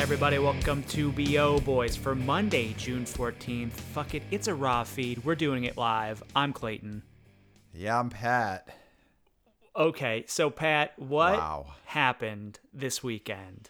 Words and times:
everybody? 0.00 0.38
Welcome 0.38 0.82
to 0.84 1.12
BO 1.12 1.60
Boys 1.60 1.94
for 1.94 2.14
Monday, 2.14 2.74
June 2.78 3.04
14th. 3.04 3.72
Fuck 3.72 4.14
it, 4.14 4.22
it's 4.30 4.48
a 4.48 4.54
raw 4.54 4.82
feed. 4.82 5.22
We're 5.26 5.34
doing 5.34 5.64
it 5.64 5.76
live. 5.76 6.22
I'm 6.34 6.54
Clayton. 6.54 7.02
Yeah, 7.74 8.00
I'm 8.00 8.08
Pat. 8.08 8.68
Okay, 9.76 10.24
so 10.26 10.48
Pat, 10.48 10.98
what 10.98 11.34
Wow. 11.34 11.74
happened 11.84 12.60
this 12.72 13.02
weekend? 13.02 13.68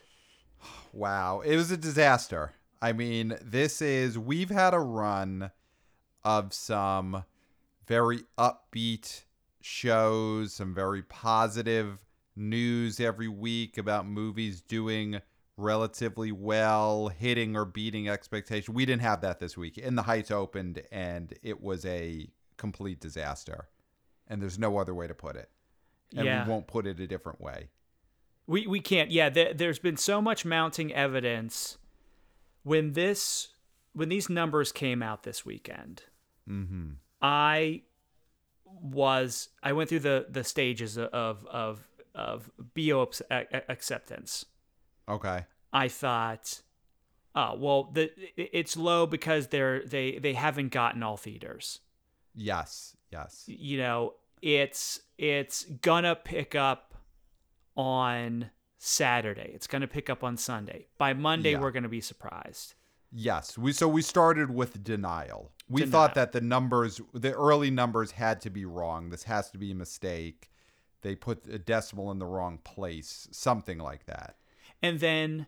Wow, 0.92 1.40
it 1.40 1.56
was 1.56 1.72
a 1.72 1.76
disaster. 1.76 2.52
I 2.80 2.92
mean, 2.92 3.36
this 3.42 3.82
is 3.82 4.16
we've 4.16 4.50
had 4.50 4.72
a 4.72 4.78
run 4.78 5.50
of 6.24 6.54
some 6.54 7.24
very 7.88 8.20
upbeat 8.38 9.24
shows, 9.60 10.54
some 10.54 10.74
very 10.74 11.02
positive 11.02 11.98
news 12.36 13.00
every 13.00 13.28
week 13.28 13.76
about 13.76 14.06
movies 14.06 14.60
doing 14.60 15.20
relatively 15.60 16.32
well, 16.32 17.08
hitting 17.08 17.56
or 17.56 17.64
beating 17.64 18.08
expectation. 18.08 18.74
We 18.74 18.86
didn't 18.86 19.02
have 19.02 19.20
that 19.20 19.38
this 19.40 19.56
week. 19.56 19.78
In 19.78 19.94
the 19.94 20.02
Heights 20.02 20.30
opened 20.30 20.82
and 20.90 21.32
it 21.42 21.60
was 21.60 21.84
a 21.86 22.28
complete 22.56 23.00
disaster. 23.00 23.68
And 24.26 24.40
there's 24.40 24.58
no 24.58 24.78
other 24.78 24.94
way 24.94 25.06
to 25.06 25.14
put 25.14 25.36
it. 25.36 25.50
And 26.16 26.24
Yeah. 26.26 26.44
we 26.44 26.50
won't 26.50 26.66
put 26.66 26.86
it 26.86 26.98
a 27.00 27.06
different 27.06 27.40
way. 27.40 27.68
We 28.46 28.66
we 28.66 28.80
can't. 28.80 29.10
Yeah, 29.12 29.28
there, 29.28 29.54
there's 29.54 29.78
been 29.78 29.96
so 29.96 30.20
much 30.20 30.44
mounting 30.44 30.92
evidence 30.92 31.78
when 32.64 32.92
this 32.94 33.48
when 33.92 34.08
these 34.08 34.28
numbers 34.28 34.72
came 34.72 35.02
out 35.02 35.22
this 35.22 35.44
weekend. 35.46 36.02
Mhm. 36.48 36.96
I 37.22 37.82
was 38.64 39.50
I 39.62 39.72
went 39.72 39.88
through 39.88 40.00
the 40.00 40.26
the 40.28 40.42
stages 40.44 40.98
of 40.98 41.46
of 41.46 41.86
of 42.14 42.50
BO 42.74 43.02
abs- 43.02 43.22
a- 43.30 43.46
a- 43.52 43.70
acceptance. 43.70 44.46
Okay. 45.10 45.44
I 45.72 45.88
thought, 45.88 46.62
oh 47.34 47.56
well, 47.58 47.90
the 47.92 48.10
it's 48.36 48.76
low 48.76 49.06
because 49.06 49.48
they're 49.48 49.84
they 49.84 50.18
they 50.18 50.32
haven't 50.34 50.68
gotten 50.70 51.02
all 51.02 51.16
theaters. 51.16 51.80
Yes, 52.34 52.96
yes. 53.12 53.44
You 53.46 53.78
know, 53.78 54.14
it's 54.40 55.00
it's 55.18 55.64
gonna 55.64 56.14
pick 56.16 56.54
up 56.54 56.94
on 57.76 58.50
Saturday. 58.78 59.50
It's 59.54 59.66
gonna 59.66 59.86
pick 59.88 60.08
up 60.10 60.24
on 60.24 60.36
Sunday. 60.36 60.86
By 60.98 61.12
Monday, 61.12 61.52
Yeah. 61.52 61.60
we're 61.60 61.70
gonna 61.72 61.88
be 61.88 62.00
surprised. 62.00 62.74
Yes. 63.12 63.58
We 63.58 63.72
so 63.72 63.88
we 63.88 64.02
started 64.02 64.50
with 64.50 64.82
denial. 64.84 65.52
We 65.68 65.82
Denial. 65.82 65.92
thought 65.92 66.14
that 66.14 66.32
the 66.32 66.40
numbers 66.40 67.00
the 67.12 67.32
early 67.32 67.70
numbers 67.70 68.12
had 68.12 68.40
to 68.42 68.50
be 68.50 68.64
wrong. 68.64 69.10
This 69.10 69.24
has 69.24 69.50
to 69.50 69.58
be 69.58 69.72
a 69.72 69.74
mistake. 69.74 70.50
They 71.02 71.14
put 71.16 71.46
a 71.48 71.58
decimal 71.58 72.10
in 72.10 72.18
the 72.18 72.26
wrong 72.26 72.58
place, 72.58 73.26
something 73.30 73.78
like 73.78 74.04
that. 74.06 74.36
And 74.82 75.00
then 75.00 75.46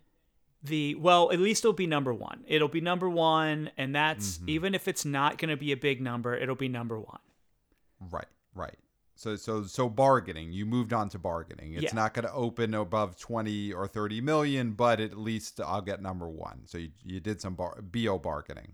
the 0.62 0.94
well 0.94 1.32
at 1.32 1.40
least 1.40 1.64
it'll 1.64 1.72
be 1.72 1.86
number 1.86 2.14
one 2.14 2.44
it'll 2.46 2.68
be 2.68 2.80
number 2.80 3.08
one 3.10 3.70
and 3.76 3.94
that's 3.94 4.38
Mm-hmm. 4.38 4.48
even 4.50 4.74
if 4.74 4.86
it's 4.86 5.04
not 5.04 5.38
going 5.38 5.48
to 5.50 5.56
be 5.56 5.72
a 5.72 5.76
big 5.76 6.00
number 6.00 6.34
it'll 6.36 6.54
be 6.54 6.68
number 6.68 6.98
one 6.98 7.18
Right, 8.10 8.26
right. 8.54 8.76
So 9.14 9.36
so 9.36 9.62
so 9.64 9.88
bargaining. 9.88 10.52
You 10.52 10.66
moved 10.66 10.92
on 10.92 11.08
to 11.10 11.18
bargaining. 11.20 11.74
It's 11.74 11.84
Yeah. 11.84 11.94
not 11.94 12.14
going 12.14 12.26
to 12.26 12.32
open 12.32 12.74
above 12.74 13.16
20 13.16 13.72
or 13.72 13.86
30 13.86 14.20
million, 14.20 14.72
but 14.72 14.98
at 14.98 15.16
least 15.16 15.60
I'll 15.60 15.82
get 15.82 16.02
number 16.02 16.28
1. 16.28 16.62
So 16.66 16.78
you, 16.78 16.90
you 17.04 17.20
did 17.20 17.40
some 17.40 17.54
bar, 17.54 17.80
BO 17.80 18.18
bargaining. 18.18 18.72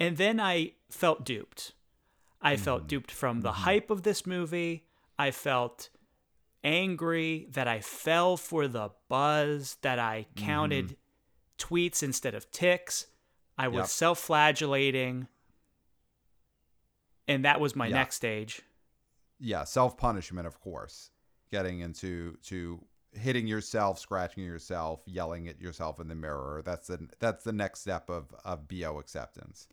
and 0.00 0.16
then 0.16 0.40
i 0.40 0.72
felt 0.90 1.24
duped 1.24 1.72
i 2.42 2.54
Mm-hmm. 2.54 2.64
felt 2.64 2.88
duped 2.88 3.12
from 3.12 3.42
the 3.42 3.52
hype 3.52 3.90
of 3.90 4.02
this 4.02 4.26
movie 4.26 4.86
i 5.18 5.30
felt 5.30 5.88
angry 6.64 7.46
that 7.50 7.68
i 7.68 7.78
fell 7.80 8.36
for 8.36 8.66
the 8.66 8.88
buzz 9.08 9.76
that 9.82 9.98
i 9.98 10.26
counted 10.34 10.96
tweets 11.58 12.02
instead 12.02 12.34
of 12.34 12.50
ticks 12.50 13.06
i 13.58 13.68
was 13.68 13.74
Mm-hmm. 13.74 13.80
Yep. 13.82 13.88
self-flagellating 13.88 15.28
and 17.28 17.44
that 17.44 17.60
was 17.60 17.74
my 17.76 17.86
Yeah. 17.86 17.94
next 17.94 18.16
stage 18.16 18.62
yeah, 19.40 19.64
self 19.64 19.98
punishment, 19.98 20.46
of 20.46 20.60
course. 20.60 21.10
Getting 21.50 21.80
into 21.80 22.38
to 22.44 22.80
hitting 23.12 23.46
yourself, 23.46 23.98
scratching 23.98 24.44
yourself, 24.44 25.02
yelling 25.06 25.48
at 25.48 25.60
yourself 25.60 26.00
in 26.00 26.06
the 26.08 26.14
mirror. 26.14 26.62
That's 26.64 26.86
the 26.86 27.08
that's 27.18 27.44
the 27.44 27.52
next 27.52 27.80
step 27.80 28.08
of 28.08 28.32
of 28.44 28.68
bo 28.68 28.98
acceptance. 29.00 29.68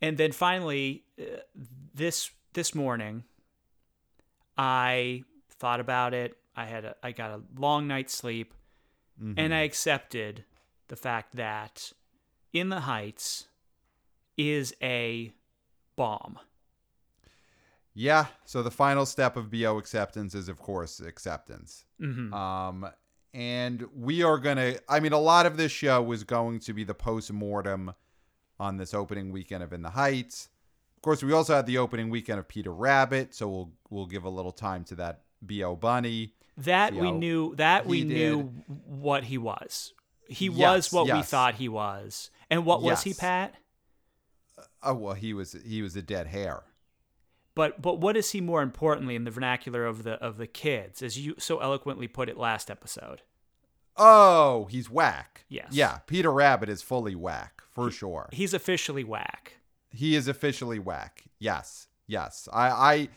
and 0.00 0.16
then 0.16 0.32
finally 0.32 1.04
uh, 1.20 1.24
this 1.94 2.30
this 2.54 2.74
morning 2.74 3.24
i 4.58 5.22
thought 5.58 5.80
about 5.80 6.12
it 6.14 6.36
i 6.54 6.64
had 6.64 6.84
a, 6.84 6.94
i 7.02 7.12
got 7.12 7.30
a 7.30 7.40
long 7.58 7.86
night's 7.86 8.14
sleep 8.14 8.52
and 9.38 9.54
i 9.54 9.60
accepted 9.60 10.44
the 10.88 10.96
fact 10.96 11.36
that 11.36 11.92
in 12.52 12.68
the 12.68 12.80
heights 12.80 13.46
is 14.36 14.74
a 14.82 15.32
bomb 15.96 16.38
Yeah. 17.94 18.26
So 18.44 18.62
the 18.62 18.70
final 18.70 19.06
step 19.06 19.36
of 19.38 19.50
bo 19.50 19.78
acceptance 19.78 20.34
is, 20.34 20.48
of 20.50 20.58
course, 20.58 21.00
acceptance. 21.00 21.86
hmm 21.98 22.32
Um, 22.34 22.86
and 23.32 23.84
we 23.94 24.22
are 24.22 24.38
gonna. 24.38 24.74
I 24.88 25.00
mean, 25.00 25.12
a 25.12 25.18
lot 25.18 25.46
of 25.46 25.56
this 25.56 25.72
show 25.72 26.02
was 26.02 26.24
going 26.24 26.58
to 26.60 26.72
be 26.74 26.84
the 26.84 26.94
post 26.94 27.32
mortem 27.32 27.94
on 28.60 28.76
this 28.76 28.92
opening 28.94 29.32
weekend 29.32 29.62
of 29.62 29.72
In 29.72 29.82
the 29.82 29.90
Heights. 29.90 30.48
Of 30.96 31.02
course, 31.02 31.22
we 31.22 31.32
also 31.32 31.54
had 31.54 31.66
the 31.66 31.78
opening 31.78 32.08
weekend 32.10 32.38
of 32.38 32.48
Peter 32.48 32.72
Rabbit, 32.72 33.34
so 33.34 33.48
we'll 33.48 33.72
we'll 33.90 34.06
give 34.06 34.24
a 34.24 34.30
little 34.30 34.52
time 34.52 34.84
to 34.84 34.94
that 34.96 35.22
bo 35.46 35.76
bunny. 35.76 36.34
that 36.58 36.94
we 36.94 37.12
knew 37.12 37.54
that 37.56 37.86
we 37.86 37.98
he 37.98 38.04
knew 38.04 38.42
what 38.86 39.24
he 39.24 39.38
was 39.38 39.92
he 40.28 40.48
was 40.48 40.86
Yes, 40.86 40.92
what 40.92 41.12
we 41.12 41.22
thought 41.22 41.54
he 41.56 41.68
was 41.68 42.30
and 42.50 42.64
what 42.64 42.82
was 42.82 43.02
he 43.02 43.14
pat 43.14 43.54
uh, 44.58 44.62
Oh 44.82 44.94
well, 44.94 45.14
he 45.14 45.34
was 45.34 45.56
he 45.64 45.82
was 45.82 45.96
a 45.96 46.02
dead 46.02 46.28
hare. 46.28 46.62
But 47.54 47.80
but 47.80 47.98
what 47.98 48.16
is 48.16 48.30
he 48.30 48.40
more 48.40 48.62
importantly 48.62 49.14
in 49.16 49.24
the 49.24 49.30
vernacular 49.30 49.86
of 49.86 50.02
the 50.02 50.12
of 50.14 50.36
the 50.36 50.46
kids, 50.46 51.02
as 51.02 51.18
you 51.18 51.34
so 51.38 51.58
eloquently 51.58 52.06
put 52.06 52.28
it 52.28 52.36
last 52.36 52.70
episode? 52.70 53.22
Oh, 53.96 54.66
he's 54.70 54.90
whack. 54.90 55.44
Yes. 55.48 55.68
Yeah, 55.70 55.98
Peter 56.06 56.30
Rabbit 56.30 56.68
is 56.68 56.82
fully 56.82 57.14
whack 57.14 57.62
for 57.72 57.90
sure. 57.90 58.28
He's 58.32 58.52
officially 58.52 59.04
whack. 59.04 59.56
He 59.90 60.14
is 60.14 60.28
officially 60.28 60.78
whack. 60.78 61.24
Yes, 61.38 61.88
yes. 62.06 62.46
I, 62.52 62.68
I, 62.68 63.08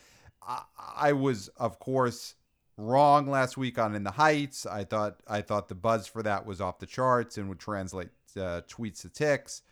I, 0.46 0.62
I 0.96 1.12
was 1.12 1.48
of 1.56 1.78
course 1.78 2.34
wrong 2.76 3.28
last 3.28 3.56
week 3.56 3.78
on 3.78 3.94
In 3.94 4.04
the 4.04 4.12
Heights. 4.12 4.66
I 4.66 4.84
thought 4.84 5.20
I 5.26 5.40
thought 5.42 5.68
the 5.68 5.74
buzz 5.74 6.06
for 6.06 6.22
that 6.22 6.46
was 6.46 6.60
off 6.60 6.78
the 6.78 6.86
charts 6.86 7.38
and 7.38 7.48
would 7.48 7.58
translate 7.58 8.08
uh, 8.36 8.62
tweets 8.68 9.02
to 9.02 9.08
ticks, 9.08 9.62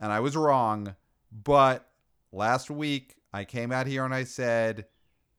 and 0.00 0.12
I 0.12 0.20
was 0.20 0.36
wrong. 0.36 0.94
But 1.32 1.88
last 2.32 2.70
week 2.70 3.16
I 3.32 3.44
came 3.44 3.72
out 3.72 3.86
here 3.86 4.04
and 4.04 4.14
I 4.14 4.24
said. 4.24 4.86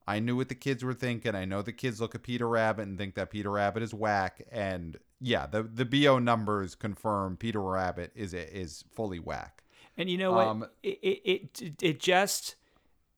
I 0.07 0.17
knew 0.17 0.35
what 0.35 0.49
the 0.49 0.55
kids 0.55 0.83
were 0.83 0.95
thinking. 0.95 1.35
I 1.35 1.45
know 1.45 1.61
the 1.61 1.71
kids 1.71 2.01
look 2.01 2.15
at 2.15 2.23
Peter 2.23 2.49
Rabbit 2.49 2.87
and 2.87 2.97
think 2.97 3.13
that 3.13 3.29
Peter 3.29 3.51
Rabbit 3.51 3.83
is 3.83 3.93
whack. 3.93 4.41
And 4.51 4.97
yeah, 5.21 5.45
the 5.45 5.61
the 5.61 5.85
BO 5.85 6.17
numbers 6.17 6.73
confirm 6.73 7.37
Peter 7.37 7.61
Rabbit 7.61 8.11
is 8.15 8.33
is 8.33 8.83
fully 8.91 9.19
whack. 9.19 9.63
And 9.97 10.09
you 10.09 10.17
know 10.17 10.31
what? 10.31 10.47
Um, 10.47 10.65
it, 10.81 10.99
it 11.03 11.51
it 11.61 11.73
it 11.81 11.99
just 11.99 12.55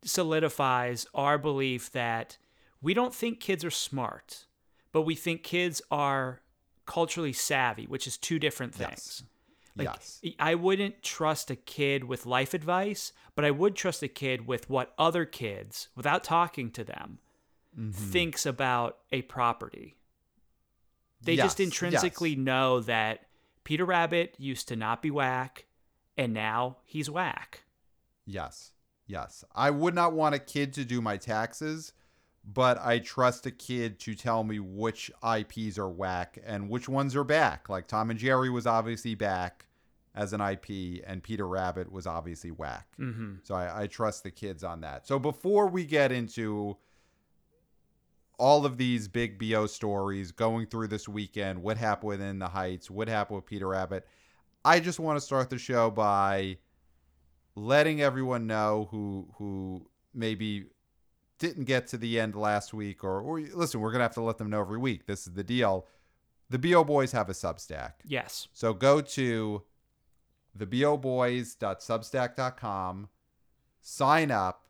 solidifies 0.04 1.06
our 1.14 1.38
belief 1.38 1.92
that 1.92 2.38
we 2.82 2.94
don't 2.94 3.14
think 3.14 3.40
kids 3.40 3.64
are 3.64 3.72
smart, 3.72 4.46
but 4.92 5.04
we 5.04 5.16
think 5.16 5.44
kids 5.44 5.82
are 5.92 6.42
culturally 6.86 7.34
savvy, 7.34 7.86
which 7.86 8.08
is 8.08 8.18
two 8.18 8.40
different 8.40 8.74
things. 8.74 8.90
Yes. 8.90 9.24
Like, 9.76 9.88
yes. 9.88 10.22
I 10.40 10.56
wouldn't 10.56 11.02
trust 11.02 11.50
a 11.50 11.56
kid 11.56 12.04
with 12.04 12.26
life 12.26 12.54
advice, 12.54 13.14
but 13.36 13.46
I 13.46 13.52
would 13.52 13.76
trust 13.76 14.04
a 14.04 14.08
kid 14.08 14.48
with 14.48 14.70
what 14.70 14.94
other 14.98 15.24
kids, 15.24 15.88
without 15.96 16.24
talking 16.24 16.72
to 16.72 16.84
them, 16.84 17.20
Mm-hmm. 17.74 17.92
thinks 17.92 18.46
about 18.46 18.98
a 19.14 19.22
property. 19.22 19.96
They 21.22 21.38
just 21.38 21.62
intrinsically 21.62 22.32
yes. 22.32 22.40
know 22.40 22.82
that 22.82 23.28
Peter 23.64 23.86
Rabbit 23.86 24.36
used 24.38 24.68
to 24.68 24.76
not 24.76 25.02
be 25.02 25.10
whack, 25.10 25.68
and 26.18 26.34
now 26.34 26.80
he's 26.84 27.10
whack. 27.10 27.64
Yes. 28.26 28.72
Yes. 29.12 29.44
I 29.54 29.72
would 29.72 29.94
not 29.94 30.14
want 30.14 30.36
a 30.36 30.40
kid 30.40 30.72
to 30.74 30.86
do 30.86 31.02
my 31.02 31.18
taxes, 31.18 31.92
but 32.46 32.80
I 32.80 33.00
trust 33.00 33.46
a 33.46 33.52
kid 33.52 34.00
to 34.00 34.16
tell 34.16 34.46
me 34.46 34.60
which 34.60 35.12
IPs 35.22 35.78
are 35.78 35.90
whack 35.90 36.38
and 36.46 36.70
which 36.70 36.88
ones 36.88 37.14
are 37.16 37.26
back. 37.26 37.68
Like 37.68 37.88
Tom 37.88 38.10
and 38.10 38.18
Jerry 38.18 38.50
was 38.50 38.66
obviously 38.66 39.16
back 39.16 39.66
as 40.16 40.34
an 40.34 40.42
IP, 40.42 41.04
and 41.06 41.24
Peter 41.24 41.48
Rabbit 41.48 41.92
was 41.92 42.06
obviously 42.08 42.52
whack. 42.52 42.88
hmm 42.98 43.36
So 43.44 43.56
I, 43.56 43.84
I 43.84 43.88
trust 43.88 44.24
the 44.24 44.32
kids 44.32 44.64
on 44.64 44.82
that. 44.82 45.08
So 45.08 45.20
before 45.20 45.68
we 45.68 45.86
get 45.86 46.12
into 46.12 46.78
all 48.38 48.66
of 48.66 48.78
these 48.78 49.08
big 49.08 49.38
BO 49.38 49.68
stories 49.68 50.32
going 50.32 50.68
through 50.68 50.88
this 50.88 51.08
weekend, 51.08 51.62
what 51.62 51.78
happened 51.78 52.10
within 52.10 52.40
the 52.40 52.48
Heights, 52.48 52.90
what 52.90 53.08
happened 53.08 53.38
with 53.38 53.46
Peter 53.46 53.68
Rabbit, 53.68 54.08
I 54.64 54.80
just 54.80 55.00
want 55.00 55.18
to 55.18 55.26
start 55.26 55.50
the 55.50 55.58
show 55.58 55.90
by 55.92 56.58
letting 57.62 58.02
everyone 58.02 58.48
know 58.48 58.88
who 58.92 59.28
who 59.38 59.88
maybe 60.14 60.66
didn't 61.40 61.66
get 61.66 61.88
to 61.88 61.98
the 61.98 62.20
end 62.20 62.36
last 62.36 62.74
week 62.74 63.04
or 63.04 63.22
or 63.22 63.40
listen, 63.40 63.80
we're 63.80 63.92
gonna 63.92 64.04
have 64.04 64.14
to 64.14 64.22
let 64.22 64.38
them 64.38 64.50
know 64.50 64.62
every 64.62 64.80
week. 64.80 65.06
This 65.06 65.28
is 65.28 65.34
the 65.34 65.44
deal. 65.44 65.88
the 66.50 66.60
BO 66.60 66.84
Boys 66.84 67.12
have 67.14 67.30
a 67.30 67.34
Substack. 67.34 67.94
Yes. 68.04 68.48
So 68.54 68.74
go 68.74 69.00
to 69.02 69.64
theboboys.substack.com, 70.58 73.10
sign 73.80 74.32
up. 74.32 74.66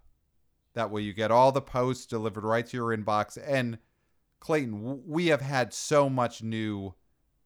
That 0.73 0.91
way 0.91 1.01
you 1.01 1.13
get 1.13 1.31
all 1.31 1.51
the 1.51 1.61
posts 1.61 2.05
delivered 2.05 2.43
right 2.43 2.65
to 2.67 2.77
your 2.77 2.95
inbox. 2.95 3.37
And 3.45 3.79
Clayton, 4.39 5.03
we 5.07 5.27
have 5.27 5.41
had 5.41 5.73
so 5.73 6.09
much 6.09 6.43
new, 6.43 6.93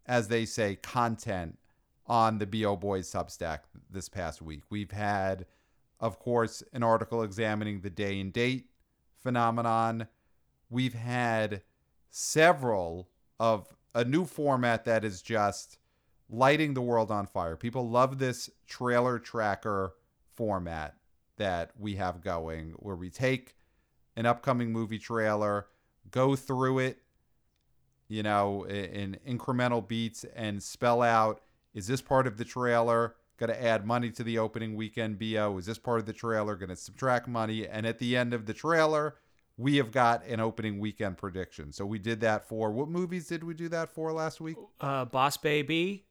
as 0.05 0.27
they 0.27 0.45
say, 0.45 0.75
content 0.75 1.57
on 2.07 2.37
the 2.37 2.45
BO 2.45 2.75
Boys 2.75 3.09
Substack 3.11 3.59
this 3.89 4.09
past 4.09 4.41
week. 4.41 4.63
We've 4.69 4.91
had, 4.91 5.45
of 5.99 6.19
course, 6.19 6.63
an 6.73 6.83
article 6.83 7.23
examining 7.23 7.81
the 7.81 7.89
day 7.89 8.19
and 8.19 8.31
date 8.31 8.69
phenomenon. 9.21 10.07
We've 10.69 10.93
had 10.93 11.61
several 12.11 13.09
of 13.39 13.67
a 13.93 14.03
new 14.03 14.25
format 14.25 14.85
that 14.85 15.03
is 15.03 15.21
just 15.21 15.79
lighting 16.29 16.73
the 16.73 16.81
world 16.81 17.11
on 17.11 17.25
fire. 17.27 17.55
People 17.55 17.89
love 17.89 18.19
this 18.19 18.49
trailer 18.67 19.19
tracker 19.19 19.93
format 20.33 20.95
that 21.37 21.71
we 21.77 21.95
have 21.95 22.21
going 22.21 22.71
where 22.77 22.95
we 22.95 23.09
take 23.09 23.55
an 24.15 24.25
upcoming 24.25 24.71
movie 24.71 24.99
trailer, 24.99 25.67
go 26.11 26.35
through 26.35 26.79
it, 26.79 26.99
you 28.07 28.23
know, 28.23 28.65
in 28.65 29.17
incremental 29.27 29.85
beats 29.85 30.23
and 30.35 30.61
spell 30.61 31.01
out 31.01 31.41
is 31.75 31.85
this 31.85 32.01
part 32.01 32.25
of 32.25 32.37
the 32.37 32.45
trailer 32.45 33.15
going 33.37 33.49
to 33.51 33.63
add 33.63 33.85
money 33.85 34.09
to 34.09 34.23
the 34.23 34.39
opening 34.39 34.75
weekend 34.75 35.19
BO? 35.19 35.57
Is 35.59 35.67
this 35.67 35.77
part 35.77 35.99
of 35.99 36.05
the 36.07 36.13
trailer 36.13 36.55
going 36.55 36.69
to 36.69 36.75
subtract 36.75 37.27
money? 37.27 37.67
And 37.67 37.85
at 37.85 37.99
the 37.99 38.17
end 38.17 38.33
of 38.33 38.47
the 38.47 38.53
trailer, 38.53 39.15
we 39.57 39.77
have 39.77 39.91
got 39.91 40.25
an 40.25 40.39
opening 40.39 40.79
weekend 40.79 41.17
prediction. 41.17 41.71
So 41.71 41.85
we 41.85 41.99
did 41.99 42.21
that 42.21 42.47
for 42.47 42.71
what 42.71 42.87
movies 42.89 43.27
did 43.27 43.43
we 43.43 43.53
do 43.53 43.69
that 43.69 43.89
for 43.89 44.11
last 44.11 44.41
week? 44.41 44.57
Uh, 44.81 45.05
Boss 45.05 45.37
Baby, 45.37 46.05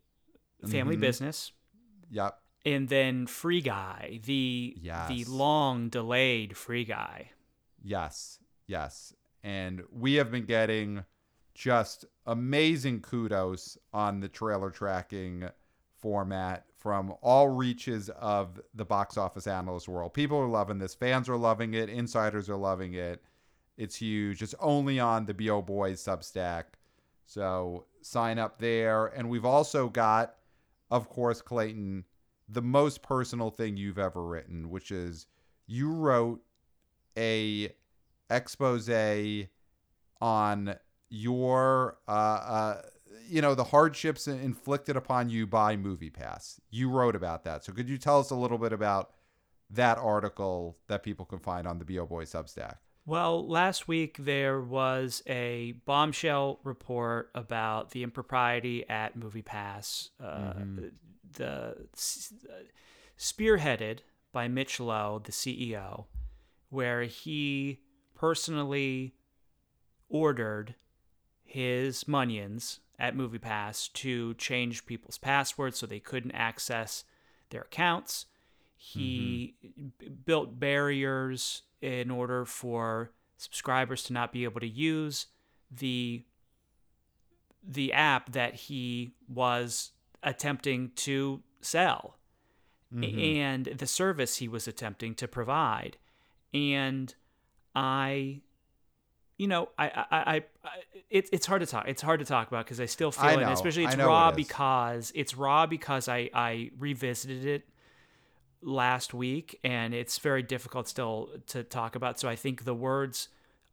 Family 0.70 0.96
Mhm. 0.96 1.00
Business, 1.00 1.52
Yep. 2.10 2.38
and 2.64 2.88
then 2.88 3.26
Free 3.26 3.60
Guy, 3.60 4.20
the 4.24 4.76
the 5.08 5.24
long 5.28 5.88
delayed 5.90 6.56
Free 6.56 6.84
Guy. 6.84 7.32
Yes. 7.82 8.38
Yes. 8.66 9.14
And 9.42 9.82
we 9.92 10.14
have 10.14 10.30
been 10.30 10.46
getting 10.46 11.04
just 11.54 12.04
amazing 12.26 13.00
kudos 13.00 13.78
on 13.92 14.20
the 14.20 14.28
trailer 14.28 14.70
tracking 14.70 15.48
format 15.96 16.66
from 16.76 17.14
all 17.22 17.48
reaches 17.48 18.10
of 18.10 18.60
the 18.74 18.84
box 18.84 19.16
office 19.16 19.46
analyst 19.46 19.88
world. 19.88 20.12
People 20.12 20.38
are 20.38 20.48
loving 20.48 20.78
this. 20.78 20.94
Fans 20.94 21.28
are 21.28 21.36
loving 21.36 21.74
it. 21.74 21.88
Insiders 21.88 22.50
are 22.50 22.56
loving 22.56 22.94
it. 22.94 23.22
It's 23.76 23.96
huge. 23.96 24.42
It's 24.42 24.54
only 24.60 25.00
on 25.00 25.24
the 25.26 25.34
BO 25.34 25.62
Boys 25.62 26.02
Substack. 26.02 26.64
So 27.24 27.86
sign 28.02 28.38
up 28.38 28.58
there. 28.58 29.06
And 29.06 29.30
we've 29.30 29.46
also 29.46 29.88
got, 29.88 30.34
of 30.90 31.08
course, 31.08 31.40
Clayton, 31.40 32.04
the 32.48 32.62
most 32.62 33.02
personal 33.02 33.50
thing 33.50 33.76
you've 33.76 33.98
ever 33.98 34.22
written, 34.22 34.68
which 34.68 34.90
is 34.90 35.26
you 35.66 35.90
wrote 35.90 36.42
a 37.16 37.72
expose 38.28 38.90
on 40.20 40.76
your 41.14 41.98
uh, 42.08 42.10
uh, 42.10 42.82
you 43.28 43.40
know 43.40 43.54
the 43.54 43.64
hardships 43.64 44.26
inflicted 44.26 44.96
upon 44.96 45.30
you 45.30 45.46
by 45.46 45.76
movie 45.76 46.10
pass. 46.10 46.60
You 46.70 46.90
wrote 46.90 47.16
about 47.16 47.44
that. 47.44 47.64
So 47.64 47.72
could 47.72 47.88
you 47.88 47.98
tell 47.98 48.18
us 48.18 48.30
a 48.30 48.34
little 48.34 48.58
bit 48.58 48.72
about 48.72 49.12
that 49.70 49.98
article 49.98 50.76
that 50.88 51.02
people 51.02 51.24
can 51.24 51.38
find 51.38 51.66
on 51.66 51.78
the 51.78 51.84
bo 51.84 52.04
boy 52.04 52.24
substack? 52.24 52.76
Well, 53.06 53.46
last 53.46 53.86
week 53.86 54.16
there 54.18 54.60
was 54.60 55.22
a 55.26 55.72
bombshell 55.84 56.58
report 56.64 57.30
about 57.34 57.90
the 57.90 58.02
impropriety 58.02 58.88
at 58.88 59.16
MoviePass, 59.18 60.08
uh, 60.22 60.54
the 61.30 61.76
uh, 61.98 62.54
spearheaded 63.18 63.98
by 64.32 64.48
Mitch 64.48 64.80
Lowe, 64.80 65.20
the 65.22 65.32
CEO, 65.32 66.06
where 66.70 67.02
he 67.02 67.80
personally 68.14 69.14
ordered 70.08 70.74
his 71.54 72.02
munions 72.08 72.80
at 72.98 73.16
MoviePass 73.16 73.92
to 73.92 74.34
change 74.34 74.86
people's 74.86 75.18
passwords 75.18 75.78
so 75.78 75.86
they 75.86 76.00
couldn't 76.00 76.32
access 76.32 77.04
their 77.50 77.60
accounts. 77.60 78.26
He 78.76 79.54
b- 79.62 80.08
built 80.08 80.58
barriers 80.58 81.62
in 81.80 82.10
order 82.10 82.44
for 82.44 83.12
subscribers 83.36 84.02
to 84.04 84.12
not 84.12 84.32
be 84.32 84.42
able 84.42 84.58
to 84.58 84.66
use 84.66 85.28
the 85.70 86.24
the 87.62 87.92
app 87.92 88.32
that 88.32 88.54
he 88.54 89.12
was 89.28 89.92
attempting 90.24 90.90
to 90.96 91.40
sell. 91.60 92.18
Mm-hmm. 92.92 93.38
And 93.38 93.64
the 93.78 93.86
service 93.86 94.38
he 94.38 94.48
was 94.48 94.66
attempting 94.66 95.14
to 95.14 95.28
provide. 95.28 95.98
And 96.52 97.14
i 97.76 98.40
you 99.36 99.46
know 99.46 99.68
i 99.78 99.86
i, 99.86 100.04
I, 100.10 100.34
I 100.36 100.42
it, 101.10 101.28
it's 101.32 101.46
hard 101.46 101.60
to 101.60 101.66
talk 101.66 101.88
it's 101.88 102.02
hard 102.02 102.20
to 102.20 102.26
talk 102.26 102.48
about 102.48 102.64
because 102.64 102.80
i 102.80 102.86
still 102.86 103.10
feel 103.10 103.24
I 103.24 103.32
it 103.34 103.40
know. 103.40 103.52
especially 103.52 103.86
I 103.86 103.90
it's 103.90 103.96
raw 103.96 104.28
it 104.28 104.36
because 104.36 105.12
it's 105.14 105.36
raw 105.36 105.66
because 105.66 106.08
i 106.08 106.30
i 106.34 106.70
revisited 106.78 107.44
it 107.44 107.68
last 108.62 109.12
week 109.12 109.60
and 109.62 109.92
it's 109.92 110.18
very 110.18 110.42
difficult 110.42 110.88
still 110.88 111.30
to 111.48 111.62
talk 111.62 111.96
about 111.96 112.18
so 112.18 112.28
i 112.28 112.36
think 112.36 112.64
the 112.64 112.74
words 112.74 113.28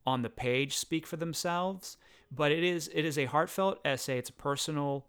on 0.06 0.22
the 0.22 0.30
page 0.30 0.78
speak 0.78 1.08
for 1.08 1.16
themselves 1.16 1.98
but 2.32 2.52
it 2.52 2.64
is 2.64 2.90
it 2.94 3.04
is 3.04 3.18
a 3.18 3.26
heartfelt 3.26 3.80
essay. 3.84 4.18
It's 4.18 4.30
a 4.30 4.34
personal 4.34 5.06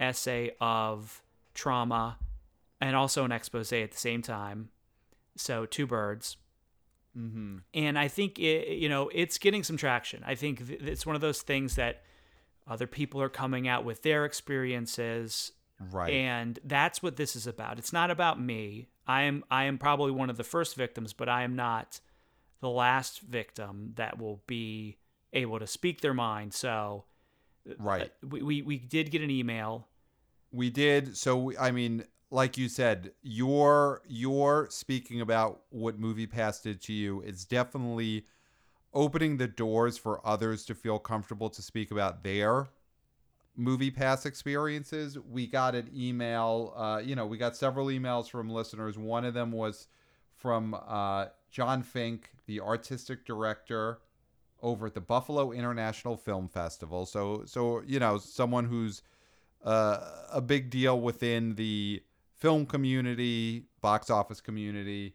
essay 0.00 0.52
of 0.60 1.22
trauma 1.52 2.18
and 2.80 2.96
also 2.96 3.24
an 3.24 3.32
expose 3.32 3.72
at 3.72 3.92
the 3.92 3.98
same 3.98 4.22
time. 4.22 4.70
So 5.36 5.66
two 5.66 5.86
birds 5.86 6.36
mm-hmm. 7.16 7.58
and 7.72 7.98
I 7.98 8.08
think 8.08 8.38
it, 8.38 8.78
you 8.78 8.88
know 8.88 9.10
it's 9.12 9.38
getting 9.38 9.62
some 9.62 9.76
traction. 9.76 10.22
I 10.26 10.34
think 10.34 10.66
th- 10.66 10.80
it's 10.82 11.06
one 11.06 11.14
of 11.16 11.22
those 11.22 11.42
things 11.42 11.76
that 11.76 12.02
other 12.66 12.86
people 12.86 13.20
are 13.20 13.28
coming 13.28 13.68
out 13.68 13.84
with 13.84 14.02
their 14.02 14.24
experiences, 14.24 15.52
right 15.92 16.12
and 16.12 16.58
that's 16.64 17.02
what 17.02 17.16
this 17.16 17.36
is 17.36 17.46
about. 17.46 17.78
It's 17.78 17.92
not 17.92 18.10
about 18.10 18.40
me. 18.40 18.88
I 19.06 19.22
am 19.22 19.44
I 19.50 19.64
am 19.64 19.78
probably 19.78 20.12
one 20.12 20.30
of 20.30 20.36
the 20.36 20.44
first 20.44 20.76
victims, 20.76 21.12
but 21.12 21.28
I 21.28 21.42
am 21.42 21.56
not 21.56 22.00
the 22.60 22.70
last 22.70 23.20
victim 23.20 23.92
that 23.96 24.18
will 24.18 24.42
be 24.46 24.96
able 25.32 25.58
to 25.58 25.66
speak 25.66 26.00
their 26.00 26.14
mind. 26.14 26.54
So 26.54 27.04
right 27.78 28.10
we 28.26 28.42
we, 28.42 28.62
we 28.62 28.78
did 28.78 29.10
get 29.10 29.22
an 29.22 29.30
email. 29.30 29.88
We 30.52 30.70
did. 30.70 31.16
So 31.16 31.36
we- 31.36 31.58
I 31.58 31.72
mean, 31.72 32.04
like 32.34 32.58
you 32.58 32.68
said, 32.68 33.12
your 33.22 34.02
your 34.08 34.66
speaking 34.68 35.20
about 35.20 35.60
what 35.70 36.00
Movie 36.00 36.26
Pass 36.26 36.60
did 36.60 36.80
to 36.82 36.92
you 36.92 37.20
is 37.22 37.44
definitely 37.44 38.26
opening 38.92 39.36
the 39.36 39.46
doors 39.46 39.96
for 39.96 40.20
others 40.26 40.64
to 40.66 40.74
feel 40.74 40.98
comfortable 40.98 41.48
to 41.48 41.62
speak 41.62 41.92
about 41.92 42.24
their 42.24 42.66
movie 43.56 43.90
pass 43.90 44.26
experiences. 44.26 45.16
We 45.16 45.46
got 45.46 45.76
an 45.76 45.88
email 45.96 46.74
uh, 46.76 47.00
you 47.04 47.14
know 47.14 47.24
we 47.24 47.38
got 47.38 47.56
several 47.56 47.86
emails 47.86 48.28
from 48.28 48.50
listeners. 48.50 48.98
One 48.98 49.24
of 49.24 49.32
them 49.32 49.52
was 49.52 49.86
from 50.34 50.74
uh, 50.74 51.26
john 51.52 51.84
fink 51.84 52.30
the 52.46 52.60
artistic 52.60 53.24
director 53.24 54.00
over 54.60 54.86
at 54.86 54.94
the 54.94 55.00
buffalo 55.00 55.52
international 55.52 56.16
film 56.16 56.48
festival. 56.48 57.06
So 57.06 57.44
so 57.46 57.80
you 57.86 58.00
know 58.00 58.18
someone 58.18 58.64
who's 58.64 59.02
uh, 59.64 60.00
a 60.32 60.40
big 60.40 60.68
deal 60.68 61.00
within 61.00 61.54
the 61.54 62.02
film 62.44 62.66
community, 62.66 63.64
box 63.80 64.10
office 64.10 64.42
community. 64.42 65.14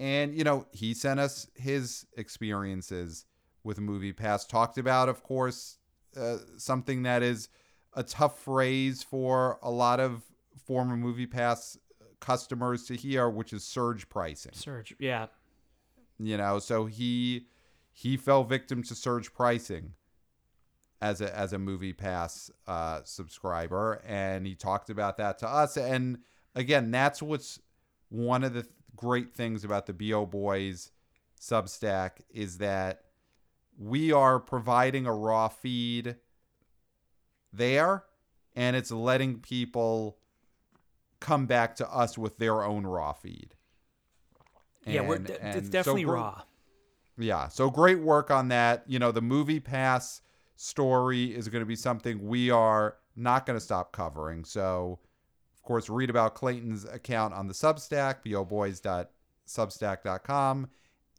And, 0.00 0.34
you 0.34 0.42
know, 0.42 0.66
he 0.72 0.94
sent 0.94 1.20
us 1.20 1.46
his 1.54 2.06
experiences 2.16 3.26
with 3.62 3.78
Movie 3.78 4.14
Pass. 4.14 4.46
Talked 4.46 4.78
about, 4.78 5.10
of 5.10 5.22
course, 5.22 5.76
uh, 6.16 6.38
something 6.56 7.02
that 7.02 7.22
is 7.22 7.50
a 7.92 8.02
tough 8.02 8.38
phrase 8.38 9.02
for 9.02 9.58
a 9.62 9.70
lot 9.70 10.00
of 10.00 10.22
former 10.64 10.96
Movie 10.96 11.26
Pass 11.26 11.76
customers 12.20 12.84
to 12.84 12.94
hear, 12.94 13.28
which 13.28 13.52
is 13.52 13.64
surge 13.64 14.08
pricing 14.08 14.52
Surge, 14.54 14.94
yeah, 14.98 15.26
you 16.18 16.36
know 16.36 16.58
so 16.58 16.86
he 16.86 17.46
he 17.90 18.16
fell 18.16 18.44
victim 18.44 18.82
to 18.82 18.94
surge 18.94 19.34
pricing 19.34 19.92
as 21.00 21.20
a 21.20 21.36
as 21.36 21.52
a 21.52 21.58
movie 21.58 21.92
pass 21.92 22.48
uh 22.68 23.00
subscriber 23.02 24.00
and 24.06 24.46
he 24.46 24.54
talked 24.54 24.88
about 24.88 25.16
that 25.16 25.36
to 25.38 25.48
us 25.48 25.76
and 25.76 26.18
again 26.54 26.90
that's 26.90 27.22
what's 27.22 27.58
one 28.08 28.44
of 28.44 28.52
the 28.54 28.66
great 28.96 29.32
things 29.34 29.64
about 29.64 29.86
the 29.86 29.92
bo 29.92 30.26
boys 30.26 30.90
substack 31.40 32.10
is 32.30 32.58
that 32.58 33.02
we 33.78 34.12
are 34.12 34.38
providing 34.38 35.06
a 35.06 35.14
raw 35.14 35.48
feed 35.48 36.16
there 37.52 38.04
and 38.54 38.76
it's 38.76 38.90
letting 38.90 39.38
people 39.38 40.18
come 41.20 41.46
back 41.46 41.76
to 41.76 41.88
us 41.90 42.18
with 42.18 42.36
their 42.38 42.62
own 42.64 42.86
raw 42.86 43.12
feed 43.12 43.54
yeah, 44.84 45.00
we're, 45.02 45.14
And- 45.16 45.26
d- 45.26 45.34
and 45.40 45.56
it's 45.58 45.68
so 45.68 45.72
definitely 45.72 46.02
gr- 46.02 46.14
raw. 46.14 46.42
yeah. 47.16 47.46
So 47.46 47.70
great 47.70 48.00
work 48.00 48.32
on 48.32 48.48
that. 48.48 48.82
You 48.88 48.98
know, 48.98 49.12
the 49.12 49.22
movie 49.22 49.60
pass 49.60 50.22
story 50.56 51.26
is 51.36 51.48
going 51.48 51.60
to 51.62 51.66
be 51.66 51.76
something 51.76 52.26
we 52.26 52.50
are 52.50 52.96
not 53.14 53.46
going 53.46 53.56
to 53.56 53.64
stop 53.64 53.92
covering. 53.92 54.44
So, 54.44 54.98
of 55.62 55.66
course, 55.66 55.88
read 55.88 56.10
about 56.10 56.34
Clayton's 56.34 56.84
account 56.84 57.32
on 57.34 57.46
the 57.46 57.54
Substack, 57.54 58.24
boboys.substack.com, 58.24 60.68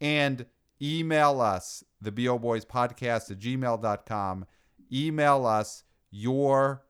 and 0.02 0.46
email 0.82 1.40
us, 1.40 1.86
the 2.02 2.12
boboys 2.12 2.66
podcast 2.66 3.32
at 3.32 3.40
gmail.com. 3.40 4.46
Email 4.92 5.46
us 5.46 5.86
your 6.12 6.84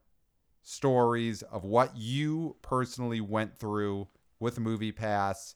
stories 0.63 1.43
of 1.43 1.63
what 1.63 1.95
you 1.95 2.55
personally 2.63 3.22
went 3.22 3.55
through 3.55 4.07
with 4.39 4.60
Movie 4.60 4.91
Pass. 4.91 5.53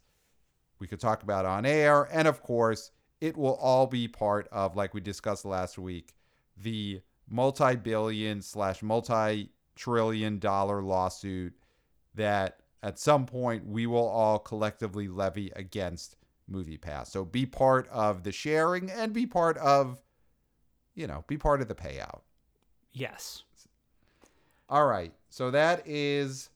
We 0.77 0.85
could 0.85 0.99
talk 0.99 1.23
about 1.23 1.47
on 1.47 1.65
air. 1.65 2.07
And 2.11 2.27
of 2.27 2.43
course, 2.43 2.91
it 3.21 3.35
will 3.35 3.55
all 3.55 3.87
be 3.87 4.07
part 4.07 4.47
of, 4.51 4.75
like 4.75 4.93
we 4.93 5.01
discussed 5.01 5.45
last 5.45 5.79
week, 5.79 6.13
the 6.55 7.01
multi 7.27 7.75
billion 7.75 8.43
slash 8.43 8.83
multi 8.83 9.49
trillion 9.75 10.37
dollar 10.37 10.83
lawsuit 10.83 11.55
that 12.17 12.59
at 12.83 12.99
some 12.99 13.25
point 13.25 13.65
we 13.65 13.87
will 13.87 14.07
all 14.07 14.37
collectively 14.37 15.07
levy 15.07 15.51
against 15.55 16.15
Movie 16.47 16.77
Pass. 16.77 17.11
So 17.11 17.25
be 17.25 17.45
part 17.45 17.87
of 17.89 18.23
the 18.23 18.31
sharing 18.31 18.91
and 18.91 19.13
be 19.13 19.25
part 19.25 19.57
of, 19.57 20.01
you 20.95 21.07
know, 21.07 21.23
be 21.27 21.37
part 21.37 21.61
of 21.61 21.67
the 21.67 21.75
payout. 21.75 22.21
Yes. 22.93 23.43
All 24.69 24.85
right. 24.85 25.13
So 25.29 25.51
that 25.51 25.87
is 25.87 26.49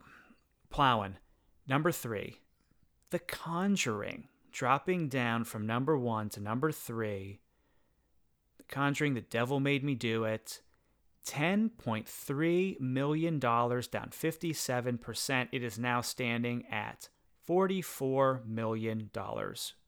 plowing. 0.71 1.17
Number 1.67 1.93
3, 1.93 2.37
The 3.11 3.19
Conjuring, 3.19 4.29
dropping 4.53 5.09
down 5.09 5.45
from 5.45 5.67
number 5.67 5.99
1 5.99 6.31
to 6.31 6.41
number 6.41 6.73
3. 6.73 7.41
The 8.57 8.65
Conjuring, 8.65 9.13
The 9.15 9.21
Devil 9.21 9.61
Made 9.61 9.85
Me 9.85 9.95
Do 9.95 10.25
It. 10.25 10.63
$10.3 11.27 12.81
million, 12.81 13.39
down 13.39 13.83
57%. 13.83 15.49
It 15.53 15.63
is 15.63 15.79
now 15.79 16.01
standing 16.01 16.65
at 16.71 17.11
$44 17.47 18.47
million 18.47 19.11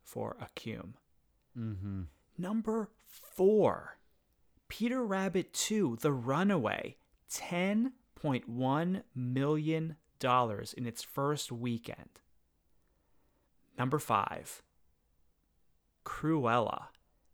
for 0.04 0.36
a 0.38 0.46
cume. 0.54 0.94
Mm-hmm. 1.58 2.02
Number 2.38 2.88
four, 3.06 3.98
Peter 4.68 5.04
Rabbit 5.04 5.52
2, 5.52 5.98
The 6.00 6.12
Runaway, 6.12 6.96
$10.1 7.30 9.02
million 9.14 9.96
in 10.22 10.86
its 10.86 11.02
first 11.02 11.52
weekend. 11.52 12.20
Number 13.78 13.98
five, 13.98 14.62
Cruella, 16.04 16.84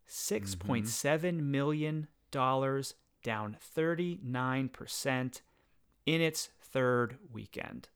$6.7 0.09 1.39
million, 1.41 2.07
down 2.31 3.57
39% 3.77 5.41
in 6.05 6.21
its 6.21 6.49
third 6.61 7.17
weekend. 7.31 7.89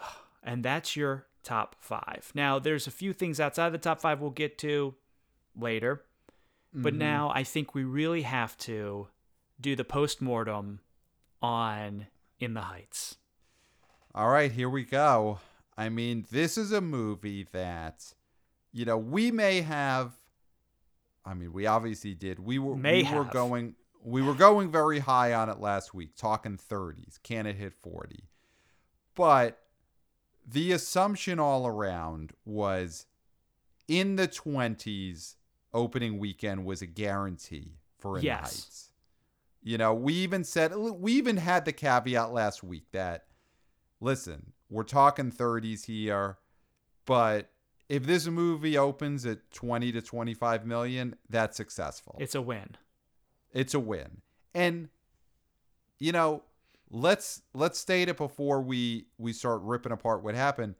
And 0.46 0.62
that's 0.62 0.94
your 0.94 1.26
top 1.44 1.76
five. 1.78 2.32
Now, 2.34 2.58
there's 2.58 2.86
a 2.86 2.90
few 2.90 3.12
things 3.12 3.38
outside 3.38 3.70
the 3.70 3.78
top 3.78 4.00
five 4.00 4.20
we'll 4.20 4.30
get 4.30 4.58
to 4.58 4.94
later. 5.56 6.04
But 6.72 6.94
Mhm. 6.94 6.98
now 6.98 7.30
I 7.32 7.44
think 7.44 7.74
we 7.74 7.84
really 7.84 8.22
have 8.22 8.56
to 8.58 9.08
do 9.60 9.76
the 9.76 9.84
post 9.84 10.20
mortem 10.20 10.80
on 11.40 12.08
In 12.40 12.54
the 12.54 12.62
Heights. 12.62 13.16
All 14.14 14.28
right, 14.28 14.50
here 14.50 14.68
we 14.68 14.84
go. 14.84 15.38
I 15.76 15.88
mean, 15.88 16.26
this 16.30 16.58
is 16.58 16.72
a 16.72 16.80
movie 16.80 17.44
that, 17.52 18.14
you 18.72 18.84
know, 18.84 18.98
we 18.98 19.30
may 19.30 19.60
have. 19.60 20.12
I 21.24 21.34
mean, 21.34 21.52
we 21.52 21.66
obviously 21.66 22.14
did. 22.14 22.38
We 22.38 22.58
were 22.58 22.76
May 22.76 23.02
we 23.04 23.12
were 23.12 23.24
going 23.24 23.76
we 24.02 24.20
were 24.20 24.34
going 24.34 24.70
very 24.70 24.98
high 24.98 25.32
on 25.32 25.48
it 25.48 25.58
last 25.60 25.94
week, 25.94 26.14
talking 26.14 26.58
30s. 26.58 27.16
Can 27.22 27.46
it 27.46 27.56
hit 27.56 27.72
40? 27.72 28.28
But 29.14 29.63
the 30.46 30.72
assumption 30.72 31.38
all 31.38 31.66
around 31.66 32.32
was 32.44 33.06
in 33.88 34.16
the 34.16 34.28
20s 34.28 35.34
opening 35.72 36.18
weekend 36.18 36.64
was 36.64 36.82
a 36.82 36.86
guarantee 36.86 37.78
for 37.98 38.18
In 38.18 38.24
Yes. 38.24 38.40
the 38.40 38.44
Heights. 38.46 38.90
You 39.62 39.78
know, 39.78 39.94
we 39.94 40.12
even 40.14 40.44
said 40.44 40.76
we 40.76 41.12
even 41.12 41.38
had 41.38 41.64
the 41.64 41.72
caveat 41.72 42.32
last 42.32 42.62
week 42.62 42.84
that 42.92 43.24
listen, 44.00 44.52
we're 44.68 44.82
talking 44.82 45.30
30s 45.32 45.86
here, 45.86 46.36
but 47.06 47.50
if 47.88 48.04
this 48.04 48.26
movie 48.26 48.76
opens 48.76 49.24
at 49.24 49.50
20 49.52 49.92
to 49.92 50.02
25 50.02 50.66
million, 50.66 51.16
that's 51.30 51.56
successful. 51.56 52.16
It's 52.18 52.34
a 52.34 52.42
win. 52.42 52.76
It's 53.52 53.72
a 53.74 53.80
win. 53.80 54.20
And 54.54 54.88
you 55.98 56.12
know, 56.12 56.42
let's 56.90 57.42
let's 57.52 57.78
state 57.78 58.08
it 58.08 58.16
before 58.16 58.60
we 58.60 59.06
we 59.18 59.32
start 59.32 59.62
ripping 59.62 59.92
apart 59.92 60.22
what 60.22 60.34
happened. 60.34 60.74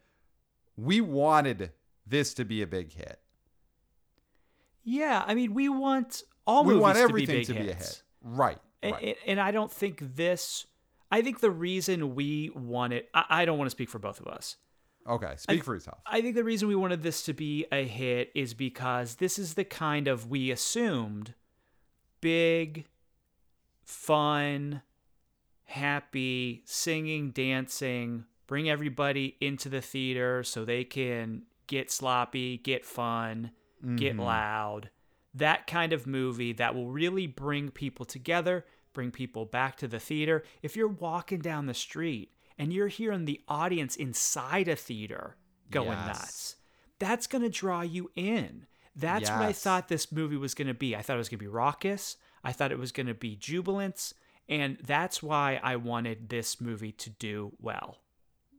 We 0.77 1.01
wanted 1.01 1.73
this 2.07 2.35
to 2.35 2.45
be 2.45 2.63
a 2.63 2.67
big 2.67 2.93
hit. 2.93 3.21
Yeah, 4.83 5.25
I 5.27 5.35
mean, 5.35 5.55
we 5.55 5.69
want 5.69 6.23
all 6.47 6.65
we 6.65 6.75
movies 6.75 6.83
want 6.83 6.97
to 6.99 7.07
be 7.07 7.11
everything 7.11 7.37
big 7.37 7.47
to 7.47 7.55
be, 7.55 7.71
a 7.71 7.75
hit. 7.75 8.03
Right. 8.23 8.59
And, 8.83 8.93
right. 8.93 9.17
and- 9.27 9.41
I 9.41 9.51
don't 9.51 9.73
think 9.73 10.17
this. 10.17 10.67
I 11.11 11.23
think 11.23 11.41
the 11.41 11.51
reason 11.51 12.15
we 12.15 12.51
wanted. 12.55 13.05
I, 13.15 13.25
I 13.31 13.45
don't 13.45 13.57
want 13.57 13.67
to 13.67 13.71
speak 13.71 13.89
for 13.89 13.99
both 13.99 14.21
of 14.21 14.27
us. 14.27 14.57
okay, 15.09 15.35
speak 15.37 15.65
for 15.65 15.75
yourself. 15.75 15.99
I 16.07 16.21
think 16.21 16.35
the 16.35 16.45
reason 16.45 16.69
we 16.69 16.75
wanted 16.75 17.03
this 17.03 17.23
to 17.23 17.33
be 17.33 17.67
a 17.71 17.87
hit 17.87 18.31
is 18.35 18.53
because 18.53 19.17
this 19.17 19.39
is 19.39 19.55
the 19.55 19.65
kind 19.65 20.09
of 20.09 20.29
we 20.29 20.51
assumed 20.51 21.35
big, 22.21 22.87
fun, 23.85 24.83
happy, 25.65 26.63
singing, 26.65 27.31
dancing, 27.31 28.25
bring 28.47 28.69
everybody 28.69 29.37
into 29.41 29.69
the 29.69 29.81
theater 29.81 30.43
so 30.43 30.65
they 30.65 30.85
can 30.85 31.43
get 31.67 31.91
sloppy, 31.91 32.59
get 32.59 32.85
fun, 32.85 33.51
get 33.97 34.17
Mhm. 34.17 34.21
loud. 34.25 34.91
That 35.33 35.67
kind 35.67 35.93
of 35.93 36.07
movie 36.07 36.53
that 36.53 36.75
will 36.75 36.91
really 36.91 37.27
bring 37.27 37.71
people 37.71 38.05
together, 38.07 38.65
bring 38.93 39.11
people 39.11 39.45
back 39.47 39.77
to 39.79 39.89
the 39.89 39.99
theater. 39.99 40.45
If 40.63 40.77
you're 40.77 40.87
walking 40.89 41.41
down 41.41 41.67
the 41.67 41.75
street 41.75 42.33
and 42.59 42.73
you're 42.73 42.89
hearing 42.89 43.25
the 43.25 43.41
audience 43.49 43.97
inside 43.97 44.69
a 44.69 44.77
theater 44.77 45.37
going 45.71 45.99
Yes. 45.99 46.07
nuts, 46.07 46.57
that's 46.99 47.27
going 47.27 47.43
to 47.43 47.51
draw 47.51 47.81
you 47.81 48.11
in. 48.15 48.67
That's 48.95 49.29
what 49.29 49.43
I 49.43 49.53
thought 49.53 49.89
this 49.89 50.13
movie 50.13 50.37
was 50.37 50.55
going 50.55 50.69
to 50.69 50.75
be. 50.75 50.95
I 50.95 51.03
thought 51.03 51.15
it 51.15 51.19
was 51.19 51.29
going 51.29 51.39
to 51.41 51.45
be 51.45 51.49
raucous. 51.49 52.17
I 52.45 52.53
thought 52.53 52.71
it 52.71 52.79
was 52.79 52.93
going 52.93 53.09
to 53.09 53.15
be 53.15 53.35
jubilant. 53.35 54.13
And 54.49 54.79
that's 54.85 55.23
why 55.23 55.61
I 55.63 55.77
wanted 55.77 56.29
this 56.29 56.61
movie 56.61 56.93
to 56.93 57.11
do 57.11 57.53
well. 57.61 57.99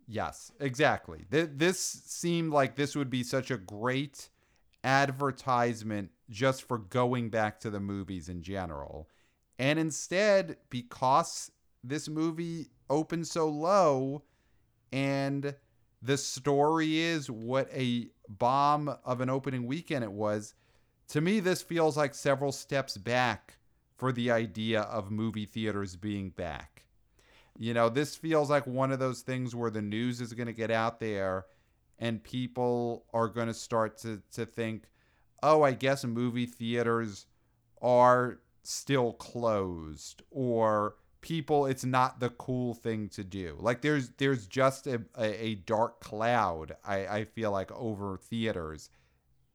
Yes, 0.07 0.51
exactly. 0.59 1.25
Th- 1.31 1.49
this 1.53 1.79
seemed 1.79 2.51
like 2.51 2.75
this 2.75 2.95
would 2.95 3.09
be 3.09 3.23
such 3.23 3.51
a 3.51 3.57
great 3.57 4.29
advertisement 4.83 6.11
just 6.29 6.63
for 6.63 6.77
going 6.77 7.29
back 7.29 7.59
to 7.61 7.69
the 7.69 7.79
movies 7.79 8.29
in 8.29 8.41
general. 8.41 9.09
And 9.57 9.79
instead, 9.79 10.57
because 10.69 11.51
this 11.83 12.07
movie 12.07 12.67
opened 12.89 13.27
so 13.27 13.47
low 13.47 14.23
and 14.91 15.55
the 16.01 16.17
story 16.17 16.99
is 16.99 17.31
what 17.31 17.69
a 17.73 18.09
bomb 18.29 18.95
of 19.03 19.21
an 19.21 19.29
opening 19.29 19.65
weekend 19.65 20.03
it 20.03 20.11
was, 20.11 20.53
to 21.09 21.21
me, 21.21 21.39
this 21.39 21.61
feels 21.61 21.97
like 21.97 22.13
several 22.13 22.51
steps 22.51 22.97
back 22.97 23.57
for 23.97 24.11
the 24.11 24.31
idea 24.31 24.81
of 24.81 25.11
movie 25.11 25.45
theaters 25.45 25.95
being 25.95 26.29
back. 26.29 26.85
You 27.57 27.73
know, 27.73 27.89
this 27.89 28.15
feels 28.15 28.49
like 28.49 28.67
one 28.67 28.91
of 28.91 28.99
those 28.99 29.21
things 29.21 29.55
where 29.55 29.71
the 29.71 29.81
news 29.81 30.19
is 30.19 30.33
going 30.33 30.47
to 30.47 30.53
get 30.53 30.71
out 30.71 30.99
there 30.99 31.45
and 31.97 32.21
people 32.21 33.05
are 33.13 33.29
going 33.29 33.47
to 33.47 33.53
start 33.53 33.97
to, 33.99 34.21
to 34.33 34.45
think, 34.45 34.83
oh, 35.41 35.63
I 35.63 35.71
guess 35.71 36.03
movie 36.03 36.45
theaters 36.45 37.27
are 37.81 38.39
still 38.63 39.13
closed 39.13 40.23
or 40.31 40.95
people 41.21 41.65
it's 41.65 41.85
not 41.85 42.19
the 42.19 42.29
cool 42.29 42.73
thing 42.73 43.09
to 43.09 43.23
do 43.23 43.55
like 43.59 43.81
there's 43.81 44.09
there's 44.17 44.45
just 44.45 44.85
a, 44.85 45.01
a, 45.17 45.55
dark 45.65 45.99
cloud 45.99 46.75
I, 46.85 47.07
I 47.07 47.23
feel 47.25 47.51
like 47.51 47.71
over 47.71 48.17
theaters 48.17 48.89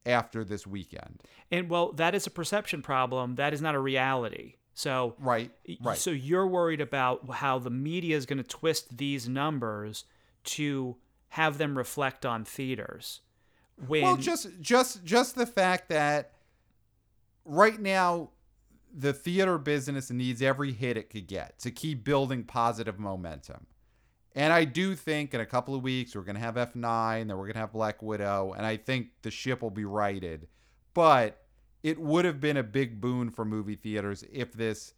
after 0.06 0.44
this 0.44 0.66
weekend 0.66 1.22
And 1.50 1.68
well, 1.68 1.92
that 1.92 2.14
is 2.14 2.26
a 2.26 2.30
perception 2.30 2.82
problem. 2.82 3.34
That 3.36 3.52
is 3.52 3.60
not 3.60 3.74
a 3.74 3.78
reality. 3.78 4.54
So 4.74 5.14
right 5.18 5.50
right 5.80 5.98
So 5.98 6.10
you're 6.10 6.46
worried 6.46 6.80
about 6.80 7.28
how 7.30 7.58
the 7.58 7.70
media 7.70 8.16
is 8.16 8.24
going 8.26 8.38
to 8.38 8.44
twist 8.44 8.96
these 8.96 9.28
numbers 9.28 10.04
to 10.44 10.96
have 11.30 11.58
them 11.58 11.76
reflect 11.76 12.24
on 12.24 12.44
theaters. 12.44 13.20
When 13.86 14.02
well 14.02 14.16
just 14.16 14.48
just 14.60 15.04
just 15.04 15.34
the 15.34 15.46
fact 15.46 15.88
that 15.88 16.32
right 17.44 17.78
now 17.80 18.30
the 18.92 19.12
theater 19.12 19.58
business 19.58 20.10
needs 20.10 20.42
every 20.42 20.72
hit 20.72 20.96
it 20.96 21.10
could 21.10 21.26
get 21.26 21.58
to 21.60 21.70
keep 21.70 22.04
building 22.04 22.44
positive 22.44 22.98
momentum 22.98 23.66
and 24.34 24.52
i 24.52 24.64
do 24.64 24.94
think 24.94 25.34
in 25.34 25.40
a 25.40 25.46
couple 25.46 25.74
of 25.74 25.82
weeks 25.82 26.14
we're 26.14 26.22
going 26.22 26.34
to 26.36 26.40
have 26.40 26.54
f9 26.54 27.18
then 27.26 27.36
we're 27.36 27.44
going 27.44 27.54
to 27.54 27.58
have 27.60 27.72
black 27.72 28.00
widow 28.02 28.54
and 28.56 28.64
i 28.66 28.76
think 28.76 29.08
the 29.22 29.30
ship 29.30 29.62
will 29.62 29.70
be 29.70 29.84
righted. 29.84 30.46
But 30.92 31.42
it 31.82 31.98
would 32.00 32.24
have 32.24 32.40
been 32.40 32.56
a 32.56 32.62
big 32.62 33.00
boon 33.00 33.30
for 33.30 33.44
movie 33.44 33.76
theaters 33.76 34.24
if 34.32 34.52
this 34.52 34.92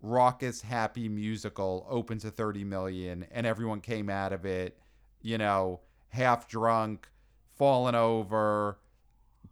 raucous 0.00 0.62
happy 0.62 1.08
musical 1.08 1.86
opened 1.90 2.20
to 2.22 2.30
30 2.30 2.64
million 2.64 3.26
and 3.30 3.46
everyone 3.46 3.80
came 3.80 4.08
out 4.10 4.32
of 4.32 4.44
it 4.44 4.78
you 5.20 5.38
know 5.38 5.80
half 6.08 6.48
drunk 6.48 7.08
falling 7.56 7.94
over 7.94 8.78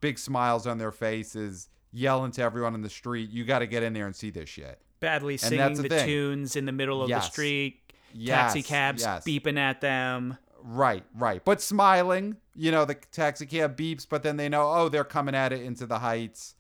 big 0.01 0.19
smiles 0.19 0.67
on 0.67 0.79
their 0.79 0.91
faces 0.93 1.69
yelling 1.93 2.31
to 2.33 2.43
everyone 2.43 2.75
in 2.75 2.83
the 2.83 2.91
street 2.91 3.31
you 3.31 3.45
got 3.45 3.61
to 3.61 3.67
get 3.67 3.83
in 3.83 3.93
there 3.93 4.07
and 4.07 4.15
see 4.17 4.31
this 4.31 4.49
shit. 4.49 4.81
Badly 5.01 5.37
singing 5.39 5.75
the 5.75 5.89
the 5.89 6.05
tunes 6.05 6.57
in 6.57 6.67
the 6.67 6.73
middle 6.73 7.03
of 7.03 7.09
Yes. 7.09 7.27
the 7.27 7.33
street, 7.33 7.80
yes, 8.15 8.53
taxi 8.53 8.63
cabs 8.63 9.03
yes. 9.03 9.25
beeping 9.25 9.59
at 9.59 9.81
them. 9.81 10.37
Right, 10.63 11.05
right. 11.15 11.43
But 11.45 11.61
smiling, 11.63 12.37
you 12.55 12.71
know, 12.71 12.85
the 12.85 12.95
taxi 12.95 13.47
cab 13.47 13.77
beeps, 13.77 14.07
but 14.09 14.23
then 14.23 14.37
they 14.37 14.49
know, 14.49 14.71
oh, 14.71 14.89
they're 14.89 15.05
coming 15.05 15.35
at 15.35 15.53
it 15.53 15.63
into 15.63 15.87
the 15.87 16.01
heights. 16.01 16.55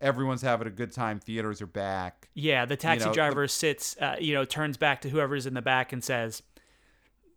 Everyone's 0.00 0.42
having 0.42 0.66
a 0.66 0.70
good 0.70 0.92
time. 0.92 1.18
Theaters 1.18 1.60
are 1.60 1.66
back. 1.66 2.28
Yeah, 2.34 2.64
the 2.64 2.76
taxi 2.76 3.04
know, 3.04 3.10
the- 3.10 3.14
driver 3.16 3.48
sits, 3.48 3.96
uh, 4.00 4.16
you 4.20 4.34
know, 4.34 4.44
turns 4.44 4.76
back 4.76 5.00
to 5.02 5.10
whoever's 5.10 5.46
in 5.46 5.54
the 5.54 5.62
back 5.62 5.92
and 5.92 6.02
says, 6.02 6.42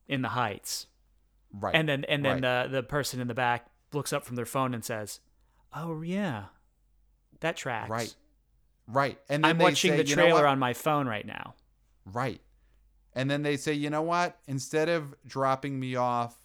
"In 0.07 0.21
the 0.21 0.29
heights," 0.29 0.87
Right. 1.51 1.75
and 1.75 1.89
then 1.89 2.05
and 2.05 2.23
then 2.23 2.41
right. 2.41 2.69
the 2.69 2.77
the 2.77 2.83
person 2.83 3.19
in 3.19 3.27
the 3.27 3.33
back 3.33 3.67
looks 3.91 4.13
up 4.13 4.23
from 4.23 4.37
their 4.37 4.45
phone 4.45 4.73
and 4.73 4.85
says, 4.85 5.19
"Oh 5.73 6.01
yeah, 6.03 6.45
that 7.41 7.57
tracks." 7.57 7.89
Right. 7.89 8.15
Right. 8.87 9.19
And 9.29 9.43
then 9.43 9.51
I'm 9.51 9.57
they 9.57 9.63
watching 9.65 9.91
say, 9.91 9.97
the 9.97 10.05
"You 10.05 10.15
know 10.15 10.23
trailer 10.23 10.47
on 10.47 10.59
my 10.59 10.73
phone 10.73 11.07
right 11.07 11.25
now. 11.25 11.55
Right. 12.05 12.39
And 13.15 13.29
then 13.29 13.43
they 13.43 13.57
say, 13.57 13.73
you 13.73 13.89
know 13.89 14.01
what? 14.01 14.37
Instead 14.47 14.89
of 14.89 15.13
dropping 15.25 15.79
me 15.79 15.95
off 15.95 16.35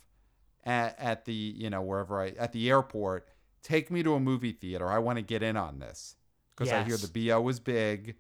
at, 0.64 0.98
at 0.98 1.24
the, 1.24 1.32
you 1.32 1.70
know, 1.70 1.80
wherever 1.82 2.20
I, 2.20 2.28
at 2.38 2.52
the 2.52 2.68
airport, 2.68 3.26
take 3.62 3.90
me 3.90 4.02
to 4.02 4.14
a 4.14 4.20
movie 4.20 4.52
theater. 4.52 4.86
I 4.88 4.98
want 4.98 5.16
to 5.16 5.22
get 5.22 5.42
in 5.42 5.56
on 5.56 5.78
this. 5.78 6.14
Because 6.54 6.72
I 6.72 6.82
hear 6.82 6.96
the 6.96 7.28
BO 7.28 7.48
is 7.48 7.60
big 7.60 8.16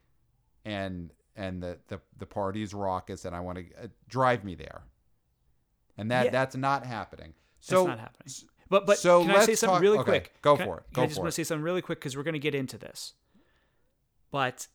and, 0.64 1.12
and 1.36 1.62
the, 1.62 1.78
the, 1.88 2.00
the 2.18 2.26
party 2.26 2.62
is 2.62 2.72
raucous 2.72 3.24
and 3.24 3.34
I 3.34 3.40
want 3.40 3.58
to 3.58 3.64
uh, 3.84 3.86
drive 4.08 4.44
me 4.44 4.54
there. 4.54 4.82
And 5.96 6.10
that, 6.12 6.26
Yeah. 6.26 6.30
that's 6.30 6.56
not 6.56 6.86
happening. 6.86 7.34
So, 7.60 7.84
That's 7.86 7.88
not 7.88 7.98
happening. 7.98 8.32
But 8.70 8.86
but 8.86 8.98
so 8.98 9.22
can 9.24 9.30
I 9.34 9.44
say 9.46 9.54
something 9.56 9.74
talk- 9.76 9.82
really 9.82 9.98
okay, 9.98 10.10
quick? 10.10 10.34
go 10.42 10.54
Can 10.56 10.62
I- 10.62 10.66
for 10.66 10.78
it. 10.78 10.84
Go 10.92 11.02
I 11.02 11.06
just 11.06 11.18
want 11.18 11.28
to 11.28 11.32
say 11.32 11.42
something 11.42 11.64
really 11.64 11.80
quick 11.82 11.98
because 11.98 12.16
we're 12.16 12.22
going 12.22 12.34
to 12.34 12.38
get 12.38 12.54
into 12.54 12.76
this. 12.78 13.14
But 14.30 14.68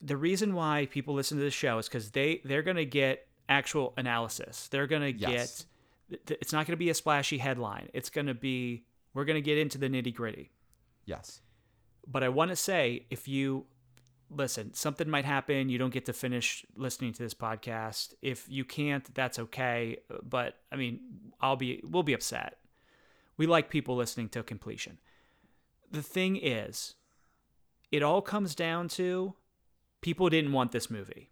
the 0.00 0.16
reason 0.16 0.54
why 0.54 0.86
people 0.90 1.14
listen 1.14 1.38
to 1.38 1.44
this 1.44 1.54
show 1.54 1.78
is 1.78 1.88
because 1.88 2.10
they 2.10 2.40
they're 2.44 2.62
going 2.62 2.76
to 2.76 2.84
get 2.86 3.26
actual 3.48 3.94
analysis. 3.96 4.68
They're 4.68 4.86
going 4.86 5.02
to 5.02 5.12
Yes. 5.12 5.66
get. 6.08 6.30
It's 6.40 6.52
not 6.52 6.66
going 6.66 6.72
to 6.74 6.76
be 6.76 6.90
a 6.90 6.94
splashy 6.94 7.38
headline. 7.38 7.88
It's 7.92 8.10
going 8.10 8.26
to 8.26 8.34
be 8.34 8.84
we're 9.14 9.24
going 9.24 9.36
to 9.36 9.40
get 9.42 9.58
into 9.58 9.78
the 9.78 9.88
nitty 9.88 10.14
gritty. 10.14 10.50
yes. 11.04 11.40
But 12.08 12.22
I 12.22 12.28
want 12.28 12.50
to 12.50 12.56
say 12.56 13.06
if 13.10 13.26
you 13.26 13.66
listen, 14.30 14.74
something 14.74 15.08
might 15.08 15.24
happen. 15.24 15.68
You 15.68 15.78
don't 15.78 15.92
get 15.92 16.06
to 16.06 16.12
finish 16.12 16.64
listening 16.76 17.12
to 17.14 17.22
this 17.22 17.34
podcast. 17.34 18.14
If 18.22 18.46
you 18.48 18.64
can't, 18.64 19.12
that's 19.14 19.38
okay. 19.40 19.98
But 20.22 20.56
I 20.70 20.76
mean, 20.76 21.00
I'll 21.40 21.56
be 21.56 21.80
we'll 21.84 22.04
be 22.04 22.12
upset. 22.12 22.58
We 23.36 23.46
like 23.46 23.70
people 23.70 23.96
listening 23.96 24.28
to 24.30 24.42
completion. 24.44 24.98
The 25.90 26.02
thing 26.02 26.36
is, 26.36 26.94
it 27.90 28.02
all 28.02 28.22
comes 28.22 28.54
down 28.54 28.88
to 28.90 29.34
people 30.06 30.28
didn't 30.30 30.52
want 30.52 30.70
this 30.70 30.88
movie. 30.88 31.30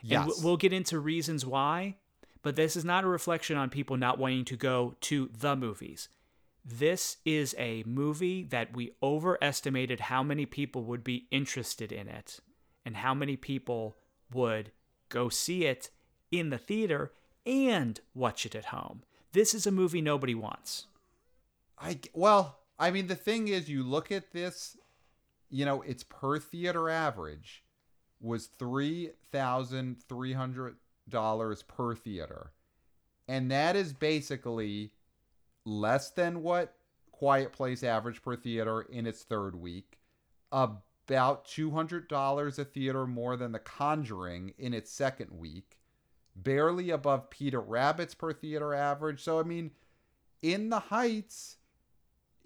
And 0.00 0.10
Yes. 0.10 0.26
w- 0.28 0.42
we'll 0.42 0.56
get 0.56 0.72
into 0.72 0.98
reasons 0.98 1.44
why, 1.44 1.96
but 2.40 2.56
this 2.56 2.74
is 2.74 2.82
not 2.82 3.04
a 3.04 3.06
reflection 3.08 3.58
on 3.58 3.68
people 3.68 3.98
not 3.98 4.18
wanting 4.18 4.46
to 4.46 4.56
go 4.56 4.96
to 5.02 5.28
the 5.28 5.54
movies. 5.54 6.08
This 6.64 7.18
is 7.26 7.54
a 7.58 7.82
movie 7.84 8.44
that 8.44 8.74
we 8.74 8.92
overestimated 9.02 10.00
how 10.00 10.22
many 10.22 10.46
people 10.46 10.84
would 10.84 11.04
be 11.04 11.26
interested 11.30 11.92
in 11.92 12.08
it 12.08 12.40
and 12.86 12.96
how 12.96 13.12
many 13.12 13.36
people 13.36 13.98
would 14.32 14.72
go 15.10 15.28
see 15.28 15.66
it 15.66 15.90
in 16.30 16.48
the 16.48 16.56
theater 16.58 17.12
and 17.44 18.00
watch 18.14 18.46
it 18.46 18.54
at 18.54 18.66
home. 18.66 19.02
This 19.32 19.52
is 19.52 19.66
a 19.66 19.70
movie 19.70 20.00
nobody 20.00 20.34
wants. 20.34 20.86
I 21.78 21.98
well, 22.14 22.60
I 22.78 22.90
mean, 22.90 23.06
the 23.06 23.16
thing 23.16 23.48
is, 23.48 23.68
you 23.68 23.82
look 23.82 24.10
at 24.10 24.32
this, 24.32 24.78
you 25.50 25.66
know, 25.66 25.82
its 25.82 26.04
per 26.04 26.38
theater 26.38 26.88
average 26.88 27.64
was 28.20 28.46
three 28.46 29.10
thousand 29.30 30.02
three 30.08 30.32
hundred 30.32 30.76
dollars 31.08 31.62
per 31.62 31.94
theater, 31.94 32.52
and 33.28 33.50
that 33.50 33.76
is 33.76 33.92
basically 33.92 34.92
less 35.64 36.10
than 36.10 36.42
what 36.42 36.74
Quiet 37.12 37.52
Place 37.52 37.82
average 37.82 38.22
per 38.22 38.36
theater 38.36 38.82
in 38.82 39.06
its 39.06 39.22
third 39.22 39.56
week, 39.56 39.98
about 40.52 41.44
two 41.44 41.70
hundred 41.70 42.08
dollars 42.08 42.58
a 42.58 42.64
theater 42.64 43.06
more 43.06 43.36
than 43.36 43.52
The 43.52 43.58
Conjuring 43.58 44.54
in 44.58 44.74
its 44.74 44.90
second 44.90 45.30
week, 45.32 45.78
barely 46.36 46.90
above 46.90 47.30
Peter 47.30 47.60
Rabbit's 47.60 48.14
per 48.14 48.32
theater 48.32 48.74
average. 48.74 49.22
So 49.22 49.40
I 49.40 49.42
mean, 49.42 49.70
in 50.42 50.70
the 50.70 50.80
Heights 50.80 51.56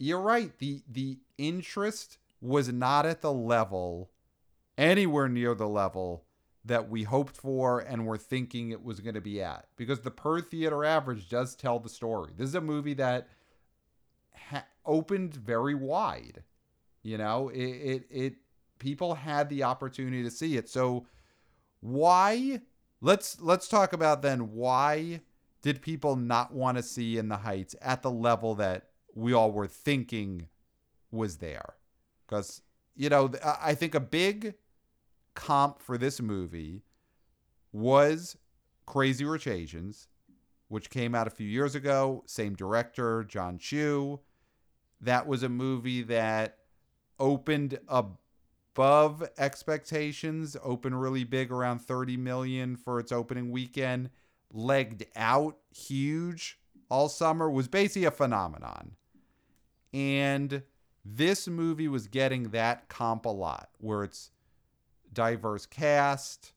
you're 0.02 0.20
right. 0.20 0.58
The 0.58 0.82
the 0.90 1.18
interest 1.38 2.18
was 2.40 2.68
not 2.72 3.06
at 3.06 3.20
the 3.20 3.32
level 3.32 4.10
anywhere 4.82 5.28
near 5.28 5.54
the 5.54 5.68
level 5.68 6.24
that 6.64 6.88
we 6.88 7.04
hoped 7.04 7.36
for 7.36 7.80
and 7.80 8.04
were 8.04 8.18
thinking 8.18 8.70
it 8.70 8.82
was 8.82 9.00
going 9.00 9.14
to 9.14 9.20
be 9.20 9.42
at 9.42 9.66
because 9.76 10.00
the 10.00 10.10
per 10.10 10.40
theater 10.40 10.84
average 10.84 11.28
does 11.28 11.54
tell 11.54 11.78
the 11.78 11.88
story. 11.88 12.32
This 12.36 12.48
is 12.48 12.54
a 12.54 12.60
movie 12.60 12.94
that 12.94 13.28
ha- 14.50 14.66
opened 14.84 15.34
very 15.34 15.74
wide. 15.74 16.42
You 17.02 17.18
know, 17.18 17.48
it, 17.48 17.58
it 17.58 18.06
it 18.10 18.34
people 18.78 19.14
had 19.14 19.48
the 19.48 19.62
opportunity 19.62 20.22
to 20.22 20.30
see 20.30 20.56
it. 20.56 20.68
So 20.68 21.06
why 21.80 22.60
let's 23.00 23.40
let's 23.40 23.68
talk 23.68 23.92
about 23.92 24.22
then 24.22 24.52
why 24.52 25.20
did 25.62 25.82
people 25.82 26.16
not 26.16 26.52
want 26.52 26.76
to 26.76 26.82
see 26.82 27.18
in 27.18 27.28
the 27.28 27.38
heights 27.38 27.76
at 27.80 28.02
the 28.02 28.10
level 28.10 28.56
that 28.56 28.88
we 29.14 29.32
all 29.32 29.52
were 29.52 29.68
thinking 29.68 30.48
was 31.10 31.36
there 31.36 31.74
because 32.26 32.62
you 32.96 33.08
know 33.08 33.30
I 33.44 33.74
think 33.74 33.94
a 33.94 34.00
big 34.00 34.54
comp 35.34 35.80
for 35.80 35.98
this 35.98 36.20
movie 36.20 36.82
was 37.72 38.36
Crazy 38.86 39.24
Rich 39.24 39.46
Asians, 39.46 40.08
which 40.68 40.90
came 40.90 41.14
out 41.14 41.26
a 41.26 41.30
few 41.30 41.46
years 41.46 41.74
ago. 41.74 42.22
Same 42.26 42.54
director, 42.54 43.24
Jon 43.24 43.58
Chu. 43.58 44.20
That 45.00 45.26
was 45.26 45.42
a 45.42 45.48
movie 45.48 46.02
that 46.02 46.58
opened 47.18 47.78
above 47.88 49.28
expectations, 49.38 50.56
opened 50.62 51.00
really 51.00 51.24
big 51.24 51.50
around 51.50 51.80
30 51.80 52.16
million 52.16 52.76
for 52.76 52.98
its 52.98 53.12
opening 53.12 53.50
weekend, 53.50 54.10
legged 54.52 55.06
out 55.16 55.56
huge 55.74 56.58
all 56.88 57.08
summer, 57.08 57.50
was 57.50 57.68
basically 57.68 58.04
a 58.04 58.10
phenomenon. 58.10 58.92
And 59.94 60.62
this 61.04 61.48
movie 61.48 61.88
was 61.88 62.06
getting 62.06 62.50
that 62.50 62.88
comp 62.88 63.24
a 63.24 63.30
lot, 63.30 63.70
where 63.78 64.04
it's 64.04 64.30
diverse 65.12 65.66
cast, 65.66 66.52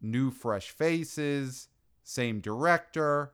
new 0.00 0.30
fresh 0.30 0.70
faces, 0.70 1.68
same 2.02 2.40
director, 2.40 3.32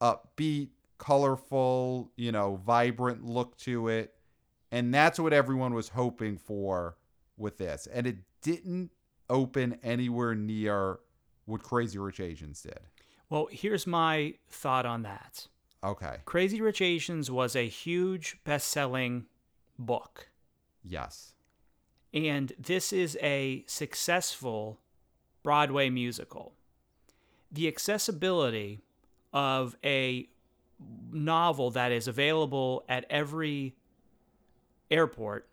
upbeat, 0.00 0.70
colorful, 0.98 2.10
you 2.16 2.32
know, 2.32 2.56
vibrant 2.56 3.24
look 3.24 3.56
to 3.58 3.88
it. 3.88 4.14
And 4.72 4.92
that's 4.92 5.18
what 5.18 5.32
everyone 5.32 5.74
was 5.74 5.90
hoping 5.90 6.38
for 6.38 6.96
with 7.36 7.58
this. 7.58 7.86
And 7.92 8.06
it 8.06 8.16
didn't 8.42 8.90
open 9.28 9.78
anywhere 9.82 10.34
near 10.34 10.98
what 11.44 11.62
Crazy 11.62 11.98
Rich 11.98 12.20
Asians 12.20 12.62
did. 12.62 12.80
Well, 13.28 13.48
here's 13.50 13.86
my 13.86 14.34
thought 14.48 14.86
on 14.86 15.02
that. 15.02 15.46
Okay. 15.84 16.16
Crazy 16.24 16.60
Rich 16.60 16.80
Asians 16.80 17.30
was 17.30 17.54
a 17.54 17.68
huge 17.68 18.38
best 18.44 18.68
selling 18.68 19.26
book. 19.78 20.30
Yes. 20.82 21.34
And 22.16 22.52
this 22.58 22.92
is 22.94 23.18
a 23.20 23.62
successful 23.66 24.80
Broadway 25.42 25.90
musical. 25.90 26.54
The 27.52 27.68
accessibility 27.68 28.80
of 29.34 29.76
a 29.84 30.28
novel 31.12 31.70
that 31.72 31.92
is 31.92 32.08
available 32.08 32.84
at 32.88 33.04
every 33.10 33.74
airport 34.90 35.48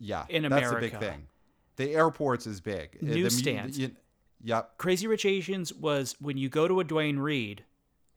Yeah. 0.00 0.26
In 0.28 0.44
America. 0.44 0.80
that's 0.80 0.94
a 0.94 0.98
big 0.98 1.08
thing. 1.08 1.26
The 1.76 1.94
airports 1.94 2.46
is 2.46 2.60
big. 2.60 2.96
Uh, 3.02 3.06
the 3.12 3.18
you- 3.76 3.96
Yep. 4.44 4.78
Crazy 4.78 5.06
Rich 5.08 5.24
Asians 5.24 5.72
was 5.74 6.14
when 6.20 6.36
you 6.36 6.48
go 6.48 6.68
to 6.68 6.78
a 6.80 6.84
Duane 6.84 7.18
Reade 7.18 7.64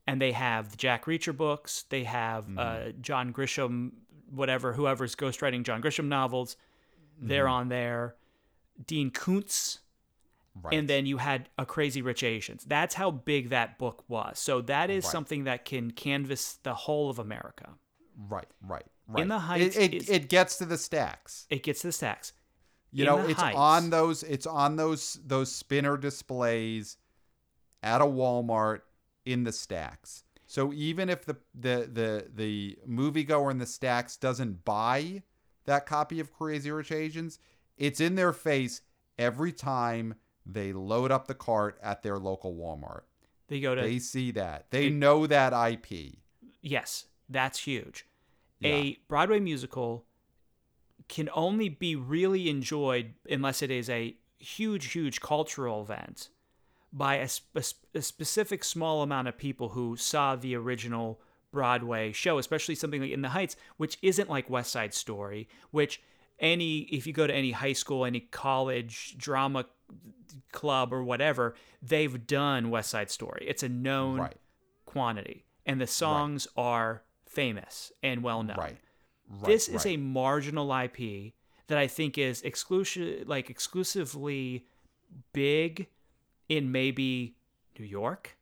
and 0.06 0.20
they 0.20 0.32
have 0.32 0.70
the 0.70 0.76
Jack 0.76 1.04
Reacher 1.06 1.36
books, 1.36 1.84
they 1.88 2.04
have 2.04 2.44
Mm-hmm. 2.46 2.58
uh, 2.58 2.92
John 3.00 3.32
Grisham, 3.32 3.92
whatever, 4.30 4.72
whoever's 4.74 5.14
ghostwriting 5.16 5.62
John 5.64 5.82
Grisham 5.82 6.06
novels, 6.06 6.56
they're 7.20 7.44
Mm-hmm. 7.44 7.52
on 7.52 7.68
there. 7.68 8.16
Dean 8.86 9.10
Koontz, 9.10 9.78
Right. 10.60 10.74
and 10.74 10.88
then 10.88 11.06
you 11.06 11.16
had 11.18 11.48
a 11.58 11.64
Crazy 11.64 12.02
Rich 12.02 12.22
Asians. 12.22 12.64
That's 12.64 12.94
how 12.94 13.10
big 13.10 13.50
that 13.50 13.78
book 13.78 14.04
was. 14.08 14.38
So 14.38 14.60
that 14.62 14.90
is 14.90 15.04
Right. 15.04 15.10
something 15.12 15.44
that 15.44 15.64
can 15.64 15.90
canvas 15.92 16.54
the 16.62 16.74
whole 16.74 17.08
of 17.10 17.18
America. 17.18 17.70
right. 18.28 18.46
Right. 18.60 18.84
Right. 19.08 19.22
In 19.22 19.28
the 19.28 19.36
It- 19.36 19.38
Heights 19.40 19.76
it, 19.76 19.94
is- 19.94 20.10
it 20.10 20.28
gets 20.28 20.58
to 20.58 20.66
the 20.66 20.76
stacks. 20.78 21.46
It 21.50 21.62
gets 21.62 21.80
to 21.80 21.88
the 21.88 21.92
stacks. 21.92 22.32
You 22.92 23.04
In 23.04 23.06
know, 23.06 23.26
it's 23.26 23.40
Heights- 23.40 23.56
on 23.56 23.88
those 23.90 24.22
it's 24.22 24.46
on 24.46 24.76
those 24.76 25.18
those 25.24 25.50
spinner 25.50 25.96
displays 25.96 26.98
at 27.82 28.00
a 28.02 28.04
Walmart 28.04 28.82
in 29.24 29.44
the 29.44 29.52
stacks. 29.52 30.24
So 30.46 30.72
even 30.74 31.08
if 31.08 31.24
the 31.24 31.36
the 31.54 31.88
the 31.90 32.30
the 32.34 32.78
moviegoer 32.86 33.50
in 33.50 33.56
the 33.58 33.66
stacks 33.66 34.16
doesn't 34.18 34.64
buy 34.66 35.22
that 35.64 35.86
copy 35.86 36.20
of 36.20 36.32
Crazy 36.32 36.70
Rich 36.70 36.92
Asians, 36.92 37.38
it's 37.76 38.00
in 38.00 38.14
their 38.14 38.32
face 38.32 38.82
every 39.18 39.52
time 39.52 40.14
they 40.44 40.72
load 40.72 41.10
up 41.10 41.26
the 41.26 41.34
cart 41.34 41.78
at 41.82 42.02
their 42.02 42.18
local 42.18 42.54
Walmart. 42.54 43.02
They 43.48 43.60
go 43.60 43.74
to 43.74 43.82
They 43.82 43.98
see 43.98 44.30
that. 44.32 44.66
They 44.70 44.88
know 44.88 45.26
that 45.26 45.52
IP. 45.52 46.16
Yes, 46.60 47.06
that's 47.28 47.60
huge. 47.60 48.06
Yeah. 48.60 48.74
A 48.74 48.98
Broadway 49.08 49.40
musical 49.40 50.06
can 51.08 51.28
only 51.34 51.68
be 51.68 51.94
really 51.96 52.48
enjoyed 52.48 53.14
unless 53.28 53.60
it 53.62 53.70
is 53.70 53.90
a 53.90 54.16
huge, 54.38 54.92
huge 54.92 55.20
cultural 55.20 55.82
event 55.82 56.28
by 56.92 57.16
a 57.16 57.28
sp- 57.28 57.76
a 57.94 58.02
specific 58.02 58.64
small 58.64 59.02
amount 59.02 59.28
of 59.28 59.36
people 59.36 59.70
who 59.70 59.96
saw 59.96 60.36
the 60.36 60.54
original 60.54 61.20
Broadway 61.52 62.12
show, 62.12 62.38
especially 62.38 62.74
something 62.74 63.00
like 63.02 63.10
In 63.10 63.22
the 63.22 63.28
Heights, 63.28 63.56
which 63.76 63.98
isn't 64.02 64.28
like 64.30 64.50
West 64.50 64.72
Side 64.72 64.94
Story, 64.94 65.48
which 65.70 66.00
any 66.40 66.80
if 66.90 67.06
you 67.06 67.12
go 67.12 67.26
to 67.26 67.34
any 67.34 67.52
high 67.52 67.74
school, 67.74 68.04
any 68.04 68.20
college 68.20 69.16
drama 69.18 69.66
club 70.50 70.92
or 70.92 71.04
whatever, 71.04 71.54
they've 71.82 72.26
done 72.26 72.70
West 72.70 72.90
Side 72.90 73.10
Story. 73.10 73.44
It's 73.48 73.62
a 73.62 73.68
known 73.68 74.18
Right. 74.18 74.36
quantity, 74.86 75.44
and 75.66 75.80
the 75.80 75.86
songs 75.86 76.48
are 76.56 77.02
famous 77.26 77.92
and 78.02 78.22
well 78.22 78.42
known. 78.42 78.56
Right. 78.56 78.78
Right. 79.28 79.44
this 79.46 79.68
is 79.68 79.86
right. 79.86 79.94
a 79.94 79.96
marginal 79.96 80.70
IP 80.74 81.32
that 81.68 81.78
I 81.78 81.86
think 81.86 82.18
is 82.18 82.42
exclusive, 82.42 83.26
like 83.26 83.48
exclusively 83.48 84.66
big 85.32 85.86
in 86.48 86.70
maybe 86.70 87.36
New 87.78 87.86
York, 87.86 88.36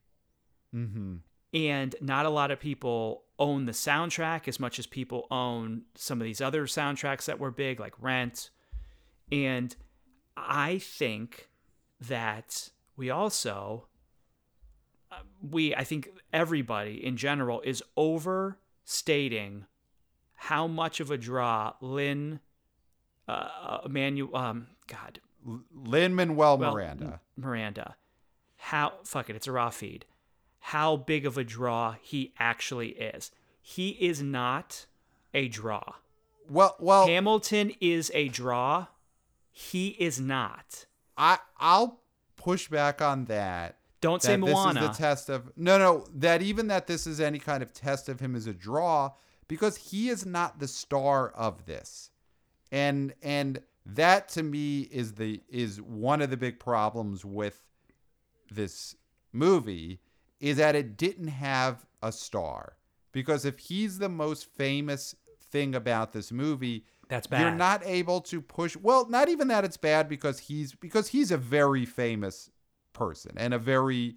mm-hmm. 0.74 1.16
And 1.52 1.96
not 2.00 2.26
a 2.26 2.30
lot 2.30 2.50
of 2.50 2.60
people 2.60 3.24
own 3.38 3.64
the 3.66 3.72
soundtrack 3.72 4.46
as 4.46 4.60
much 4.60 4.78
as 4.78 4.86
people 4.86 5.26
own 5.30 5.82
some 5.94 6.20
of 6.20 6.24
these 6.24 6.40
other 6.40 6.66
soundtracks 6.66 7.24
that 7.24 7.40
were 7.40 7.50
big, 7.50 7.80
like 7.80 7.94
Rent. 7.98 8.50
And 9.32 9.74
I 10.36 10.78
think 10.78 11.48
that 12.00 12.70
we 12.96 13.10
also, 13.10 13.86
uh, 15.10 15.20
we, 15.42 15.74
I 15.74 15.84
think 15.84 16.10
everybody 16.32 17.04
in 17.04 17.16
general 17.16 17.60
is 17.62 17.82
overstating 17.96 19.66
how 20.34 20.66
much 20.66 21.00
of 21.00 21.10
a 21.10 21.18
draw 21.18 21.74
Lin, 21.80 22.40
uh, 23.26 23.80
Manuel, 23.88 24.36
um, 24.36 24.68
God, 24.86 25.20
Lin 25.74 26.14
Manuel 26.14 26.58
well, 26.58 26.72
Miranda. 26.72 27.20
Miranda. 27.36 27.96
How 28.56 28.92
fuck 29.04 29.30
it, 29.30 29.36
it's 29.36 29.46
a 29.46 29.52
raw 29.52 29.70
feed. 29.70 30.04
How 30.60 30.96
big 30.96 31.26
of 31.26 31.36
a 31.36 31.44
draw 31.44 31.96
he 32.00 32.32
actually 32.38 32.90
is. 32.90 33.30
He 33.60 33.90
is 33.90 34.22
not 34.22 34.86
a 35.34 35.48
draw. 35.48 35.94
Well, 36.48 36.76
well, 36.78 37.06
Hamilton 37.06 37.72
is 37.80 38.10
a 38.14 38.28
draw. 38.28 38.86
He 39.50 39.88
is 39.98 40.20
not. 40.20 40.86
I 41.16 41.38
I'll 41.58 42.00
push 42.36 42.68
back 42.68 43.00
on 43.02 43.26
that. 43.26 43.76
Don't 44.00 44.22
say 44.22 44.36
that 44.36 44.46
this 44.46 44.58
is 44.58 44.74
the 44.74 44.88
test 44.88 45.28
of 45.28 45.52
no, 45.56 45.78
no. 45.78 46.06
That 46.14 46.42
even 46.42 46.68
that 46.68 46.86
this 46.86 47.06
is 47.06 47.20
any 47.20 47.38
kind 47.38 47.62
of 47.62 47.72
test 47.72 48.08
of 48.08 48.20
him 48.20 48.34
as 48.34 48.46
a 48.46 48.54
draw 48.54 49.12
because 49.46 49.76
he 49.76 50.08
is 50.08 50.24
not 50.24 50.58
the 50.58 50.68
star 50.68 51.28
of 51.30 51.66
this, 51.66 52.10
and 52.72 53.14
and 53.22 53.60
that 53.84 54.28
to 54.30 54.42
me 54.42 54.82
is 54.90 55.14
the 55.14 55.42
is 55.48 55.80
one 55.80 56.22
of 56.22 56.30
the 56.30 56.36
big 56.36 56.58
problems 56.58 57.24
with 57.24 57.60
this 58.50 58.96
movie 59.32 60.00
is 60.40 60.56
that 60.56 60.74
it 60.74 60.96
didn't 60.96 61.28
have 61.28 61.86
a 62.02 62.10
star. 62.10 62.76
Because 63.12 63.44
if 63.44 63.58
he's 63.58 63.98
the 63.98 64.08
most 64.08 64.46
famous 64.46 65.14
thing 65.50 65.74
about 65.74 66.12
this 66.12 66.30
movie 66.32 66.84
That's 67.08 67.26
bad. 67.26 67.40
you're 67.40 67.50
not 67.50 67.82
able 67.84 68.20
to 68.22 68.40
push 68.40 68.76
well 68.76 69.08
not 69.08 69.28
even 69.28 69.48
that 69.48 69.64
it's 69.64 69.76
bad 69.76 70.08
because 70.08 70.38
he's 70.38 70.74
because 70.74 71.08
he's 71.08 71.32
a 71.32 71.36
very 71.36 71.84
famous 71.84 72.50
person 72.92 73.32
and 73.36 73.52
a 73.52 73.58
very 73.58 74.16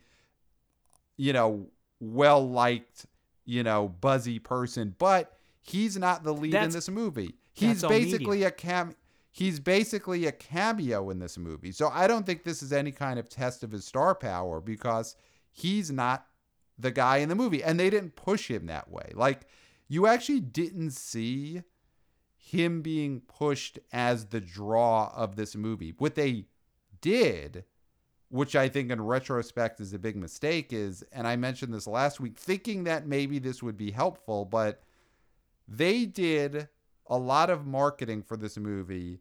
you 1.17 1.33
know 1.33 1.67
well 1.99 2.47
liked 2.47 3.07
you 3.45 3.63
know 3.63 3.87
buzzy 3.87 4.37
person 4.37 4.95
but 4.99 5.37
he's 5.61 5.97
not 5.97 6.23
the 6.23 6.33
lead 6.33 6.53
in 6.53 6.69
this 6.69 6.89
movie. 6.89 7.33
he's 7.53 7.81
basically 7.81 8.43
a 8.43 8.51
cam 8.51 8.95
he's 9.31 9.59
basically 9.59 10.27
a 10.27 10.31
cameo 10.31 11.09
in 11.09 11.17
this 11.17 11.37
movie. 11.37 11.71
So 11.71 11.89
i 11.91 12.05
don't 12.05 12.25
think 12.25 12.43
this 12.43 12.61
is 12.61 12.71
any 12.71 12.91
kind 12.91 13.17
of 13.17 13.27
test 13.27 13.63
of 13.63 13.71
his 13.71 13.85
star 13.85 14.13
power 14.13 14.61
because 14.61 15.15
he's 15.53 15.89
not 15.89 16.27
the 16.77 16.91
guy 16.91 17.17
in 17.17 17.29
the 17.29 17.35
movie 17.35 17.63
and 17.63 17.79
they 17.79 17.89
didn't 17.89 18.15
push 18.15 18.49
him 18.49 18.65
that 18.65 18.89
way 18.89 19.11
like 19.15 19.47
you 19.87 20.07
actually 20.07 20.39
didn't 20.39 20.91
see 20.91 21.61
him 22.43 22.81
being 22.81 23.21
pushed 23.21 23.79
as 23.91 24.25
the 24.25 24.41
draw 24.41 25.11
of 25.15 25.35
this 25.35 25.55
movie. 25.55 25.93
What 25.97 26.15
they 26.15 26.45
did, 26.99 27.63
which 28.29 28.55
I 28.55 28.67
think 28.67 28.91
in 28.91 29.01
retrospect 29.01 29.79
is 29.79 29.93
a 29.93 29.99
big 29.99 30.15
mistake, 30.17 30.73
is, 30.73 31.03
and 31.11 31.25
I 31.25 31.35
mentioned 31.35 31.73
this 31.73 31.87
last 31.87 32.19
week, 32.19 32.37
thinking 32.37 32.83
that 32.83 33.07
maybe 33.07 33.39
this 33.39 33.63
would 33.63 33.77
be 33.77 33.91
helpful, 33.91 34.45
but 34.45 34.83
they 35.67 36.05
did 36.05 36.67
a 37.07 37.17
lot 37.17 37.49
of 37.49 37.65
marketing 37.65 38.23
for 38.23 38.35
this 38.35 38.57
movie 38.57 39.19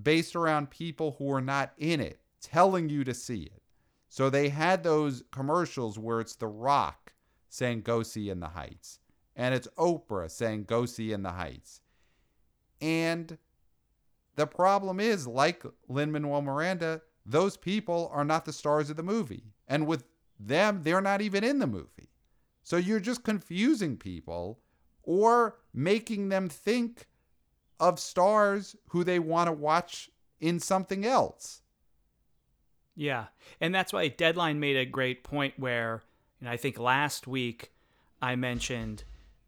based 0.00 0.36
around 0.36 0.70
people 0.70 1.16
who 1.18 1.32
are 1.32 1.40
not 1.40 1.72
in 1.78 2.00
it, 2.00 2.20
telling 2.42 2.88
you 2.88 3.04
to 3.04 3.14
see 3.14 3.42
it. 3.42 3.59
So 4.10 4.28
they 4.28 4.48
had 4.48 4.82
those 4.82 5.22
commercials 5.30 5.98
where 5.98 6.20
it's 6.20 6.34
The 6.34 6.48
Rock 6.48 7.14
saying, 7.48 7.82
go 7.82 8.02
see 8.02 8.28
In 8.28 8.40
the 8.40 8.48
Heights, 8.48 8.98
and 9.36 9.54
it's 9.54 9.68
Oprah 9.78 10.30
saying, 10.30 10.64
go 10.64 10.84
see 10.84 11.12
In 11.12 11.22
the 11.22 11.30
Heights. 11.30 11.80
And 12.80 13.38
the 14.34 14.46
problem 14.46 14.98
is, 14.98 15.26
like 15.26 15.64
Lin 15.88 16.10
Manuel 16.10 16.42
Miranda, 16.42 17.02
those 17.24 17.56
people 17.56 18.10
are 18.12 18.24
not 18.24 18.44
the 18.44 18.52
stars 18.52 18.90
of 18.90 18.96
the 18.96 19.02
movie. 19.02 19.44
And 19.68 19.86
with 19.86 20.04
them, 20.38 20.80
they're 20.82 21.00
not 21.00 21.20
even 21.20 21.44
in 21.44 21.60
the 21.60 21.66
movie. 21.66 22.10
So 22.64 22.76
you're 22.76 23.00
just 23.00 23.22
confusing 23.22 23.96
people 23.96 24.58
or 25.04 25.58
making 25.72 26.30
them 26.30 26.48
think 26.48 27.06
of 27.78 28.00
stars 28.00 28.74
who 28.88 29.04
they 29.04 29.18
want 29.18 29.46
to 29.46 29.52
watch 29.52 30.10
in 30.40 30.58
something 30.58 31.06
else. 31.06 31.59
Yeah. 33.00 33.26
And 33.62 33.74
that's 33.74 33.94
why 33.94 34.08
Deadline 34.08 34.60
made 34.60 34.76
a 34.76 34.84
great 34.84 35.24
point 35.24 35.54
where, 35.56 36.02
and 36.38 36.48
I 36.50 36.58
think 36.58 36.78
last 36.78 37.26
week 37.26 37.72
I 38.20 38.36
mentioned 38.36 39.04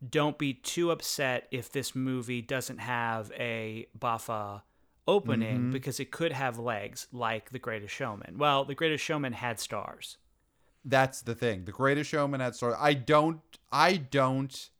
don't 0.08 0.38
be 0.38 0.54
too 0.54 0.90
upset 0.90 1.48
if 1.50 1.70
this 1.70 1.94
movie 1.94 2.40
doesn't 2.40 2.78
have 2.78 3.30
a 3.38 3.86
boffo 3.98 4.62
opening 5.06 5.58
Mm-hmm. 5.58 5.70
because 5.72 6.00
it 6.00 6.10
could 6.10 6.32
have 6.32 6.58
legs 6.58 7.08
like 7.12 7.50
The 7.50 7.58
Greatest 7.58 7.94
Showman. 7.94 8.38
Well, 8.38 8.64
The 8.64 8.74
Greatest 8.74 9.04
Showman 9.04 9.34
had 9.34 9.60
stars. 9.60 10.16
That's 10.82 11.20
the 11.20 11.34
thing. 11.34 11.66
The 11.66 11.72
Greatest 11.72 12.08
Showman 12.08 12.40
had 12.40 12.54
stars. 12.56 12.74
I 12.80 12.94
don't. 12.94 13.40
I 13.70 13.98
don't. 13.98 14.70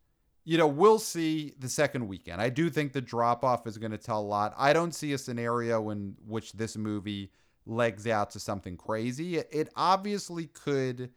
You 0.44 0.56
know, 0.56 0.66
we'll 0.66 0.98
see 0.98 1.52
the 1.58 1.68
second 1.68 2.08
weekend. 2.08 2.40
I 2.40 2.48
do 2.48 2.70
think 2.70 2.92
the 2.94 3.02
drop 3.02 3.44
off 3.44 3.66
is 3.66 3.76
going 3.76 3.92
to 3.92 3.98
tell 3.98 4.20
a 4.20 4.22
lot. 4.22 4.54
I 4.56 4.72
don't 4.72 4.94
see 4.94 5.12
a 5.12 5.18
scenario 5.18 5.90
in 5.90 6.16
which 6.26 6.54
this 6.54 6.76
movie 6.76 7.30
legs 7.66 8.06
out 8.06 8.30
to 8.30 8.40
something 8.40 8.76
crazy. 8.76 9.36
It, 9.38 9.68
obviously 9.76 10.46
could 10.46 11.10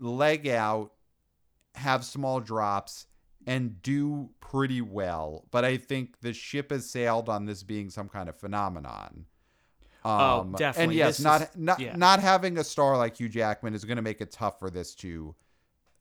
leg 0.00 0.48
out, 0.48 0.92
have 1.74 2.04
small 2.04 2.40
drops, 2.40 3.06
and 3.46 3.80
do 3.82 4.30
pretty 4.40 4.80
well. 4.80 5.44
But 5.50 5.64
I 5.64 5.76
think 5.76 6.20
the 6.20 6.32
ship 6.32 6.70
has 6.70 6.88
sailed 6.88 7.28
on 7.28 7.46
this 7.46 7.62
being 7.62 7.90
some 7.90 8.08
kind 8.08 8.28
of 8.28 8.36
phenomenon. 8.36 9.26
Oh, 10.04 10.40
um, 10.40 10.52
definitely. 10.52 10.84
And 10.84 10.92
yes, 10.94 11.16
This 11.18 11.24
not 11.24 11.42
is- 11.42 11.48
not 11.56 11.80
yeah. 11.80 11.96
not 11.96 12.20
having 12.20 12.58
a 12.58 12.64
star 12.64 12.96
like 12.96 13.18
Hugh 13.18 13.28
Jackman 13.28 13.74
is 13.74 13.84
going 13.84 13.96
to 13.96 14.02
make 14.02 14.20
it 14.20 14.30
tough 14.30 14.58
for 14.58 14.70
this 14.70 14.94
to 14.96 15.34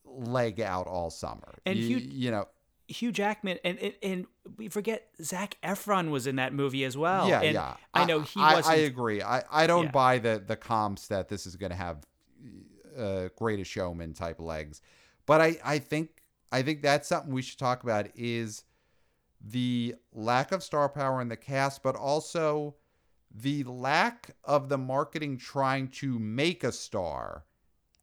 leg 0.05 0.61
out 0.61 0.87
all 0.87 1.09
summer. 1.09 1.55
And 1.65 1.77
you, 1.77 1.97
Hugh- 1.97 2.09
you 2.11 2.31
know, 2.31 2.47
Hugh 2.87 3.11
Jackman 3.11 3.57
and, 3.63 3.79
and 3.79 3.93
and 4.03 4.25
we 4.57 4.67
forget 4.69 5.07
Zac 5.21 5.57
Efron 5.63 6.11
was 6.11 6.27
in 6.27 6.35
that 6.35 6.53
movie 6.53 6.83
as 6.83 6.95
well. 6.97 7.27
yeah, 7.27 7.41
and 7.41 7.53
yeah. 7.53 7.75
I 7.93 8.05
know 8.05 8.21
he 8.21 8.39
I. 8.39 8.61
I 8.65 8.75
agree. 8.75 9.21
I 9.21 9.43
I 9.51 9.67
don't 9.67 9.85
Yeah. 9.85 9.91
buy 9.91 10.19
the 10.19 10.43
the 10.45 10.55
comps 10.55 11.07
that 11.07 11.27
this 11.29 11.45
is 11.47 11.55
going 11.55 11.71
to 11.71 11.75
have 11.75 12.05
uh, 12.97 13.29
greatest 13.35 13.71
showman 13.71 14.13
type 14.13 14.39
legs, 14.39 14.81
but 15.25 15.41
I 15.41 15.57
I 15.63 15.79
think 15.79 16.21
I 16.51 16.61
think 16.61 16.81
that's 16.81 17.07
something 17.07 17.33
we 17.33 17.41
should 17.41 17.59
talk 17.59 17.83
about 17.83 18.07
is 18.15 18.63
the 19.41 19.95
lack 20.13 20.51
of 20.51 20.63
star 20.63 20.87
power 20.89 21.21
in 21.21 21.27
the 21.27 21.35
cast, 21.37 21.83
but 21.83 21.95
also 21.95 22.75
the 23.33 23.63
lack 23.63 24.31
of 24.43 24.69
the 24.69 24.77
marketing 24.77 25.37
trying 25.37 25.87
to 25.89 26.17
make 26.19 26.63
a 26.63 26.71
star 26.71 27.43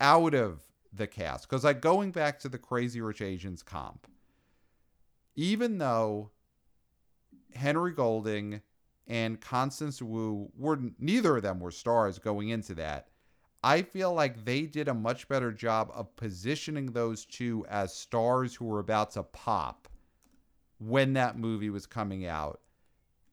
out 0.00 0.34
of 0.34 0.60
the 0.92 1.06
cast. 1.06 1.48
Because 1.48 1.64
like 1.64 1.80
going 1.80 2.10
back 2.12 2.38
to 2.40 2.48
the 2.48 2.58
Crazy 2.58 3.00
Rich 3.00 3.22
Asians 3.22 3.62
comp, 3.62 4.06
even 5.34 5.78
though 5.78 6.30
Henry 7.54 7.92
Golding 7.92 8.60
and 9.06 9.40
Constance 9.40 10.00
Wu 10.00 10.50
were 10.56 10.78
neither 10.98 11.36
of 11.36 11.42
them 11.42 11.60
were 11.60 11.70
stars 11.70 12.18
going 12.18 12.50
into 12.50 12.74
that. 12.74 13.08
I 13.64 13.82
feel 13.82 14.12
like 14.12 14.44
they 14.44 14.62
did 14.62 14.88
a 14.88 14.94
much 14.94 15.28
better 15.28 15.52
job 15.52 15.90
of 15.94 16.14
positioning 16.16 16.86
those 16.86 17.24
two 17.24 17.64
as 17.68 17.94
stars 17.94 18.54
who 18.54 18.64
were 18.64 18.80
about 18.80 19.12
to 19.12 19.22
pop 19.22 19.88
when 20.78 21.12
that 21.12 21.38
movie 21.38 21.70
was 21.70 21.86
coming 21.86 22.26
out. 22.26 22.60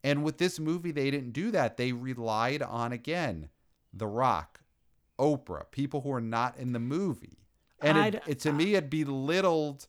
And 0.03 0.23
with 0.23 0.37
this 0.37 0.59
movie, 0.59 0.91
they 0.91 1.09
didn't 1.09 1.31
do 1.31 1.51
that. 1.51 1.77
They 1.77 1.91
relied 1.91 2.61
on, 2.61 2.91
again, 2.91 3.49
The 3.91 4.07
Rock, 4.07 4.61
Oprah, 5.17 5.69
people 5.71 6.01
who 6.01 6.11
are 6.11 6.21
not 6.21 6.57
in 6.57 6.73
the 6.73 6.79
movie. 6.79 7.39
And 7.81 7.97
it, 8.15 8.23
it, 8.27 8.39
to 8.41 8.53
me, 8.53 8.75
it 8.75 8.89
belittled 8.89 9.87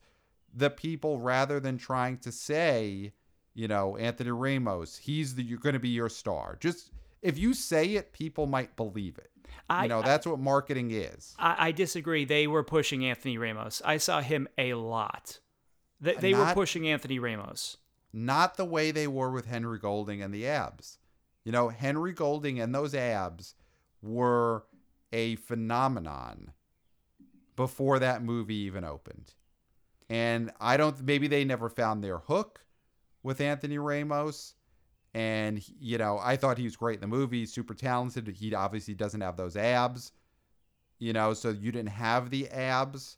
the 0.54 0.70
people 0.70 1.18
rather 1.20 1.60
than 1.60 1.78
trying 1.78 2.18
to 2.18 2.32
say, 2.32 3.12
you 3.54 3.68
know, 3.68 3.96
Anthony 3.96 4.30
Ramos, 4.30 4.96
he's 4.96 5.34
the, 5.34 5.42
you're 5.42 5.58
going 5.58 5.74
to 5.74 5.78
be 5.80 5.88
your 5.90 6.08
star. 6.08 6.56
Just 6.60 6.90
if 7.22 7.38
you 7.38 7.54
say 7.54 7.94
it, 7.94 8.12
people 8.12 8.46
might 8.46 8.76
believe 8.76 9.18
it. 9.18 9.30
I, 9.68 9.84
you 9.84 9.88
know, 9.88 10.02
that's 10.02 10.26
what 10.26 10.38
marketing 10.38 10.90
is. 10.92 11.34
I, 11.38 11.68
I 11.68 11.72
disagree. 11.72 12.24
They 12.24 12.46
were 12.46 12.64
pushing 12.64 13.04
Anthony 13.04 13.38
Ramos. 13.38 13.82
I 13.84 13.98
saw 13.98 14.20
him 14.20 14.48
a 14.58 14.74
lot. 14.74 15.38
They, 16.00 16.14
they 16.14 16.34
were 16.34 16.52
pushing 16.54 16.88
Anthony 16.88 17.18
Ramos. 17.18 17.76
not 18.12 18.56
the 18.56 18.64
way 18.64 18.90
they 18.90 19.06
were 19.06 19.30
with 19.30 19.46
Henry 19.46 19.78
Golding 19.78 20.22
and 20.22 20.32
the 20.32 20.46
abs. 20.46 20.98
You 21.44 21.52
know, 21.52 21.68
Henry 21.68 22.12
Golding 22.12 22.58
and 22.60 22.74
those 22.74 22.94
abs 22.94 23.54
were 24.02 24.64
a 25.12 25.36
phenomenon 25.36 26.52
before 27.56 27.98
that 27.98 28.22
movie 28.22 28.54
even 28.54 28.84
opened. 28.84 29.34
And 30.10 30.50
I 30.60 30.76
don't 30.76 31.00
maybe 31.02 31.26
they 31.26 31.44
never 31.44 31.70
found 31.70 32.04
their 32.04 32.18
hook 32.18 32.62
with 33.22 33.40
Anthony 33.40 33.78
Ramos. 33.78 34.54
And 35.14 35.66
you 35.80 35.96
know, 35.96 36.18
I 36.22 36.36
thought 36.36 36.58
he 36.58 36.64
was 36.64 36.76
great 36.76 36.96
in 36.96 37.00
the 37.00 37.06
movie, 37.06 37.46
super 37.46 37.74
talented. 37.74 38.28
He 38.28 38.54
obviously 38.54 38.94
doesn't 38.94 39.22
have 39.22 39.38
those 39.38 39.56
abs. 39.56 40.12
You 40.98 41.14
know, 41.14 41.32
so 41.32 41.48
you 41.48 41.72
didn't 41.72 41.88
have 41.88 42.28
the 42.28 42.48
abs 42.48 43.16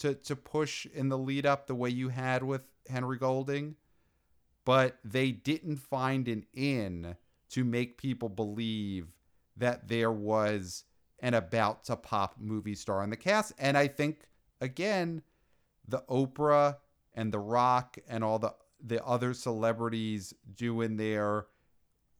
to 0.00 0.14
to 0.16 0.36
push 0.36 0.84
in 0.86 1.08
the 1.08 1.16
lead 1.16 1.46
up 1.46 1.66
the 1.66 1.74
way 1.74 1.88
you 1.88 2.10
had 2.10 2.42
with 2.42 2.62
Henry 2.88 3.16
Golding 3.16 3.76
but 4.64 4.98
they 5.04 5.32
didn't 5.32 5.76
find 5.76 6.28
an 6.28 6.44
in 6.52 7.16
to 7.50 7.64
make 7.64 7.98
people 7.98 8.28
believe 8.28 9.08
that 9.56 9.88
there 9.88 10.12
was 10.12 10.84
an 11.20 11.34
about 11.34 11.84
to 11.84 11.96
pop 11.96 12.36
movie 12.38 12.74
star 12.74 13.02
in 13.02 13.10
the 13.10 13.16
cast. 13.16 13.52
And 13.58 13.76
I 13.76 13.88
think 13.88 14.28
again, 14.60 15.22
the 15.86 16.02
Oprah 16.08 16.76
and 17.14 17.32
the 17.32 17.38
Rock 17.38 17.98
and 18.08 18.22
all 18.24 18.38
the 18.38 18.54
the 18.84 19.04
other 19.04 19.32
celebrities 19.32 20.34
doing 20.56 20.96
their 20.96 21.46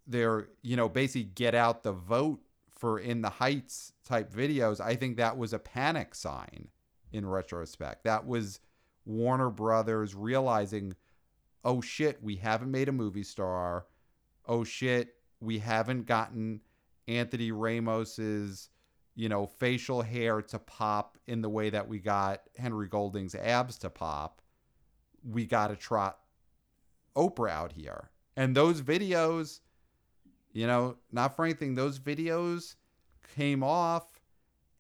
their 0.07 0.49
you 0.63 0.77
know 0.77 0.89
basically 0.89 1.25
get 1.25 1.55
out 1.55 1.83
the 1.83 1.93
vote 1.93 2.41
for 2.71 2.99
in 2.99 3.23
the 3.23 3.31
heights 3.31 3.93
type 4.05 4.33
videos 4.33 4.81
i 4.81 4.95
think 4.95 5.17
that 5.17 5.37
was 5.37 5.53
a 5.53 5.59
panic 5.59 6.15
sign 6.15 6.69
in 7.13 7.27
retrospect 7.27 8.05
that 8.05 8.27
was 8.27 8.61
warner 9.05 9.51
brothers 9.51 10.15
realizing 10.15 10.95
oh 11.65 11.81
shit, 11.81 12.23
we 12.23 12.37
haven't 12.37 12.71
made 12.71 12.89
a 12.89 12.93
movie 12.93 13.23
star. 13.23 13.87
Oh 14.47 14.65
shit, 14.65 15.15
we 15.41 15.59
haven't 15.59 16.07
gotten 16.07 16.61
Anthony 17.09 17.53
Ramos's, 17.53 18.71
you 19.15 19.29
know, 19.29 19.47
facial 19.47 20.03
hair 20.03 20.41
to 20.43 20.59
pop 20.59 21.19
in 21.27 21.43
the 21.43 21.49
way 21.49 21.71
that 21.71 21.87
we 21.87 21.99
got 21.99 22.43
Henry 22.57 22.89
Golding's 22.89 23.35
abs 23.35 23.79
to 23.79 23.91
pop. 23.91 24.41
We 25.23 25.45
got 25.45 25.69
to 25.69 25.77
trot 25.77 26.19
Oprah 27.17 27.51
out 27.51 27.73
here. 27.73 28.11
And 28.37 28.57
those 28.57 28.81
videos, 28.81 29.61
you 30.53 30.67
know, 30.67 30.97
not 31.11 31.37
for 31.37 31.45
anything, 31.45 31.75
those 31.75 31.99
videos 31.99 32.77
came 33.35 33.63
off 33.63 34.21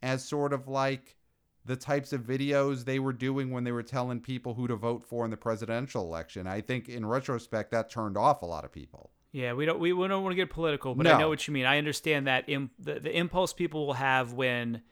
as 0.02 0.24
sort 0.24 0.52
of 0.52 0.66
like 0.66 1.16
the 1.64 1.76
types 1.76 2.12
of 2.12 2.22
videos 2.22 2.84
they 2.84 2.98
were 2.98 3.12
doing 3.12 3.50
when 3.50 3.64
they 3.64 3.72
were 3.72 3.82
telling 3.82 4.20
people 4.20 4.54
who 4.54 4.66
to 4.66 4.74
vote 4.74 5.04
for 5.04 5.24
in 5.24 5.30
the 5.30 5.36
presidential 5.36 6.02
election. 6.02 6.46
I 6.46 6.60
think 6.60 6.88
in 6.88 7.06
retrospect 7.06 7.70
that 7.70 7.90
turned 7.90 8.16
off 8.16 8.42
a 8.42 8.46
lot 8.46 8.64
of 8.64 8.72
people. 8.72 9.10
Yeah, 9.32 9.54
we 9.54 9.64
don't 9.64 9.80
we, 9.80 9.94
we 9.94 10.08
don't 10.08 10.22
want 10.22 10.32
to 10.32 10.36
get 10.36 10.50
political, 10.50 10.94
but 10.94 11.06
I 11.06 11.18
know 11.18 11.30
what 11.30 11.48
you 11.48 11.54
mean. 11.54 11.64
I 11.64 11.78
understand 11.78 12.26
that 12.26 12.44
Im- 12.48 12.70
the, 12.78 13.00
the 13.00 13.16
impulse 13.16 13.54
people 13.54 13.86
will 13.86 13.94
have 13.94 14.34
when 14.34 14.82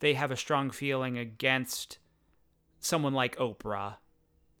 they 0.00 0.12
have 0.14 0.30
a 0.30 0.36
strong 0.36 0.70
feeling 0.70 1.16
against 1.16 1.98
someone 2.78 3.14
like 3.14 3.36
Oprah. 3.36 3.94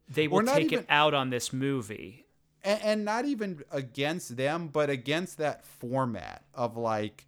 They 0.08 0.26
will 0.26 0.42
take 0.42 0.72
even- 0.72 0.80
it 0.80 0.86
out 0.88 1.12
on 1.12 1.30
this 1.30 1.52
movie. 1.52 2.26
And, 2.64 2.82
and 2.82 3.04
not 3.04 3.26
even 3.26 3.62
against 3.70 4.36
them, 4.36 4.68
but 4.68 4.90
against 4.90 5.38
that 5.38 5.64
format 5.66 6.44
of 6.54 6.76
like 6.78 7.26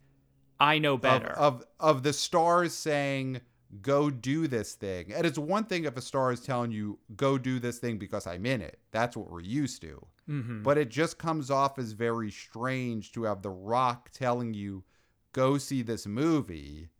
I 0.58 0.78
know 0.78 0.94
of, 0.94 1.02
better. 1.02 1.28
of 1.28 1.62
of 1.78 2.02
the 2.02 2.14
stars 2.14 2.72
saying 2.72 3.42
go 3.82 4.08
do 4.08 4.48
this 4.48 4.72
thing. 4.74 5.12
And 5.12 5.26
it's 5.26 5.38
one 5.38 5.64
thing 5.64 5.84
if 5.84 5.96
a 5.96 6.00
star 6.00 6.32
is 6.32 6.40
telling 6.40 6.72
you 6.72 6.98
go 7.16 7.36
do 7.36 7.58
this 7.58 7.78
thing 7.78 7.98
because 7.98 8.26
I'm 8.26 8.46
in 8.46 8.62
it. 8.62 8.78
That's 8.92 9.14
what 9.14 9.30
we're 9.30 9.40
used 9.40 9.82
to. 9.82 10.06
Mhm. 10.28 10.62
But 10.62 10.76
it 10.78 10.90
just 10.90 11.18
comes 11.18 11.50
off 11.50 11.78
as 11.78 11.92
very 11.92 12.30
strange 12.30 13.12
to 13.12 13.22
have 13.24 13.42
The 13.42 13.50
Rock 13.50 14.10
telling 14.12 14.52
you, 14.54 14.84
go 15.32 15.56
see 15.58 15.82
this 15.82 16.06
movie. 16.06 16.90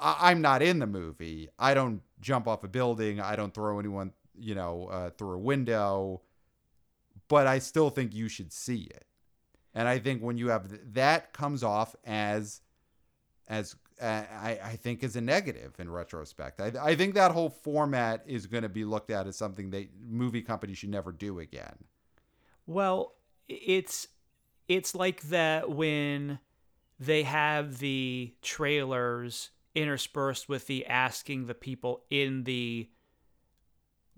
I- 0.00 0.30
I'm 0.30 0.40
not 0.40 0.62
in 0.62 0.78
the 0.78 0.86
movie. 0.86 1.48
I 1.58 1.74
don't 1.74 2.02
jump 2.20 2.48
off 2.48 2.64
a 2.64 2.68
building. 2.68 3.20
I 3.20 3.36
don't 3.36 3.54
throw 3.54 3.78
anyone, 3.78 4.12
you 4.34 4.54
know, 4.54 4.86
uh, 4.88 5.10
through 5.10 5.32
a 5.32 5.38
window. 5.38 6.22
But 7.28 7.46
I 7.46 7.58
still 7.58 7.90
think 7.90 8.14
you 8.14 8.28
should 8.28 8.52
see 8.52 8.82
it. 8.84 9.06
And 9.74 9.86
I 9.86 9.98
think 9.98 10.22
when 10.22 10.38
you 10.38 10.48
have 10.48 10.68
th- 10.68 10.80
that 10.92 11.32
comes 11.32 11.62
off 11.62 11.94
as, 12.04 12.62
as 13.46 13.76
uh, 14.00 14.04
I, 14.30 14.58
I 14.62 14.76
think 14.76 15.02
is 15.02 15.16
a 15.16 15.20
negative 15.20 15.74
in 15.78 15.90
retrospect. 15.90 16.60
I, 16.60 16.72
I 16.80 16.94
think 16.96 17.14
that 17.14 17.32
whole 17.32 17.50
format 17.50 18.22
is 18.26 18.46
going 18.46 18.62
to 18.62 18.68
be 18.68 18.84
looked 18.84 19.10
at 19.10 19.26
as 19.26 19.36
something 19.36 19.70
that 19.70 19.88
movie 20.00 20.42
companies 20.42 20.78
should 20.78 20.90
never 20.90 21.12
do 21.12 21.38
again. 21.40 21.76
Well, 22.68 23.14
it's 23.48 24.08
it's 24.68 24.94
like 24.94 25.22
that 25.22 25.70
when 25.70 26.38
they 27.00 27.22
have 27.22 27.78
the 27.78 28.34
trailers 28.42 29.50
interspersed 29.74 30.50
with 30.50 30.66
the 30.66 30.86
asking 30.86 31.46
the 31.46 31.54
people 31.54 32.02
in 32.10 32.44
the 32.44 32.90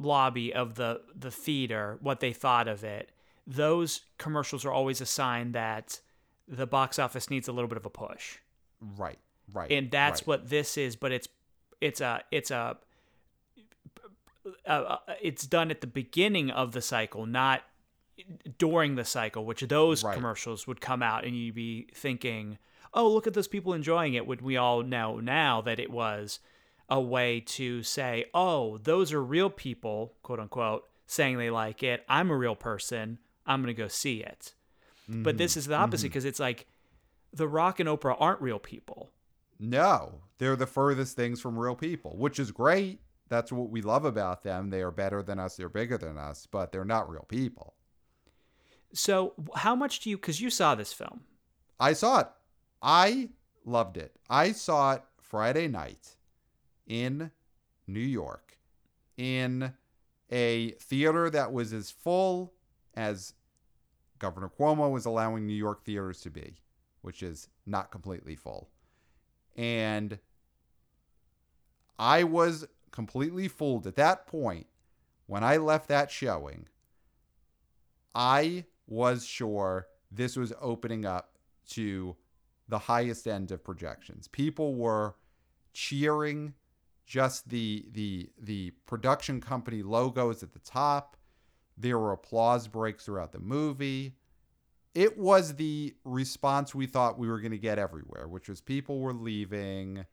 lobby 0.00 0.52
of 0.52 0.74
the 0.74 1.00
the 1.14 1.30
theater 1.30 1.96
what 2.00 2.18
they 2.18 2.32
thought 2.32 2.66
of 2.66 2.82
it. 2.82 3.12
Those 3.46 4.00
commercials 4.18 4.64
are 4.64 4.72
always 4.72 5.00
a 5.00 5.06
sign 5.06 5.52
that 5.52 6.00
the 6.48 6.66
box 6.66 6.98
office 6.98 7.30
needs 7.30 7.46
a 7.46 7.52
little 7.52 7.68
bit 7.68 7.78
of 7.78 7.86
a 7.86 7.90
push. 7.90 8.38
Right, 8.80 9.18
right. 9.52 9.70
And 9.70 9.92
that's 9.92 10.22
right. 10.22 10.26
what 10.26 10.50
this 10.50 10.76
is, 10.76 10.96
but 10.96 11.12
it's 11.12 11.28
it's 11.80 12.00
a 12.00 12.24
it's 12.32 12.50
a 12.50 12.78
uh, 14.66 14.96
it's 15.22 15.46
done 15.46 15.70
at 15.70 15.80
the 15.82 15.86
beginning 15.86 16.50
of 16.50 16.72
the 16.72 16.82
cycle, 16.82 17.26
not 17.26 17.62
during 18.58 18.94
the 18.94 19.04
cycle, 19.04 19.44
which 19.44 19.60
those 19.62 20.04
Right. 20.04 20.14
commercials 20.14 20.66
would 20.66 20.80
come 20.80 21.02
out 21.02 21.24
and 21.24 21.36
you'd 21.36 21.54
be 21.54 21.88
thinking, 21.94 22.58
oh, 22.94 23.08
look 23.08 23.26
at 23.26 23.34
those 23.34 23.48
people 23.48 23.72
enjoying 23.72 24.14
it. 24.14 24.26
When 24.26 24.38
we 24.42 24.56
all 24.56 24.82
know 24.82 25.20
now 25.20 25.60
that 25.62 25.78
it 25.78 25.90
was 25.90 26.40
a 26.88 27.00
way 27.00 27.40
to 27.40 27.82
say, 27.82 28.26
oh, 28.34 28.78
those 28.78 29.12
are 29.12 29.22
real 29.22 29.50
people, 29.50 30.14
quote 30.22 30.40
unquote, 30.40 30.88
saying 31.06 31.38
they 31.38 31.50
like 31.50 31.82
it. 31.82 32.04
I'm 32.08 32.30
a 32.30 32.36
real 32.36 32.56
person. 32.56 33.18
I'm 33.46 33.62
going 33.62 33.74
to 33.74 33.80
go 33.80 33.88
see 33.88 34.20
it. 34.22 34.54
But 35.08 35.38
this 35.38 35.52
mm-hmm. 35.52 35.58
is 35.58 35.66
the 35.66 35.74
opposite 35.74 36.06
mm-hmm. 36.06 36.10
because 36.10 36.24
it's 36.24 36.38
like 36.38 36.66
The 37.32 37.48
Rock 37.48 37.80
and 37.80 37.88
Oprah 37.88 38.16
aren't 38.18 38.40
real 38.40 38.60
people. 38.60 39.10
No, 39.58 40.20
they're 40.38 40.56
the 40.56 40.66
furthest 40.66 41.16
things 41.16 41.40
from 41.40 41.58
real 41.58 41.74
people, 41.74 42.16
which 42.16 42.38
is 42.38 42.52
great. 42.52 43.00
That's 43.28 43.52
what 43.52 43.70
we 43.70 43.82
love 43.82 44.04
about 44.04 44.42
them. 44.42 44.70
They 44.70 44.82
are 44.82 44.90
better 44.90 45.22
than 45.22 45.38
us, 45.38 45.56
they're 45.56 45.68
bigger 45.68 45.98
than 45.98 46.16
us, 46.16 46.46
but 46.50 46.72
they're 46.72 46.84
not 46.84 47.10
real 47.10 47.26
people. 47.28 47.74
So, 48.92 49.34
how 49.54 49.74
much 49.74 50.00
do 50.00 50.10
you, 50.10 50.16
because 50.16 50.40
you 50.40 50.50
saw 50.50 50.74
this 50.74 50.92
film, 50.92 51.20
I 51.78 51.92
saw 51.92 52.20
it. 52.20 52.26
I 52.82 53.30
loved 53.64 53.96
it. 53.96 54.16
I 54.28 54.52
saw 54.52 54.94
it 54.94 55.02
Friday 55.20 55.68
night 55.68 56.16
in 56.86 57.30
New 57.86 58.00
York 58.00 58.58
in 59.16 59.72
a 60.30 60.70
theater 60.72 61.30
that 61.30 61.52
was 61.52 61.72
as 61.72 61.90
full 61.90 62.52
as 62.94 63.34
Governor 64.18 64.50
Cuomo 64.50 64.90
was 64.90 65.06
allowing 65.06 65.46
New 65.46 65.54
York 65.54 65.84
theaters 65.84 66.20
to 66.22 66.30
be, 66.30 66.56
which 67.02 67.22
is 67.22 67.48
not 67.66 67.90
completely 67.90 68.36
full. 68.36 68.68
And 69.56 70.18
I 71.98 72.24
was 72.24 72.66
completely 72.92 73.48
fooled 73.48 73.86
at 73.86 73.96
that 73.96 74.26
point 74.26 74.66
when 75.26 75.44
I 75.44 75.58
left 75.58 75.88
that 75.88 76.10
showing. 76.10 76.66
I 78.14 78.64
was 78.90 79.24
sure 79.24 79.86
this 80.10 80.36
was 80.36 80.52
opening 80.60 81.06
up 81.06 81.38
to 81.70 82.16
the 82.68 82.78
highest 82.78 83.26
end 83.26 83.50
of 83.50 83.64
projections. 83.64 84.28
People 84.28 84.74
were 84.74 85.16
cheering 85.72 86.54
just 87.06 87.48
the 87.48 87.86
the 87.92 88.30
the 88.38 88.70
production 88.86 89.40
company 89.40 89.82
logos 89.82 90.42
at 90.42 90.52
the 90.52 90.58
top. 90.60 91.16
There 91.76 91.98
were 91.98 92.12
applause 92.12 92.68
breaks 92.68 93.04
throughout 93.04 93.32
the 93.32 93.40
movie. 93.40 94.16
It 94.94 95.16
was 95.16 95.54
the 95.54 95.94
response 96.04 96.74
we 96.74 96.86
thought 96.86 97.18
we 97.18 97.28
were 97.28 97.40
going 97.40 97.52
to 97.52 97.58
get 97.58 97.78
everywhere, 97.78 98.26
which 98.28 98.48
was 98.48 98.60
people 98.60 98.98
were 98.98 99.14
leaving, 99.14 100.04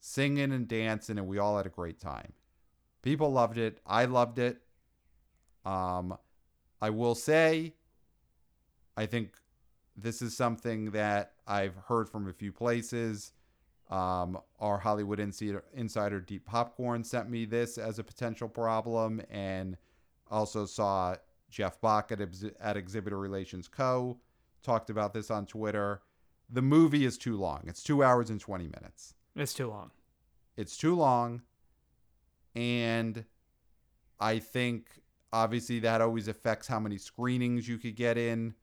singing 0.00 0.52
and 0.52 0.68
dancing, 0.68 1.18
and 1.18 1.26
we 1.26 1.38
all 1.38 1.56
had 1.56 1.66
a 1.66 1.70
great 1.70 1.98
time. 1.98 2.34
People 3.02 3.32
loved 3.32 3.58
it. 3.58 3.80
I 3.86 4.04
loved 4.04 4.38
it. 4.38 4.58
Um, 5.64 6.16
I 6.84 6.90
will 6.90 7.14
say, 7.14 7.72
I 8.94 9.06
think 9.06 9.36
this 9.96 10.20
is 10.20 10.36
something 10.36 10.90
that 10.90 11.32
I've 11.46 11.74
heard 11.76 12.10
from 12.10 12.28
a 12.28 12.32
few 12.34 12.52
places. 12.52 13.32
Um, 13.88 14.38
our 14.60 14.76
Hollywood 14.76 15.18
Insider, 15.18 15.64
Insider 15.72 16.20
Deep 16.20 16.44
Popcorn 16.44 17.02
sent 17.02 17.30
me 17.30 17.46
this 17.46 17.78
as 17.78 17.98
a 17.98 18.04
potential 18.04 18.50
problem, 18.50 19.22
and 19.30 19.78
also 20.30 20.66
saw 20.66 21.16
Jeff 21.48 21.80
Bock 21.80 22.12
at, 22.12 22.20
at 22.60 22.76
Exhibitor 22.76 23.18
Relations 23.18 23.66
Co. 23.66 24.18
talked 24.62 24.90
about 24.90 25.14
this 25.14 25.30
on 25.30 25.46
Twitter. 25.46 26.02
The 26.50 26.60
movie 26.60 27.06
is 27.06 27.16
too 27.16 27.38
long. 27.38 27.62
It's 27.66 27.82
two 27.82 28.04
hours 28.04 28.28
and 28.28 28.38
20 28.38 28.64
minutes. 28.64 29.14
it's 29.34 29.54
too 29.54 29.68
long. 29.68 29.90
It's 30.58 30.76
too 30.76 30.94
long. 30.94 31.40
And 32.54 33.24
I 34.20 34.38
think 34.38 35.00
obviously 35.34 35.80
that 35.80 36.00
always 36.00 36.28
affects 36.28 36.68
how 36.68 36.78
many 36.78 36.96
screenings 36.96 37.66
you 37.68 37.76
could 37.76 37.96
get 37.96 38.16
in 38.16 38.54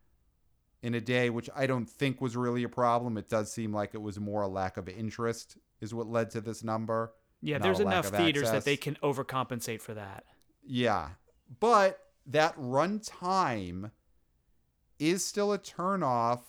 in 0.82 0.96
a 0.96 1.02
day, 1.02 1.30
which 1.30 1.50
I 1.56 1.68
don't 1.68 1.88
think 1.88 2.22
was 2.22 2.38
really 2.38 2.64
a 2.64 2.70
problem. 2.70 3.18
It 3.18 3.30
does 3.30 3.52
seem 3.52 3.74
like 3.74 3.94
it 3.94 4.02
was 4.02 4.20
more 4.20 4.42
a 4.42 4.48
lack 4.48 4.78
of 4.78 4.88
interest 4.88 5.58
is 5.82 5.94
what 5.94 6.08
led 6.08 6.32
to 6.32 6.42
this 6.42 6.64
number. 6.64 7.14
Yeah, 7.42 7.58
there's 7.58 7.80
enough 7.80 8.08
theaters 8.08 8.50
that 8.52 8.64
they 8.64 8.78
can 8.78 8.96
overcompensate 9.04 9.82
for 9.82 9.94
that. 9.96 10.24
Yeah. 10.64 11.10
But 11.60 12.00
that 12.28 12.56
runtime 12.58 13.92
is 14.98 15.26
still 15.26 15.52
a 15.52 15.60
turnoff 15.60 16.42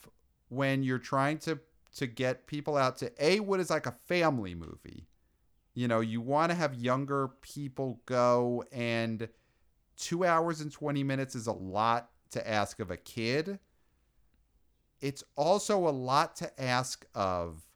when 0.48 0.82
you're 0.82 0.98
trying 0.98 1.38
to 1.38 1.58
to 1.96 2.06
get 2.06 2.46
people 2.46 2.76
out 2.76 2.96
to 2.98 3.12
a 3.18 3.40
what 3.40 3.61
is 3.61 3.68
like 3.68 3.87
a 3.87 3.94
family 4.06 4.54
movie. 4.54 5.08
You 5.74 5.88
know, 5.88 6.00
you 6.00 6.20
want 6.20 6.50
to 6.50 6.54
have 6.54 6.74
younger 6.74 7.28
people 7.40 8.00
go 8.06 8.64
and 8.70 9.28
2 10.02 10.24
hours 10.24 10.60
and 10.60 10.72
20 10.72 11.04
minutes 11.04 11.34
is 11.34 11.46
a 11.46 11.52
lot 11.52 12.10
to 12.30 12.48
ask 12.48 12.80
of 12.80 12.90
a 12.90 12.96
kid. 12.96 13.58
It's 15.00 15.22
also 15.36 15.88
a 15.88 15.90
lot 15.90 16.36
to 16.36 16.60
ask 16.60 17.06
of 17.14 17.66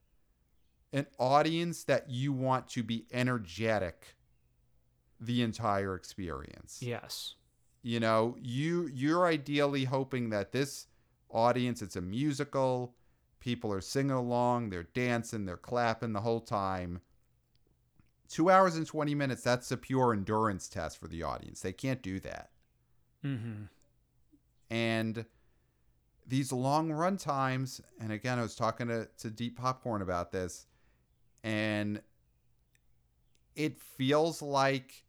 an 0.93 1.07
audience 1.19 1.85
that 1.85 2.11
you 2.11 2.33
want 2.33 2.69
to 2.69 2.83
be 2.83 3.07
energetic 3.13 4.17
the 5.21 5.43
entire 5.43 5.95
experience. 5.95 6.81
Yes. 6.81 7.35
You 7.83 8.01
know, 8.01 8.37
you 8.41 8.91
you're 8.93 9.27
ideally 9.27 9.85
hoping 9.85 10.31
that 10.31 10.53
this 10.53 10.89
audience 11.31 11.83
it's 11.83 11.97
a 11.97 12.01
musical, 12.01 12.95
people 13.39 13.73
are 13.73 13.81
singing 13.81 14.11
along, 14.13 14.71
they're 14.71 14.89
dancing, 14.95 15.45
they're 15.45 15.57
clapping 15.57 16.13
the 16.13 16.21
whole 16.21 16.41
time. 16.41 17.01
2 18.29 18.51
hours 18.51 18.77
and 18.77 18.87
20 18.87 19.15
minutes 19.15 19.43
that's 19.43 19.71
a 19.71 19.77
pure 19.77 20.13
endurance 20.13 20.69
test 20.69 20.99
for 20.99 21.09
the 21.09 21.23
audience. 21.23 21.61
They 21.61 21.73
can't 21.73 22.03
do 22.03 22.21
that. 22.21 22.51
Mm-hmm. 23.25 23.65
And 24.71 25.25
these 26.27 26.53
long 26.53 26.91
run 26.93 27.17
times, 27.17 27.81
and 28.01 28.13
again, 28.13 28.39
I 28.39 28.43
was 28.43 28.57
talking 28.57 28.89
to, 28.89 29.09
to 29.19 29.31
Deep 29.31 29.59
Popcorn 29.59 30.03
about 30.03 30.33
this, 30.33 30.67
and 31.45 32.01
it 33.55 33.79
feels 33.81 34.43
like 34.43 35.05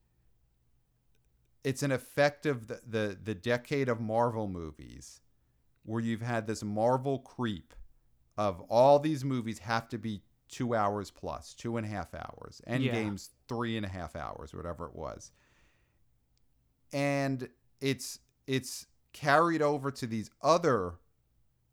it's 1.63 1.83
an 1.83 1.91
effect 1.91 2.45
of 2.45 2.67
the, 2.67 2.81
the, 2.87 3.17
the 3.21 3.35
decade 3.35 3.89
of 3.89 3.99
Marvel 3.99 4.47
movies 4.47 5.21
where 5.83 6.01
you've 6.01 6.21
had 6.21 6.47
this 6.47 6.63
Marvel 6.63 7.19
creep 7.19 7.73
of 8.37 8.61
all 8.69 8.99
these 8.99 9.25
movies 9.25 9.59
have 9.59 9.89
to 9.89 9.97
be 9.97 10.21
two 10.49 10.75
hours 10.75 11.11
plus, 11.11 11.53
two 11.53 11.77
and 11.77 11.85
a 11.85 11.89
half 11.89 12.13
hours. 12.13 12.61
End 12.65 12.83
games, 12.93 13.29
three 13.47 13.77
and 13.77 13.85
a 13.85 13.89
half 13.89 14.15
hours, 14.15 14.53
whatever 14.53 14.85
it 14.85 14.95
was. 14.95 15.31
And 16.93 17.49
it's 17.81 18.19
it's 18.45 18.87
carried 19.13 19.61
over 19.61 19.91
to 19.91 20.07
these 20.07 20.29
other 20.41 20.95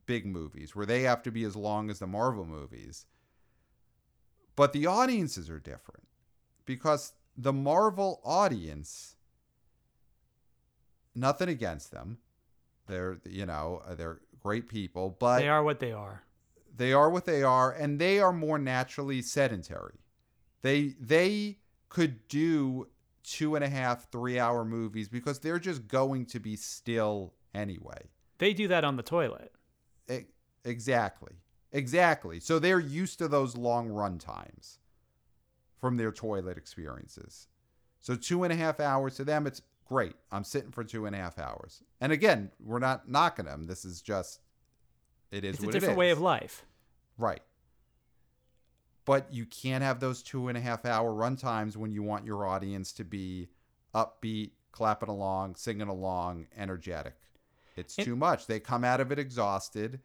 big 0.07 0.27
movies 0.27 0.75
where 0.75 0.87
they 0.87 1.03
have 1.03 1.23
to 1.23 1.31
be 1.31 1.45
as 1.45 1.57
long 1.57 1.91
as 1.91 1.99
the 1.99 2.07
Marvel 2.07 2.45
movies. 2.45 3.07
But 4.57 4.73
the 4.73 4.87
audiences 4.87 5.51
are 5.51 5.59
different 5.59 6.07
because 6.65 7.13
the 7.37 7.53
Marvel 7.53 8.21
audience, 8.25 9.17
nothing 11.15 11.49
against 11.49 11.91
them. 11.91 12.19
They're, 12.87 13.19
you 13.25 13.47
know, 13.47 13.83
they're 13.97 14.21
great 14.41 14.69
people, 14.69 15.17
but 15.19 15.39
they 15.39 15.49
are 15.49 15.63
what 15.63 15.81
they 15.81 15.93
are. 15.93 16.24
They 16.77 16.93
are 16.93 17.11
what 17.11 17.25
they 17.25 17.43
are 17.43 17.71
and 17.73 17.99
they 17.99 18.19
are 18.19 18.33
more 18.33 18.59
naturally 18.59 19.23
sedentary. 19.23 20.01
They 20.63 20.95
they 21.01 21.59
could 21.89 22.27
do 22.29 22.89
two 23.23 23.55
and 23.55 23.65
a 23.65 23.69
half 23.69 24.11
three 24.11 24.39
hour 24.39 24.65
movies 24.65 25.09
because 25.09 25.39
they're 25.39 25.59
just 25.59 25.89
going 25.89 26.27
to 26.27 26.41
be 26.41 26.57
still 26.57 27.35
anyway. 27.55 28.09
They 28.39 28.53
do 28.53 28.69
that 28.69 28.85
on 28.85 28.97
the 28.97 29.03
toilet. 29.03 29.53
Exactly. 30.65 31.33
Exactly. 31.73 32.41
So 32.41 32.59
they're 32.59 32.81
used 32.81 33.19
to 33.19 33.29
those 33.29 33.57
long 33.57 33.89
run 33.89 34.19
times 34.19 34.79
from 35.79 35.97
their 35.97 36.13
toilet 36.13 36.57
experiences. 36.57 37.49
So 38.01 38.15
two 38.17 38.45
and 38.45 38.53
a 38.53 38.57
half 38.57 38.81
hours 38.81 39.17
to 39.17 39.25
them 39.25 39.47
it's 39.47 39.63
great. 39.87 40.15
I'm 40.33 40.45
sitting 40.45 40.71
for 40.71 40.85
two 40.85 41.07
and 41.07 41.15
a 41.15 41.19
half 41.19 41.39
hours. 41.39 41.83
And 42.01 42.13
again 42.13 42.51
we're 42.61 42.79
not 42.79 43.09
knocking 43.09 43.45
them. 43.45 43.65
This 43.65 43.85
is 43.85 44.01
just 44.01 44.41
it 45.35 45.45
is 45.45 45.57
It's 45.57 45.65
a 45.65 45.71
different 45.71 45.97
it 45.97 45.99
way 45.99 46.11
of 46.11 46.21
life. 46.21 46.65
Right. 47.19 47.43
But 49.05 49.33
you 49.33 49.45
can't 49.45 49.85
have 49.85 50.01
those 50.01 50.23
two 50.23 50.49
and 50.49 50.57
a 50.57 50.61
half 50.61 50.85
hour 50.85 51.13
run 51.13 51.37
times 51.37 51.77
when 51.77 51.93
you 51.93 52.03
want 52.03 52.25
your 52.25 52.47
audience 52.47 52.93
to 52.95 53.05
be 53.05 53.49
upbeat, 53.95 54.53
clapping 54.73 55.11
along, 55.11 55.57
singing 55.57 55.89
along, 55.89 56.47
energetic. 56.57 57.15
It's 57.77 57.99
And- 57.99 58.05
too 58.05 58.17
much. 58.17 58.47
They 58.47 58.61
come 58.61 58.85
out 58.85 59.01
of 59.01 59.13
it 59.13 59.19
exhausted 59.19 60.01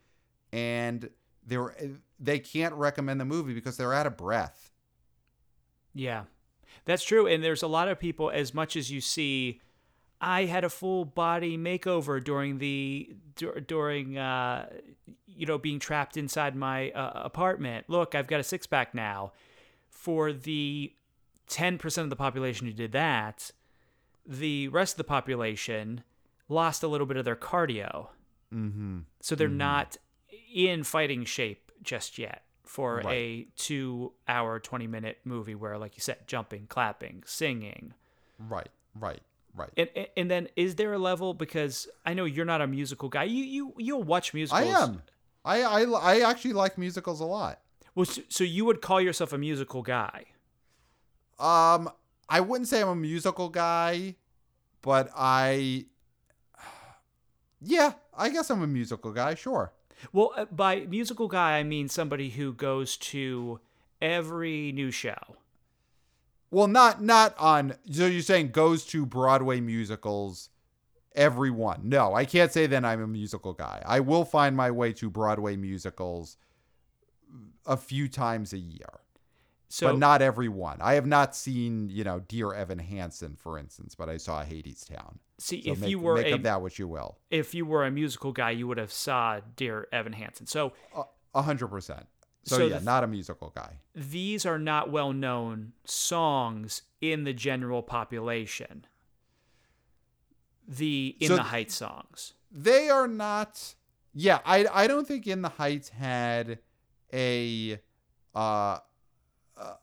and 0.51 1.09
they're 1.45 1.75
they 2.19 2.39
can't 2.39 2.73
recommend 2.73 3.21
the 3.21 3.25
movie 3.25 3.53
because 3.53 3.77
they're 3.77 3.93
out 3.93 4.05
of 4.05 4.17
breath. 4.17 4.71
Yeah, 5.93 6.25
that's 6.85 7.03
true. 7.03 7.25
And 7.27 7.43
there's 7.43 7.63
a 7.63 7.67
lot 7.67 7.87
of 7.87 7.99
people, 7.99 8.29
as 8.29 8.53
much 8.53 8.75
as 8.75 8.91
you 8.91 9.01
see, 9.01 9.61
I 10.21 10.45
had 10.45 10.63
a 10.63 10.69
full 10.69 11.05
body 11.05 11.57
makeover 11.57 12.21
during 12.23 12.57
the 12.57 13.15
dur- 13.35 13.61
during 13.61 14.17
uh, 14.17 14.67
you 15.27 15.45
know 15.45 15.57
being 15.57 15.79
trapped 15.79 16.17
inside 16.17 16.55
my 16.55 16.91
uh, 16.91 17.21
apartment. 17.23 17.85
Look, 17.87 18.15
I've 18.15 18.27
got 18.27 18.39
a 18.39 18.43
six 18.43 18.67
pack 18.67 18.93
now. 18.93 19.31
For 19.89 20.31
the 20.33 20.93
ten 21.47 21.77
percent 21.77 22.03
of 22.05 22.09
the 22.09 22.15
population 22.15 22.67
who 22.67 22.73
did 22.73 22.91
that, 22.93 23.51
the 24.25 24.67
rest 24.69 24.93
of 24.93 24.97
the 24.97 25.03
population 25.05 26.03
lost 26.47 26.83
a 26.83 26.87
little 26.87 27.07
bit 27.07 27.17
of 27.17 27.25
their 27.25 27.35
cardio. 27.35 28.07
Mm-hmm. 28.53 28.99
So 29.21 29.35
they're 29.35 29.47
not 29.47 29.97
in 30.53 30.83
fighting 30.83 31.23
shape 31.25 31.71
just 31.83 32.17
yet 32.17 32.43
for 32.63 32.97
Right. 32.97 33.07
a 33.11 33.47
two 33.55 34.13
hour, 34.27 34.59
20 34.59 34.87
minute 34.87 35.19
movie 35.23 35.55
where, 35.55 35.77
like 35.77 35.95
you 35.95 36.01
said, 36.01 36.27
jumping, 36.27 36.65
clapping, 36.67 37.23
singing. 37.25 37.93
Right, 38.39 38.69
right, 38.95 39.21
right. 39.55 39.69
And, 39.77 40.07
and- 40.17 40.31
then 40.31 40.47
is 40.55 40.75
there 40.75 40.93
a 40.93 40.97
level 40.99 41.33
because 41.33 41.87
I 42.05 42.13
know 42.13 42.25
you're 42.25 42.45
not 42.45 42.61
a 42.61 42.67
musical 42.67 43.09
guy. 43.09 43.23
You 43.23 43.43
you 43.43 43.73
you'll 43.77 44.03
watch 44.03 44.33
musicals. 44.33 44.61
I 44.61 44.83
am. 44.83 45.01
I, 45.45 45.61
I 45.63 45.83
I 45.83 46.29
actually 46.29 46.53
like 46.53 46.77
musicals 46.77 47.19
a 47.21 47.25
lot. 47.25 47.59
Well, 47.95 48.05
so, 48.05 48.21
so 48.29 48.43
you 48.43 48.65
would 48.65 48.81
call 48.81 49.01
yourself 49.01 49.33
a 49.33 49.37
musical 49.37 49.81
guy. 49.81 50.25
Um, 51.39 51.89
I 52.27 52.41
wouldn't 52.41 52.67
say 52.67 52.81
I'm 52.81 52.89
a 52.89 52.95
musical 52.95 53.49
guy, 53.49 54.15
but 54.81 55.09
I, 55.15 55.85
yeah, 57.61 57.93
I 58.15 58.29
guess 58.29 58.49
I'm 58.49 58.61
a 58.61 58.67
musical 58.67 59.11
guy. 59.11 59.35
Sure. 59.35 59.71
Well, 60.13 60.33
uh, 60.35 60.45
by 60.45 60.81
musical 60.81 61.27
guy, 61.27 61.57
I 61.57 61.63
mean 61.63 61.89
somebody 61.89 62.29
who 62.29 62.53
goes 62.53 62.95
to 62.97 63.59
every 64.01 64.71
new 64.71 64.91
show. 64.91 65.37
Well, 66.51 66.67
not 66.67 67.01
not 67.01 67.35
on. 67.37 67.75
So 67.91 68.05
you're 68.07 68.21
saying 68.21 68.51
goes 68.51 68.85
to 68.87 69.05
Broadway 69.05 69.59
musicals, 69.59 70.49
every 71.15 71.51
one? 71.51 71.81
No, 71.83 72.13
I 72.15 72.25
can't 72.25 72.51
say 72.51 72.65
then 72.65 72.85
I'm 72.85 73.01
a 73.01 73.07
musical 73.07 73.53
guy. 73.53 73.81
I 73.85 73.99
will 73.99 74.25
find 74.25 74.55
my 74.55 74.71
way 74.71 74.93
to 74.93 75.09
Broadway 75.09 75.55
musicals 75.55 76.37
a 77.65 77.77
few 77.77 78.07
times 78.07 78.51
a 78.53 78.57
year, 78.57 79.01
So 79.67 79.89
but 79.89 79.99
not 79.99 80.23
every 80.23 80.47
one. 80.49 80.77
I 80.81 80.93
have 80.95 81.05
not 81.05 81.35
seen, 81.35 81.89
you 81.89 82.03
know, 82.03 82.19
Dear 82.19 82.53
Evan 82.53 82.79
Hansen, 82.79 83.35
for 83.35 83.59
instance, 83.59 83.93
but 83.93 84.09
I 84.09 84.17
saw 84.17 84.43
Hadestown. 84.43 85.19
see 85.37 85.61
So 85.63 85.71
if 85.73 85.81
make, 85.81 85.89
you 85.91 85.99
were 85.99 86.15
make 86.15 86.27
a 86.27 86.33
of 86.35 86.43
that 86.43 86.61
what 86.63 86.79
you 86.79 86.87
will. 86.87 87.19
if 87.29 87.53
you 87.53 87.67
were 87.67 87.85
a 87.85 87.91
musical 87.91 88.31
guy, 88.31 88.49
you 88.51 88.67
would 88.67 88.79
have 88.79 88.91
saw 88.91 89.39
Dear 89.55 89.87
Evan 89.91 90.13
Hansen. 90.13 90.47
So 90.47 90.73
A 91.35 91.43
hundred 91.43 91.67
percent. 91.67 92.07
So, 92.43 92.57
So 92.57 92.65
yeah, 92.67 92.79
the- 92.79 92.85
not 92.85 93.03
a 93.03 93.07
musical 93.07 93.51
guy. 93.55 93.79
these 93.95 94.45
are 94.45 94.57
not 94.59 94.89
well 94.89 95.13
known 95.13 95.73
songs 95.85 96.83
in 97.01 97.23
the 97.23 97.33
general 97.33 97.81
population. 97.83 98.85
The 100.67 101.15
In 101.19 101.27
So 101.29 101.35
the 101.35 101.43
Heights 101.43 101.75
songs. 101.75 102.33
They 102.51 102.89
are 102.89 103.07
not. 103.07 103.75
Yeah, 104.13 104.39
I 104.45 104.65
I 104.71 104.87
don't 104.87 105.07
think 105.07 105.27
In 105.27 105.41
the 105.41 105.49
Heights 105.49 105.89
had 105.89 106.59
a 107.13 107.79
uh, 108.35 108.77
uh 109.57 109.73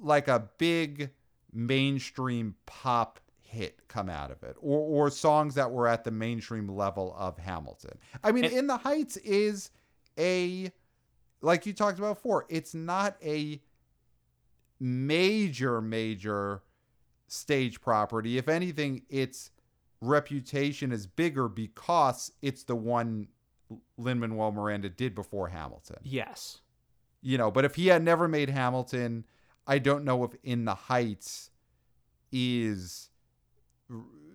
like 0.00 0.28
a 0.28 0.48
big 0.58 1.10
mainstream 1.52 2.54
pop 2.66 3.20
hit 3.38 3.86
come 3.86 4.08
out 4.08 4.30
of 4.30 4.42
it 4.42 4.56
or 4.60 4.78
or 5.06 5.10
songs 5.10 5.54
that 5.54 5.70
were 5.70 5.86
at 5.86 6.02
the 6.04 6.10
mainstream 6.10 6.68
level 6.68 7.14
of 7.18 7.38
Hamilton. 7.38 7.98
I 8.24 8.32
mean, 8.32 8.44
And- 8.44 8.52
In 8.54 8.66
the 8.66 8.78
Heights 8.78 9.16
is 9.18 9.70
a 10.18 10.72
like 11.42 11.66
you 11.66 11.72
talked 11.72 11.98
about 11.98 12.16
before, 12.16 12.46
it's 12.48 12.74
not 12.74 13.16
a 13.22 13.60
major 14.80 15.80
major 15.80 16.62
stage 17.28 17.80
property. 17.80 18.38
If 18.38 18.48
anything, 18.48 19.02
its 19.08 19.50
reputation 20.00 20.92
is 20.92 21.06
bigger 21.06 21.48
because 21.48 22.32
it's 22.42 22.64
the 22.64 22.76
one 22.76 23.28
Lin 23.96 24.18
Manuel 24.18 24.52
Miranda 24.52 24.88
did 24.88 25.14
before 25.14 25.48
Hamilton. 25.48 25.98
Yes. 26.02 26.60
You 27.22 27.38
know, 27.38 27.50
but 27.50 27.64
if 27.64 27.76
he 27.76 27.86
had 27.86 28.02
never 28.02 28.26
made 28.28 28.50
Hamilton, 28.50 29.24
I 29.66 29.78
don't 29.78 30.04
know 30.04 30.24
if 30.24 30.32
In 30.42 30.64
the 30.64 30.74
Heights 30.74 31.50
is 32.32 33.10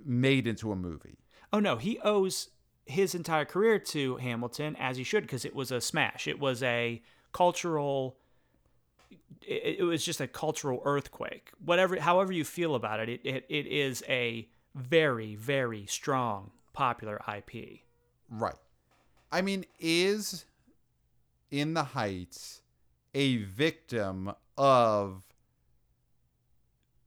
made 0.06 0.48
into 0.48 0.72
a 0.72 0.76
movie. 0.76 1.20
Oh 1.52 1.60
no, 1.60 1.76
he 1.76 2.00
owes 2.00 2.50
his 2.88 3.14
entire 3.16 3.46
career 3.46 3.80
to 3.80 4.18
Hamilton 4.18 4.76
as 4.78 4.98
he 4.98 5.04
should 5.04 5.24
because 5.24 5.46
it 5.46 5.56
was 5.56 5.72
a 5.72 5.82
smash. 5.82 6.28
It 6.28 6.40
was 6.40 6.64
a 6.64 7.02
cultural 7.32 8.18
it, 9.42 9.78
it 9.80 9.84
was 9.84 10.04
just 10.04 10.22
a 10.22 10.28
cultural 10.28 10.82
earthquake. 10.86 11.52
Whatever 11.64 12.00
however 12.00 12.32
you 12.32 12.44
feel 12.44 12.76
about 12.76 13.00
it, 13.00 13.10
it, 13.10 13.22
it, 13.24 13.46
it 13.50 13.68
is 13.68 14.04
a 14.08 14.48
very 14.76 15.36
very 15.36 15.86
strong 15.86 16.52
popular 16.74 17.22
IP. 17.28 17.82
Right. 18.30 18.56
I 19.32 19.42
mean, 19.42 19.66
is 19.80 20.46
In 21.52 21.74
the 21.74 21.84
Heights 21.84 22.62
a 23.14 23.38
victim 23.38 24.34
of 24.58 25.24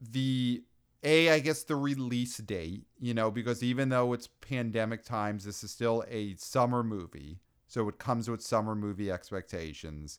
the 0.01 0.63
a 1.03 1.31
I 1.31 1.39
guess 1.41 1.63
the 1.63 1.77
release 1.77 2.37
date, 2.39 2.85
you 2.99 3.15
know, 3.15 3.31
because 3.31 3.63
even 3.63 3.89
though 3.89 4.13
it's 4.13 4.29
pandemic 4.41 5.05
times, 5.05 5.45
this 5.45 5.65
is 5.65 5.71
still 5.71 6.05
a 6.09 6.35
summer 6.37 6.83
movie. 6.83 7.41
So 7.67 7.89
it 7.89 7.99
comes 7.99 8.29
with 8.29 8.43
summer 8.43 8.75
movie 8.75 9.11
expectations. 9.11 10.19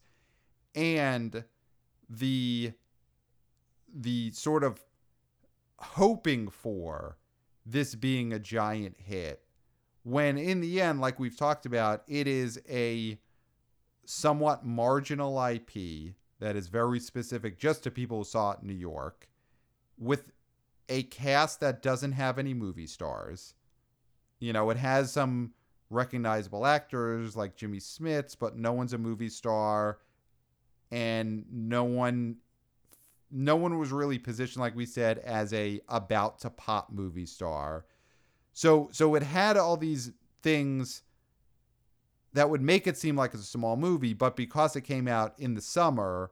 And 0.73 1.43
the 2.09 2.73
the 3.93 4.32
sort 4.32 4.63
of 4.63 4.84
hoping 5.77 6.49
for 6.49 7.17
this 7.65 7.95
being 7.95 8.32
a 8.32 8.39
giant 8.39 8.95
hit 8.97 9.43
when 10.03 10.38
in 10.38 10.61
the 10.61 10.82
end 10.82 11.01
like 11.01 11.19
we've 11.19 11.38
talked 11.38 11.65
about 11.65 12.03
it 12.07 12.27
is 12.27 12.59
a 12.69 13.19
somewhat 14.05 14.65
marginal 14.65 15.43
IP 15.43 16.13
that 16.39 16.55
is 16.55 16.67
very 16.67 16.99
specific 16.99 17.59
just 17.59 17.84
to 17.84 17.91
people 17.91 18.19
who 18.19 18.23
saw 18.23 18.51
it 18.51 18.59
in 18.61 18.67
New 18.67 18.73
York 18.73 19.27
with 19.97 20.32
a 20.89 21.03
cast 21.03 21.59
that 21.59 21.82
doesn't 21.82 22.13
have 22.13 22.39
any 22.39 22.53
movie 22.53 22.88
stars. 22.88 23.53
You 24.39 24.53
know 24.53 24.69
it 24.69 24.77
has 24.77 25.11
some 25.11 25.53
recognizable 25.89 26.65
actors 26.65 27.36
like 27.36 27.55
Jimmy 27.55 27.79
Smits 27.79 28.36
but 28.39 28.57
no 28.57 28.73
one's 28.73 28.93
a 28.93 28.97
movie 28.97 29.29
star. 29.29 29.99
And 30.91 31.45
no 31.51 31.84
one 31.84 32.38
no 33.32 33.55
one 33.55 33.79
was 33.79 33.91
really 33.91 34.19
positioned 34.19 34.61
like 34.61 34.75
we 34.75 34.86
said 34.86 35.19
as 35.19 35.53
a 35.53 35.79
about 35.88 36.39
to 36.39 36.49
pop 36.49 36.91
movie 36.91 37.25
star. 37.25 37.86
So 38.53 38.89
so 38.91 39.15
it 39.15 39.23
had 39.23 39.57
all 39.57 39.77
these 39.77 40.11
things 40.41 41.03
that 42.34 42.49
would 42.49 42.61
make 42.61 42.88
it 42.88 42.97
seem 42.97 43.15
like 43.15 43.34
it's 43.34 43.43
a 43.43 43.45
small 43.45 43.77
movie 43.77 44.13
but 44.13 44.36
because 44.36 44.75
it 44.75 44.82
came 44.82 45.07
out 45.07 45.34
in 45.38 45.53
the 45.53 45.61
summer 45.61 46.32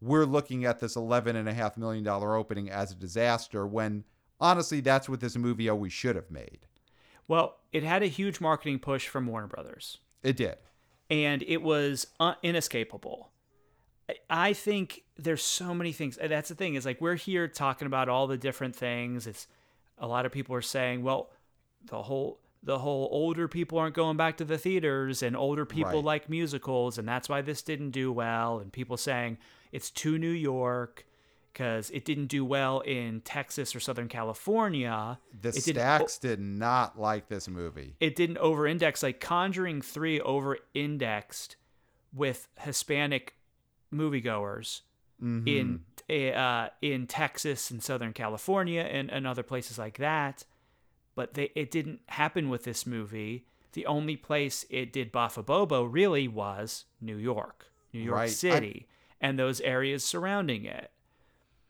we're 0.00 0.24
looking 0.24 0.64
at 0.64 0.80
this 0.80 0.96
11 0.96 1.36
and 1.36 1.48
a 1.48 1.54
half 1.54 1.76
million 1.76 2.04
dollar 2.04 2.36
opening 2.36 2.70
as 2.70 2.92
a 2.92 2.94
disaster 2.94 3.66
when 3.66 4.04
honestly 4.40 4.80
that's 4.80 5.08
what 5.08 5.20
this 5.20 5.36
movie 5.36 5.68
always 5.68 5.92
should 5.92 6.16
have 6.16 6.30
made 6.30 6.60
Well, 7.28 7.56
it 7.72 7.82
had 7.82 8.02
a 8.02 8.06
huge 8.06 8.40
marketing 8.40 8.78
push 8.78 9.08
from 9.08 9.26
Warner 9.26 9.46
Brothers. 9.48 9.98
it 10.22 10.36
did 10.36 10.56
and 11.08 11.42
it 11.46 11.62
was 11.62 12.08
inescapable. 12.42 13.30
I- 14.08 14.16
I 14.30 14.52
think 14.52 15.02
there's 15.16 15.42
so 15.42 15.72
many 15.74 15.92
things. 15.92 16.16
That's 16.22 16.48
the 16.48 16.54
thing 16.54 16.74
is 16.74 16.84
like 16.86 17.00
we're 17.00 17.14
here 17.16 17.48
talking 17.48 17.86
about 17.86 18.08
all 18.08 18.26
the 18.26 18.36
different 18.38 18.74
things. 18.76 19.26
It's 19.26 19.46
a 19.98 20.06
lot 20.06 20.26
of 20.26 20.32
people 20.32 20.54
are 20.54 20.62
saying, 20.62 21.02
well, 21.02 21.30
the 21.84 22.02
whole 22.02 22.40
the 22.62 22.78
whole 22.80 23.08
older 23.12 23.46
people 23.46 23.78
aren't 23.78 23.94
going 23.94 24.16
back 24.16 24.36
to 24.38 24.44
the 24.44 24.58
theaters 24.58 25.22
and 25.22 25.36
older 25.36 25.64
people 25.64 25.92
Right. 25.96 26.04
like 26.04 26.28
musicals 26.28 26.98
and 26.98 27.06
that's 27.06 27.28
why 27.28 27.40
this 27.40 27.62
didn't 27.62 27.90
do 27.90 28.10
well 28.12 28.58
and 28.58 28.72
people 28.72 28.96
saying 28.96 29.38
it's 29.76 29.90
to 29.90 30.18
New 30.18 30.30
York 30.30 31.06
because 31.52 31.90
it 31.90 32.04
didn't 32.04 32.26
do 32.26 32.44
well 32.44 32.80
in 32.80 33.20
Texas 33.22 33.74
or 33.74 33.80
Southern 33.80 34.08
California. 34.08 35.18
the 35.40 35.48
it 35.50 35.54
stacks 35.62 36.18
did 36.18 36.38
not 36.40 36.98
like 37.00 37.28
this 37.28 37.48
movie. 37.48 37.94
It 37.98 38.14
didn't 38.16 38.38
over 38.38 38.66
index 38.66 39.02
like 39.02 39.20
conjuring 39.20 39.80
3 39.82 40.20
over 40.20 40.58
indexed 40.74 41.56
with 42.12 42.48
hispanic 42.60 43.34
moviegoers 43.92 44.82
in 45.18 45.80
uh, 46.10 46.68
in 46.82 47.06
texas 47.06 47.70
and 47.70 47.82
southern 47.82 48.12
california 48.12 48.82
and, 48.82 49.10
and 49.10 49.26
other 49.26 49.42
places 49.42 49.78
like 49.78 49.96
that. 49.98 50.44
But 51.14 51.34
they 51.34 51.50
it 51.54 51.70
didn't 51.70 52.00
happen 52.08 52.50
with 52.50 52.64
this 52.64 52.84
movie. 52.86 53.46
The 53.72 53.86
only 53.86 54.16
place 54.16 54.66
it 54.68 54.92
did 54.92 55.10
boffo 55.12 55.88
really 55.90 56.28
was 56.28 56.84
new 57.00 57.16
york 57.16 57.66
new 57.94 58.00
york 58.00 58.16
Right. 58.16 58.28
I- 58.28 58.32
city 58.32 58.86
and 59.20 59.38
those 59.38 59.60
areas 59.62 60.04
surrounding 60.04 60.64
it. 60.64 60.90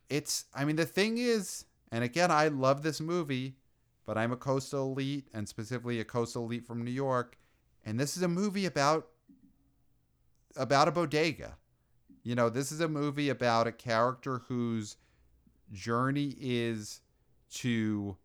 It's 0.09 0.45
i 0.55 0.65
mean 0.65 0.77
the 0.77 0.87
thing 0.87 1.19
is 1.19 1.65
and 1.91 2.05
again 2.05 2.31
i 2.31 2.47
love 2.47 2.83
this 2.85 3.01
movie 3.01 3.57
but 4.05 4.17
i'm 4.17 4.31
a 4.31 4.37
coastal 4.37 4.93
elite 4.93 5.27
and 5.35 5.49
specifically 5.49 5.99
a 5.99 6.05
coastal 6.05 6.45
elite 6.45 6.65
from 6.65 6.85
new 6.85 6.93
york 6.93 7.37
and 7.85 7.99
this 7.99 8.17
is 8.17 8.23
a 8.23 8.29
movie 8.29 8.67
about 8.67 9.09
about 10.57 10.89
a 10.89 10.93
bodega. 10.93 11.57
You 12.23 12.35
know 12.37 12.49
this 12.49 12.71
is 12.73 12.81
a 12.81 12.89
movie 12.89 13.29
about 13.31 13.67
a 13.67 13.73
character 13.73 14.43
whose 14.49 14.97
journey 15.73 16.35
is 16.41 17.01
to 17.55 18.17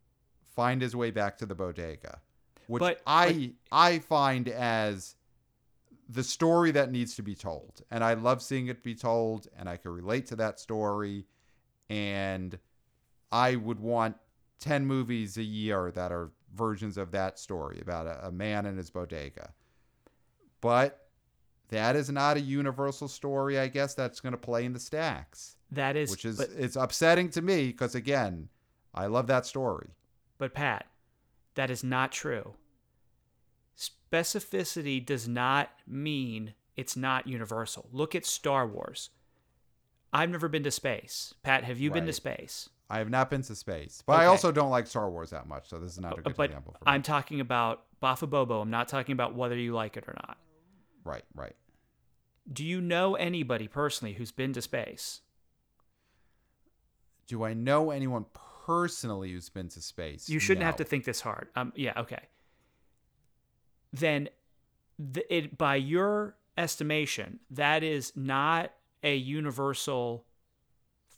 find 0.56 0.82
his 0.82 0.96
way 0.96 1.10
back 1.12 1.38
to 1.40 1.46
the 1.48 1.56
bodega 1.56 2.20
which 2.68 2.80
But- 2.80 3.02
i 3.08 3.54
i 3.72 3.98
find 4.00 4.48
as 4.48 5.16
the 6.12 6.24
story 6.24 6.72
that 6.72 6.92
needs 6.92 7.16
to 7.16 7.24
be 7.24 7.36
told 7.36 7.82
and 7.90 8.04
i 8.04 8.14
love 8.14 8.42
seeing 8.42 8.68
it 8.68 8.84
be 8.84 8.96
told 8.96 9.48
and 9.58 9.70
i 9.70 9.78
can 9.78 9.92
relate 9.92 10.26
to 10.26 10.36
that 10.36 10.60
story 10.60 11.26
and 11.92 12.58
I 13.32 13.58
would 13.58 13.80
want 13.80 14.16
10 14.62 14.86
movies 14.86 15.38
a 15.38 15.44
year 15.44 15.92
that 15.92 16.12
are 16.12 16.32
versions 16.54 16.98
of 16.98 17.12
that 17.12 17.38
story 17.38 17.80
about 17.82 18.08
a, 18.08 18.28
a 18.28 18.32
man 18.32 18.66
and 18.66 18.78
his 18.78 18.90
bodega. 18.90 19.52
But 20.62 21.08
that 21.68 21.96
is 21.96 22.10
not 22.10 22.38
a 22.38 22.42
universal 22.42 23.10
story, 23.10 23.60
I 23.60 23.68
guess, 23.68 23.94
that's 23.94 24.22
going 24.22 24.32
to 24.32 24.38
play 24.38 24.64
in 24.66 24.74
the 24.74 24.80
stacks. 24.80 25.56
That 25.72 25.96
is, 25.98 26.12
which 26.12 26.26
is 26.26 26.38
but, 26.38 26.50
it's 26.58 26.76
upsetting 26.78 27.30
to 27.32 27.42
me 27.42 27.68
because 27.68 27.96
again, 27.96 28.50
I 28.94 29.08
love 29.08 29.28
that 29.28 29.46
story. 29.46 29.90
but 30.38 30.54
Pat, 30.54 30.86
that 31.56 31.70
is 31.70 31.84
not 31.84 32.12
true. 32.12 32.54
Specificity 33.82 35.04
does 35.04 35.28
not 35.28 35.70
mean 35.88 36.54
it's 36.76 36.96
not 36.96 37.28
universal. 37.28 37.90
Look 37.92 38.16
at 38.16 38.26
Star 38.26 38.68
Wars. 38.68 39.10
I've 40.14 40.30
never 40.30 40.48
been 40.48 40.64
to 40.64 40.72
space. 40.72 41.34
Pat, 41.44 41.64
have 41.64 41.80
you 41.80 41.90
been 41.92 42.06
to 42.06 42.14
space? 42.14 42.70
I 42.90 42.98
have 42.98 43.10
not 43.10 43.30
been 43.30 43.42
to 43.44 43.56
space, 43.56 44.04
but 44.06 44.20
I 44.20 44.26
also 44.26 44.52
don't 44.52 44.70
like 44.70 44.86
Star 44.86 45.10
Wars 45.10 45.30
that 45.30 45.48
much, 45.48 45.70
so 45.70 45.80
this 45.80 45.94
is 45.94 46.00
not 46.00 46.20
a 46.20 46.22
good 46.22 46.36
but 46.36 46.50
example 46.50 46.76
for 46.78 46.84
me. 46.84 46.92
I'm 46.92 47.02
talking 47.02 47.40
about 47.40 47.84
Bafa 48.04 48.30
Bobo. 48.30 48.60
I'm 48.60 48.70
not 48.70 48.90
talking 48.90 49.14
about 49.14 49.34
whether 49.34 49.56
you 49.56 49.74
like 49.74 49.96
it 49.96 50.04
or 50.08 50.14
not. 50.28 50.38
right, 51.06 51.24
right. 51.34 51.56
Do 52.52 52.66
you 52.66 52.82
know 52.82 53.16
anybody 53.16 53.68
personally 53.70 54.14
who's 54.16 54.32
been 54.32 54.52
to 54.54 54.62
space? 54.62 55.22
Do 57.28 57.44
I 57.46 57.54
know 57.54 57.92
anyone 57.92 58.26
personally 58.66 59.32
who's 59.32 59.48
been 59.48 59.70
to 59.70 59.82
space? 59.82 60.28
You 60.28 60.40
shouldn't 60.40 60.66
have 60.66 60.76
to 60.78 60.84
think 60.84 61.06
this 61.06 61.22
hard. 61.22 61.48
Um, 61.56 61.72
yeah, 61.76 61.94
okay. 61.98 62.20
Then, 63.94 64.30
th- 65.14 65.26
it 65.30 65.58
by 65.58 65.76
your 65.76 66.36
estimation, 66.58 67.40
that 67.50 67.84
is 67.84 68.14
not 68.16 68.72
a 69.04 69.16
universal 69.16 70.26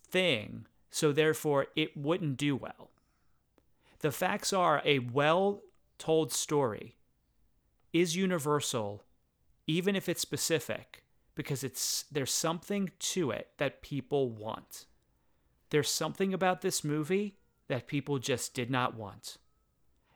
thing. 0.07 0.65
So 0.89 1.11
therefore, 1.11 1.67
it 1.75 1.97
wouldn't 1.97 2.37
do 2.37 2.55
well. 2.55 2.91
The 3.99 4.11
facts 4.11 4.53
are 4.53 4.81
a 4.85 4.99
well-told 4.99 6.31
story 6.31 6.97
is 7.93 8.15
universal, 8.15 9.03
even 9.65 9.95
if 9.95 10.09
it's 10.09 10.21
specific, 10.21 11.03
because 11.35 11.63
it's 11.63 12.05
there's 12.11 12.33
something 12.33 12.91
to 12.99 13.31
it 13.31 13.49
that 13.57 13.81
people 13.81 14.29
want. 14.29 14.85
There's 15.69 15.89
something 15.89 16.33
about 16.33 16.61
this 16.61 16.83
movie 16.83 17.37
that 17.67 17.87
people 17.87 18.19
just 18.19 18.53
did 18.53 18.69
not 18.69 18.95
want. 18.95 19.37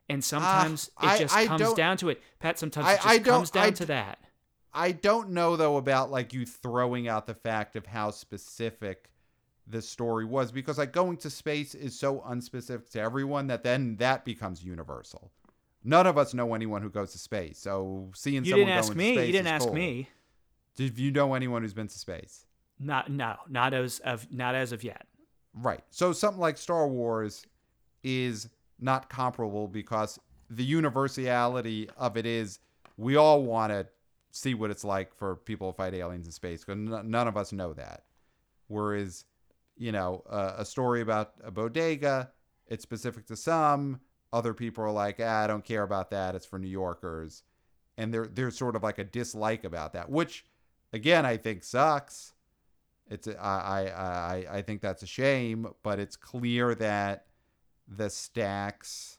And 0.09 0.23
sometimes 0.23 0.89
Ah, 0.97 1.11
I- 1.11 1.15
it 1.15 1.19
just 1.19 1.35
I 1.35 1.45
comes 1.47 1.73
down 1.73 1.97
to 1.97 2.09
it. 2.09 2.21
Pat, 2.39 2.57
sometimes 2.57 2.87
I- 2.87 2.93
it 2.93 2.95
just 2.95 3.07
I 3.07 3.19
comes 3.19 3.49
down 3.51 3.63
I 3.65 3.71
to 3.71 3.85
that. 3.87 4.19
I 4.73 4.91
don't 4.91 5.31
know 5.31 5.55
though 5.55 5.77
about 5.77 6.11
like 6.11 6.33
you 6.33 6.45
throwing 6.45 7.07
out 7.07 7.25
the 7.27 7.33
fact 7.33 7.75
of 7.75 7.85
how 7.87 8.11
specific 8.11 9.09
the 9.65 9.81
story 9.81 10.23
was 10.23 10.51
because 10.51 10.77
like 10.77 10.93
going 10.93 11.17
to 11.17 11.29
space 11.29 11.75
is 11.75 11.97
so 11.97 12.19
unspecific 12.21 12.89
to 12.91 13.01
everyone 13.01 13.47
that 13.47 13.63
then 13.63 13.97
that 13.97 14.23
becomes 14.23 14.63
universal. 14.63 15.31
None 15.83 16.07
of 16.07 16.17
us 16.17 16.33
know 16.33 16.53
anyone 16.53 16.81
who 16.81 16.89
goes 16.89 17.11
to 17.13 17.17
space, 17.17 17.57
so 17.59 18.11
seeing 18.15 18.43
You 18.45 18.51
someone 18.51 18.67
didn't 18.67 18.77
ask 18.77 18.87
going 18.89 18.97
me. 18.97 19.07
to 19.09 19.13
space 19.19 19.25
You 19.27 19.31
didn't 19.33 19.47
ask 19.47 19.65
cool. 19.65 19.73
me. 19.73 20.09
Did 20.75 20.99
you 20.99 21.11
know 21.11 21.33
anyone 21.33 21.63
who's 21.63 21.73
been 21.73 21.87
to 21.87 21.97
space? 21.99 22.45
Not 22.79 23.09
no, 23.09 23.35
not 23.49 23.73
as 23.73 23.99
of 23.99 24.31
not 24.31 24.53
as 24.55 24.71
of 24.71 24.83
yet. 24.83 25.05
Right. 25.53 25.83
So 25.89 26.13
something 26.13 26.39
like 26.39 26.57
Star 26.57 26.87
Wars 26.87 27.45
is 28.03 28.47
not 28.79 29.09
comparable 29.09 29.67
because 29.67 30.19
the 30.49 30.63
universality 30.63 31.89
of 31.97 32.17
it 32.17 32.25
is 32.25 32.59
we 32.97 33.15
all 33.15 33.43
want 33.43 33.71
to 33.71 33.87
see 34.31 34.53
what 34.53 34.71
it's 34.71 34.83
like 34.83 35.13
for 35.15 35.35
people 35.35 35.71
to 35.71 35.77
fight 35.77 35.93
aliens 35.93 36.25
in 36.25 36.31
space 36.31 36.63
because 36.63 36.79
n- 36.79 37.09
none 37.09 37.27
of 37.27 37.37
us 37.37 37.51
know 37.51 37.73
that. 37.73 38.03
Whereas, 38.67 39.25
you 39.77 39.91
know, 39.91 40.23
uh, 40.29 40.53
a 40.57 40.65
story 40.65 41.01
about 41.01 41.33
a 41.43 41.51
bodega, 41.51 42.31
it's 42.67 42.83
specific 42.83 43.25
to 43.27 43.35
some. 43.35 43.99
Other 44.33 44.53
people 44.53 44.83
are 44.83 44.91
like, 44.91 45.19
ah, 45.21 45.43
I 45.43 45.47
don't 45.47 45.63
care 45.63 45.83
about 45.83 46.11
that. 46.11 46.35
It's 46.35 46.45
for 46.45 46.59
New 46.59 46.67
Yorkers. 46.67 47.43
And 47.97 48.13
there, 48.13 48.27
there's 48.27 48.57
sort 48.57 48.75
of 48.75 48.83
like 48.83 48.99
a 48.99 49.03
dislike 49.03 49.63
about 49.63 49.93
that, 49.93 50.09
which, 50.09 50.45
again, 50.93 51.25
I 51.25 51.37
think 51.37 51.63
sucks. 51.63 52.33
It's 53.09 53.27
I 53.27 53.33
I 53.39 53.81
I 53.89 54.57
I 54.57 54.61
think 54.61 54.81
that's 54.81 55.01
a 55.01 55.07
shame, 55.07 55.67
but 55.81 55.97
it's 55.97 56.17
clear 56.17 56.75
that 56.75 57.26
the 57.87 58.09
stacks 58.09 59.17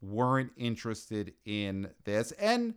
weren't 0.00 0.52
interested 0.56 1.34
in 1.44 1.90
this. 2.04 2.32
And 2.32 2.74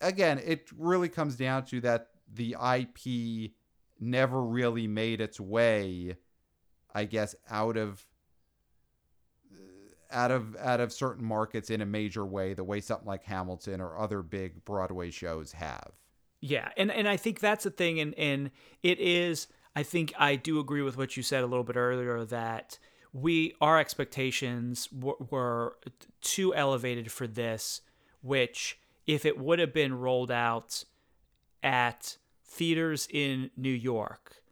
again, 0.00 0.40
it 0.44 0.68
really 0.76 1.08
comes 1.08 1.36
down 1.36 1.64
to 1.66 1.80
that 1.82 2.08
the 2.32 2.56
IP 2.60 3.52
never 4.00 4.42
really 4.42 4.86
made 4.86 5.20
its 5.20 5.40
way, 5.40 6.16
I 6.94 7.04
guess, 7.04 7.34
out 7.50 7.76
of 7.76 8.06
uh, 9.52 9.56
out 10.10 10.30
of 10.30 10.56
out 10.56 10.80
of 10.80 10.92
certain 10.92 11.24
markets 11.24 11.70
in 11.70 11.80
a 11.80 11.86
major 11.86 12.24
way, 12.24 12.54
the 12.54 12.64
way 12.64 12.80
something 12.80 13.06
like 13.06 13.24
Hamilton 13.24 13.80
or 13.80 13.98
other 13.98 14.22
big 14.22 14.64
Broadway 14.64 15.10
shows 15.10 15.52
have. 15.52 15.92
Yeah, 16.40 16.70
and 16.76 16.90
and 16.90 17.08
I 17.08 17.16
think 17.16 17.40
that's 17.40 17.64
the 17.64 17.70
thing, 17.70 18.00
and 18.00 18.14
and 18.14 18.50
it 18.82 18.98
is. 18.98 19.48
I 19.74 19.82
think 19.82 20.14
I 20.18 20.36
do 20.36 20.58
agree 20.58 20.80
with 20.80 20.96
what 20.96 21.18
you 21.18 21.22
said 21.22 21.44
a 21.44 21.46
little 21.46 21.64
bit 21.64 21.76
earlier 21.76 22.24
that 22.24 22.78
we 23.16 23.54
our 23.62 23.78
expectations 23.78 24.88
were, 24.92 25.16
were 25.30 25.76
too 26.20 26.54
elevated 26.54 27.10
for 27.10 27.26
this, 27.26 27.80
which 28.22 28.78
if 29.06 29.24
it 29.24 29.38
would 29.38 29.58
have 29.58 29.72
been 29.72 29.94
rolled 29.98 30.30
out 30.30 30.84
at 31.62 32.18
theaters 32.44 33.08
in 33.10 33.50
New 33.56 33.70
York 33.72 34.42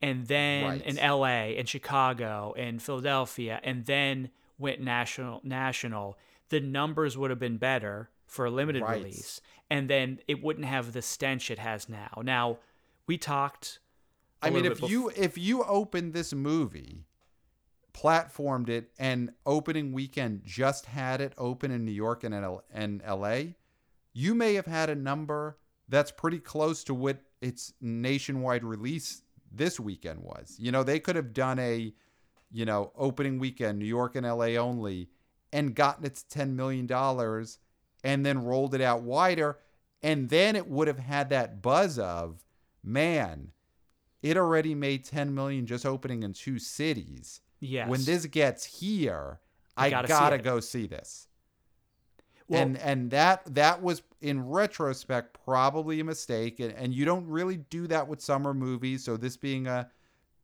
and 0.00 0.26
then 0.26 0.64
Right. 0.64 0.82
in 0.82 0.96
LA 0.96 1.56
and 1.58 1.68
Chicago 1.68 2.54
and 2.56 2.80
Philadelphia 2.82 3.60
and 3.64 3.86
then 3.86 4.30
went 4.58 4.80
national 4.80 5.40
national 5.42 6.16
the 6.50 6.60
numbers 6.60 7.16
would 7.16 7.30
have 7.30 7.38
been 7.38 7.56
better 7.56 8.10
for 8.26 8.44
a 8.44 8.50
limited 8.50 8.82
Right. 8.82 8.98
release 9.02 9.40
and 9.68 9.88
then 9.90 10.20
it 10.28 10.42
wouldn't 10.42 10.66
have 10.66 10.92
the 10.92 11.02
stench 11.02 11.50
it 11.50 11.58
has 11.58 11.88
now. 11.88 12.20
Now, 12.22 12.58
we 13.06 13.18
talked 13.18 13.80
I 14.40 14.48
I 14.48 14.50
mean, 14.50 14.64
if 14.64 14.80
you 14.82 15.08
if 15.16 15.36
you 15.38 15.62
opened 15.64 16.12
this 16.14 16.32
movie, 16.32 17.04
platformed 17.92 18.68
it, 18.68 18.90
and 18.98 19.32
opening 19.46 19.92
weekend 19.92 20.42
just 20.44 20.86
had 20.86 21.20
it 21.20 21.32
open 21.38 21.70
in 21.70 21.84
New 21.84 21.92
York 21.92 22.24
and 22.24 22.34
and 22.72 23.02
L.A., 23.04 23.56
you 24.12 24.34
may 24.34 24.54
have 24.54 24.66
had 24.66 24.90
a 24.90 24.94
number 24.94 25.58
that's 25.88 26.10
pretty 26.10 26.38
close 26.38 26.84
to 26.84 26.94
what 26.94 27.18
its 27.40 27.72
nationwide 27.80 28.64
release 28.64 29.22
this 29.50 29.80
weekend 29.80 30.20
was. 30.20 30.56
You 30.58 30.72
know, 30.72 30.82
they 30.82 31.00
could 31.00 31.16
have 31.16 31.32
done 31.32 31.58
a, 31.58 31.92
you 32.50 32.64
know, 32.64 32.92
opening 32.96 33.38
weekend 33.38 33.78
New 33.78 33.86
York 33.86 34.16
and 34.16 34.26
L.A. 34.26 34.56
only, 34.58 35.08
and 35.52 35.74
gotten 35.74 36.04
its 36.04 36.22
ten 36.22 36.56
million 36.56 36.86
dollars, 36.86 37.58
and 38.04 38.24
then 38.24 38.44
rolled 38.44 38.74
it 38.74 38.80
out 38.80 39.02
wider, 39.02 39.58
and 40.02 40.28
then 40.28 40.56
it 40.56 40.68
would 40.68 40.88
have 40.88 40.98
had 40.98 41.30
that 41.30 41.62
buzz 41.62 41.98
of, 41.98 42.44
man 42.82 43.52
it 44.22 44.36
already 44.36 44.74
made 44.74 45.04
10 45.04 45.34
million 45.34 45.66
just 45.66 45.84
opening 45.84 46.22
in 46.22 46.32
two 46.32 46.58
cities. 46.58 47.40
Yes. 47.62 47.88
When 47.88 48.04
this 48.04 48.26
gets 48.26 48.64
here, 48.64 49.38
I 49.76 49.88
gotta 49.88 50.08
gotta, 50.08 50.38
go 50.38 50.60
see 50.60 50.86
this. 50.86 51.28
Well- 52.48 52.60
and 52.60 52.78
and 52.78 53.10
that 53.12 53.54
that 53.54 53.82
was 53.82 54.02
in 54.20 54.48
retrospect 54.48 55.38
probably 55.44 56.00
a 56.00 56.04
mistake. 56.04 56.60
And, 56.60 56.72
and 56.74 56.92
you 56.92 57.04
don't 57.04 57.26
really 57.26 57.56
do 57.56 57.86
that 57.86 58.06
with 58.08 58.20
summer 58.20 58.52
movies. 58.52 59.04
So 59.04 59.16
this 59.16 59.36
being 59.36 59.66
a 59.66 59.90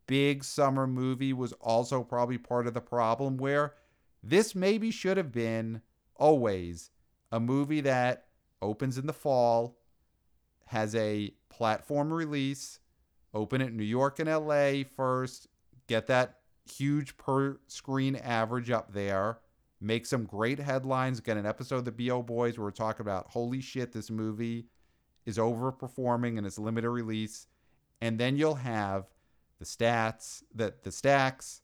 big 0.06 0.42
summer 0.42 0.86
movie 0.86 1.32
was 1.32 1.52
also 1.54 2.02
probably 2.02 2.38
part 2.38 2.66
of 2.66 2.74
the 2.74 2.80
problem 2.80 3.36
where 3.36 3.74
this 4.22 4.54
maybe 4.54 4.90
should 4.90 5.16
have 5.16 5.32
been 5.32 5.82
always 6.16 6.90
a 7.30 7.38
movie 7.38 7.82
that 7.82 8.26
opens 8.62 8.98
in 8.98 9.06
the 9.06 9.12
fall, 9.12 9.78
has 10.66 10.94
a 10.94 11.32
platform 11.50 12.12
release, 12.12 12.80
open 13.34 13.60
it 13.60 13.68
in 13.68 13.76
New 13.76 13.84
York 13.84 14.18
and 14.18 14.28
LA 14.28 14.82
first, 14.96 15.46
get 15.86 16.06
that 16.08 16.38
huge 16.70 17.16
per 17.16 17.58
screen 17.66 18.16
average 18.16 18.70
up 18.70 18.92
there, 18.92 19.38
make 19.80 20.06
some 20.06 20.24
great 20.24 20.58
headlines, 20.58 21.20
get 21.20 21.36
an 21.36 21.46
episode 21.46 21.76
of 21.76 21.84
the 21.84 21.92
BO 21.92 22.22
Boys 22.22 22.58
where 22.58 22.66
we're 22.66 22.70
talking 22.70 23.02
about 23.02 23.28
holy 23.28 23.60
shit, 23.60 23.92
this 23.92 24.10
movie 24.10 24.66
is 25.26 25.38
overperforming 25.38 26.38
in 26.38 26.44
its 26.44 26.58
limited 26.58 26.90
release. 26.90 27.46
And 28.00 28.18
then 28.18 28.36
you'll 28.36 28.54
have 28.54 29.06
the 29.58 29.64
stats, 29.64 30.42
the, 30.54 30.72
the 30.82 30.92
stacks, 30.92 31.62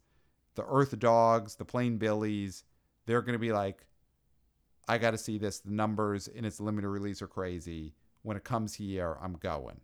the 0.55 0.65
Earth 0.67 0.99
Dogs, 0.99 1.57
the 1.57 1.65
Plain 1.65 1.97
Billies. 1.99 2.65
They're 3.07 3.23
going 3.23 3.35
to 3.35 3.39
be 3.39 3.53
like, 3.53 3.87
I 4.89 4.99
got 4.99 5.13
to 5.13 5.19
see 5.19 5.39
this. 5.39 5.61
The 5.61 5.71
numbers 5.71 6.29
in 6.29 6.45
its 6.45 6.61
limited 6.61 6.89
release 6.89 7.23
are 7.23 7.27
crazy. 7.27 7.95
When 8.23 8.37
it 8.37 8.45
comes 8.45 8.75
here, 8.75 9.17
I'm 9.23 9.35
going. 9.35 9.81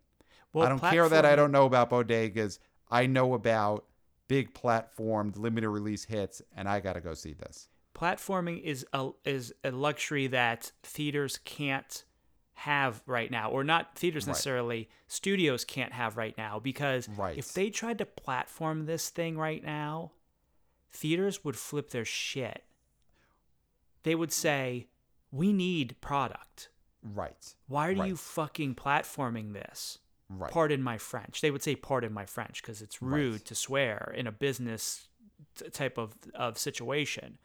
Well, 0.53 0.67
I 0.67 0.69
don't 0.69 0.81
care 0.81 1.09
that 1.09 1.25
I 1.25 1.37
don't 1.37 1.53
know 1.53 1.67
about 1.67 1.91
bodegas. 1.91 2.59
I 2.91 3.07
know 3.07 3.35
about 3.35 3.85
big 4.31 4.55
platformed 4.55 5.37
limited 5.37 5.69
release 5.69 6.05
hits, 6.05 6.41
and 6.57 6.69
I 6.69 6.79
got 6.81 6.93
to 6.95 7.01
go 7.01 7.15
see 7.15 7.33
this. 7.35 7.69
platforming 7.95 8.63
is 8.63 8.87
a 8.93 9.11
is 9.25 9.53
a 9.65 9.71
luxury 9.73 10.29
that 10.29 10.71
theaters 10.85 11.39
can't 11.45 12.05
have 12.55 13.03
right 13.07 13.31
now 13.31 13.51
or 13.51 13.65
not 13.65 13.97
theaters 13.97 14.25
Right. 14.27 14.31
necessarily 14.31 14.89
studios 15.09 15.65
can't 15.65 15.93
have 15.93 16.17
right 16.17 16.37
now 16.39 16.61
because 16.61 17.09
Right. 17.09 17.37
if 17.37 17.53
they 17.53 17.69
tried 17.71 17.99
to 17.99 18.07
platform 18.07 18.87
this 18.87 19.11
thing 19.11 19.37
right 19.37 19.63
now 19.65 20.13
theaters 20.91 21.43
would 21.45 21.57
flip 21.59 21.91
their 21.91 22.05
shit 22.05 22.65
they 24.05 24.15
would 24.15 24.33
say, 24.33 24.89
"We 25.31 25.53
need 25.53 25.97
product. 26.01 26.71
Right. 27.03 27.55
Why 27.67 27.89
are 27.91 27.95
Right. 27.95 28.09
you 28.09 28.17
fucking 28.17 28.77
platforming 28.77 29.53
this?" 29.53 29.99
Right. 30.33 30.51
Pardon 30.53 30.81
my 30.83 30.97
French. 30.97 31.41
They 31.41 31.51
would 31.51 31.63
say 31.63 31.75
"pardon 31.75 32.13
my 32.13 32.25
French" 32.25 32.63
because 32.63 32.81
it's 32.81 33.03
rude 33.03 33.33
Right. 33.33 33.45
to 33.47 33.55
swear 33.57 34.15
in 34.17 34.27
a 34.29 34.33
business 34.33 35.09
t- 35.57 35.69
type 35.71 35.99
of 35.99 36.15
of 36.35 36.57
situation. 36.57 37.37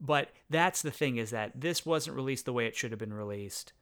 But 0.00 0.30
that's 0.50 0.80
the 0.82 0.90
thing 0.90 1.16
is 1.18 1.30
that 1.30 1.52
this 1.60 1.84
wasn't 1.86 2.16
released 2.16 2.46
the 2.46 2.52
way 2.54 2.66
it 2.66 2.74
should 2.76 2.90
have 2.90 2.98
been 3.00 3.12
released. 3.14 3.72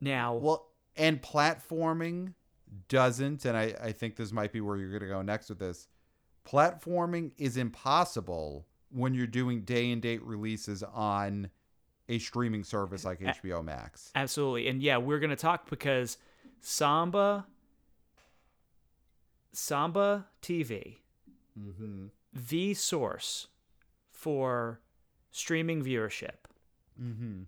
Now, 0.00 0.34
Well, 0.34 0.68
and 0.96 1.20
platforming 1.20 2.34
doesn't, 2.88 3.44
and 3.44 3.56
I, 3.56 3.74
I 3.82 3.92
think 3.92 4.16
this 4.16 4.32
might 4.32 4.52
be 4.52 4.60
where 4.60 4.76
you're 4.76 4.90
going 4.90 5.02
to 5.02 5.08
go 5.08 5.22
next 5.22 5.48
with 5.48 5.58
this. 5.58 5.88
Platforming 6.46 7.32
is 7.38 7.56
impossible 7.56 8.66
when 8.90 9.14
you're 9.14 9.26
doing 9.26 9.62
day 9.62 9.90
and 9.90 10.00
date 10.00 10.22
releases 10.22 10.82
on 10.82 11.50
a 12.08 12.18
streaming 12.18 12.64
service 12.64 13.04
like 13.04 13.20
HBO 13.20 13.62
Max. 13.62 14.10
Absolutely. 14.14 14.68
And 14.68 14.82
yeah, 14.82 14.96
we're 14.96 15.18
going 15.18 15.30
to 15.30 15.36
talk 15.36 15.68
because 15.68 16.16
Samba 16.60 17.46
Samba 19.52 20.26
TV, 20.42 20.96
Mm-hmm. 21.58 22.06
the 22.32 22.74
source 22.74 23.48
for 24.10 24.80
streaming 25.30 25.82
viewership, 25.84 26.36
Mm-hmm. 27.00 27.42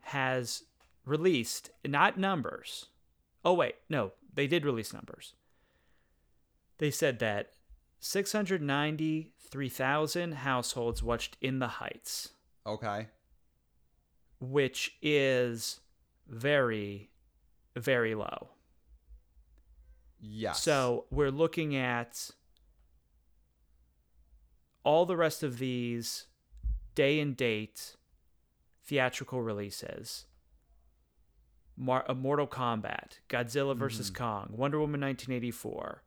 has 0.00 0.64
released 1.04 1.70
not 1.86 2.18
numbers. 2.18 2.86
Oh 3.44 3.52
wait, 3.54 3.76
no, 3.88 4.12
they 4.34 4.46
did 4.48 4.64
release 4.64 4.92
numbers. 4.92 5.34
They 6.78 6.90
said 6.90 7.18
that 7.20 7.52
693,000 8.00 10.32
households 10.32 11.00
watched 11.02 11.36
In 11.40 11.58
the 11.60 11.68
Heights. 11.68 12.30
Okay. 12.66 13.06
which 14.40 14.96
is 15.02 15.80
very, 16.28 17.10
very 17.78 18.14
low. 18.14 18.50
Yes. 20.20 20.62
So 20.62 21.04
we're 21.10 21.30
looking 21.30 21.76
at 21.76 22.30
all 24.84 25.06
the 25.06 25.16
rest 25.16 25.42
of 25.42 25.58
these 25.58 26.26
day 26.94 27.20
and 27.20 27.36
date 27.36 27.96
theatrical 28.84 29.42
releases. 29.42 30.24
Mar- 31.76 32.04
uh, 32.08 32.14
Mortal 32.14 32.48
Kombat, 32.48 33.18
Godzilla 33.28 33.76
vs. 33.76 34.10
Kong, 34.10 34.48
Wonder 34.56 34.80
Woman 34.80 35.00
1984, 35.00 36.02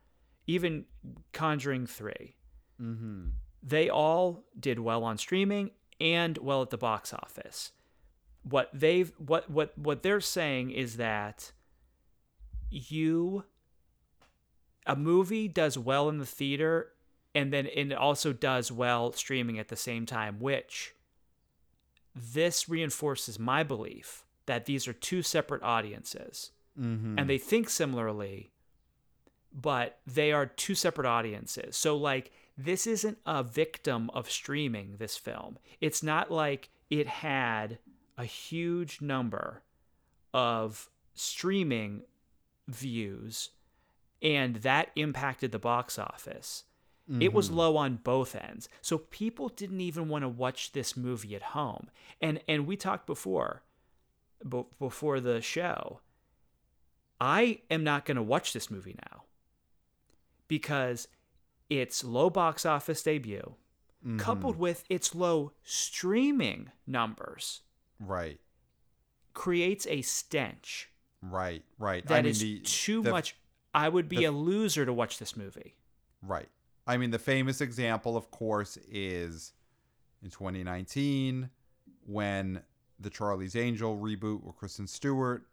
even 0.48 0.86
Conjuring 1.34 1.86
3 1.88 2.36
Mm-hmm. 2.82 3.26
they 3.62 3.90
all 3.92 4.44
did 4.60 4.80
well 4.80 5.04
on 5.04 5.16
streaming 5.20 5.70
and 6.00 6.36
well 6.40 6.64
at 6.64 6.72
the 6.72 6.80
box 6.80 7.14
office. 7.14 7.74
What 8.42 8.72
they've 8.74 9.14
what 9.20 9.52
what 9.52 9.78
what 9.78 10.02
they're 10.02 10.20
saying 10.20 10.72
is 10.72 10.98
that 10.98 11.52
you 12.72 13.44
a 14.88 14.96
movie 14.96 15.48
does 15.48 15.78
well 15.78 16.10
in 16.10 16.18
the 16.18 16.26
theater 16.26 16.90
and 17.36 17.54
then 17.54 17.68
it 17.68 17.94
also 17.94 18.34
does 18.34 18.72
well 18.72 19.12
streaming 19.14 19.60
at 19.60 19.68
the 19.68 19.76
same 19.76 20.06
time, 20.06 20.40
which 20.40 20.96
this 22.16 22.68
reinforces 22.68 23.40
my 23.40 23.64
belief 23.64 24.26
that 24.48 24.66
these 24.66 24.88
are 24.88 24.94
two 24.94 25.22
separate 25.22 25.64
audiences 25.64 26.52
Mm-hmm. 26.80 27.20
and 27.20 27.30
they 27.30 27.38
think 27.38 27.70
similarly, 27.70 28.50
but 29.54 30.00
they 30.08 30.32
are 30.32 30.46
two 30.46 30.74
separate 30.74 31.06
audiences. 31.06 31.76
So, 31.76 31.98
like, 31.98 32.32
this 32.58 32.88
isn't 32.88 33.18
a 33.26 33.44
victim 33.44 34.10
of 34.14 34.32
streaming, 34.32 34.96
this 34.98 35.18
film. 35.18 35.60
It's 35.82 36.02
not 36.02 36.32
like 36.32 36.70
it 36.90 37.08
had 37.08 37.80
a 38.18 38.24
huge 38.24 39.02
number 39.02 39.64
of 40.34 40.90
streaming 41.14 42.04
views 42.68 43.50
and 44.22 44.58
that 44.58 44.92
impacted 44.96 45.52
the 45.52 45.60
box 45.60 45.98
office. 46.00 46.64
It 47.20 47.34
was 47.34 47.52
low 47.52 47.76
on 47.76 47.98
both 47.98 48.36
ends. 48.36 48.70
So 48.82 48.98
people 49.00 49.50
didn't 49.50 49.82
even 49.82 50.08
want 50.08 50.24
to 50.24 50.30
watch 50.30 50.72
this 50.72 50.96
movie 50.96 51.36
at 51.36 51.42
home. 51.42 51.90
And 52.22 52.40
and 52.48 52.66
we 52.66 52.78
talked 52.78 53.06
before 53.06 53.64
be- 54.48 54.64
before 54.80 55.20
the 55.20 55.42
show. 55.42 56.00
I 57.20 57.60
am 57.70 57.84
not 57.84 58.06
going 58.06 58.16
to 58.16 58.24
watch 58.24 58.54
this 58.54 58.72
movie 58.72 58.96
now 59.12 59.24
because 60.48 61.10
its 61.70 62.02
low 62.04 62.30
box 62.30 62.66
office 62.66 63.04
debut 63.04 63.56
Mm-hmm. 64.04 64.18
coupled 64.18 64.56
with 64.58 64.84
its 64.90 65.14
low 65.14 65.52
streaming 65.64 66.72
numbers 66.88 67.62
right. 68.00 68.40
creates 69.36 69.86
a 69.86 70.02
stench 70.02 70.90
Right. 71.22 71.64
Right. 71.78 72.06
that 72.08 72.16
I 72.20 72.22
mean, 72.22 72.32
is 72.32 72.40
the, 72.40 72.60
too 72.60 73.02
the- 73.04 73.12
much. 73.12 73.36
I 73.74 73.88
would 73.88 74.10
be 74.10 74.18
the- 74.18 74.26
a 74.26 74.32
loser 74.32 74.86
to 74.86 74.94
watch 74.94 75.18
this 75.18 75.38
movie. 75.38 75.76
Right. 76.22 76.50
I 76.88 76.98
mean, 76.98 77.12
the 77.12 77.20
famous 77.20 77.62
example, 77.62 78.18
of 78.18 78.32
course, 78.32 78.78
is 78.92 79.54
in 80.24 80.30
2019 80.30 81.50
when 82.06 82.62
the 83.00 83.10
Charlie's 83.10 83.56
Angel 83.56 83.98
reboot 83.98 84.44
with 84.44 84.56
Kristen 84.56 84.88
Stewart 84.88 85.46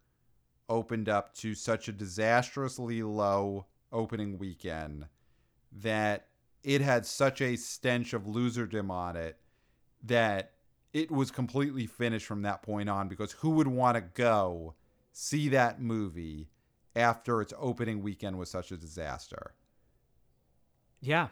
opened 0.67 1.07
up 1.09 1.33
to 1.35 1.55
such 1.55 1.87
a 1.87 1.91
disastrously 1.91 3.01
low 3.01 3.65
opening 3.91 4.37
weekend 4.37 5.05
that 5.71 6.27
it 6.63 6.81
had 6.81 7.05
such 7.05 7.41
a 7.41 7.55
stench 7.55 8.13
of 8.13 8.23
loserdom 8.23 8.89
on 8.91 9.15
it 9.15 9.37
that 10.03 10.51
it 10.93 11.09
was 11.09 11.31
completely 11.31 11.85
finished 11.87 12.25
from 12.25 12.41
that 12.43 12.61
point 12.61 12.89
on 12.89 13.07
because 13.07 13.31
who 13.33 13.51
would 13.51 13.67
want 13.67 13.95
to 13.95 14.01
go 14.01 14.73
see 15.19 15.49
that 15.49 15.81
movie 15.81 16.47
after 16.95 17.41
its 17.41 17.53
opening 17.57 18.01
weekend 18.01 18.37
was 18.39 18.49
such 18.49 18.71
a 18.71 18.77
disaster? 18.77 19.53
Yeah. 21.01 21.27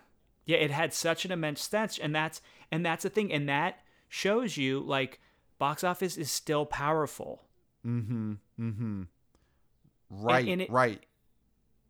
Yeah, 0.46 0.58
it 0.58 0.72
had 0.72 0.94
such 0.94 1.26
an 1.26 1.32
immense 1.32 1.62
stench 1.62 2.00
and 2.00 2.14
that's 2.16 2.42
and 2.72 2.86
that's 2.86 3.04
the 3.04 3.10
thing 3.10 3.32
and 3.34 3.48
that 3.50 3.80
shows 4.10 4.56
you 4.58 4.80
like 4.80 5.20
box 5.58 5.84
office 5.84 6.18
is 6.18 6.32
still 6.32 6.66
powerful. 6.66 7.44
Mm-hmm. 7.86 8.34
Mm-hmm. 8.60 9.04
Right. 10.10 10.48
and 10.48 10.62
it- 10.62 10.70
right. 10.70 11.06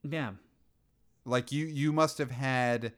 Yeah. 0.03 0.31
Like 1.25 1.51
you 1.51 1.65
you 1.65 1.91
must 1.91 2.17
have 2.19 2.31
had 2.31 2.93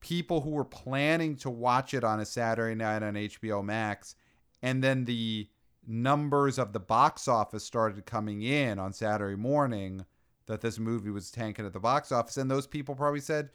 people 0.00 0.40
who 0.40 0.50
were 0.50 0.64
planning 0.64 1.36
to 1.36 1.50
watch 1.50 1.92
it 1.94 2.02
on 2.02 2.18
a 2.20 2.24
Saturday 2.26 2.74
night 2.74 3.02
on 3.02 3.14
HBO 3.14 3.62
Max, 3.62 4.14
and 4.62 4.82
then 4.82 5.04
the 5.04 5.48
numbers 5.86 6.58
of 6.58 6.72
the 6.72 6.80
box 6.80 7.28
office 7.28 7.64
started 7.64 8.06
coming 8.06 8.42
in 8.42 8.78
on 8.78 8.92
Saturday 8.92 9.36
morning 9.36 10.04
that 10.46 10.60
this 10.60 10.78
movie 10.78 11.10
was 11.10 11.30
tanking 11.30 11.66
at 11.66 11.72
the 11.72 11.80
box 11.80 12.10
office, 12.12 12.36
and 12.36 12.50
those 12.50 12.66
people 12.66 12.94
probably 12.94 13.20
said, 13.20 13.50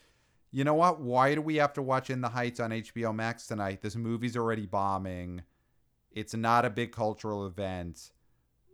"You 0.52 0.64
know 0.64 0.74
what? 0.74 1.00
Why 1.02 1.36
do 1.36 1.42
we 1.42 1.56
have 1.58 1.74
to 1.74 1.82
watch 1.82 2.10
In 2.10 2.22
the 2.22 2.30
Heights 2.30 2.60
on 2.60 2.72
HBO 2.72 3.14
Max 3.14 3.48
tonight? 3.48 3.82
This 3.82 3.96
movie's 3.96 4.38
already 4.38 4.66
bombing. 4.66 5.44
It's 6.12 6.34
not 6.34 6.66
a 6.66 6.70
big 6.70 6.92
cultural 6.92 7.46
event. 7.46 8.12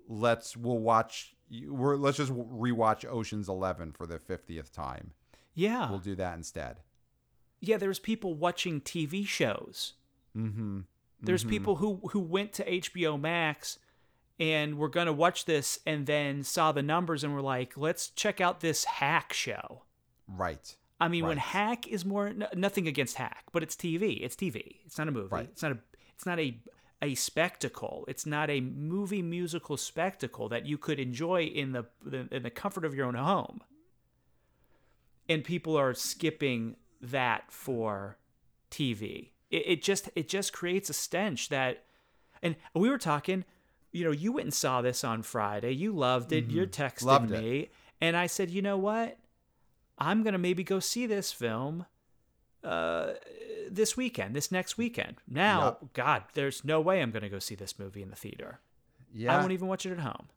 Let's 0.08 0.56
we'll 0.56 0.80
watch. 0.80 1.36
We're 1.68 1.96
let's 1.96 2.18
just 2.18 2.32
rewatch 2.32 3.06
Ocean's 3.10 3.50
Eleven 3.50 3.92
for 3.92 4.06
the 4.06 4.20
fiftieth 4.20 4.72
time. 4.72 5.14
Yeah. 5.54 5.90
We'll 5.90 6.00
do 6.00 6.16
that 6.16 6.36
instead." 6.38 6.78
yeah, 7.62 7.78
there's 7.78 8.00
people 8.00 8.34
watching 8.34 8.82
TV 8.82 9.26
shows. 9.26 9.94
Mm-hmm. 10.36 10.82
There's 11.22 11.42
mm-hmm. 11.42 11.50
people 11.50 11.76
who 11.78 12.02
who 12.12 12.20
went 12.20 12.54
to 12.54 12.66
HBO 12.66 13.20
Max 13.20 13.78
and 14.40 14.78
were 14.78 14.90
going 14.90 15.06
to 15.06 15.14
watch 15.14 15.46
this 15.46 15.80
and 15.86 16.08
then 16.08 16.44
saw 16.44 16.72
the 16.72 16.82
numbers 16.82 17.24
and 17.24 17.34
were 17.34 17.42
like, 17.42 17.78
"Let's 17.78 18.10
check 18.10 18.42
out 18.42 18.60
this 18.62 18.86
Hacks 18.86 19.38
show." 19.38 19.84
Right. 20.28 20.76
I 21.00 21.08
mean, 21.08 21.26
when 21.26 21.38
Hacks 21.38 21.88
is 21.88 22.06
more 22.06 22.28
n- 22.28 22.48
nothing 22.56 22.88
against 22.88 23.18
Hacks, 23.18 23.44
but 23.52 23.64
it's 23.64 23.76
TV. 23.76 24.24
It's 24.24 24.36
TV. 24.36 24.78
It's 24.86 24.98
not 24.98 25.08
a 25.08 25.12
movie. 25.12 25.30
Right. 25.30 25.50
It's 25.52 25.64
not 25.64 25.72
a 25.72 25.78
it's 26.14 26.26
not 26.26 26.40
a 26.40 26.60
a 27.02 27.16
spectacle. 27.16 28.06
It's 28.08 28.26
not 28.26 28.50
a 28.50 28.62
movie 28.62 29.24
musical 29.24 29.78
spectacle 29.78 30.48
that 30.50 30.66
you 30.66 30.78
could 30.78 31.00
enjoy 31.00 31.44
in 31.44 31.72
the 31.72 31.86
in 32.32 32.44
the 32.44 32.52
comfort 32.52 32.86
of 32.86 32.94
your 32.94 33.08
own 33.08 33.16
home. 33.16 33.62
And 35.28 35.44
people 35.44 35.76
are 35.78 35.94
skipping 35.94 36.76
that 37.02 37.52
for 37.52 38.18
TV. 38.70 39.31
It, 39.52 39.64
it 39.68 39.84
just 39.84 40.10
it 40.16 40.28
just 40.28 40.54
creates 40.54 40.90
a 40.90 40.94
stench 40.94 41.50
that 41.50 41.84
and 42.42 42.56
we 42.74 42.90
were 42.90 42.98
talking, 42.98 43.46
you 43.92 44.04
know, 44.06 44.12
you 44.12 44.32
went 44.32 44.46
and 44.46 44.54
saw 44.54 44.82
this 44.82 45.04
on 45.04 45.22
Friday. 45.22 45.72
You 45.74 45.92
loved 45.94 46.32
it. 46.32 46.50
You're 46.50 46.66
texting 46.66 47.00
Mm-hmm. 47.00 47.08
Loved 47.08 47.32
it. 47.32 47.42
me. 47.42 47.70
And 48.00 48.18
I 48.18 48.26
said, 48.28 48.50
you 48.50 48.62
know 48.64 48.78
what? 48.78 49.18
I'm 50.00 50.24
gonna 50.24 50.40
maybe 50.40 50.64
go 50.64 50.80
see 50.80 51.06
this 51.06 51.32
film 51.32 51.86
uh, 52.64 53.14
this 53.70 53.96
weekend, 53.98 54.36
this 54.36 54.52
next 54.52 54.78
weekend. 54.78 55.18
Now, 55.28 55.78
Yep. 55.82 55.94
God, 55.94 56.24
there's 56.34 56.64
no 56.66 56.80
way 56.82 57.02
I'm 57.02 57.12
gonna 57.12 57.30
go 57.30 57.40
see 57.40 57.56
this 57.56 57.78
movie 57.78 58.02
in 58.02 58.10
the 58.10 58.16
theater. 58.16 58.60
Yeah. 59.14 59.36
I 59.36 59.40
won't 59.40 59.52
even 59.52 59.68
watch 59.68 59.86
it 59.86 59.92
at 59.92 60.00
home. 60.00 60.28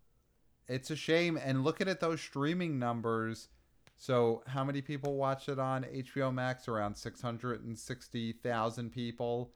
it's 0.66 0.90
a 0.90 0.96
shame. 0.96 1.36
And 1.42 1.62
looking 1.64 1.88
at 1.88 2.00
those 2.00 2.20
streaming 2.20 2.78
numbers. 2.78 3.48
So, 3.96 4.42
how 4.46 4.64
many 4.64 4.82
people 4.82 5.14
watched 5.16 5.48
it 5.48 5.58
on 5.58 5.84
HBO 5.84 6.32
Max? 6.34 6.68
Around 6.68 6.96
660,000 6.96 8.90
people. 8.90 9.52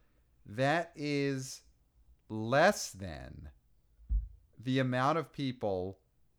that 0.47 0.93
is 0.97 1.63
less 2.31 2.91
than 2.91 3.51
the 4.63 4.79
amount 4.79 5.19
of 5.19 5.33
people 5.33 5.99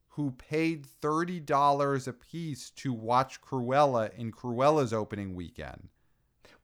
who 0.09 0.31
paid 0.31 0.85
$30 1.01 2.07
a 2.07 2.13
piece 2.13 2.69
to 2.71 2.91
watch 2.93 3.41
Cruella 3.41 4.13
in 4.17 4.31
Cruella's 4.31 4.93
opening 4.93 5.35
weekend 5.35 5.89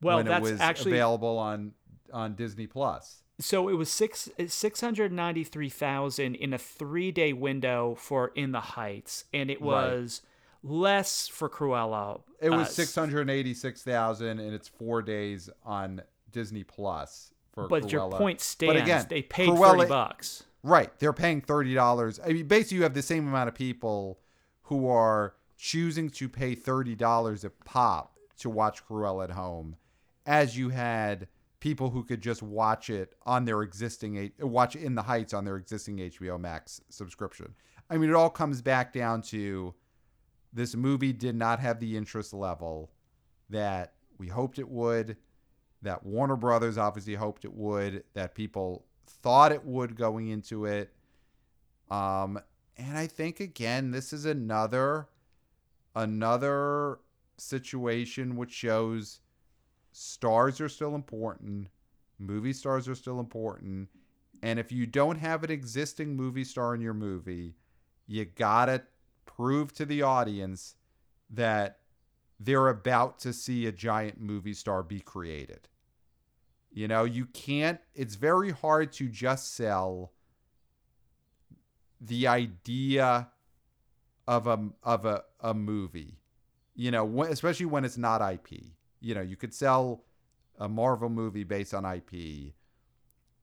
Well, 0.01 0.17
when 0.17 0.25
that's 0.25 0.47
it 0.47 0.51
was 0.53 0.61
actually 0.61 0.91
available 0.91 1.37
on 1.37 1.73
on 2.13 2.35
Disney 2.35 2.67
Plus. 2.67 3.23
so 3.39 3.67
it 3.69 3.73
was 3.73 3.91
six 3.91 4.29
six 4.47 4.79
hundred 4.81 5.11
ninety 5.11 5.43
three 5.43 5.69
thousand 5.69 6.35
in 6.35 6.53
a 6.53 6.57
three 6.57 7.11
day 7.11 7.33
window 7.33 7.95
for 7.97 8.31
In 8.35 8.51
the 8.51 8.59
Heights, 8.61 9.25
and 9.33 9.49
it 9.49 9.59
Right. 9.61 10.21
Less 10.65 11.27
for 11.27 11.47
Cruella. 11.49 12.21
It 12.41 12.49
was 12.49 12.67
uh, 12.67 12.71
686,000 12.71 14.39
and 14.39 14.53
it's 14.53 14.67
4 14.67 15.01
days 15.01 15.49
on 15.63 16.01
Disney 16.31 16.63
Plus 16.63 17.31
for 17.53 17.67
But 17.67 17.83
Cruella. 17.83 17.91
your 17.91 18.09
point 18.11 18.41
stands. 18.41 18.73
But 18.73 18.81
again, 18.83 19.05
they 19.09 19.21
paid 19.21 19.49
Cruella- 19.49 19.77
thirty 19.79 19.89
bucks. 19.89 20.43
Right. 20.63 20.97
They're 20.99 21.13
paying 21.13 21.41
$30. 21.41 22.19
I 22.25 22.33
mean, 22.33 22.47
basically, 22.47 22.77
you 22.77 22.83
have 22.83 22.95
the 22.95 23.01
same 23.03 23.27
amount 23.27 23.49
of 23.49 23.55
people 23.55 24.19
who 24.63 24.87
are 24.89 25.35
choosing 25.57 26.09
to 26.09 26.27
pay 26.27 26.55
$30 26.55 27.43
a 27.45 27.49
pop 27.49 28.17
to 28.39 28.49
watch 28.49 28.83
Cruella 28.85 29.25
at 29.25 29.31
home 29.31 29.75
as 30.25 30.57
you 30.57 30.69
had 30.69 31.27
people 31.59 31.91
who 31.91 32.03
could 32.03 32.19
just 32.21 32.41
watch 32.43 32.89
it 32.89 33.13
on 33.27 33.45
their 33.45 33.61
existing, 33.61 34.31
watch 34.39 34.75
In 34.75 34.95
the 34.95 35.03
Heights 35.03 35.33
on 35.35 35.45
their 35.45 35.55
existing 35.55 35.97
HBO 35.99 36.39
Max 36.39 36.81
subscription. 36.89 37.53
I 37.89 37.97
mean, 37.97 38.09
it 38.09 38.15
all 38.15 38.29
comes 38.31 38.61
back 38.63 38.91
down 38.91 39.21
to 39.23 39.73
this 40.55 40.73
movie 40.73 41.13
did 41.13 41.35
not 41.35 41.59
have 41.59 41.79
the 41.79 41.97
interest 41.97 42.33
level 42.33 42.89
that 43.49 43.93
we 44.17 44.27
hoped 44.27 44.57
it 44.57 44.69
would, 44.69 45.17
that 45.81 46.05
Warner 46.05 46.37
Brothers 46.37 46.77
obviously 46.77 47.13
hoped 47.13 47.43
it 47.43 47.53
would, 47.53 48.05
that 48.13 48.33
people 48.33 48.85
thought 49.05 49.51
it 49.51 49.65
would 49.65 49.97
going 49.97 50.29
into 50.29 50.65
it. 50.65 50.93
Um, 51.91 52.39
and 52.77 52.97
I 52.97 53.05
think 53.05 53.41
again, 53.41 53.91
this 53.91 54.13
is 54.13 54.25
another 54.25 55.07
another 55.93 56.99
situation 57.37 58.35
which 58.35 58.51
shows 58.51 59.19
stars 59.91 60.59
are 60.59 60.69
still 60.69 60.95
important, 60.95 61.67
movie 62.17 62.53
stars 62.53 62.87
are 62.87 62.95
still 62.95 63.19
important, 63.19 63.89
and 64.41 64.57
if 64.57 64.71
you 64.71 64.85
don't 64.85 65.17
have 65.17 65.43
an 65.43 65.51
existing 65.51 66.15
movie 66.15 66.43
star 66.43 66.73
in 66.73 66.81
your 66.81 66.93
movie, 66.93 67.55
you 68.07 68.25
gotta 68.25 68.83
prove 69.25 69.73
to 69.73 69.85
the 69.85 70.01
audience 70.01 70.75
that 71.29 71.79
they're 72.39 72.67
about 72.67 73.19
to 73.19 73.33
see 73.33 73.65
a 73.65 73.71
giant 73.71 74.19
movie 74.19 74.53
star 74.53 74.83
be 74.83 74.99
created. 74.99 75.67
You 76.71 76.87
know, 76.87 77.05
you 77.05 77.25
can't, 77.27 77.79
it's 77.93 78.15
very 78.15 78.51
hard 78.51 78.91
to 78.93 79.07
just 79.07 79.55
sell 79.55 80.11
the 82.01 82.27
idea 82.27 83.29
of 84.27 84.47
a 84.47 84.69
of 84.83 85.05
a, 85.05 85.23
a 85.39 85.53
movie. 85.53 86.19
You 86.75 86.91
know, 86.91 87.23
especially 87.23 87.67
when 87.67 87.85
it's 87.85 87.97
not 87.97 88.21
IP. 88.21 88.61
You 88.99 89.15
know, 89.15 89.21
you 89.21 89.37
could 89.37 89.53
sell 89.53 90.03
a 90.59 90.67
Marvel 90.67 91.09
movie 91.09 91.43
based 91.43 91.73
on 91.73 91.85
IP, 91.85 92.53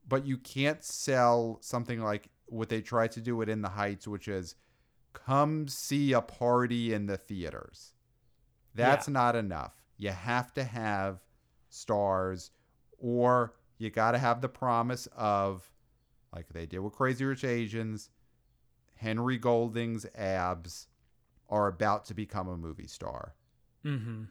but 0.06 0.26
you 0.26 0.36
can't 0.36 0.84
sell 0.84 1.58
something 1.62 2.02
like 2.02 2.28
what 2.46 2.68
they 2.68 2.82
tried 2.82 3.12
to 3.12 3.20
do 3.20 3.40
it 3.40 3.48
in 3.48 3.62
the 3.62 3.70
Heights, 3.70 4.06
which 4.06 4.28
is 4.28 4.56
come 5.12 5.68
see 5.68 6.12
a 6.12 6.20
party 6.20 6.92
in 6.92 7.06
the 7.06 7.16
theaters. 7.16 7.92
That's 8.74 9.08
not 9.08 9.36
enough. 9.36 9.74
You 9.98 10.10
have 10.10 10.52
to 10.54 10.64
have 10.64 11.20
stars, 11.68 12.50
or 12.98 13.54
you 13.78 13.90
got 13.90 14.12
to 14.12 14.18
have 14.18 14.40
the 14.40 14.48
promise 14.48 15.06
of, 15.16 15.70
like 16.34 16.48
they 16.48 16.66
did 16.66 16.78
with 16.78 16.94
Crazy 16.94 17.24
Rich 17.24 17.44
Asians, 17.44 18.10
Henry 18.96 19.38
Golding's 19.38 20.06
abs 20.14 20.86
are 21.48 21.66
about 21.66 22.06
to 22.06 22.14
become 22.14 22.48
a 22.48 22.56
movie 22.56 22.86
star. 22.86 23.34
Mm-hmm. 23.84 24.24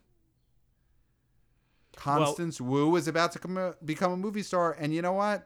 Constance 1.96 2.60
Wu 2.60 2.96
is 2.96 3.08
about 3.08 3.34
to 3.34 3.40
come 3.40 3.58
a, 3.58 3.76
become 3.84 4.14
a 4.14 4.18
movie 4.18 4.44
star, 4.44 4.76
and 4.80 4.94
you 4.94 5.02
know 5.02 5.14
what? 5.14 5.44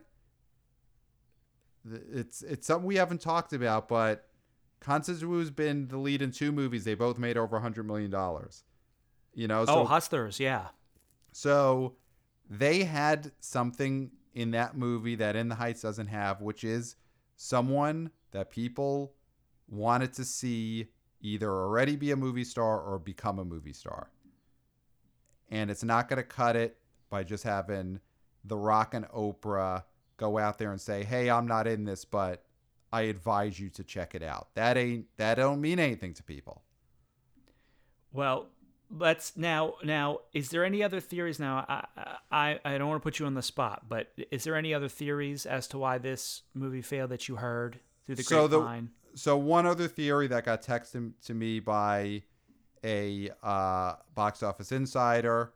It's 2.14 2.42
it's 2.42 2.68
something 2.68 2.88
we 2.88 2.96
haven't 2.96 3.22
talked 3.22 3.52
about, 3.52 3.88
but 3.88 4.28
Constance 4.86 5.24
Wu's 5.24 5.50
been 5.50 5.88
the 5.88 5.98
lead 5.98 6.22
in 6.22 6.30
two 6.30 6.52
movies. 6.52 6.84
They 6.84 6.94
both 6.94 7.18
made 7.18 7.38
over 7.38 7.58
a 7.58 7.60
hundred 7.60 7.88
million 7.88 8.12
dollars. 8.12 8.64
You 9.34 9.48
know, 9.48 9.66
so 9.66 9.80
oh, 9.80 9.86
Hustlers, 9.86 10.40
yeah. 10.40 10.68
So 11.32 11.96
they 12.48 12.84
had 12.84 13.32
something 13.40 14.12
in 14.36 14.52
that 14.52 14.78
movie 14.78 15.16
that 15.16 15.36
In 15.36 15.50
the 15.50 15.56
Heights 15.56 15.82
doesn't 15.82 16.06
have, 16.06 16.40
which 16.40 16.64
is 16.64 16.98
someone 17.36 18.12
that 18.30 18.52
people 18.52 19.14
wanted 19.68 20.14
to 20.14 20.24
see 20.24 20.90
either 21.20 21.50
already 21.50 21.96
be 21.96 22.12
a 22.12 22.16
movie 22.16 22.44
star 22.44 22.80
or 22.80 23.00
become 23.00 23.40
a 23.40 23.46
movie 23.46 23.74
star. 23.74 24.12
And 25.50 25.72
it's 25.72 25.84
not 25.84 26.08
going 26.10 26.18
to 26.18 26.24
cut 26.24 26.56
it 26.56 26.78
by 27.10 27.24
just 27.24 27.44
having 27.44 28.02
The 28.44 28.58
Rock 28.58 28.94
and 28.94 29.06
Oprah 29.08 29.84
go 30.18 30.38
out 30.38 30.60
there 30.60 30.70
and 30.72 30.80
say, 30.80 31.04
"Hey, 31.04 31.28
I'm 31.28 31.48
not 31.48 31.66
in 31.66 31.86
this, 31.86 32.06
but 32.06 32.45
I 32.96 33.02
advise 33.04 33.60
you 33.60 33.70
to 33.72 33.84
check 33.84 34.16
it 34.16 34.24
out." 34.24 34.48
That 34.56 34.78
ain't 34.78 35.06
that 35.18 35.36
don't 35.36 35.62
mean 35.62 35.80
anything 35.80 36.14
to 36.16 36.24
people. 36.24 36.64
Well, 38.12 38.48
let's 38.89 39.36
now. 39.36 39.76
Now, 39.84 40.20
is 40.34 40.50
there 40.50 40.64
any 40.64 40.84
other 40.84 41.00
theories? 41.00 41.39
Now, 41.39 41.66
I 41.68 42.18
I, 42.32 42.60
I 42.64 42.78
don't 42.78 42.88
want 42.89 43.02
to 43.02 43.04
put 43.04 43.20
you 43.20 43.26
on 43.26 43.34
the 43.34 43.41
spot, 43.41 43.86
but 43.89 44.12
is 44.32 44.43
there 44.43 44.56
any 44.56 44.74
other 44.74 44.88
theories 44.89 45.46
as 45.46 45.68
to 45.70 45.78
why 45.78 45.98
this 45.98 46.43
movie 46.54 46.82
failed 46.82 47.10
that 47.12 47.28
you 47.28 47.36
heard 47.38 47.80
through 48.06 48.16
the 48.16 48.24
So 48.24 48.48
the- 48.48 48.60
grapevine? 48.60 48.89
so 49.16 49.38
one 49.38 49.66
other 49.66 49.88
theory 49.88 50.28
that 50.28 50.43
got 50.43 50.62
texted 50.62 51.14
to 51.26 51.34
me 51.34 51.60
by 51.62 52.24
a 52.84 53.30
uh, 53.41 53.93
box 54.14 54.43
office 54.43 54.72
insider 54.74 55.54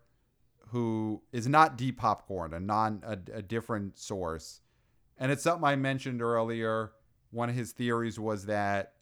who 0.69 1.21
is 1.33 1.45
not 1.47 1.77
deep 1.77 1.97
popcorn 1.97 2.53
a 2.53 2.59
non 2.59 3.03
a, 3.05 3.17
a 3.37 3.41
different 3.41 3.97
source 3.99 4.61
and 5.17 5.29
it's 5.31 5.43
something 5.43 5.65
i 5.65 5.75
mentioned 5.75 6.21
earlier 6.21 6.91
one 7.31 7.49
of 7.49 7.55
his 7.55 7.71
theories 7.71 8.19
was 8.19 8.45
that 8.45 8.93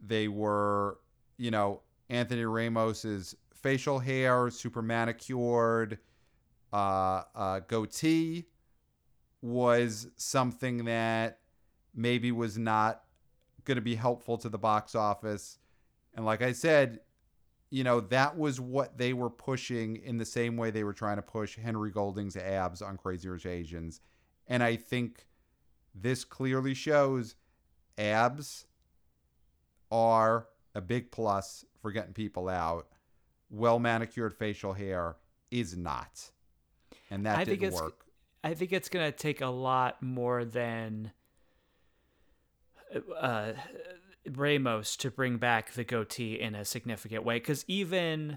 they 0.00 0.28
were 0.28 0.98
you 1.36 1.50
know 1.50 1.80
anthony 2.10 2.44
ramos's 2.44 3.34
facial 3.54 3.98
hair 3.98 4.50
super 4.50 4.82
manicured 4.82 5.98
uh, 6.72 7.22
uh, 7.34 7.60
goatee 7.60 8.46
was 9.40 10.08
something 10.16 10.86
that 10.86 11.38
maybe 11.94 12.32
was 12.32 12.58
not 12.58 13.02
going 13.64 13.76
to 13.76 13.82
be 13.82 13.94
helpful 13.94 14.38
to 14.38 14.48
the 14.48 14.58
box 14.58 14.94
office. 14.94 15.58
And 16.14 16.24
like 16.24 16.42
I 16.42 16.52
said, 16.52 17.00
you 17.70 17.84
know, 17.84 18.00
that 18.00 18.36
was 18.36 18.60
what 18.60 18.98
they 18.98 19.12
were 19.12 19.30
pushing 19.30 19.96
in 19.96 20.16
the 20.16 20.24
same 20.24 20.56
way 20.56 20.70
they 20.70 20.84
were 20.84 20.92
trying 20.92 21.16
to 21.16 21.22
push 21.22 21.56
Henry 21.56 21.90
Golding's 21.90 22.36
abs 22.36 22.82
on 22.82 22.96
Crazy 22.96 23.28
Rich 23.28 23.46
Asians. 23.46 24.00
And 24.46 24.62
I 24.62 24.76
think 24.76 25.26
this 25.94 26.24
clearly 26.24 26.74
shows 26.74 27.34
abs 27.96 28.66
are 29.90 30.48
a 30.74 30.80
big 30.80 31.10
plus 31.10 31.64
for 31.80 31.92
getting 31.92 32.12
people 32.12 32.48
out. 32.48 32.88
Well 33.50 33.78
manicured 33.78 34.34
facial 34.34 34.72
hair 34.72 35.16
is 35.50 35.76
not. 35.76 36.30
And 37.10 37.24
that 37.26 37.38
I 37.38 37.44
didn't 37.44 37.62
it's- 37.68 37.80
work. 37.80 38.00
I 38.42 38.52
think 38.54 38.72
it's 38.72 38.88
gonna 38.90 39.12
take 39.12 39.40
a 39.40 39.46
lot 39.46 40.02
more 40.02 40.44
than 40.44 41.12
uh, 43.18 43.52
Ramos 44.30 44.96
to 44.98 45.10
bring 45.10 45.38
back 45.38 45.72
the 45.72 45.84
goatee 45.84 46.38
in 46.40 46.54
a 46.54 46.64
significant 46.64 47.24
way. 47.24 47.36
Because 47.36 47.64
even 47.68 48.36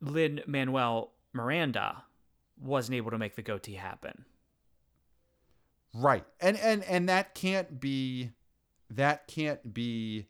Lin 0.00 0.42
Manuel 0.46 1.12
Miranda 1.32 2.04
wasn't 2.60 2.96
able 2.96 3.10
to 3.10 3.18
make 3.18 3.34
the 3.36 3.42
goatee 3.42 3.74
happen. 3.74 4.24
Right. 5.94 6.24
And 6.40 6.56
and 6.58 6.82
and 6.84 7.08
that 7.08 7.34
can't 7.34 7.80
be 7.80 8.32
that 8.90 9.26
can't 9.28 9.72
be 9.72 10.26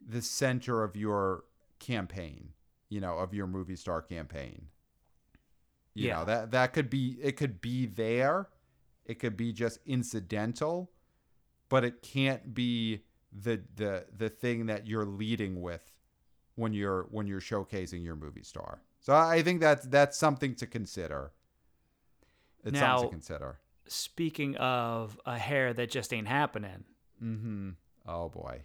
the 0.00 0.22
center 0.22 0.82
of 0.84 0.96
your 0.96 1.44
campaign, 1.80 2.50
you 2.88 3.00
know, 3.00 3.18
of 3.18 3.34
your 3.34 3.46
movie 3.46 3.76
star 3.76 4.00
campaign. 4.00 4.68
You 5.94 6.08
Yeah. 6.08 6.18
know, 6.20 6.24
that 6.26 6.50
that 6.52 6.72
could 6.72 6.88
be 6.88 7.18
it 7.20 7.36
could 7.36 7.60
be 7.60 7.86
there. 7.86 8.48
It 9.04 9.18
could 9.18 9.36
be 9.36 9.52
just 9.52 9.80
incidental, 9.86 10.92
but 11.68 11.84
it 11.84 12.02
can't 12.02 12.54
be 12.54 13.02
the 13.32 13.60
the 13.74 14.06
the 14.16 14.28
thing 14.28 14.66
that 14.66 14.86
you're 14.86 15.04
leading 15.04 15.60
with 15.60 15.92
when 16.54 16.72
you're 16.72 17.04
when 17.10 17.26
you're 17.26 17.40
showcasing 17.40 18.04
your 18.04 18.16
movie 18.16 18.42
star. 18.44 18.82
So 19.00 19.14
I 19.14 19.42
think 19.42 19.60
that's 19.60 19.86
that's 19.86 20.16
something 20.16 20.54
to 20.56 20.66
consider. 20.66 21.32
It's 22.64 22.72
Now- 22.72 22.98
something 22.98 23.08
to 23.08 23.14
consider. 23.14 23.58
Speaking 23.88 24.56
of 24.56 25.18
a 25.26 25.38
hair 25.38 25.72
that 25.72 25.90
just 25.90 26.12
ain't 26.12 26.28
happening, 26.28 26.84
Mm-hmm. 27.22 27.70
Oh 28.06 28.28
boy. 28.28 28.62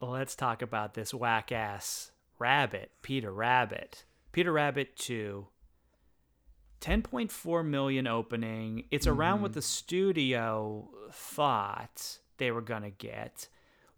let's 0.00 0.34
talk 0.34 0.62
about 0.62 0.94
this 0.94 1.12
whack 1.12 1.52
ass 1.52 2.10
rabbit, 2.38 2.90
Peter 3.02 3.30
Rabbit. 3.32 4.04
Peter 4.32 4.50
Rabbit 4.52 4.96
2 4.96 5.46
10.4 6.80 7.64
million 7.64 8.06
opening. 8.06 8.84
It's 8.90 9.06
around 9.06 9.42
what 9.42 9.52
the 9.52 9.62
studio 9.62 10.88
thought 11.12 12.18
they 12.38 12.50
were 12.50 12.60
going 12.60 12.82
to 12.82 12.90
get. 12.90 13.48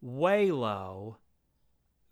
Way 0.02 0.50
low. 0.50 1.16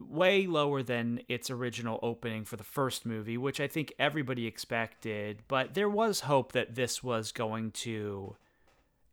Way 0.08 0.46
lower 0.46 0.82
than 0.82 1.20
its 1.28 1.50
original 1.50 1.98
opening 2.02 2.44
for 2.44 2.56
the 2.56 2.64
first 2.64 3.06
movie, 3.06 3.36
which 3.36 3.60
I 3.60 3.66
think 3.66 3.92
everybody 3.98 4.46
expected. 4.46 5.42
But 5.48 5.74
there 5.74 5.88
was 5.88 6.20
hope 6.20 6.52
that 6.52 6.74
this 6.74 7.02
was 7.02 7.32
going 7.32 7.70
to 7.72 8.36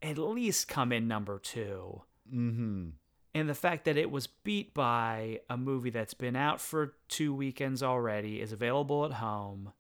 at 0.02 0.18
least 0.18 0.68
come 0.68 0.92
in 0.92 1.08
number 1.08 1.40
two. 1.40 2.02
Mm-hmm. 2.34 2.90
And 3.36 3.50
the 3.50 3.56
fact 3.56 3.86
that 3.86 3.98
it 3.98 4.10
was 4.10 4.28
beat 4.28 4.74
by 4.74 5.42
a 5.50 5.58
movie 5.58 5.92
that's 5.92 6.14
been 6.16 6.36
out 6.36 6.60
for 6.60 6.96
two 7.08 7.34
weekends 7.34 7.84
already, 7.84 8.42
is 8.42 8.52
available 8.52 9.06
at 9.06 9.14
home, 9.14 9.72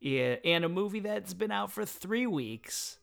yeah, 0.00 0.36
and 0.44 0.64
a 0.64 0.68
movie 0.68 1.00
that's 1.00 1.34
been 1.34 1.50
out 1.50 1.70
for 1.70 1.84
three 1.84 2.26
weeks 2.26 2.98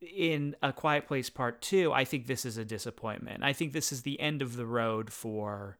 in 0.00 0.56
A 0.62 0.72
Quiet 0.72 1.06
Place 1.06 1.30
Part 1.30 1.62
2, 1.62 1.92
I 1.92 2.04
think 2.04 2.26
this 2.26 2.44
is 2.44 2.56
a 2.56 2.64
disappointment. 2.64 3.42
I 3.42 3.52
think 3.52 3.72
this 3.72 3.92
is 3.92 4.02
the 4.02 4.20
end 4.20 4.42
of 4.42 4.56
the 4.56 4.66
road 4.66 5.12
for 5.12 5.78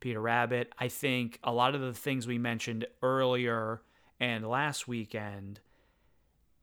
Peter 0.00 0.20
Rabbit. 0.20 0.72
I 0.78 0.88
think 0.88 1.38
a 1.44 1.52
lot 1.52 1.74
of 1.74 1.80
the 1.80 1.92
things 1.92 2.26
we 2.26 2.38
mentioned 2.38 2.86
earlier 3.02 3.82
and 4.18 4.48
last 4.48 4.88
weekend 4.88 5.60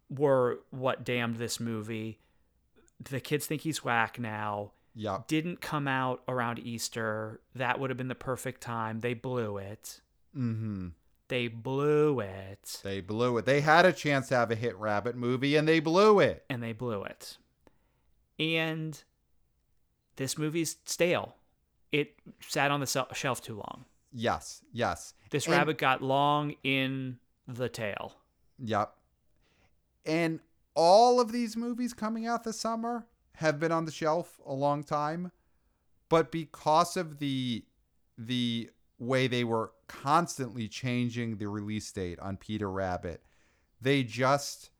were 0.09 0.59
what 0.69 1.03
damned 1.03 1.37
this 1.37 1.59
movie. 1.59 2.19
The 3.09 3.19
kids 3.19 3.45
think 3.45 3.61
he's 3.61 3.83
whack 3.83 4.19
now. 4.19 4.71
Yeah. 4.95 5.19
Didn't 5.27 5.61
come 5.61 5.87
out 5.87 6.23
around 6.27 6.59
Easter. 6.59 7.41
That 7.53 7.79
would 7.79 7.91
have 7.91 7.97
been 7.97 8.07
the 8.07 8.15
perfect 8.15 8.61
time. 8.61 9.01
They 9.01 9.13
blew 9.13 9.57
it. 9.57 10.01
Mm-hmm. 10.35 10.87
They 11.29 11.47
blew 11.49 12.19
it. 12.21 12.79
They 12.83 13.01
blew 13.01 13.37
it. 13.37 13.45
They 13.45 13.61
had 13.61 13.85
a 13.85 13.91
chance 13.93 14.29
to 14.29 14.35
have 14.35 14.49
a 14.51 14.55
hit 14.55 14.77
rabbit 14.77 15.15
movie 15.15 15.55
and 15.57 15.67
they 15.67 15.79
blew 15.79 16.19
it. 16.19 16.45
and 16.49 16.63
they 16.63 16.71
blew 16.73 17.03
it. 17.03 17.37
And 18.39 19.01
this 20.15 20.37
movie's 20.37 20.77
stale. 20.85 21.35
It 21.91 22.15
sat 22.39 22.71
on 22.71 22.79
the 22.79 23.07
shelf 23.13 23.41
too 23.41 23.55
long. 23.55 23.85
Yes, 24.13 24.61
yes. 24.71 25.13
This 25.29 25.45
And- 25.47 25.55
rabbit 25.55 25.77
got 25.77 26.01
long 26.01 26.55
in 26.63 27.19
the 27.47 27.69
tail. 27.69 28.13
Yep. 28.59 28.93
And 30.05 30.39
all 30.75 31.19
of 31.19 31.31
these 31.31 31.57
movies 31.57 31.93
coming 31.93 32.25
out 32.25 32.43
this 32.43 32.59
summer 32.59 33.05
have 33.35 33.59
been 33.59 33.71
on 33.71 33.85
the 33.85 33.91
shelf 33.91 34.39
a 34.45 34.53
long 34.53 34.83
time, 34.83 35.31
but 36.09 36.31
because 36.31 36.95
of 36.97 37.19
the 37.19 37.63
the 38.17 38.69
way 38.99 39.27
they 39.27 39.43
were 39.43 39.71
constantly 39.87 40.67
changing 40.67 41.37
the 41.37 41.47
release 41.47 41.91
date 41.91 42.19
on 42.19 42.37
Peter 42.37 42.69
Rabbit, 42.69 43.21
they 43.79 44.03
just 44.03 44.71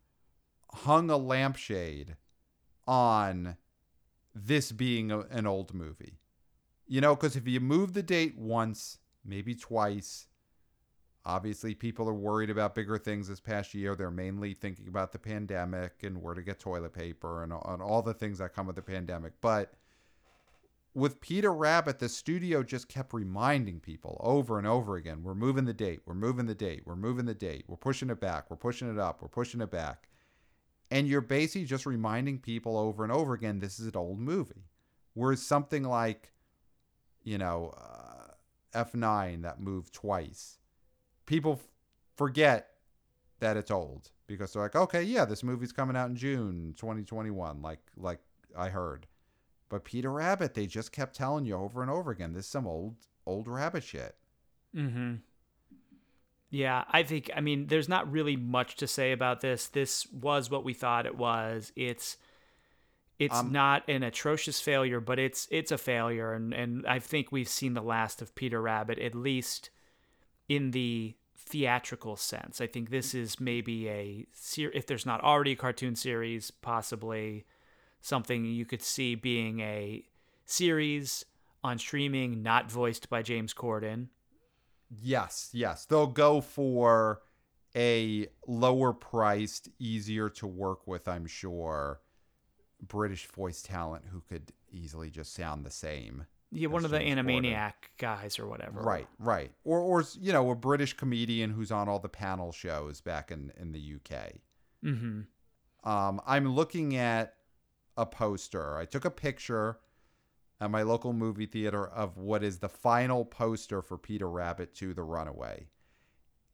hung 0.72 1.10
a 1.10 1.18
lampshade 1.18 2.16
on 2.88 3.58
this 4.34 4.72
being 4.72 5.12
a, 5.12 5.20
an 5.20 5.46
old 5.48 5.74
movie. 5.74 6.20
You 6.88 7.02
know, 7.02 7.16
because 7.16 7.36
if 7.36 7.48
you 7.48 7.60
move 7.60 7.94
the 7.94 8.04
date 8.04 8.38
once, 8.38 9.00
maybe 9.26 9.54
twice, 9.54 10.28
obviously 11.26 11.76
people 11.76 12.08
are 12.08 12.14
worried 12.14 12.50
about 12.50 12.76
bigger 12.76 12.98
things 12.98 13.28
this 13.28 13.42
past 13.42 13.74
year. 13.74 13.96
They're 13.96 14.10
mainly 14.10 14.54
thinking 14.54 14.88
about 14.88 15.12
the 15.12 15.20
pandemic 15.20 16.04
and 16.04 16.22
where 16.22 16.34
to 16.34 16.42
get 16.42 16.60
toilet 16.60 16.94
paper 16.94 17.44
and, 17.44 17.52
and 17.52 17.82
all 17.82 18.02
the 18.02 18.14
things 18.14 18.38
that 18.38 18.54
come 18.54 18.68
with 18.68 18.78
the 18.78 18.82
pandemic. 18.82 19.34
But 19.42 19.74
with 20.98 21.22
Peter 21.22 21.54
Rabbit, 21.54 22.00
the 22.00 22.10
studio 22.10 22.64
just 22.64 22.90
kept 22.90 23.14
reminding 23.14 23.80
people 23.80 24.20
over 24.20 24.58
and 24.58 24.66
over 24.66 24.96
again 24.96 25.22
we're 25.22 25.36
moving 25.36 25.66
the 25.66 25.74
date, 25.74 26.00
we're 26.08 26.16
moving 26.16 26.48
the 26.48 26.56
date, 26.56 26.82
we're 26.88 26.96
moving 26.96 27.26
the 27.26 27.36
date, 27.36 27.66
we're 27.68 27.78
pushing 27.78 28.10
it 28.10 28.20
back, 28.20 28.50
we're 28.50 28.58
pushing 28.58 28.90
it 28.90 28.98
up, 28.98 29.22
we're 29.22 29.28
pushing 29.28 29.62
it 29.62 29.70
back. 29.70 30.10
And 30.90 31.08
you're 31.08 31.22
basically 31.22 31.66
just 31.66 31.86
reminding 31.86 32.40
people 32.40 32.80
over 32.80 33.04
and 33.04 33.12
over 33.14 33.36
again 33.36 33.60
this 33.60 33.80
is 33.80 33.86
an 33.86 33.96
old 33.96 34.18
movie. 34.18 34.66
Whereas 35.14 35.40
something 35.40 35.84
like, 35.84 36.32
you 37.24 37.38
know, 37.38 37.76
uh, 37.78 38.84
F9 38.84 39.44
that 39.44 39.62
moved 39.62 39.94
twice, 39.94 40.58
people 41.28 41.60
f- 41.62 41.68
forget 42.16 42.70
that 43.40 43.56
it's 43.56 43.70
old 43.70 44.10
because 44.26 44.52
they're 44.52 44.64
like, 44.64 44.76
okay, 44.76 45.04
yeah, 45.04 45.26
this 45.26 45.44
movie's 45.44 45.72
coming 45.72 45.96
out 45.96 46.10
in 46.10 46.16
June 46.16 46.74
2021, 46.76 47.62
like 47.62 47.82
like 47.96 48.20
I 48.58 48.70
heard. 48.70 49.06
But 49.70 49.84
Peter 49.84 50.12
Rabbit, 50.12 50.54
they 50.54 50.66
just 50.66 50.92
kept 50.92 51.16
telling 51.16 51.46
you 51.46 51.56
over 51.56 51.82
and 51.82 51.92
over 51.92 52.12
again, 52.12 52.34
this 52.34 52.46
is 52.46 52.52
some 52.52 52.68
old 52.68 52.96
old 53.26 53.48
rabbit 53.48 53.84
shit. 53.84 54.16
Mm-hmm. 54.76 55.16
Yeah, 56.50 56.86
I 56.90 57.04
think. 57.04 57.30
I 57.36 57.42
mean, 57.42 57.68
there's 57.68 57.90
not 57.90 58.10
really 58.10 58.38
much 58.38 58.78
to 58.78 58.88
say 58.88 59.12
about 59.12 59.42
this. 59.42 59.68
This 59.68 60.08
was 60.12 60.50
what 60.50 60.64
we 60.64 60.74
thought 60.74 61.06
it 61.06 61.18
was. 61.18 61.74
It's 61.76 62.18
it's 63.20 63.36
Um, 63.36 63.52
not 63.52 63.84
an 63.90 64.04
atrocious 64.04 64.62
failure, 64.62 65.02
but 65.02 65.20
it's 65.20 65.48
it's 65.52 65.72
a 65.72 65.78
failure, 65.78 66.34
and 66.34 66.54
and 66.54 66.86
I 66.88 67.00
think 67.00 67.32
we've 67.32 67.50
seen 67.50 67.74
the 67.74 67.82
last 67.82 68.22
of 68.22 68.36
Peter 68.36 68.62
Rabbit, 68.62 69.00
at 69.00 69.14
least 69.16 69.72
in 70.48 70.72
the 70.72 71.16
theatrical 71.36 72.16
sense. 72.16 72.62
I 72.62 72.68
think 72.68 72.90
this 72.90 73.14
is 73.14 73.40
maybe 73.40 73.90
a 73.90 74.26
if 74.58 74.88
there's 74.88 75.06
not 75.06 75.22
already 75.22 75.52
a 75.52 75.58
cartoon 75.58 75.96
series, 75.96 76.52
possibly 76.52 77.46
something 78.08 78.46
you 78.46 78.66
could 78.66 78.82
see 78.82 79.16
being 79.16 79.60
a 79.60 80.04
series 80.46 81.26
on 81.64 81.78
streaming, 81.78 82.42
not 82.42 82.72
voiced 82.72 83.10
by 83.10 83.22
James 83.22 83.54
Corden. 83.54 84.08
Yes, 84.90 85.50
yes. 85.54 85.86
They'll 85.86 86.08
go 86.08 86.40
for 86.42 87.22
a 87.76 88.28
lower 88.48 88.94
priced, 88.94 89.70
easier 89.78 90.30
to 90.30 90.48
work 90.48 90.88
with, 90.88 91.08
I'm 91.08 91.28
sure, 91.28 92.00
British 92.82 93.28
voice 93.28 93.62
talent 93.62 94.06
who 94.12 94.22
could 94.22 94.54
easily 94.72 95.10
just 95.10 95.34
sound 95.34 95.66
the 95.66 95.72
same. 95.72 96.26
Yeah, 96.50 96.70
one 96.70 96.86
of 96.86 96.92
the 96.92 97.00
James 97.00 97.20
Corden. 97.20 97.44
Animaniac 97.44 97.74
guys 97.98 98.40
or 98.40 98.48
whatever. 98.48 98.80
Right, 98.80 99.08
right. 99.20 99.52
Or 99.66 99.82
or 99.82 100.06
you 100.20 100.32
know, 100.32 100.50
a 100.50 100.56
British 100.56 100.94
comedian 100.94 101.52
who's 101.52 101.72
on 101.72 101.90
all 101.90 102.00
the 102.00 102.08
panel 102.08 102.54
shows 102.54 103.02
back 103.02 103.32
in 103.32 103.52
in 103.60 103.74
the 103.74 103.96
UK. 103.96 104.34
Mm-hmm. 104.86 105.90
Um, 105.90 106.22
I'm 106.26 106.56
looking 106.56 106.96
at 106.96 107.37
a 107.98 108.06
poster. 108.06 108.78
I 108.78 108.86
took 108.86 109.06
a 109.06 109.12
picture 109.12 109.80
at 110.60 110.72
my 110.72 110.82
local 110.84 111.14
movie 111.14 111.46
theater 111.46 111.86
of 111.88 112.18
what 112.18 112.44
is 112.44 112.60
the 112.60 112.70
final 112.70 113.26
poster 113.26 113.82
for 113.82 113.98
Peter 113.98 114.30
Rabbit 114.30 114.74
2: 114.74 114.94
The 114.94 115.04
Runaway. 115.04 115.68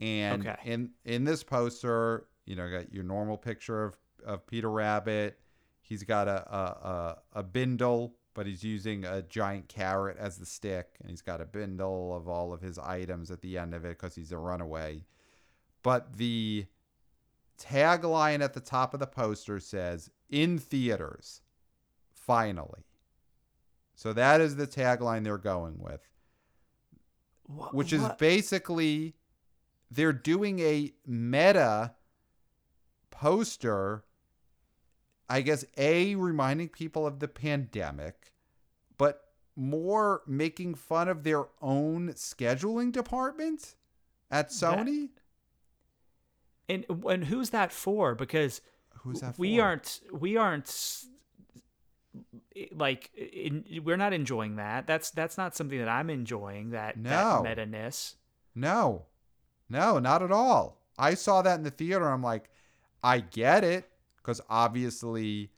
And 0.02 0.46
Okay. 0.46 0.58
in 0.66 0.92
in 1.06 1.24
this 1.24 1.44
poster, 1.44 2.28
you 2.46 2.56
know, 2.56 2.70
got 2.70 2.94
your 2.94 3.04
normal 3.04 3.38
picture 3.38 3.84
of, 3.84 3.98
of 4.26 4.46
Peter 4.48 4.70
Rabbit. 4.70 5.40
He's 5.82 6.04
got 6.04 6.28
a, 6.28 6.56
a, 6.56 6.60
a, 6.60 7.40
a 7.40 7.44
bindle, 7.44 8.16
but 8.34 8.48
he's 8.48 8.64
using 8.64 9.04
a 9.06 9.22
giant 9.22 9.68
carrot 9.68 10.18
as 10.18 10.38
the 10.38 10.46
stick. 10.46 10.96
And 11.02 11.10
he's 11.10 11.22
got 11.22 11.42
a 11.42 11.46
bindle 11.46 12.16
of 12.16 12.28
all 12.28 12.54
of 12.54 12.62
his 12.62 12.80
items 12.80 13.32
at 13.32 13.42
the 13.42 13.58
end 13.58 13.74
of 13.74 13.84
it 13.86 13.90
because 14.00 14.16
he's 14.16 14.32
a 14.32 14.38
runaway. 14.38 15.04
But 15.84 16.18
the 16.18 16.66
tagline 17.60 18.42
at 18.42 18.54
the 18.54 18.60
top 18.60 18.94
of 18.94 19.00
the 19.00 19.08
poster 19.08 19.60
says 19.60 20.10
in 20.34 20.58
theaters 20.58 21.42
finally. 22.14 22.84
So 23.96 24.12
that 24.14 24.42
is 24.42 24.56
the 24.56 24.68
tagline 24.68 25.24
they're 25.24 25.38
going 25.38 25.80
with 25.80 26.02
which 27.72 27.92
is 27.92 28.04
basically 28.18 29.16
they're 29.92 30.14
doing 30.14 30.60
a 30.60 30.94
meta 31.06 31.94
poster 33.12 34.04
i 35.30 35.42
guess 35.42 35.66
a 35.78 36.16
reminding 36.16 36.70
people 36.70 37.06
of 37.06 37.20
the 37.20 37.28
pandemic 37.28 38.32
but 38.98 39.34
more 39.56 40.22
making 40.26 40.74
fun 40.74 41.08
of 41.08 41.24
their 41.24 41.46
own 41.62 42.10
scheduling 42.14 42.92
department 42.92 43.76
at 44.32 44.50
sony? 44.50 45.10
And 46.68 46.86
and 47.08 47.26
who's 47.26 47.52
that 47.52 47.72
for? 47.72 48.16
Because 48.16 48.62
who's 49.00 49.22
that 49.22 49.38
we 49.38 49.58
for? 49.58 49.64
aren't 49.64 50.00
we 50.12 50.38
aren't 50.38 51.06
like 52.72 53.10
in, 53.16 53.64
we're 53.84 53.98
not 53.98 54.14
enjoying 54.14 54.58
that. 54.58 54.88
That's 54.88 55.10
that's 55.12 55.38
not 55.38 55.56
something 55.56 55.80
that 55.80 55.90
I'm 55.90 56.10
enjoying. 56.10 56.72
That 56.72 56.98
No. 56.98 57.42
that 57.44 57.44
meta 57.44 57.66
ness. 57.66 58.16
No, 58.56 59.06
no, 59.70 60.00
not 60.00 60.22
at 60.22 60.32
all. 60.32 60.82
I 60.98 61.16
saw 61.16 61.42
that 61.42 61.58
in 61.58 61.64
the 61.64 61.72
theater. 61.72 62.08
I'm 62.08 62.22
like, 62.22 62.50
I 63.04 63.20
get 63.20 63.64
it 63.64 63.90
because 64.18 64.40
obviously 64.50 65.50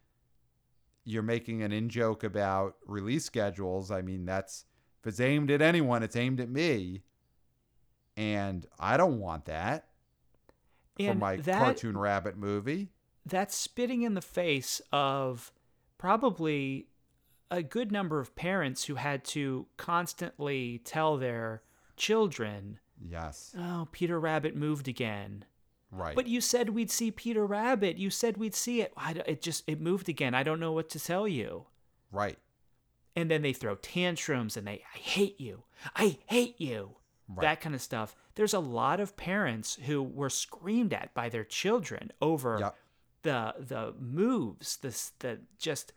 you're 1.03 1.23
making 1.23 1.61
an 1.61 1.71
in 1.71 1.89
joke 1.89 2.23
about 2.23 2.75
release 2.87 3.25
schedules. 3.25 3.91
I 3.91 4.01
mean, 4.01 4.25
that's 4.25 4.65
if 5.01 5.07
it's 5.07 5.19
aimed 5.19 5.51
at 5.51 5.61
anyone, 5.61 6.01
it's 6.03 6.15
aimed 6.15 6.39
at 6.39 6.49
me, 6.49 7.03
and 8.15 8.65
I 8.79 8.97
don't 8.97 9.19
want 9.19 9.45
that 9.45 9.89
for 10.97 11.13
my 11.13 11.35
that 11.35 11.59
cartoon 11.61 11.97
rabbit 11.97 12.37
movie. 12.37 12.89
That's 13.25 13.55
spitting 13.55 14.03
in 14.03 14.13
the 14.13 14.21
face 14.21 14.81
of 14.91 15.51
probably 15.97 16.87
a 17.51 17.63
good 17.63 17.91
number 17.91 18.19
of 18.19 18.35
parents 18.35 18.85
who 18.85 18.95
had 18.95 19.23
to 19.23 19.65
constantly 19.77 20.79
tell 20.83 21.17
their 21.17 21.61
children, 21.97 22.79
Yes, 23.03 23.53
"Oh, 23.57 23.87
Peter 23.91 24.19
Rabbit 24.19 24.55
moved 24.55 24.87
again." 24.87 25.45
Right. 25.91 26.15
But 26.15 26.27
you 26.27 26.41
said 26.41 26.69
we'd 26.69 26.91
see 26.91 27.11
Peter 27.11 27.45
Rabbit. 27.45 27.97
You 27.97 28.09
said 28.09 28.37
we'd 28.37 28.55
see 28.55 28.81
it. 28.81 28.93
I, 28.97 29.11
it 29.25 29.41
just 29.41 29.63
it 29.67 29.79
moved 29.81 30.09
again. 30.09 30.33
I 30.33 30.43
don't 30.43 30.59
know 30.59 30.71
what 30.71 30.89
to 30.89 30.99
tell 30.99 31.27
you. 31.27 31.65
right. 32.11 32.37
And 33.17 33.31
then 33.31 33.43
they 33.43 33.53
throw 33.53 33.75
tantrums 33.75 34.57
and 34.57 34.67
they 34.67 34.83
I 34.93 34.97
hate 34.97 35.39
you. 35.39 35.63
I 35.95 36.17
hate 36.25 36.59
you. 36.59 36.97
Right. 37.29 37.41
That 37.43 37.61
kind 37.61 37.73
of 37.73 37.81
stuff. 37.81 38.13
There's 38.35 38.53
a 38.53 38.59
lot 38.59 38.99
of 38.99 39.15
parents 39.15 39.77
who 39.85 40.03
were 40.03 40.29
screamed 40.29 40.93
at 40.93 41.13
by 41.13 41.29
their 41.29 41.45
children 41.45 42.11
over 42.21 42.57
Yep. 42.59 42.75
The 43.25 43.53
the 43.59 43.93
moves, 43.99 44.77
this 44.77 45.11
the 45.19 45.39
just 45.59 45.91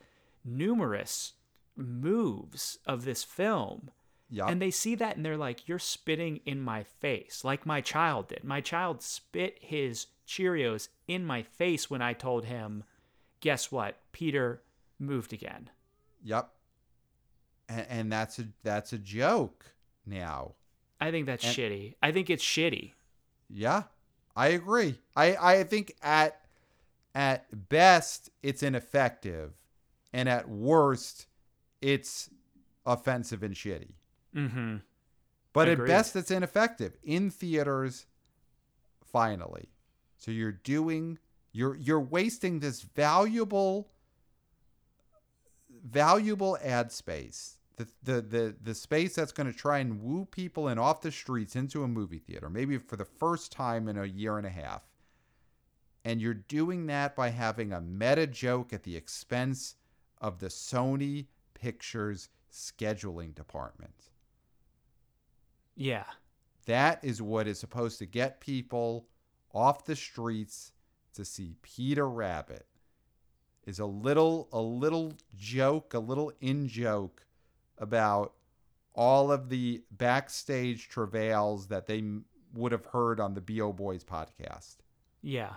numerous 0.44 1.34
moves 1.76 2.78
of 2.86 3.04
this 3.04 3.22
film. 3.22 3.90
Yep. 4.30 4.48
And 4.50 4.60
they 4.60 4.70
see 4.70 4.94
that 4.96 5.16
and 5.16 5.24
they're 5.24 5.36
like, 5.36 5.68
You're 5.68 5.78
spitting 5.78 6.40
in 6.44 6.60
my 6.60 6.82
face, 6.82 7.44
like 7.44 7.64
my 7.64 7.80
child 7.80 8.28
did. 8.28 8.42
My 8.44 8.60
child 8.60 9.00
spit 9.02 9.58
his 9.60 10.06
Cheerios 10.26 10.88
in 11.06 11.24
my 11.24 11.42
face 11.42 11.88
when 11.88 12.02
I 12.02 12.12
told 12.12 12.44
him, 12.44 12.84
Guess 13.40 13.70
what? 13.72 13.96
Peter 14.12 14.62
moved 14.98 15.32
again. 15.32 15.70
Yep. 16.24 16.50
And, 17.68 17.86
and 17.88 18.12
that's 18.12 18.38
a 18.38 18.48
that's 18.62 18.92
a 18.92 18.98
joke 18.98 19.64
now. 20.04 20.52
I 21.00 21.10
think 21.10 21.26
that's 21.26 21.44
And- 21.44 21.54
shitty. 21.56 21.94
I 22.02 22.12
think 22.12 22.28
it's 22.28 22.44
shitty. 22.44 22.92
Yeah, 23.50 23.84
I 24.36 24.48
agree. 24.48 24.96
I 25.16 25.36
I 25.36 25.64
think 25.64 25.94
at 26.02 26.38
at 27.14 27.68
best 27.68 28.30
it's 28.42 28.62
ineffective, 28.62 29.52
and 30.12 30.28
at 30.28 30.48
worst 30.48 31.26
it's 31.80 32.30
offensive 32.86 33.42
and 33.42 33.54
shitty. 33.54 33.92
Mm-hmm. 34.34 34.76
But 35.52 35.68
Agreed. 35.68 35.84
at 35.84 35.88
best 35.88 36.16
it's 36.16 36.30
ineffective 36.30 36.96
in 37.02 37.30
theaters. 37.30 38.06
Finally, 39.04 39.70
so 40.18 40.30
you're 40.30 40.52
doing 40.52 41.18
you're 41.52 41.76
you're 41.76 42.00
wasting 42.00 42.60
this 42.60 42.82
valuable 42.82 43.90
valuable 45.84 46.58
ad 46.62 46.92
space. 46.92 47.56
The, 47.76 47.86
the, 48.02 48.20
the, 48.20 48.56
the 48.60 48.74
space 48.74 49.14
that's 49.14 49.30
going 49.30 49.46
to 49.46 49.56
try 49.56 49.78
and 49.78 50.02
woo 50.02 50.24
people 50.24 50.66
in 50.66 50.80
off 50.80 51.00
the 51.00 51.12
streets 51.12 51.54
into 51.54 51.84
a 51.84 51.88
movie 51.88 52.18
theater, 52.18 52.50
maybe 52.50 52.76
for 52.76 52.96
the 52.96 53.04
first 53.04 53.52
time 53.52 53.86
in 53.86 53.96
a 53.96 54.04
year 54.04 54.36
and 54.36 54.44
a 54.44 54.50
half. 54.50 54.82
And 56.08 56.22
you're 56.22 56.32
doing 56.32 56.86
that 56.86 57.14
by 57.14 57.28
having 57.28 57.74
a 57.74 57.82
meta 57.82 58.26
joke 58.26 58.72
at 58.72 58.82
the 58.82 58.96
expense 58.96 59.74
of 60.22 60.38
the 60.38 60.46
Sony 60.46 61.26
Pictures 61.52 62.30
scheduling 62.50 63.34
department. 63.34 64.08
Yeah. 65.76 66.06
That 66.64 67.04
is 67.04 67.20
what 67.20 67.46
is 67.46 67.58
supposed 67.58 67.98
to 67.98 68.06
get 68.06 68.40
people 68.40 69.06
off 69.52 69.84
the 69.84 69.94
streets 69.94 70.72
to 71.12 71.26
see 71.26 71.56
Peter 71.60 72.08
Rabbit. 72.08 72.64
Is 73.66 73.78
a 73.78 73.84
little 73.84 74.48
a 74.50 74.62
little 74.62 75.12
joke, 75.36 75.92
a 75.92 75.98
little 75.98 76.32
in 76.40 76.68
joke 76.68 77.26
about 77.76 78.32
all 78.94 79.30
of 79.30 79.50
the 79.50 79.82
backstage 79.90 80.88
travails 80.88 81.66
that 81.66 81.86
they 81.86 82.02
would 82.54 82.72
have 82.72 82.86
heard 82.86 83.20
on 83.20 83.34
the 83.34 83.42
BO 83.42 83.74
Boys 83.74 84.04
podcast. 84.04 84.76
Yeah. 85.20 85.56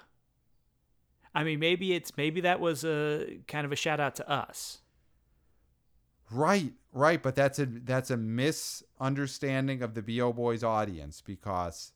I 1.34 1.44
mean, 1.44 1.60
maybe 1.60 1.94
it's 1.94 2.16
maybe 2.18 2.42
that 2.42 2.60
was 2.60 2.84
a 2.84 3.40
kind 3.48 3.66
of 3.66 3.72
a 3.72 3.76
shout 3.76 4.00
out 4.00 4.16
to 4.16 4.30
us. 4.30 4.80
Right, 6.30 6.74
right, 6.94 7.22
but 7.22 7.36
that's 7.36 7.60
a 7.60 7.66
that's 7.66 8.10
a 8.10 8.18
misunderstanding 8.18 9.82
of 9.82 9.94
the 9.94 10.02
BO 10.02 10.34
Boys 10.34 10.64
audience 10.64 11.22
because 11.22 11.92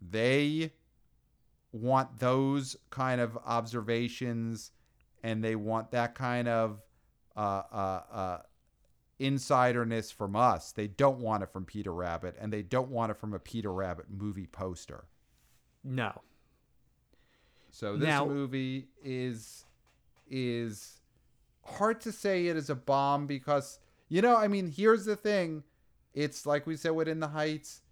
they 0.00 0.72
want 1.72 2.18
those 2.18 2.76
kind 2.90 3.20
of 3.20 3.38
observations 3.44 4.72
and 5.22 5.42
they 5.42 5.56
want 5.56 5.90
that 5.90 6.14
kind 6.14 6.48
of 6.48 6.80
uh, 7.36 7.62
uh, 7.72 8.02
uh, 8.12 8.38
insiderness 9.18 10.10
from 10.10 10.36
us. 10.36 10.72
They 10.72 10.86
don't 10.86 11.18
want 11.18 11.42
it 11.42 11.50
from 11.50 11.64
Peter 11.64 11.92
Rabbit, 11.92 12.36
and 12.40 12.52
they 12.52 12.62
don't 12.62 12.90
want 12.90 13.10
it 13.10 13.18
from 13.18 13.34
a 13.34 13.38
Peter 13.38 13.72
Rabbit 13.72 14.06
movie 14.10 14.46
poster. 14.46 15.06
No. 15.82 16.20
So 17.76 17.98
this 17.98 18.06
Now- 18.06 18.24
movie 18.24 18.88
is 19.02 19.66
is 20.30 21.02
hard 21.62 22.00
to 22.00 22.10
say 22.10 22.46
it 22.46 22.56
is 22.56 22.70
a 22.70 22.74
bomb 22.74 23.26
because 23.26 23.80
you 24.08 24.22
know, 24.22 24.34
I 24.34 24.48
mean, 24.48 24.70
here's 24.70 25.04
the 25.04 25.16
thing. 25.16 25.62
It's 26.14 26.46
like 26.46 26.66
we 26.66 26.76
said 26.76 26.92
with 26.92 27.06
In 27.06 27.20
the 27.20 27.28
Heights. 27.28 27.82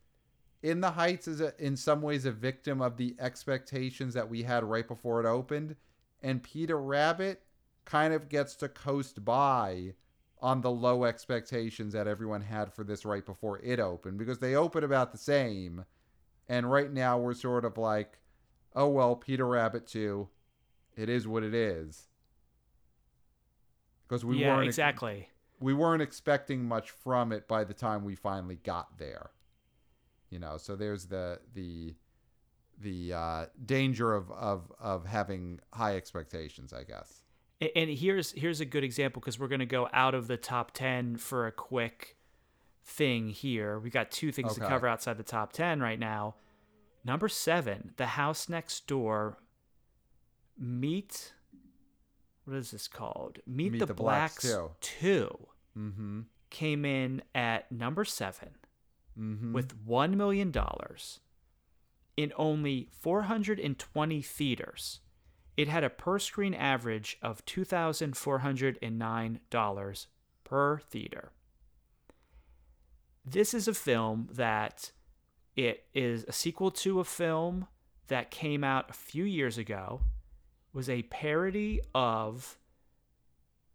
In 0.63 0.81
the 0.81 0.93
Heights 0.93 1.29
is 1.29 1.43
a, 1.43 1.53
in 1.63 1.77
some 1.77 2.01
ways 2.01 2.25
a 2.25 2.33
victim 2.33 2.81
of 2.81 2.97
the 2.97 3.15
expectations 3.19 4.15
that 4.15 4.31
we 4.31 4.45
had 4.45 4.65
right 4.65 4.89
before 4.89 5.21
it 5.21 5.27
opened, 5.27 5.77
and 6.23 6.43
Peter 6.43 6.81
Rabbit 6.81 7.43
kind 7.85 8.15
of 8.15 8.31
gets 8.31 8.57
to 8.57 8.71
coast 8.71 9.23
by 9.23 9.93
on 10.41 10.63
the 10.63 10.71
low 10.71 11.05
expectations 11.05 11.93
that 11.93 12.09
everyone 12.09 12.41
had 12.41 12.73
for 12.73 12.85
this 12.85 13.05
right 13.05 13.27
before 13.27 13.59
it 13.59 13.79
opened 13.79 14.17
because 14.17 14.39
they 14.39 14.55
open 14.55 14.83
about 14.83 15.13
the 15.13 15.19
same. 15.19 15.85
And 16.49 16.71
right 16.71 16.91
now 16.91 17.19
we're 17.19 17.35
sort 17.35 17.67
of 17.67 17.77
like, 17.77 18.19
oh 18.75 18.89
well, 18.89 19.17
Peter 19.17 19.47
Rabbit 19.47 19.87
too. 19.87 20.29
it 20.97 21.09
is 21.09 21.27
what 21.27 21.43
it 21.43 21.55
is. 21.55 22.09
Because 24.07 24.25
we 24.25 24.39
yeah, 24.39 24.55
weren't 24.55 24.69
exactly. 24.69 25.29
we 25.61 25.73
weren't 25.73 26.03
expecting 26.03 26.65
much 26.65 26.91
from 26.91 27.33
it 27.33 27.49
by 27.49 27.65
the 27.65 27.75
time 27.75 28.05
we 28.05 28.15
finally 28.15 28.57
got 28.57 28.99
there. 28.99 29.31
You 30.31 30.39
know, 30.39 30.57
so 30.57 30.77
there's 30.77 31.07
the 31.07 31.41
the 31.55 31.95
the 32.81 33.13
uh, 33.13 33.47
danger 33.65 34.15
of, 34.15 34.31
of 34.31 34.73
of 34.79 35.07
having 35.07 35.61
high 35.73 35.97
expectations, 35.97 36.73
I 36.73 36.85
guess. 36.85 37.23
And 37.75 37.89
here's 37.89 38.33
here's 38.33 38.61
a 38.61 38.65
good 38.65 38.85
example 38.85 39.21
because 39.21 39.39
we're 39.39 39.49
gonna 39.49 39.65
go 39.65 39.89
out 39.93 40.15
of 40.15 40.27
the 40.27 40.37
top 40.37 40.73
ten 40.73 41.17
for 41.17 41.47
a 41.47 41.53
quick 41.53 42.17
thing 42.85 43.31
here. 43.31 43.79
We 43.79 43.91
got 43.91 44.11
two 44.11 44.33
things 44.33 44.55
to 44.55 44.61
cover 44.61 44.87
outside 44.87 45.17
the 45.17 45.23
top 45.23 45.53
ten 45.53 45.81
right 45.81 45.99
now. 45.99 46.35
Number 47.05 47.29
seven, 47.29 47.93
The 47.97 48.07
House 48.07 48.49
Next 48.49 48.87
Door. 48.87 49.39
Meet. 50.59 51.33
What 52.45 52.57
is 52.57 52.71
this 52.71 52.89
called? 52.89 53.39
Meet, 53.47 53.73
Meet 53.73 53.79
the, 53.81 53.87
the 53.87 53.95
Blacks 53.95 54.45
Blacks, 54.51 54.75
2 54.81 55.47
Mm-hmm. 55.79 56.21
came 56.51 56.85
in 56.85 57.23
at 57.35 57.71
number 57.73 58.05
seven 58.05 58.51
Mm-hmm. 59.19 59.53
with 59.53 59.87
$1 59.87 60.15
million 60.15 60.53
in 62.17 62.33
only 62.37 62.89
420 63.01 64.23
theaters. 64.23 65.01
It 65.57 65.69
had 65.69 65.85
a 65.85 65.91
per 65.91 66.19
screen 66.19 66.53
average 66.55 67.17
of 67.23 67.45
$2,409 67.47 70.07
per 70.45 70.79
theater. 70.79 71.31
This 73.25 73.55
is 73.55 73.69
a 73.69 73.75
film 73.75 74.29
that 74.33 74.91
it 75.57 75.85
is 75.95 76.25
a 76.25 76.33
sequel 76.33 76.71
to 76.71 77.01
a 77.01 77.05
film 77.05 77.67
that 78.09 78.31
came 78.31 78.65
out 78.65 78.91
a 78.91 78.95
few 78.95 79.25
years 79.25 79.59
ago. 79.59 80.01
It 80.73 80.77
was 80.77 80.89
a 80.89 81.03
parody 81.03 81.81
of 81.95 82.59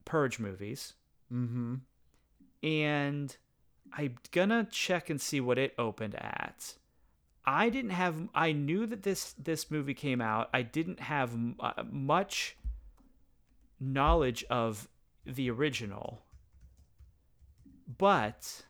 Purge 0.05 0.39
movies 0.39 0.93
mm-hmm. 1.31 1.75
and 2.63 3.37
I'm 3.93 4.15
gonna 4.31 4.67
check 4.69 5.09
and 5.09 5.19
see 5.19 5.39
what 5.39 5.57
it 5.57 5.73
opened 5.77 6.15
at. 6.15 6.75
I 7.45 7.69
didn't 7.69 7.91
have. 7.91 8.29
I 8.35 8.51
knew 8.51 8.85
that 8.85 9.03
this 9.03 9.33
this 9.33 9.71
movie 9.71 9.93
came 9.93 10.21
out. 10.21 10.49
I 10.53 10.61
didn't 10.61 10.99
have 10.99 11.35
uh, 11.59 11.83
much 11.89 12.57
knowledge 13.79 14.45
of 14.49 14.87
the 15.25 15.49
original, 15.49 16.21
but 17.97 18.65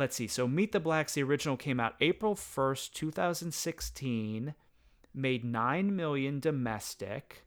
let's 0.00 0.16
see. 0.16 0.26
So 0.26 0.48
Meet 0.48 0.72
the 0.72 0.80
Blacks, 0.80 1.14
the 1.14 1.22
original 1.22 1.56
came 1.56 1.78
out 1.78 1.94
April 2.00 2.34
first, 2.34 2.96
two 2.96 3.12
thousand 3.12 3.52
sixteen, 3.54 4.54
made 5.14 5.44
nine 5.44 5.94
million 5.94 6.40
domestic. 6.40 7.44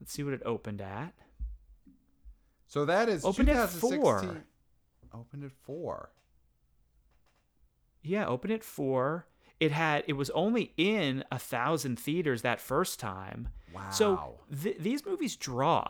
Let's 0.00 0.12
see 0.12 0.22
what 0.22 0.34
it 0.34 0.42
opened 0.44 0.80
at. 0.80 1.14
So 2.66 2.84
that 2.84 3.08
is 3.08 3.24
Opened 3.24 3.48
at 3.50 3.68
four. 3.68 4.44
Opened 5.12 5.44
at 5.44 5.52
four. 5.52 6.10
Yeah, 8.02 8.26
opened 8.26 8.52
at 8.52 8.64
four. 8.64 9.26
It 9.60 9.72
had 9.72 10.04
it 10.08 10.14
was 10.14 10.30
only 10.30 10.72
in 10.76 11.22
a 11.30 11.38
thousand 11.38 11.98
theaters 11.98 12.42
that 12.42 12.60
first 12.60 12.98
time. 12.98 13.48
Wow. 13.74 13.90
So 13.90 14.40
th- 14.62 14.78
these 14.78 15.06
movies 15.06 15.36
draw. 15.36 15.84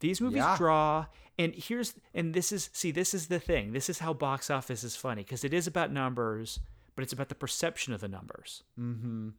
These 0.00 0.20
movies 0.20 0.38
Yeah. 0.38 0.56
draw, 0.56 1.06
and 1.38 1.54
here's 1.54 1.94
and 2.14 2.34
this 2.34 2.52
is 2.52 2.70
see 2.72 2.90
this 2.90 3.14
is 3.14 3.28
the 3.28 3.38
thing. 3.38 3.72
This 3.72 3.88
is 3.88 4.00
how 4.00 4.12
box 4.12 4.50
office 4.50 4.82
is 4.84 4.96
funny 4.96 5.22
because 5.22 5.44
it 5.44 5.54
is 5.54 5.66
about 5.66 5.92
numbers, 5.92 6.60
but 6.96 7.02
it's 7.02 7.12
about 7.12 7.28
the 7.28 7.34
perception 7.34 7.92
of 7.92 8.00
the 8.00 8.08
numbers. 8.08 8.62
mm-hmm. 8.78 9.30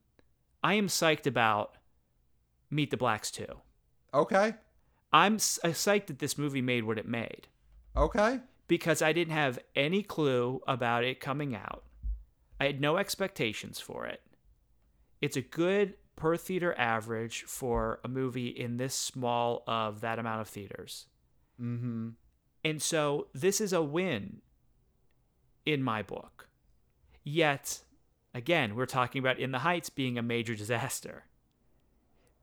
I 0.63 0.75
am 0.75 0.87
psyched 0.87 1.25
about 1.25 1.77
Meet 2.69 2.91
the 2.91 2.97
Blacks 2.97 3.31
too. 3.31 3.59
Okay. 4.13 4.53
I'm 5.11 5.37
psyched 5.37 6.05
that 6.07 6.19
this 6.19 6.37
movie 6.37 6.61
made 6.61 6.83
what 6.85 6.97
it 6.99 7.07
made 7.07 7.47
Okay. 7.97 8.39
because 8.67 9.01
I 9.01 9.11
didn't 9.11 9.33
have 9.33 9.59
any 9.75 10.03
clue 10.03 10.61
about 10.67 11.03
it 11.03 11.19
coming 11.19 11.55
out. 11.55 11.83
I 12.59 12.65
had 12.65 12.79
no 12.79 12.97
expectations 12.97 13.79
for 13.79 14.05
it. 14.05 14.21
It's 15.19 15.35
a 15.35 15.41
good 15.41 15.95
per 16.21 16.37
theater 16.37 16.75
average 16.77 17.41
for 17.47 17.99
a 18.03 18.07
movie 18.07 18.49
in 18.49 18.77
this 18.77 18.93
small 18.93 19.63
of 19.65 20.01
that 20.01 20.19
amount 20.19 20.39
of 20.39 20.47
theaters. 20.47 21.07
Mm-hmm. 21.59 22.09
And 22.63 22.79
so 22.79 23.25
this 23.33 23.59
is 23.59 23.73
a 23.73 23.81
win 23.81 24.41
in 25.65 25.81
my 25.81 26.03
book. 26.03 26.47
Yet, 27.23 27.79
again, 28.35 28.75
we're 28.75 28.85
talking 28.85 29.17
about 29.17 29.39
In 29.39 29.51
the 29.51 29.57
Heights 29.59 29.89
being 29.89 30.19
a 30.19 30.21
major 30.21 30.53
disaster 30.53 31.23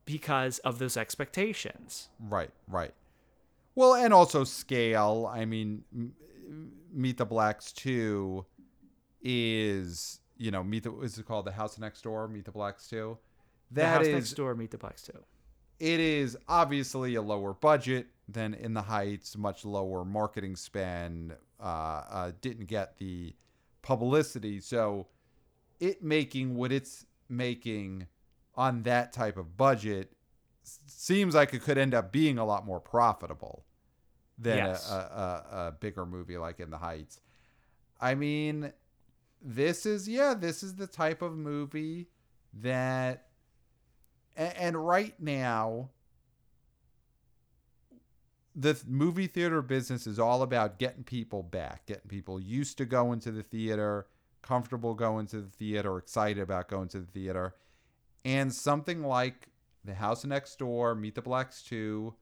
because 0.05 0.59
of 0.61 0.81
those 0.81 0.97
expectations. 0.97 2.09
Right, 2.19 2.51
right. 2.67 2.95
Well, 3.77 3.95
and 3.95 4.13
also 4.13 4.43
scale. 4.43 5.31
I 5.33 5.45
mean, 5.45 5.85
Meet 6.93 7.19
the 7.19 7.27
Blacks 7.27 7.71
2 7.71 8.45
is, 9.23 10.19
you 10.37 10.51
know, 10.51 10.65
Meet 10.65 10.83
the, 10.83 10.99
is 10.99 11.17
it 11.17 11.27
called 11.27 11.45
The 11.45 11.53
House 11.53 11.79
Next 11.79 12.03
Door, 12.03 12.27
Meet 12.27 12.47
the 12.47 12.51
Blacks 12.51 12.89
2? 12.89 13.17
The 13.71 13.81
That 13.83 13.99
House 13.99 14.07
is, 14.07 14.15
Next 14.15 14.33
Door, 14.33 14.55
Meet 14.57 14.71
the 14.71 14.79
Blacks 14.79 15.03
too. 15.03 15.19
it 15.79 16.01
is 16.01 16.37
obviously 16.49 17.15
a 17.15 17.23
lower 17.23 17.53
budget 17.55 18.09
than 18.29 18.55
In 18.55 18.75
the 18.75 18.83
Heights, 18.83 19.37
much 19.37 19.65
lower 19.65 20.05
marketing 20.05 20.57
spend, 20.57 21.35
uh, 21.61 21.63
uh, 21.65 22.33
didn't 22.41 22.67
get 22.67 22.99
the 22.99 23.35
publicity. 23.83 24.61
So 24.61 25.07
it 25.81 26.03
making 26.03 26.57
what 26.57 26.73
it's 26.73 27.07
making 27.29 28.07
on 28.55 28.83
that 28.83 29.13
type 29.13 29.37
of 29.37 29.57
budget 29.57 30.13
seems 30.87 31.35
like 31.35 31.55
it 31.55 31.63
could 31.63 31.79
end 31.79 31.95
up 31.95 32.13
being 32.13 32.39
a 32.39 32.45
lot 32.45 32.67
more 32.67 32.81
profitable 32.81 33.65
than 34.37 34.59
Yes. 34.59 34.91
a, 34.91 34.95
a, 34.95 35.57
a, 35.69 35.73
bigger 35.73 36.05
movie 36.05 36.37
like 36.37 36.61
In 36.61 36.71
the 36.71 36.79
Heights. 36.79 37.21
I 38.01 38.15
mean, 38.15 38.73
this 39.41 39.87
is, 39.87 40.09
yeah, 40.09 40.35
this 40.35 40.63
is 40.63 40.75
the 40.75 40.87
type 40.87 41.23
of 41.23 41.37
movie 41.37 42.09
that 42.53 43.28
and 44.39 44.77
right 44.87 45.15
now 45.21 45.91
the 48.55 48.75
th- 48.75 48.87
movie 48.87 49.27
theater 49.27 49.61
business 49.63 50.07
is 50.07 50.19
all 50.19 50.43
about 50.43 50.79
getting 50.79 51.05
people 51.05 51.43
back 51.43 51.87
getting 51.87 52.09
people 52.09 52.41
used 52.41 52.79
to 52.79 52.85
going 52.87 53.21
to 53.21 53.31
the 53.31 53.43
theater 53.43 54.07
comfortable 54.43 54.95
going 54.95 55.27
to 55.27 55.41
the 55.41 55.51
theater 55.51 55.99
excited 55.99 56.41
about 56.41 56.69
going 56.69 56.89
to 56.89 57.01
the 57.01 57.07
theater 57.07 57.55
and 58.25 58.53
something 58.55 59.03
like 59.03 59.49
the 59.85 59.95
house 59.95 60.25
next 60.25 60.59
door 60.59 60.95
meet 60.95 61.15
the 61.15 61.23
blacks 61.23 61.63
2 61.63 62.15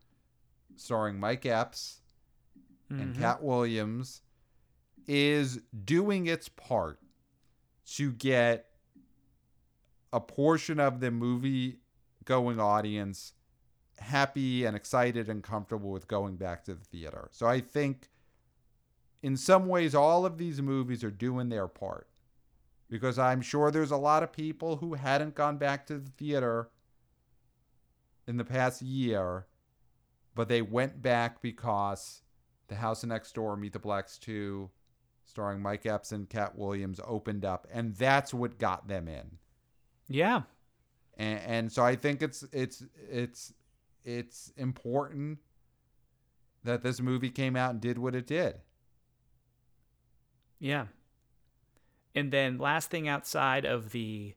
starring 0.76 1.18
mike 1.20 1.44
epps 1.46 2.00
and 2.88 3.16
Mhm. 3.16 3.18
Katt 3.18 3.42
Williams 3.42 4.22
is 5.08 5.60
doing 5.84 6.26
its 6.28 6.48
part 6.48 7.00
to 7.96 8.12
get 8.12 8.70
a 10.12 10.20
portion 10.20 10.78
of 10.78 11.00
the 11.00 11.10
movie 11.10 11.80
going 12.26 12.60
audience 12.60 13.32
happy 13.98 14.66
and 14.66 14.76
excited 14.76 15.30
and 15.30 15.42
comfortable 15.42 15.90
with 15.90 16.06
going 16.06 16.36
back 16.36 16.64
to 16.64 16.74
the 16.74 16.84
theater. 16.84 17.28
So 17.32 17.46
I 17.46 17.60
think 17.60 18.10
in 19.22 19.38
some 19.38 19.66
ways 19.66 19.94
all 19.94 20.26
of 20.26 20.36
these 20.36 20.60
movies 20.60 21.02
are 21.02 21.10
doing 21.10 21.48
their 21.48 21.66
part 21.66 22.06
because 22.90 23.18
I'm 23.18 23.40
sure 23.40 23.70
there's 23.70 23.90
a 23.90 23.96
lot 23.96 24.22
of 24.22 24.32
people 24.32 24.76
who 24.76 24.94
hadn't 24.94 25.34
gone 25.34 25.56
back 25.56 25.86
to 25.86 25.98
the 25.98 26.10
theater 26.10 26.68
in 28.28 28.36
the 28.36 28.44
past 28.44 28.82
year 28.82 29.46
but 30.36 30.48
they 30.48 30.62
went 30.62 31.02
back 31.02 31.40
because 31.40 32.20
the 32.68 32.76
House 32.76 33.02
Next 33.02 33.34
Door, 33.34 33.56
Meet 33.56 33.72
the 33.72 33.78
Blacks 33.78 34.18
2, 34.18 34.70
starring 35.24 35.62
Mike 35.62 35.86
Epps 35.86 36.12
and 36.12 36.28
Katt 36.28 36.56
Williams, 36.56 37.00
opened 37.04 37.44
up, 37.44 37.66
and 37.72 37.96
that's 37.96 38.34
what 38.34 38.58
got 38.58 38.86
them 38.86 39.08
in. 39.08 39.38
Yeah. 40.08 40.42
And, 41.16 41.40
and 41.40 41.72
so 41.72 41.82
I 41.84 41.96
think 41.96 42.22
it's 42.22 42.44
it's 42.52 42.82
it's 43.10 43.52
it's 44.04 44.52
important 44.56 45.38
that 46.64 46.82
this 46.82 47.00
movie 47.00 47.30
came 47.30 47.56
out 47.56 47.70
and 47.72 47.80
did 47.80 47.96
what 47.98 48.14
it 48.14 48.26
did. 48.26 48.56
Yeah. 50.58 50.86
And 52.14 52.32
then 52.32 52.58
last 52.58 52.90
thing 52.90 53.08
outside 53.08 53.64
of 53.64 53.90
the 53.92 54.34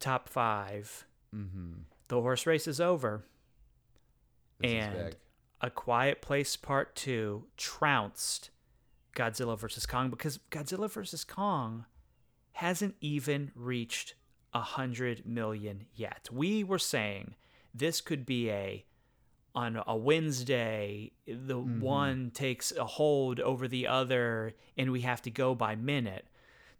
top 0.00 0.28
five, 0.28 1.06
Mm-hmm. 1.34 1.72
the 2.08 2.20
horse 2.20 2.46
race 2.46 2.68
is 2.68 2.80
over. 2.80 3.24
This 4.60 4.70
And- 4.72 5.08
is. 5.08 5.14
A 5.60 5.70
Quiet 5.70 6.20
Place 6.20 6.56
Part 6.56 6.94
2 6.94 7.46
trounced 7.56 8.50
Godzilla 9.16 9.58
vs. 9.58 9.86
Kong 9.86 10.10
because 10.10 10.38
Godzilla 10.50 10.90
vs. 10.90 11.24
Kong 11.24 11.86
hasn't 12.52 12.96
even 13.00 13.50
reached 13.54 14.14
a 14.54 14.60
hundred 14.60 15.26
million 15.26 15.86
yet. 15.94 16.28
We 16.32 16.64
were 16.64 16.78
saying 16.78 17.34
this 17.74 18.00
could 18.00 18.24
be 18.24 18.50
a 18.50 18.84
on 19.54 19.80
a 19.86 19.96
Wednesday, 19.96 21.12
the 21.26 21.58
one 21.58 22.32
takes 22.32 22.72
a 22.72 22.84
hold 22.84 23.38
over 23.38 23.68
the 23.68 23.86
other, 23.86 24.52
and 24.76 24.90
we 24.90 25.02
have 25.02 25.22
to 25.22 25.30
go 25.30 25.54
by 25.54 25.76
minute. 25.76 26.26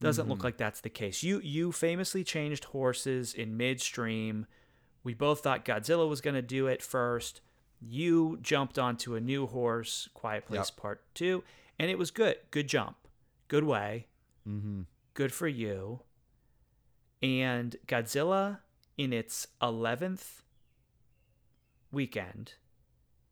Doesn't 0.01 0.29
look 0.29 0.45
like 0.45 0.59
that's 0.59 0.81
the 0.81 0.91
case. 0.91 1.23
You 1.23 1.41
you 1.41 1.73
famously 1.73 2.25
changed 2.25 2.65
horses 2.65 3.33
in 3.33 3.57
midstream. 3.57 4.47
We 5.03 5.15
both 5.15 5.41
thought 5.41 5.65
Godzilla 5.65 6.09
was 6.09 6.21
going 6.21 6.35
to 6.35 6.43
do 6.43 6.67
it 6.67 6.83
first. 6.83 7.41
You 7.81 8.39
jumped 8.43 8.79
onto 8.79 9.15
a 9.15 9.21
new 9.21 9.47
horse, 9.47 10.09
Quiet 10.13 10.47
Place 10.47 10.71
Yep. 10.71 10.77
Part 10.77 11.15
2, 11.15 11.43
and 11.79 11.91
it 11.91 11.99
was 11.99 12.11
good. 12.11 12.37
Good 12.51 12.69
jump. 12.69 12.97
Good 13.49 13.65
way. 13.65 14.09
Mm-hmm. 14.49 14.83
Good 15.15 15.33
for 15.33 15.49
you. 15.49 16.01
And 17.25 17.77
Godzilla, 17.87 18.59
in 18.99 19.15
its 19.15 19.47
11th 19.63 20.43
weekend, 21.91 22.53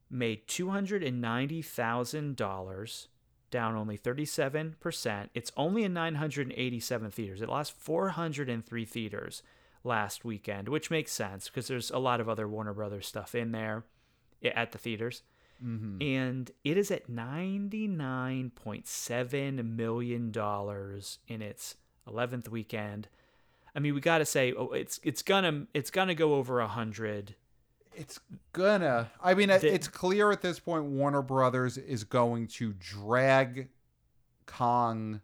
made 0.09 0.49
$290,000, 0.49 3.07
down 3.51 3.77
only 3.77 3.99
37%. 3.99 5.29
It's 5.35 5.53
only 5.59 5.85
in 5.85 5.93
987 5.93 7.11
theaters. 7.11 7.43
It 7.43 7.51
lost 7.51 7.79
403 7.79 8.85
theaters 8.87 9.43
last 9.85 10.25
weekend, 10.25 10.71
which 10.71 10.91
makes 10.91 11.13
sense 11.13 11.51
because 11.51 11.69
there's 11.69 11.91
a 11.91 11.99
lot 11.99 12.23
of 12.23 12.31
other 12.31 12.49
Warner 12.49 12.73
Brothers 12.73 13.07
stuff 13.07 13.35
in 13.35 13.53
there 13.53 13.85
at 14.43 14.73
the 14.73 14.79
theaters. 14.79 15.21
Mm-hmm. 15.63 16.01
And 16.01 16.51
it 16.65 16.79
is 16.79 16.91
at 16.91 17.11
$99.7 17.11 19.77
million 19.77 20.33
in 21.29 21.43
its 21.43 21.75
11th 22.09 22.49
weekend. 22.49 23.09
I 23.75 23.81
mean, 23.81 23.95
we 23.95 24.01
got 24.01 24.19
to 24.19 24.27
say 24.27 24.53
oh, 24.53 24.71
it's 24.73 25.01
it's 25.03 25.23
gonna 25.23 25.67
it's 25.75 25.91
gonna 25.91 26.15
go 26.15 26.35
over 26.35 26.61
a 26.61 26.69
hundred. 26.69 27.35
It's 27.95 28.19
gonna. 28.53 29.11
I 29.23 29.35
mean, 29.35 29.49
The- 29.49 29.73
it's 29.73 29.89
clear 29.89 30.31
at 30.33 30.41
this 30.43 30.59
point 30.59 30.85
Warner 30.85 31.23
Brothers 31.23 31.77
is 31.79 32.05
going 32.05 32.47
to 32.49 32.73
drag 32.75 33.69
Kong 34.47 35.21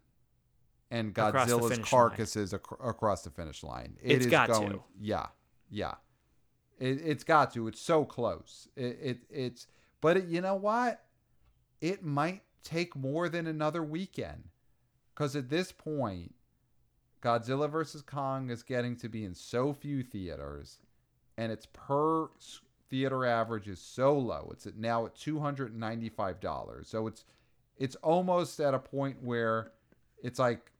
and 0.91 1.13
Godzilla's 1.13 1.79
carcasses 1.79 2.53
ac- 2.53 2.61
across 2.83 3.23
the 3.23 3.29
finish 3.29 3.63
line. 3.63 3.97
It 4.01 4.11
It's 4.17 4.25
is 4.25 4.31
got 4.31 4.49
going, 4.49 4.71
to. 4.71 4.83
Yeah, 4.99 5.27
yeah. 5.69 5.95
It, 6.79 7.01
it's 7.03 7.23
got 7.23 7.53
to. 7.53 7.67
It's 7.67 7.81
so 7.81 8.05
close. 8.05 8.67
It, 8.75 8.99
it 9.01 9.17
it's. 9.29 9.67
But 10.01 10.17
it, 10.17 10.25
you 10.27 10.41
know 10.41 10.55
what? 10.55 11.03
It 11.81 12.03
might 12.03 12.41
take 12.63 12.95
more 12.95 13.29
than 13.29 13.47
another 13.47 13.83
weekend, 13.83 14.45
because 15.13 15.35
at 15.35 15.49
this 15.49 15.71
point, 15.71 16.33
Godzilla 17.21 17.69
vs. 17.69 18.01
Kong 18.01 18.49
is 18.49 18.63
getting 18.63 18.95
to 18.97 19.09
be 19.09 19.25
in 19.25 19.33
so 19.33 19.73
few 19.73 20.03
theaters 20.03 20.79
and 21.37 21.51
its 21.51 21.67
per 21.71 22.27
theater 22.89 23.25
average 23.25 23.67
is 23.67 23.79
so 23.79 24.17
low. 24.17 24.49
It's 24.51 24.67
at 24.67 24.77
now 24.77 25.05
at 25.05 25.15
two 25.15 25.39
hundred 25.39 25.71
and 25.71 25.79
ninety 25.79 26.09
five 26.09 26.41
dollars. 26.41 26.89
So 26.89 27.07
it's 27.07 27.23
it's 27.77 27.95
almost 27.97 28.59
at 28.59 28.73
a 28.73 28.79
point 28.79 29.23
where 29.23 29.71
it's 30.21 30.37
like 30.37 30.71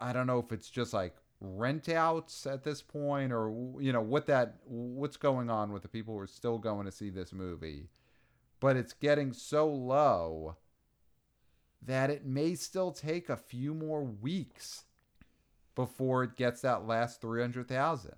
I 0.00 0.14
don't 0.14 0.26
know 0.26 0.38
if 0.38 0.50
it's 0.50 0.70
just 0.70 0.94
like 0.94 1.14
rent 1.42 1.88
outs 1.88 2.46
at 2.46 2.64
this 2.64 2.80
point 2.80 3.32
or 3.32 3.50
you 3.80 3.92
know 3.92 4.00
what 4.00 4.26
that 4.26 4.56
what's 4.64 5.18
going 5.18 5.50
on 5.50 5.72
with 5.72 5.82
the 5.82 5.88
people 5.88 6.14
who 6.14 6.20
are 6.20 6.26
still 6.26 6.58
going 6.58 6.86
to 6.86 6.92
see 6.92 7.10
this 7.10 7.32
movie. 7.32 7.88
But 8.60 8.76
it's 8.76 8.94
getting 8.94 9.32
so 9.32 9.68
low 9.68 10.56
that 11.82 12.10
it 12.10 12.26
may 12.26 12.54
still 12.54 12.92
take 12.92 13.28
a 13.28 13.36
few 13.36 13.74
more 13.74 14.02
weeks 14.02 14.84
before 15.74 16.24
it 16.24 16.36
gets 16.36 16.60
that 16.62 16.86
last 16.86 17.20
300,000. 17.20 18.12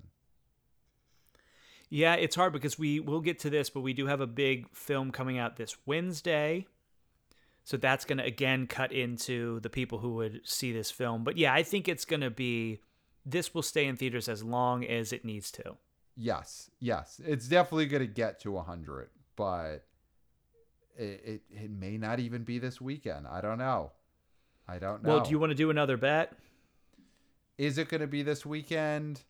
Yeah, 1.88 2.14
it's 2.14 2.36
hard 2.36 2.54
because 2.54 2.78
we 2.78 3.00
will 3.00 3.20
get 3.20 3.38
to 3.40 3.50
this, 3.50 3.68
but 3.68 3.80
we 3.80 3.92
do 3.92 4.06
have 4.06 4.22
a 4.22 4.26
big 4.26 4.66
film 4.74 5.10
coming 5.10 5.38
out 5.38 5.56
this 5.56 5.76
Wednesday. 5.84 6.66
So 7.64 7.76
that's 7.76 8.04
going 8.04 8.18
to 8.18 8.24
again 8.24 8.66
cut 8.66 8.92
into 8.92 9.60
the 9.60 9.70
people 9.70 9.98
who 9.98 10.14
would 10.14 10.40
see 10.44 10.72
this 10.72 10.90
film. 10.90 11.22
But 11.22 11.36
yeah, 11.36 11.52
I 11.52 11.62
think 11.62 11.88
it's 11.88 12.04
going 12.04 12.22
to 12.22 12.30
be 12.30 12.80
this 13.24 13.54
will 13.54 13.62
stay 13.62 13.86
in 13.86 13.96
theaters 13.96 14.28
as 14.28 14.42
long 14.42 14.84
as 14.84 15.12
it 15.12 15.24
needs 15.24 15.50
to. 15.52 15.76
Yes, 16.16 16.70
yes, 16.80 17.20
it's 17.24 17.46
definitely 17.46 17.86
going 17.86 18.02
to 18.02 18.12
get 18.12 18.40
to 18.40 18.52
100, 18.52 19.10
but 19.36 19.84
it, 20.96 21.22
it 21.24 21.42
it 21.50 21.70
may 21.70 21.96
not 21.96 22.20
even 22.20 22.42
be 22.42 22.58
this 22.58 22.80
weekend. 22.80 23.26
I 23.26 23.40
don't 23.40 23.58
know. 23.58 23.92
I 24.68 24.78
don't 24.78 25.02
know. 25.02 25.16
Well, 25.16 25.24
do 25.24 25.30
you 25.30 25.38
want 25.38 25.50
to 25.50 25.54
do 25.54 25.70
another 25.70 25.96
bet? 25.96 26.32
Is 27.62 27.78
it 27.78 27.88
going 27.88 28.00
to 28.00 28.08
be 28.08 28.24
this 28.24 28.44
weekend? 28.44 29.20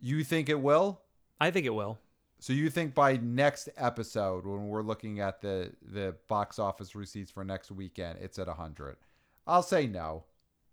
You 0.00 0.22
think 0.22 0.48
it 0.48 0.60
will? 0.60 1.00
I 1.40 1.50
think 1.50 1.66
it 1.66 1.74
will. 1.74 1.98
So 2.38 2.52
you 2.52 2.70
think 2.70 2.94
by 2.94 3.16
next 3.16 3.68
episode, 3.76 4.46
when 4.46 4.68
we're 4.68 4.82
looking 4.82 5.18
at 5.18 5.40
the 5.40 5.72
the 5.82 6.14
box 6.28 6.60
office 6.60 6.94
receipts 6.94 7.32
for 7.32 7.42
next 7.44 7.72
weekend, 7.72 8.20
it's 8.22 8.38
at 8.38 8.46
hundred? 8.46 8.96
I'll 9.44 9.64
say 9.64 9.88
no. 9.88 10.22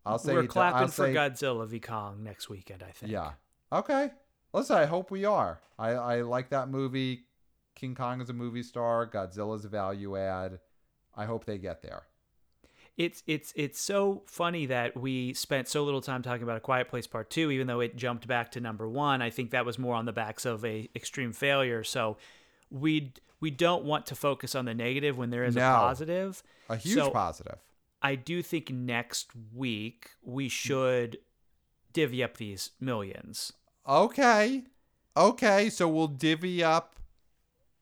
I'll 0.06 0.20
say 0.20 0.34
We're 0.34 0.46
clapping 0.46 0.90
for 0.90 1.08
say- 1.08 1.14
Godzilla 1.16 1.68
v 1.68 1.80
Kong 1.80 2.24
next 2.24 2.50
weekend. 2.50 2.84
I 2.88 2.92
think. 2.92 3.12
Yeah. 3.12 3.32
Okay. 3.74 4.12
Listen, 4.54 4.76
I 4.76 4.86
hope 4.86 5.10
we 5.10 5.26
are. 5.26 5.60
I 5.80 5.90
I 5.94 6.22
like 6.22 6.50
that 6.50 6.70
movie. 6.70 7.26
King 7.74 7.96
Kong 7.96 8.22
is 8.22 8.30
a 8.30 8.34
movie 8.34 8.62
star. 8.62 9.08
Godzilla's 9.08 9.66
a 9.66 9.70
value 9.70 10.16
add. 10.18 10.60
I 11.16 11.26
hope 11.26 11.46
they 11.46 11.58
get 11.58 11.82
there. 11.82 12.04
It's 13.00 13.24
it's 13.28 13.54
it's 13.56 13.80
so 13.80 14.24
funny 14.26 14.66
that 14.66 14.98
we 14.98 15.34
spent 15.34 15.70
so 15.70 15.86
little 15.86 16.02
time 16.02 16.22
talking 16.22 16.44
about 16.44 16.58
a 16.58 16.60
Quiet 16.60 16.90
Place 16.90 17.08
Part 17.08 17.30
Two, 17.30 17.50
even 17.50 17.66
though 17.66 17.80
it 17.80 17.96
jumped 17.96 18.28
back 18.28 18.52
to 18.52 18.60
number 18.60 18.90
one. 18.90 19.22
I 19.22 19.30
think 19.30 19.52
that 19.52 19.66
was 19.66 19.80
more 19.80 19.96
on 19.96 20.04
the 20.04 20.12
backs 20.12 20.46
of 20.46 20.66
a 20.66 20.90
extreme 20.94 21.32
failure. 21.32 21.82
So 21.86 22.18
we 22.70 23.14
we 23.40 23.52
don't 23.52 23.86
want 23.86 24.06
to 24.08 24.16
focus 24.16 24.54
on 24.54 24.66
the 24.66 24.74
negative 24.74 25.18
when 25.18 25.30
there 25.30 25.46
is 25.46 25.56
a 25.56 25.62
positive. 25.62 26.44
A 26.68 26.76
huge 26.76 26.96
So- 26.96 27.10
positive. 27.10 27.60
I 28.02 28.16
do 28.16 28.42
think 28.42 28.70
next 28.70 29.30
week 29.56 30.10
we 30.22 30.50
should 30.50 31.20
divvy 31.94 32.22
up 32.22 32.36
these 32.36 32.72
millions. 32.82 33.54
Okay. 33.88 34.64
Okay, 35.16 35.70
so 35.70 35.88
we'll 35.88 36.08
divvy 36.08 36.64
up 36.64 36.96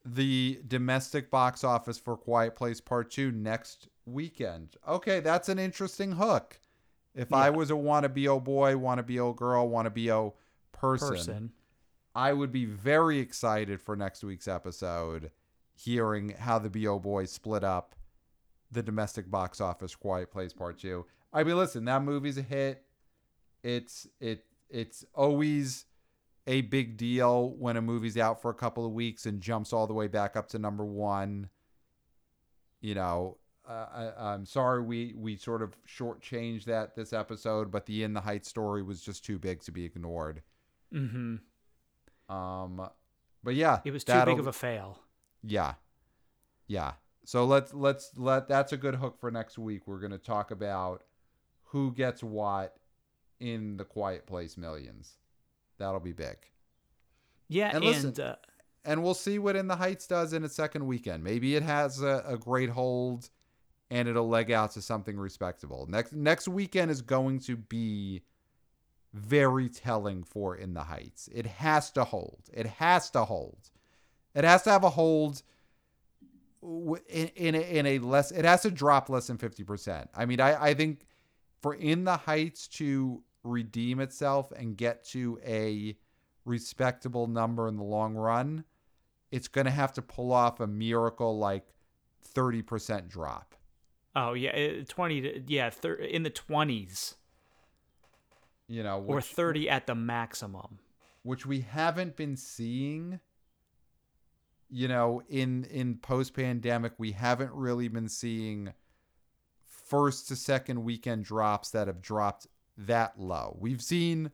the 0.06 0.61
domestic 0.68 1.30
box 1.31 1.64
office 1.64 1.98
for 1.98 2.15
Quiet 2.18 2.56
Place 2.56 2.81
Part 2.81 3.11
2 3.11 3.31
next 3.31 3.89
weekend. 4.08 4.78
Okay, 4.88 5.20
that's 5.20 5.50
an 5.50 5.60
interesting 5.60 6.14
hook. 6.14 6.60
If 7.14 7.34
I 7.34 7.50
was 7.50 7.72
a 7.72 7.76
wanna 7.76 8.10
be 8.10 8.28
oh 8.28 8.40
boy, 8.40 8.78
wanna 8.78 9.04
be 9.04 9.20
oh 9.20 9.34
girl, 9.34 9.68
wanna 9.68 9.90
be 9.90 10.12
oh 10.12 10.36
person, 10.72 11.10
Person. 11.10 11.52
I 12.16 12.34
would 12.34 12.52
be 12.52 12.66
very 12.66 13.20
excited 13.20 13.82
for 13.82 13.96
next 13.96 14.24
week's 14.24 14.48
episode 14.48 15.32
hearing 15.76 16.30
how 16.30 16.58
the 16.58 16.70
BO 16.70 16.98
boys 17.00 17.32
split 17.32 17.64
up 17.64 17.96
the 18.72 18.84
domestic 18.84 19.30
box 19.30 19.62
office 19.62 19.96
Quiet 19.96 20.32
Place 20.32 20.54
Part 20.54 20.80
2. 20.80 21.06
I 21.32 21.44
mean, 21.44 21.58
listen, 21.58 21.86
that 21.86 22.02
movie's 22.02 22.38
a 22.38 22.42
hit. 22.42 22.84
It's 23.64 24.08
it 24.20 24.46
it's 24.70 25.06
always 25.14 25.86
a 26.46 26.62
big 26.62 26.98
deal 26.98 27.52
when 27.52 27.78
a 27.78 27.82
movie's 27.82 28.18
out 28.18 28.42
for 28.42 28.50
a 28.50 28.56
couple 28.56 28.86
of 28.86 28.94
weeks 28.94 29.26
and 29.26 29.42
jumps 29.42 29.74
all 29.74 29.88
the 29.88 29.94
way 29.94 30.08
back 30.08 30.36
up 30.36 30.48
to 30.50 30.60
number 30.60 30.86
1. 30.86 31.50
You 32.82 32.96
know, 32.96 33.38
uh, 33.68 34.11
I, 34.18 34.34
I'm 34.34 34.45
sorry 34.45 34.81
we 34.81 35.14
we 35.18 35.35
sort 35.35 35.61
of 35.61 35.76
shortchanged 35.85 36.65
that 36.65 36.95
this 36.95 37.14
episode, 37.14 37.72
but 37.72 37.85
the 37.85 38.03
In 38.03 38.14
the 38.14 38.22
Heights 38.22 38.48
story 38.49 38.81
was 38.84 39.02
just 39.02 39.26
too 39.26 39.38
big 39.39 39.61
to 39.64 39.72
be 39.72 39.84
ignored. 39.85 40.41
hmm 40.91 41.35
Um, 42.30 42.89
but 43.44 43.56
yeah, 43.56 43.80
It 43.85 43.91
was 43.91 44.03
too 44.03 44.23
big 44.26 44.39
of 44.39 44.48
a 44.48 44.53
fail. 44.53 44.99
yeah, 45.44 45.76
yeah. 46.68 46.94
So 47.26 47.45
let's 47.45 47.73
let's 47.73 48.11
let 48.18 48.48
that's 48.48 48.72
a 48.72 48.77
good 48.77 48.95
hook 48.95 49.19
for 49.19 49.30
next 49.31 49.57
week. 49.57 49.85
We're 49.85 49.99
gonna 49.99 50.18
talk 50.18 50.52
about 50.52 51.03
who 51.72 51.91
gets 51.91 52.23
what 52.23 52.77
in 53.39 53.77
the 53.77 53.84
Quiet 53.85 54.26
Place 54.26 54.57
Millions. 54.57 55.18
That'll 55.77 55.99
be 55.99 56.14
big, 56.14 56.38
Yeah, 57.49 57.68
And 57.68 57.76
and, 57.77 57.85
listen- 57.85 58.22
uh, 58.23 58.35
and 58.85 59.03
we'll 59.03 59.14
see 59.14 59.38
what 59.38 59.56
In 59.57 59.68
the 59.68 59.76
Heights 59.76 60.07
does 60.07 60.31
in 60.34 60.44
its 60.45 60.56
second 60.56 60.88
weekend. 60.88 61.23
Maybe 61.23 61.56
it 61.56 61.61
has 61.64 62.02
a, 62.02 62.23
a 62.26 62.38
great 62.38 62.69
hold, 62.69 63.30
and 63.89 64.07
it'll 64.07 64.27
leg 64.27 64.51
out 64.51 64.72
to 64.72 64.81
something 64.81 65.18
respectable. 65.18 65.88
Next 65.89 66.14
next 66.14 66.47
weekend 66.47 66.91
is 66.91 67.01
going 67.01 67.39
to 67.41 67.55
be 67.55 68.23
very 69.14 69.69
telling 69.69 70.23
for 70.23 70.55
In 70.55 70.73
the 70.73 70.84
Heights. 70.84 71.30
It 71.34 71.45
has 71.45 71.91
to 71.91 72.03
hold. 72.03 72.41
It 72.53 72.65
has 72.65 73.09
to 73.11 73.26
hold. 73.26 73.69
It 74.35 74.43
has 74.43 74.64
to 74.64 74.72
have 74.72 74.84
a 74.84 74.89
hold 74.89 75.41
in 76.61 77.27
in 77.35 77.55
a, 77.55 77.59
in 77.59 77.85
a 77.85 77.99
less. 77.99 78.31
It 78.31 78.45
has 78.45 78.61
to 78.64 78.72
drop 78.72 79.09
less 79.09 79.27
than 79.27 79.38
fifty 79.38 79.64
percent. 79.64 80.09
I 80.15 80.26
mean, 80.26 80.41
I 80.41 80.69
I 80.69 80.73
think 80.73 81.07
for 81.61 81.73
In 81.73 82.03
the 82.03 82.18
Heights 82.18 82.68
to 82.68 83.23
redeem 83.43 83.99
itself 83.99 84.51
and 84.51 84.77
get 84.77 85.05
to 85.05 85.39
a 85.45 85.97
respectable 86.45 87.27
number 87.27 87.68
in 87.68 87.77
the 87.77 87.84
long 87.84 88.15
run, 88.15 88.64
it's 89.31 89.47
going 89.47 89.65
to 89.65 89.72
have 89.72 89.93
to 89.93 90.01
pull 90.01 90.31
off 90.31 90.59
a 90.59 90.68
miracle 90.68 91.38
like 91.38 91.73
thirty 92.22 92.61
percent 92.61 93.09
drop. 93.09 93.55
Oh 94.18 94.34
yeah, 94.34 94.49
eh, 94.52 94.84
twenty. 94.88 95.22
To, 95.22 95.44
yeah, 95.48 95.69
thir- 95.69 95.94
in 95.94 96.23
the 96.23 96.30
twenties 96.30 97.15
You 98.68 98.84
know, 98.84 99.02
or 99.07 99.22
thirty 99.22 99.69
at 99.69 99.88
the 99.88 99.95
maximum. 99.95 100.80
which 101.23 101.45
we 101.45 101.61
haven't 101.61 102.15
been 102.18 102.35
seeing. 102.35 103.19
You 104.69 104.89
know, 104.89 105.22
in 105.30 105.64
in 105.65 105.98
post 105.99 106.34
pandemic, 106.34 106.94
we 106.98 107.14
haven't 107.14 107.53
really 107.53 107.88
been 107.88 108.10
seeing 108.10 108.73
first 109.64 110.27
to 110.27 110.35
second 110.35 110.84
weekend 110.84 111.23
drops 111.23 111.69
that 111.72 111.88
have 111.88 112.02
dropped 112.02 112.48
that 112.77 113.18
low. 113.18 113.56
We've 113.61 113.81
seen 113.81 114.31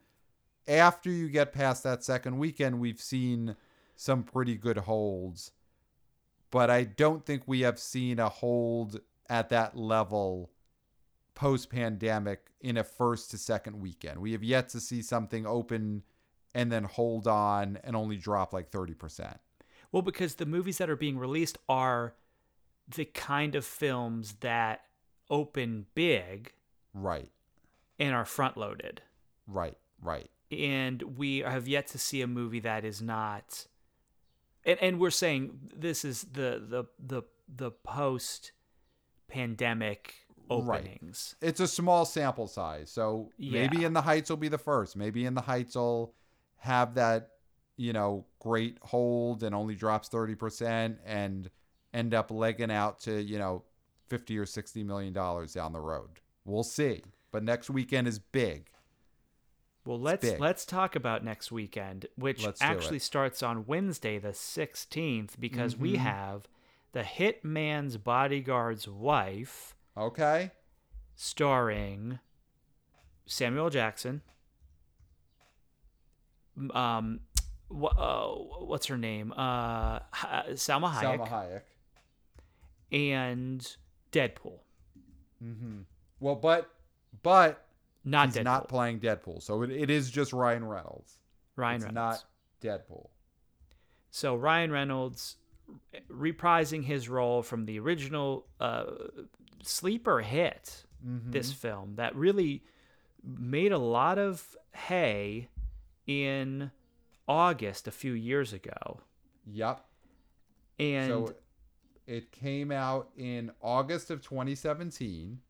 after 0.68 1.12
you 1.12 1.30
get 1.30 1.54
past 1.54 1.84
that 1.84 2.04
second 2.04 2.40
weekend, 2.40 2.80
we've 2.80 3.02
seen 3.02 3.56
some 3.96 4.24
pretty 4.24 4.56
good 4.56 4.78
holds, 4.78 5.52
but 6.50 6.72
I 6.72 6.84
don't 6.86 7.24
think 7.24 7.44
we 7.46 7.62
have 7.62 7.78
seen 7.78 8.18
a 8.18 8.30
hold 8.30 9.00
at 9.30 9.50
that 9.50 9.78
level 9.78 10.52
post 11.36 11.70
pandemic 11.70 12.52
in 12.62 12.78
a 12.78 12.84
first 12.84 13.32
to 13.32 13.38
second 13.38 13.80
weekend. 13.80 14.20
We 14.20 14.34
have 14.34 14.44
yet 14.44 14.70
to 14.70 14.80
see 14.80 15.02
something 15.02 15.46
open 15.46 16.04
and 16.54 16.72
then 16.72 16.84
hold 16.84 17.28
on 17.28 17.80
and 17.84 17.96
only 17.96 18.18
drop 18.18 18.54
like 18.54 18.70
30%. 18.70 19.38
Well, 19.92 20.02
because 20.02 20.36
the 20.36 20.46
movies 20.46 20.78
that 20.78 20.90
are 20.90 20.96
being 20.96 21.18
released 21.18 21.58
are 21.68 22.16
the 22.96 23.06
kind 23.06 23.56
of 23.56 23.66
films 23.66 24.36
that 24.42 24.82
open 25.30 25.86
big 25.96 26.54
Right, 26.94 27.32
and 27.98 28.14
are 28.14 28.26
front 28.26 28.56
loaded. 28.56 29.02
right, 29.48 29.78
right. 30.02 30.30
And 30.52 31.02
we 31.18 31.40
have 31.40 31.68
yet 31.68 31.88
to 31.88 31.98
see 31.98 32.22
a 32.22 32.28
movie 32.28 32.60
that 32.60 32.86
is 32.86 33.02
not 33.02 33.66
and, 34.66 34.80
and 34.82 35.00
we're 35.00 35.12
saying 35.12 35.60
this 35.76 36.06
is 36.06 36.24
the 36.24 36.62
the 36.66 36.86
the 37.00 37.24
the 37.54 37.72
post 37.72 38.52
pandemic 39.28 40.16
Right. 40.50 40.82
openings. 40.82 41.36
It's 41.42 41.60
a 41.60 41.68
small 41.68 42.06
sample 42.06 42.48
size. 42.48 42.92
So 42.92 43.32
maybe 43.40 43.84
in 43.86 43.94
the 43.94 44.02
Heights 44.02 44.30
will 44.30 44.38
be 44.38 44.50
the 44.50 44.58
first. 44.58 44.96
Maybe 44.96 45.26
in 45.26 45.34
the 45.34 45.42
Heights 45.42 45.76
will 45.76 46.14
have 46.58 46.94
that, 46.96 47.30
you 47.76 47.92
know, 47.94 48.26
great 48.40 48.78
hold 48.84 49.42
and 49.42 49.56
only 49.56 49.74
drops 49.74 50.10
30% 50.10 51.00
and 51.06 51.50
end 51.94 52.14
up 52.14 52.30
legging 52.30 52.72
out 52.72 53.00
to, 53.02 53.22
you 53.22 53.40
know, 53.40 53.64
50 54.10 54.38
or 54.38 54.46
60 54.46 54.84
million 54.84 55.12
dollars 55.14 55.54
down 55.54 55.74
the 55.74 55.80
road. 55.82 56.20
We'll 56.46 56.64
see. 56.64 57.04
But 57.32 57.44
next 57.44 57.70
weekend 57.72 58.08
is 58.08 58.20
big. 58.20 58.70
Well, 59.86 60.00
let's 60.00 60.40
let's 60.40 60.66
talk 60.66 60.96
about 60.96 61.24
next 61.26 61.52
weekend, 61.52 62.06
which 62.16 62.46
Let's 62.46 62.62
actually 62.62 63.00
starts 63.00 63.44
on 63.44 63.66
Wednesday 63.66 64.18
the 64.18 64.34
16th 64.34 65.40
because 65.40 65.76
we 65.76 65.94
Mhm. 65.96 65.98
have 65.98 66.48
The 66.94 67.02
Hitman's 67.02 67.98
Bodyguard's 67.98 68.88
Wife 68.88 69.76
Okay? 69.98 70.52
starring 71.16 72.20
Samuel 73.26 73.70
Jackson. 73.70 74.22
Um, 76.74 77.22
wha- 77.70 77.90
uh, 77.90 78.64
what's 78.66 78.86
her 78.88 78.98
name? 78.98 79.34
Uh, 79.36 80.00
H- 80.16 80.56
Salma 80.56 80.92
Hayek 80.94 81.28
Salma 81.28 81.30
Hayek. 81.30 81.62
and 82.92 83.76
Deadpool. 84.12 84.60
Mm-hmm. 85.44 85.80
Well, 86.20 86.36
but 86.36 86.70
but 87.24 87.66
Not 88.06 88.28
he's 88.28 88.36
Deadpool. 88.38 88.44
not 88.44 88.68
playing 88.70 89.00
Deadpool. 89.00 89.42
So 89.42 89.64
it, 89.64 89.72
it 89.72 89.90
is 89.90 90.12
just 90.12 90.32
Ryan 90.32 90.64
Reynolds. 90.66 91.18
Ryan 91.56 91.76
it's 91.78 91.86
Reynolds. 91.86 92.26
not 92.62 92.80
Deadpool. 92.80 93.08
So 94.12 94.36
Ryan 94.36 94.72
Reynolds 94.72 95.38
reprising 96.10 96.84
his 96.84 97.08
role 97.10 97.42
from 97.44 97.66
the 97.66 97.80
original 97.80 98.46
uh, 98.60 98.86
sleeper 99.62 100.22
hit, 100.22 100.86
Mhm. 101.06 101.32
this 101.32 101.52
film 101.52 101.96
that 101.96 102.16
really 102.16 102.64
made 103.24 103.72
a 103.72 103.78
lot 103.78 104.18
of 104.18 104.56
hay 104.74 105.50
in 106.08 106.72
August 107.28 107.88
a 107.88 107.92
few 107.92 108.14
years 108.14 108.54
ago. 108.54 109.02
Yep. 109.46 109.86
And 110.80 111.10
so 111.28 111.36
it 112.08 112.32
came 112.32 112.72
out 112.72 113.12
in 113.16 113.52
August 113.62 114.12
of 114.12 114.22
2017. 114.22 115.42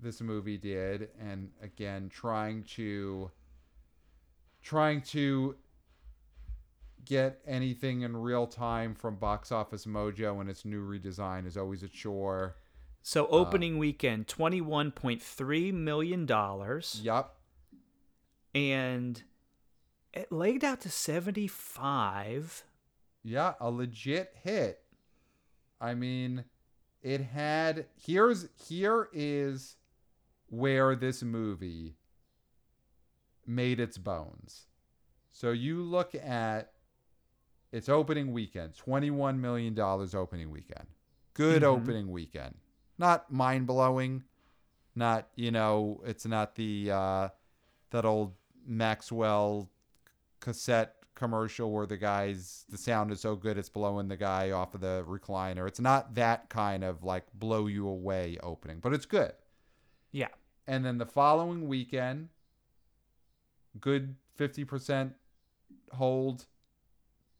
This 0.00 0.20
movie 0.20 0.58
did, 0.58 1.10
and 1.18 1.52
again, 1.62 2.08
trying 2.08 2.64
to 2.64 3.30
trying 4.62 5.02
to 5.02 5.56
get 7.04 7.40
anything 7.46 8.02
in 8.02 8.16
real 8.16 8.46
time 8.46 8.94
from 8.94 9.16
Box 9.16 9.50
Office 9.52 9.86
Mojo 9.86 10.40
and 10.40 10.48
its 10.48 10.64
new 10.64 10.82
redesign 10.86 11.46
is 11.46 11.56
always 11.56 11.82
a 11.82 11.88
chore. 11.88 12.56
so 13.02 13.24
uh, 13.24 13.28
opening 13.28 13.78
weekend, 13.78 14.26
$21.3 14.26 15.72
million. 15.72 16.28
Yep. 17.02 17.34
And 18.54 19.22
It 20.12 20.30
laid 20.30 20.64
out 20.64 20.80
to 20.82 20.90
75. 20.90 22.64
Yeah, 23.22 23.54
a 23.60 23.70
legit 23.70 24.34
hit. 24.42 24.80
I 25.80 25.94
mean, 25.94 26.44
it 27.02 27.20
had 27.20 27.86
here's 28.00 28.48
here 28.68 29.08
is 29.12 29.76
where 30.48 30.94
this 30.94 31.22
movie 31.22 31.96
made 33.46 33.80
its 33.80 33.98
bones. 33.98 34.66
So 35.32 35.50
you 35.50 35.82
look 35.82 36.14
at 36.14 36.70
its 37.74 37.88
opening 37.88 38.32
weekend, 38.32 38.72
$21 38.74 39.38
million 39.38 39.78
opening 39.80 40.50
weekend. 40.50 40.86
Good 41.34 41.62
Mhm. 41.62 41.66
opening 41.66 42.10
weekend. 42.12 42.54
Not 42.98 43.30
mind 43.32 43.66
blowing. 43.66 44.22
Not, 44.94 45.28
you 45.34 45.50
know, 45.50 46.00
it's 46.04 46.24
not 46.24 46.54
the 46.54 46.90
uh 46.92 47.28
that 47.90 48.04
old 48.04 48.34
Maxell 48.68 49.68
cassette 50.40 50.96
commercial 51.16 51.70
where 51.72 51.86
the 51.86 51.96
guys 51.96 52.64
the 52.68 52.76
sound 52.78 53.10
is 53.12 53.20
so 53.20 53.34
good 53.36 53.56
it's 53.58 53.68
blowing 53.68 54.08
the 54.08 54.16
guy 54.16 54.50
off 54.52 54.74
of 54.74 54.80
the 54.80 55.04
recliner. 55.08 55.66
It's 55.66 55.80
not 55.80 56.14
that 56.14 56.48
kind 56.48 56.84
of 56.84 57.02
like 57.02 57.26
blow 57.34 57.66
you 57.66 57.88
away 57.88 58.38
opening, 58.42 58.78
but 58.80 58.92
it's 58.92 59.06
good. 59.06 59.32
Yeah. 60.12 60.28
And 60.66 60.84
then 60.84 60.98
the 60.98 61.06
following 61.06 61.66
weekend, 61.68 62.28
good 63.80 64.14
50% 64.38 65.14
hold 65.92 66.46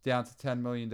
down 0.04 0.24
to 0.24 0.32
$10 0.34 0.60
million. 0.60 0.92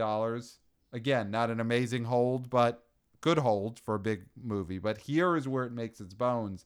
Again, 0.92 1.30
not 1.30 1.50
an 1.50 1.60
amazing 1.60 2.04
hold, 2.04 2.48
but 2.48 2.84
good 3.20 3.38
hold 3.38 3.78
for 3.78 3.94
a 3.94 4.00
big 4.00 4.22
movie. 4.42 4.78
But 4.78 4.98
here 4.98 5.36
is 5.36 5.46
where 5.46 5.64
it 5.64 5.72
makes 5.72 6.00
its 6.00 6.14
bones. 6.14 6.64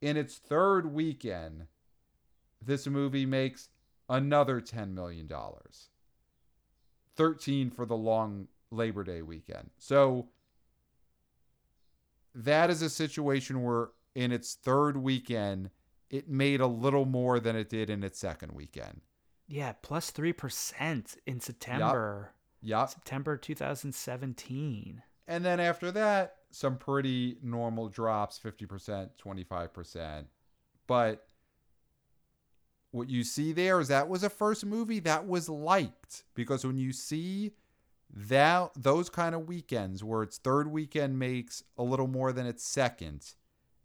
In 0.00 0.16
its 0.16 0.36
third 0.36 0.92
weekend, 0.92 1.66
this 2.64 2.86
movie 2.86 3.26
makes 3.26 3.68
another 4.08 4.60
$10 4.60 4.92
million. 4.94 5.28
13 7.16 7.70
for 7.70 7.86
the 7.86 7.96
long 7.96 8.48
Labor 8.70 9.04
Day 9.04 9.22
weekend. 9.22 9.70
So 9.78 10.28
that 12.34 12.70
is 12.70 12.82
a 12.82 12.90
situation 12.90 13.62
where 13.62 13.90
in 14.14 14.32
its 14.32 14.54
third 14.54 14.96
weekend, 14.96 15.70
it 16.10 16.28
made 16.28 16.60
a 16.60 16.66
little 16.66 17.04
more 17.04 17.40
than 17.40 17.56
it 17.56 17.68
did 17.68 17.90
in 17.90 18.02
its 18.02 18.18
second 18.18 18.52
weekend. 18.52 19.00
Yeah, 19.46 19.72
plus 19.82 20.10
3% 20.10 21.16
in 21.26 21.40
September. 21.40 22.32
Yep. 22.62 22.90
September 22.90 23.36
2017. 23.36 25.02
And 25.26 25.44
then 25.44 25.60
after 25.60 25.90
that, 25.92 26.36
some 26.50 26.76
pretty 26.76 27.36
normal 27.42 27.88
drops 27.88 28.38
50%, 28.42 29.10
25%. 29.22 30.24
But 30.86 31.26
what 32.90 33.10
you 33.10 33.24
see 33.24 33.52
there 33.52 33.80
is 33.80 33.88
that 33.88 34.08
was 34.08 34.22
a 34.22 34.30
first 34.30 34.64
movie 34.64 35.00
that 35.00 35.26
was 35.26 35.48
liked 35.48 36.22
because 36.34 36.64
when 36.64 36.78
you 36.78 36.92
see 36.92 37.52
that 38.10 38.70
those 38.76 39.10
kind 39.10 39.34
of 39.34 39.48
weekends 39.48 40.04
where 40.04 40.22
its 40.22 40.38
third 40.38 40.68
weekend 40.68 41.18
makes 41.18 41.64
a 41.76 41.82
little 41.82 42.06
more 42.06 42.32
than 42.32 42.46
its 42.46 42.64
second, 42.64 43.34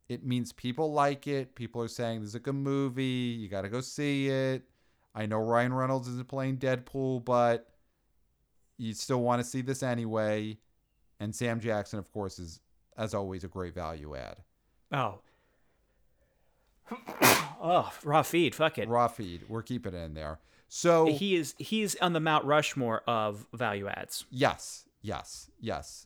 it 0.08 0.24
means 0.24 0.54
people 0.54 0.92
like 0.94 1.26
it. 1.26 1.56
People 1.56 1.82
are 1.82 1.88
saying 1.88 2.20
this 2.22 2.30
is 2.30 2.36
a 2.36 2.40
good 2.40 2.54
movie. 2.54 3.04
You 3.04 3.48
got 3.48 3.62
to 3.62 3.70
go 3.70 3.82
see 3.82 4.28
it. 4.28 4.69
I 5.14 5.26
know 5.26 5.40
Ryan 5.40 5.74
Reynolds 5.74 6.08
isn't 6.08 6.28
playing 6.28 6.58
Deadpool, 6.58 7.26
but 7.26 7.68
you 8.78 8.94
still 8.94 9.22
want 9.22 9.42
to 9.42 9.48
see 9.48 9.62
this 9.62 9.84
anyway. 9.84 10.58
And 11.20 11.36
Sam 11.36 11.60
Jackson, 11.60 12.00
of 12.00 12.12
course, 12.12 12.40
is 12.40 12.62
as 12.98 13.14
always 13.14 13.44
a 13.44 13.48
great 13.48 13.74
value 13.74 14.16
add. 14.16 14.38
Oh. 14.92 15.20
oh, 17.62 17.92
raw 18.04 18.22
feed. 18.22 18.56
Fuck 18.56 18.78
it. 18.78 18.88
Raw 18.88 19.08
feed, 19.08 19.46
we're 19.48 19.62
keeping 19.62 19.94
it 19.94 19.98
in 19.98 20.14
there. 20.14 20.40
So 20.68 21.08
He 21.08 21.36
is 21.36 21.56
he's 21.58 21.96
on 21.96 22.14
the 22.14 22.20
Mount 22.20 22.46
Rushmore 22.46 23.02
of 23.08 23.46
value 23.54 23.88
adds. 23.88 24.26
yes, 24.30 24.86
yes, 25.02 25.50
yes. 25.60 26.06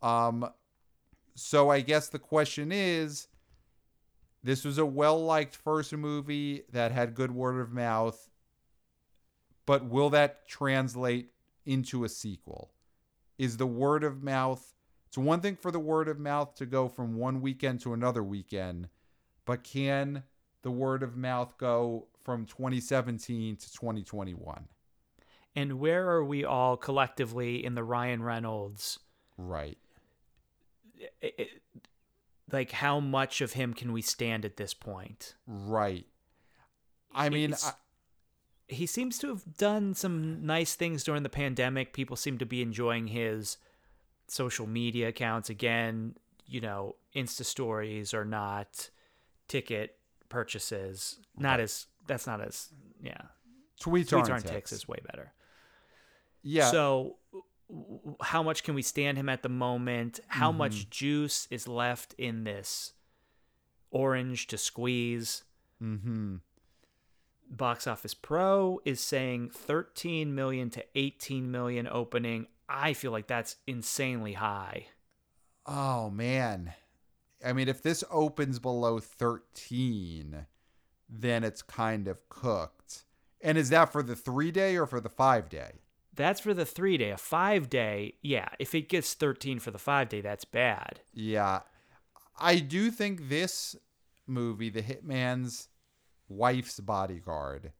Um, 0.00 0.48
so 1.34 1.70
I 1.70 1.80
guess 1.80 2.08
the 2.08 2.18
question 2.18 2.72
is, 2.72 3.28
this 4.42 4.64
was 4.64 4.78
a 4.78 4.86
well-liked 4.86 5.54
first 5.54 5.92
movie 5.92 6.62
that 6.72 6.92
had 6.92 7.14
good 7.14 7.30
word 7.30 7.60
of 7.60 7.72
mouth, 7.72 8.28
but 9.66 9.84
will 9.84 10.10
that 10.10 10.48
translate 10.48 11.30
into 11.64 12.04
a 12.04 12.08
sequel? 12.08 12.72
Is 13.38 13.56
the 13.56 13.66
word 13.66 14.04
of 14.04 14.22
mouth? 14.22 14.74
It's 15.06 15.18
one 15.18 15.40
thing 15.40 15.56
for 15.56 15.70
the 15.70 15.78
word 15.80 16.08
of 16.08 16.18
mouth 16.18 16.54
to 16.56 16.66
go 16.66 16.88
from 16.88 17.16
one 17.16 17.40
weekend 17.40 17.80
to 17.80 17.92
another 17.92 18.22
weekend, 18.22 18.88
but 19.44 19.62
can 19.62 20.24
the 20.62 20.70
word 20.70 21.02
of 21.02 21.16
mouth 21.16 21.56
go 21.58 22.08
from 22.24 22.46
2017 22.46 23.56
to 23.56 23.72
2021? 23.72 24.68
And 25.54 25.78
where 25.78 26.08
are 26.08 26.24
we 26.24 26.44
all 26.44 26.76
collectively 26.76 27.64
in 27.64 27.74
the 27.74 27.84
Ryan 27.84 28.22
Reynolds? 28.22 28.98
Right. 29.36 29.78
i- 31.22 31.32
i- 31.38 31.48
like, 32.50 32.72
how 32.72 33.00
much 33.00 33.40
of 33.40 33.52
him 33.52 33.74
can 33.74 33.92
we 33.92 34.02
stand 34.02 34.44
at 34.44 34.56
this 34.56 34.74
point? 34.74 35.34
Right. 35.46 36.06
I 37.14 37.28
mean, 37.28 37.54
I, 37.54 37.72
he 38.68 38.86
seems 38.86 39.18
to 39.18 39.28
have 39.28 39.56
done 39.58 39.94
some 39.94 40.44
nice 40.44 40.74
things 40.74 41.04
during 41.04 41.22
the 41.22 41.28
pandemic. 41.28 41.92
People 41.92 42.16
seem 42.16 42.38
to 42.38 42.46
be 42.46 42.62
enjoying 42.62 43.08
his 43.08 43.58
social 44.28 44.66
media 44.66 45.08
accounts 45.08 45.50
again. 45.50 46.16
You 46.46 46.60
know, 46.60 46.96
Insta 47.14 47.44
stories 47.44 48.14
are 48.14 48.24
not 48.24 48.90
ticket 49.48 49.96
purchases. 50.28 51.18
Not 51.36 51.60
as 51.60 51.86
that's 52.06 52.26
not 52.26 52.40
as 52.40 52.68
yeah. 53.02 53.20
tweets, 53.80 54.06
Tweets 54.06 54.12
aren't, 54.14 54.30
aren't 54.30 54.44
ticks. 54.44 54.70
ticks 54.70 54.72
is 54.72 54.88
way 54.88 54.98
better. 55.04 55.32
Yeah. 56.42 56.70
So, 56.70 57.16
how 58.20 58.42
much 58.42 58.62
can 58.64 58.74
we 58.74 58.82
stand 58.82 59.16
him 59.18 59.28
at 59.28 59.42
the 59.42 59.48
moment? 59.48 60.20
How 60.28 60.50
Mm-hmm. 60.50 60.58
much 60.58 60.90
juice 60.90 61.48
is 61.50 61.66
left 61.68 62.14
in 62.18 62.44
this 62.44 62.92
orange 63.90 64.46
to 64.48 64.58
squeeze? 64.58 65.44
mm-hmm. 65.82 66.36
Box 67.50 67.86
Office 67.86 68.14
Pro 68.14 68.80
is 68.86 68.98
saying 69.00 69.50
13 69.50 70.34
million 70.34 70.70
to 70.70 70.84
18 70.94 71.50
million 71.50 71.86
opening. 71.90 72.46
I 72.68 72.94
feel 72.94 73.12
like 73.12 73.26
that's 73.26 73.56
insanely 73.66 74.32
high. 74.34 74.86
Oh 75.66 76.08
man. 76.08 76.72
I 77.44 77.52
mean, 77.52 77.68
if 77.68 77.82
this 77.82 78.04
opens 78.10 78.58
below 78.58 79.00
13, 79.00 80.46
then 81.10 81.44
it's 81.44 81.60
kind 81.60 82.08
of 82.08 82.26
cooked. 82.28 83.04
And 83.40 83.58
is 83.58 83.68
that 83.70 83.92
for 83.92 84.02
the 84.02 84.16
three 84.16 84.50
day 84.50 84.76
or 84.76 84.86
for 84.86 85.00
the 85.00 85.08
five 85.10 85.48
day? 85.48 85.82
That's 86.14 86.40
for 86.40 86.52
the 86.52 86.66
three 86.66 86.98
day. 86.98 87.10
A 87.10 87.16
five 87.16 87.70
day, 87.70 88.14
yeah, 88.22 88.48
if 88.58 88.74
it 88.74 88.88
gets 88.88 89.14
13 89.14 89.58
for 89.58 89.70
the 89.70 89.78
five 89.78 90.08
day, 90.08 90.20
that's 90.20 90.44
bad. 90.44 91.00
Yeah. 91.14 91.60
I 92.38 92.58
do 92.58 92.90
think 92.90 93.28
this 93.28 93.76
movie, 94.26 94.70
The 94.70 94.82
Hitman's 94.82 95.68
Wife's 96.28 96.80
Bodyguard, 96.80 97.72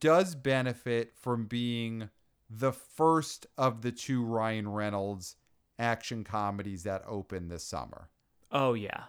does 0.00 0.34
benefit 0.34 1.12
from 1.14 1.46
being 1.46 2.10
the 2.48 2.72
first 2.72 3.46
of 3.56 3.82
the 3.82 3.92
two 3.92 4.24
Ryan 4.24 4.68
Reynolds 4.68 5.36
action 5.78 6.22
comedies 6.24 6.82
that 6.84 7.02
opened 7.06 7.50
this 7.50 7.64
summer. 7.64 8.08
Oh, 8.50 8.74
yeah. 8.74 9.04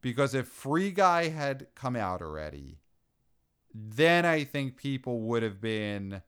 Because 0.00 0.34
if 0.34 0.46
Free 0.46 0.90
Guy 0.90 1.28
had 1.28 1.66
come 1.74 1.96
out 1.96 2.22
already, 2.22 2.78
then 3.74 4.24
I 4.24 4.44
think 4.44 4.76
people 4.76 5.20
would 5.22 5.42
have 5.42 5.60
been 5.60 6.22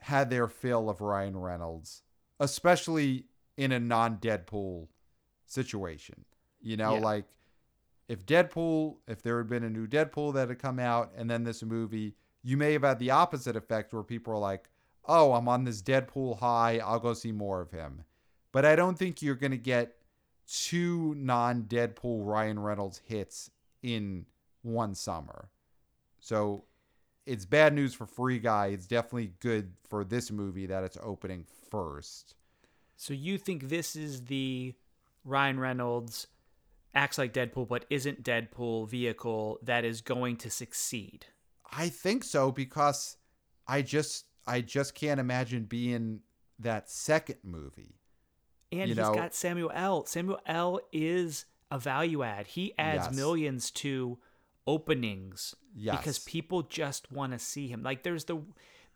had 0.00 0.30
their 0.30 0.48
fill 0.48 0.88
of 0.90 1.00
Ryan 1.00 1.36
Reynolds, 1.36 2.02
especially 2.38 3.26
in 3.56 3.72
a 3.72 3.80
non-Deadpool 3.80 4.88
situation. 5.46 6.24
You 6.60 6.76
know, 6.76 6.94
Yeah. 6.94 7.00
like 7.00 7.24
if 8.08 8.24
Deadpool, 8.26 8.98
if 9.06 9.22
there 9.22 9.38
had 9.38 9.48
been 9.48 9.64
a 9.64 9.70
new 9.70 9.86
Deadpool 9.86 10.34
that 10.34 10.48
had 10.48 10.58
come 10.58 10.78
out 10.78 11.12
and 11.14 11.30
then 11.30 11.44
this 11.44 11.62
movie, 11.62 12.16
you 12.42 12.56
may 12.56 12.72
have 12.72 12.82
had 12.82 12.98
the 12.98 13.10
opposite 13.10 13.56
effect 13.56 13.92
where 13.92 14.02
people 14.02 14.32
are 14.32 14.38
like, 14.38 14.70
"Oh, 15.04 15.32
I'm 15.34 15.48
on 15.48 15.64
this 15.64 15.82
Deadpool 15.82 16.38
high, 16.38 16.78
I'll 16.78 16.98
go 17.00 17.14
see 17.14 17.32
more 17.32 17.60
of 17.60 17.70
him." 17.70 18.04
But 18.52 18.64
I 18.64 18.74
don't 18.76 18.98
think 18.98 19.22
you're 19.22 19.34
going 19.36 19.52
to 19.52 19.56
get 19.58 19.96
two 20.46 21.14
non-Deadpool 21.14 22.26
Ryan 22.26 22.58
Reynolds 22.58 22.98
hits 22.98 23.50
in 23.82 24.26
one 24.62 24.94
summer. 24.94 25.50
So 26.18 26.64
it's 27.26 27.44
bad 27.44 27.74
news 27.74 27.94
for 27.94 28.06
Free 28.06 28.38
Guy. 28.38 28.68
It's 28.68 28.86
definitely 28.86 29.32
good 29.40 29.72
for 29.88 30.04
this 30.04 30.30
movie 30.30 30.66
that 30.66 30.84
it's 30.84 30.98
opening 31.02 31.44
first. 31.70 32.34
So 32.96 33.14
you 33.14 33.38
think 33.38 33.68
this 33.68 33.96
is 33.96 34.24
the 34.26 34.74
Ryan 35.24 35.58
Reynolds 35.60 36.26
acts 36.94 37.18
like 37.18 37.32
Deadpool 37.32 37.68
but 37.68 37.84
isn't 37.88 38.24
Deadpool 38.24 38.88
vehicle 38.88 39.58
that 39.62 39.84
is 39.84 40.00
going 40.00 40.36
to 40.38 40.50
succeed? 40.50 41.26
I 41.72 41.88
think 41.88 42.24
so 42.24 42.50
because 42.50 43.16
I 43.66 43.82
just 43.82 44.26
I 44.46 44.60
just 44.60 44.94
can't 44.94 45.20
imagine 45.20 45.64
being 45.64 46.20
that 46.58 46.90
second 46.90 47.36
movie. 47.44 48.00
And 48.72 48.80
You 48.82 48.86
he's 48.88 48.96
know- 48.96 49.14
got 49.14 49.34
Samuel 49.34 49.70
L. 49.74 50.04
Samuel 50.06 50.40
L. 50.46 50.80
is 50.92 51.44
a 51.70 51.78
value 51.78 52.22
add. 52.24 52.48
He 52.48 52.74
adds 52.76 53.06
Yes. 53.06 53.14
millions 53.14 53.70
to 53.72 54.18
openings 54.70 55.54
Yes. 55.74 55.96
because 55.98 56.18
people 56.18 56.62
just 56.62 57.10
want 57.12 57.32
to 57.32 57.38
see 57.38 57.68
him. 57.68 57.82
Like 57.82 58.02
there's 58.02 58.24
the 58.24 58.40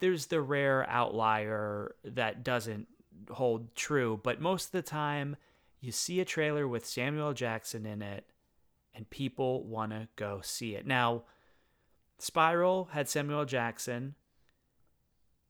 there's 0.01 0.27
the 0.27 0.41
rare 0.41 0.85
outlier 0.89 1.95
that 2.05 2.43
doesn't 2.45 2.89
hold 3.31 3.75
true, 3.77 4.21
but 4.23 4.41
most 4.41 4.67
of 4.67 4.73
the 4.73 4.83
time 4.83 5.37
you 5.81 5.93
see 5.93 6.21
a 6.21 6.25
trailer 6.25 6.67
with 6.67 6.85
Samuel 6.87 7.33
Jackson 7.33 7.87
in 7.87 8.03
it 8.03 8.25
and 8.95 9.09
people 9.11 9.63
want 9.65 9.93
to 9.93 10.09
go 10.17 10.41
see 10.43 10.75
it. 10.75 10.87
Now, 10.87 11.23
Spiral 12.19 12.89
had 12.93 13.09
Samuel 13.09 13.45
Jackson. 13.45 14.15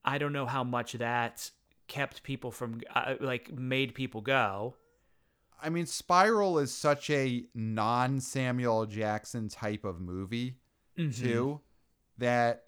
I 0.05 0.19
don't 0.19 0.33
know 0.33 0.47
how 0.47 0.65
much 0.65 0.93
that 0.95 1.51
kept 1.89 2.23
people 2.23 2.51
from 2.51 2.81
uh, 2.95 3.15
like 3.21 3.53
made 3.53 3.95
people 3.95 4.21
go. 4.21 4.75
I 5.63 5.71
mean, 5.71 5.87
Spiral 5.87 6.59
is 6.59 6.73
such 6.73 7.09
a 7.11 7.45
non 7.55 8.21
Samuel 8.21 8.87
Jackson 8.87 9.49
type 9.49 9.85
of 9.85 10.01
movie, 10.01 10.57
Mm-hmm. 10.99 11.25
too, 11.25 11.61
that 12.19 12.63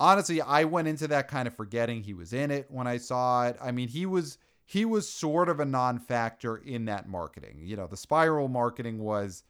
honestly, 0.00 0.40
I 0.40 0.64
went 0.64 0.88
into 0.88 1.06
that 1.08 1.28
kind 1.28 1.46
of 1.46 1.54
forgetting 1.54 2.02
he 2.02 2.12
was 2.14 2.32
in 2.32 2.50
it 2.50 2.66
when 2.68 2.88
I 2.88 2.96
saw 2.96 3.46
it. 3.46 3.56
I 3.62 3.70
mean, 3.70 3.86
he 3.88 4.06
was 4.06 4.38
he 4.64 4.84
was 4.84 5.08
sort 5.08 5.48
of 5.48 5.60
a 5.60 5.64
non-factor 5.64 6.56
in 6.56 6.86
that 6.86 7.06
marketing. 7.08 7.60
You 7.62 7.76
know, 7.76 7.86
the 7.86 7.96
Spiral 7.96 8.48
marketing 8.48 8.98
was 8.98 9.44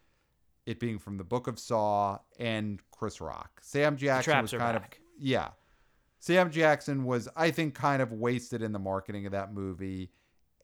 it 0.67 0.81
being 0.81 0.99
from 0.99 1.17
the 1.17 1.25
Book 1.25 1.47
of 1.47 1.59
Saw 1.59 2.19
and 2.39 2.81
Chris 2.91 3.21
Rock. 3.21 3.61
Sam 3.63 3.97
Jackson 3.97 4.43
was 4.43 4.51
kind 4.51 4.79
back. 4.79 4.95
of 4.97 5.01
yeah. 5.19 5.49
Sam 6.19 6.51
Jackson 6.51 7.05
was, 7.05 7.29
I 7.37 7.51
think, 7.51 7.75
kind 7.75 8.01
of 8.03 8.13
wasted 8.13 8.63
in 8.63 8.73
the 8.73 8.79
marketing 8.79 9.27
of 9.27 9.33
that 9.33 9.53
movie. 9.53 10.11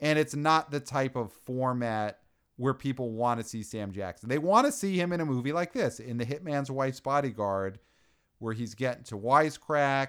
And 0.01 0.19
it's 0.19 0.35
not 0.35 0.71
the 0.71 0.81
type 0.81 1.15
of 1.17 1.33
format 1.33 2.21
where 2.57 2.75
people 2.75 3.11
want 3.11 3.41
to 3.41 3.47
see 3.47 3.63
Sam 3.63 3.93
Jackson. 3.93 4.29
They 4.29 4.39
want 4.39 4.67
to 4.67 4.73
see 4.73 4.99
him 4.99 5.13
in 5.13 5.21
a 5.21 5.27
movie 5.27 5.53
like 5.53 5.73
this, 5.73 5.99
in 6.01 6.19
The 6.19 6.27
Hitman's 6.27 6.71
Wife's 6.71 7.01
Bodyguard, 7.01 7.79
where 8.39 8.53
he's 8.53 8.75
getting 8.75 9.05
to 9.05 9.17
wisecrack, 9.17 10.09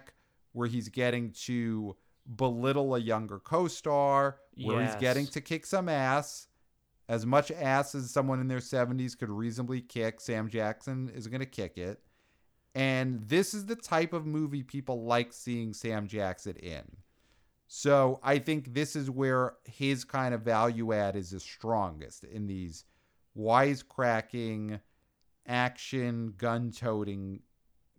where 0.54 0.68
he's 0.68 0.90
getting 0.90 1.32
to 1.46 1.96
belittle 2.36 2.96
a 2.96 3.00
younger 3.00 3.40
co 3.40 3.68
star, 3.68 4.38
where 4.64 4.86
he's 4.86 4.96
getting 4.96 5.28
to 5.28 5.42
kick 5.42 5.66
some 5.66 5.90
ass. 5.90 6.48
As 7.10 7.26
much 7.26 7.52
ass 7.52 7.94
as 7.96 8.10
someone 8.10 8.40
in 8.40 8.48
their 8.48 8.60
70s 8.60 9.18
could 9.18 9.30
reasonably 9.30 9.82
kick, 9.82 10.22
Sam 10.22 10.50
Jackson 10.50 11.12
is 11.14 11.28
going 11.28 11.42
to 11.42 11.46
kick 11.46 11.78
it. 11.78 12.00
And 12.74 13.22
this 13.28 13.54
is 13.54 13.66
the 13.66 13.76
type 13.76 14.14
of 14.14 14.26
movie 14.26 14.64
people 14.64 15.04
like 15.04 15.34
seeing 15.34 15.74
Sam 15.74 16.08
Jackson 16.08 16.56
in. 16.56 16.84
So 17.74 18.20
I 18.22 18.38
think 18.38 18.74
this 18.74 18.98
is 18.98 19.10
where 19.10 19.54
his 19.64 20.04
kind 20.04 20.34
of 20.34 20.42
value 20.42 20.92
add 20.92 21.16
is 21.16 21.30
the 21.30 21.40
strongest 21.40 22.26
in 22.26 22.46
these 22.46 22.84
wisecracking, 23.34 24.82
action, 25.48 26.34
gun 26.38 26.72
toting 26.72 27.44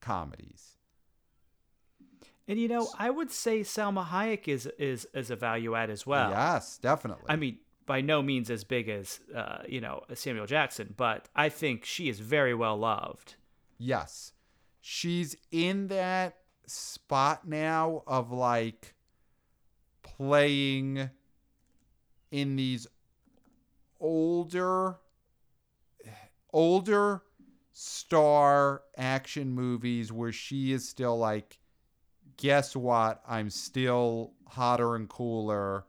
comedies. 0.03 0.77
And 2.47 2.59
you 2.59 2.69
know, 2.69 2.87
I 2.99 3.09
would 3.09 3.31
say 3.31 3.61
Salma 3.61 4.07
Hayek 4.07 4.47
is 4.47 4.67
is 4.79 5.09
is 5.15 5.31
a 5.31 5.37
value 5.37 5.75
add 5.75 5.89
as 5.89 6.07
well. 6.07 6.29
yes, 6.29 6.77
definitely. 6.77 7.25
I 7.31 7.37
mean, 7.37 7.57
by 7.87 8.03
no 8.03 8.21
means 8.21 8.51
as 8.51 8.65
big 8.65 8.91
as 8.91 9.21
uh, 9.35 9.63
you 9.67 9.81
know 9.81 10.03
Samuel 10.13 10.45
Jackson, 10.45 10.93
but 10.99 11.31
I 11.35 11.49
think 11.49 11.87
she 11.87 12.11
is 12.11 12.21
very 12.21 12.55
well 12.55 12.77
loved. 12.77 13.37
Yes. 13.79 14.35
She's 14.83 15.35
in 15.51 15.87
that 15.87 16.37
spot 16.67 17.49
now 17.49 18.03
of 18.07 18.33
like 18.33 18.95
playing 20.17 21.11
in 22.31 22.57
these 22.57 22.87
older 24.01 24.97
older 26.53 27.23
star 27.73 28.83
action 28.97 29.51
movies 29.53 30.13
where 30.13 30.33
she 30.33 30.73
is 30.73 30.87
still 30.89 31.17
like 31.17 31.59
guess 32.37 32.77
what 32.77 33.23
I'm 33.27 33.49
still 33.51 34.33
hotter 34.49 34.95
and 34.97 35.09
cooler 35.09 35.85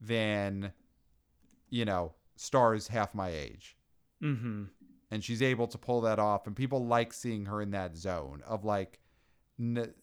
than 0.00 0.72
you 1.68 1.84
know 1.84 2.14
stars 2.36 2.88
half 2.88 3.14
my 3.14 3.28
age 3.30 3.76
Mm-hmm. 4.22 4.64
and 5.10 5.24
she's 5.24 5.40
able 5.40 5.66
to 5.68 5.78
pull 5.78 6.02
that 6.02 6.18
off 6.18 6.46
and 6.46 6.54
people 6.54 6.84
like 6.84 7.12
seeing 7.14 7.46
her 7.46 7.62
in 7.62 7.70
that 7.70 7.96
zone 7.96 8.42
of 8.46 8.64
like 8.66 8.98
n- 9.58 9.94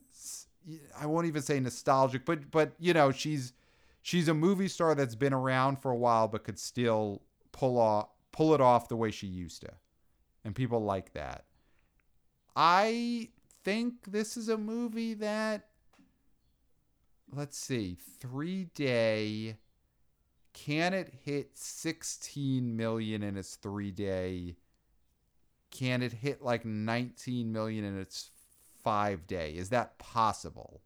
I 0.99 1.05
won't 1.05 1.27
even 1.27 1.41
say 1.43 1.59
nostalgic 1.59 2.25
but 2.25 2.49
but 2.49 2.71
you 2.79 2.93
know 2.93 3.11
she's 3.11 3.53
she's 4.01 4.27
a 4.27 4.33
movie 4.33 4.67
star 4.67 4.95
that's 4.95 5.15
been 5.15 5.33
around 5.33 5.77
for 5.77 5.91
a 5.91 5.97
while 5.97 6.27
but 6.27 6.43
could 6.43 6.59
still 6.59 7.21
pull 7.51 7.77
off 7.77 8.07
pull 8.37 8.53
it 8.53 8.61
off 8.61 8.87
the 8.87 8.95
way 8.95 9.09
she 9.09 9.25
used 9.25 9.61
to. 9.61 9.71
And 10.45 10.53
people 10.53 10.83
like 10.83 11.13
that. 11.13 11.45
I 12.55 13.29
think 13.63 14.11
this 14.11 14.37
is 14.37 14.47
a 14.47 14.57
movie 14.57 15.15
that 15.15 15.69
let's 17.33 17.57
see 17.57 17.97
3 18.21 18.65
day. 18.75 19.57
Can 20.53 20.93
it 20.93 21.13
hit 21.25 21.57
16 21.57 22.77
million 22.77 23.23
in 23.23 23.37
its 23.37 23.55
3 23.55 23.91
day? 23.91 24.57
Can 25.71 26.01
it 26.01 26.13
hit 26.13 26.41
like 26.41 26.63
19 26.63 27.51
million 27.51 27.83
in 27.83 27.99
its 27.99 28.31
5 28.83 29.27
day? 29.27 29.51
Is 29.51 29.69
that 29.69 29.97
possible 29.97 30.81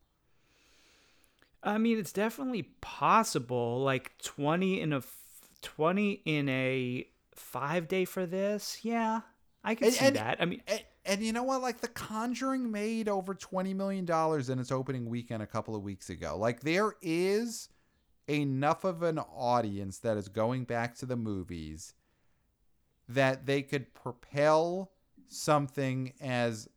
I 1.64 1.78
mean, 1.78 1.98
it's 2.00 2.12
definitely 2.14 2.64
possible. 2.82 3.82
Like 3.84 4.18
twenty 4.24 4.82
in 4.82 4.94
a 4.94 4.98
f- 4.98 5.16
twenty 5.62 6.22
in 6.26 6.50
a 6.50 7.08
five 7.36 7.88
day 7.88 8.06
for 8.06 8.26
this. 8.26 8.80
Yeah, 8.84 9.22
I 9.64 9.76
can 9.76 9.88
And- 9.88 9.94
see 9.96 10.06
and- 10.06 10.16
that. 10.16 10.38
I 10.42 10.46
mean, 10.46 10.62
and, 10.68 10.82
and 11.06 11.22
you 11.24 11.34
know 11.34 11.44
what 11.44 11.62
like 11.62 11.82
the 11.82 11.88
conjuring 11.88 12.72
made 12.72 13.10
over 13.10 13.34
20 13.34 13.74
million 13.74 14.06
dollars 14.06 14.50
in 14.50 14.60
its 14.60 14.72
opening 14.72 15.10
weekend 15.10 15.42
a 15.42 15.48
couple 15.48 15.76
of 15.76 15.82
weeks 15.82 16.12
ago 16.12 16.38
like 16.38 16.60
there 16.60 16.94
is 17.02 17.70
enough 18.30 18.84
of 18.84 19.02
an 19.02 19.18
audience 19.18 19.98
that 19.98 20.16
is 20.16 20.28
going 20.30 20.64
back 20.64 20.94
to 20.98 21.08
the 21.08 21.16
movies 21.16 21.96
that 23.10 23.48
they 23.48 23.64
could 23.64 23.92
propel 23.96 24.92
something 25.28 26.14
as 26.22 26.68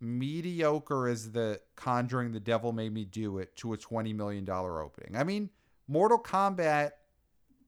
mediocre 0.00 1.08
as 1.08 1.32
the 1.32 1.60
conjuring 1.74 2.32
the 2.32 2.40
devil 2.40 2.72
made 2.72 2.92
me 2.92 3.04
do 3.04 3.38
it 3.38 3.54
to 3.56 3.72
a 3.72 3.76
20 3.76 4.12
million 4.12 4.44
dollar 4.44 4.80
opening. 4.80 5.16
I 5.16 5.24
mean 5.24 5.50
mortal 5.86 6.18
kombat 6.18 6.92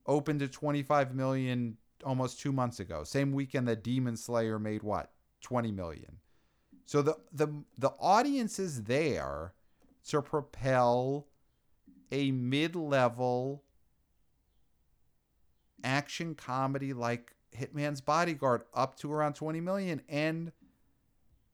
opened 0.07 0.41
to 0.41 0.49
25 0.49 1.15
million 1.15 1.77
almost 2.05 2.41
two 2.41 2.53
months 2.53 2.81
ago. 2.81 3.05
Same 3.05 3.33
weekend 3.33 3.69
that 3.69 3.83
demon 3.83 4.17
slayer 4.17 4.59
made 4.59 4.83
what 4.83 5.11
20 5.43 5.73
million. 5.73 6.19
So 6.87 7.03
the 7.03 7.17
the 7.33 7.49
the 7.79 7.93
audience 8.01 8.59
is 8.59 8.85
there 8.85 9.55
to 10.09 10.23
propel 10.23 11.27
a 12.11 12.33
mid-level 12.33 13.63
action 15.85 16.35
comedy 16.35 16.93
like 16.93 17.35
Hitman's 17.57 18.01
Bodyguard 18.01 18.63
up 18.75 18.97
to 18.99 19.13
around 19.13 19.35
20 19.35 19.61
million. 19.61 20.03
And 20.09 20.53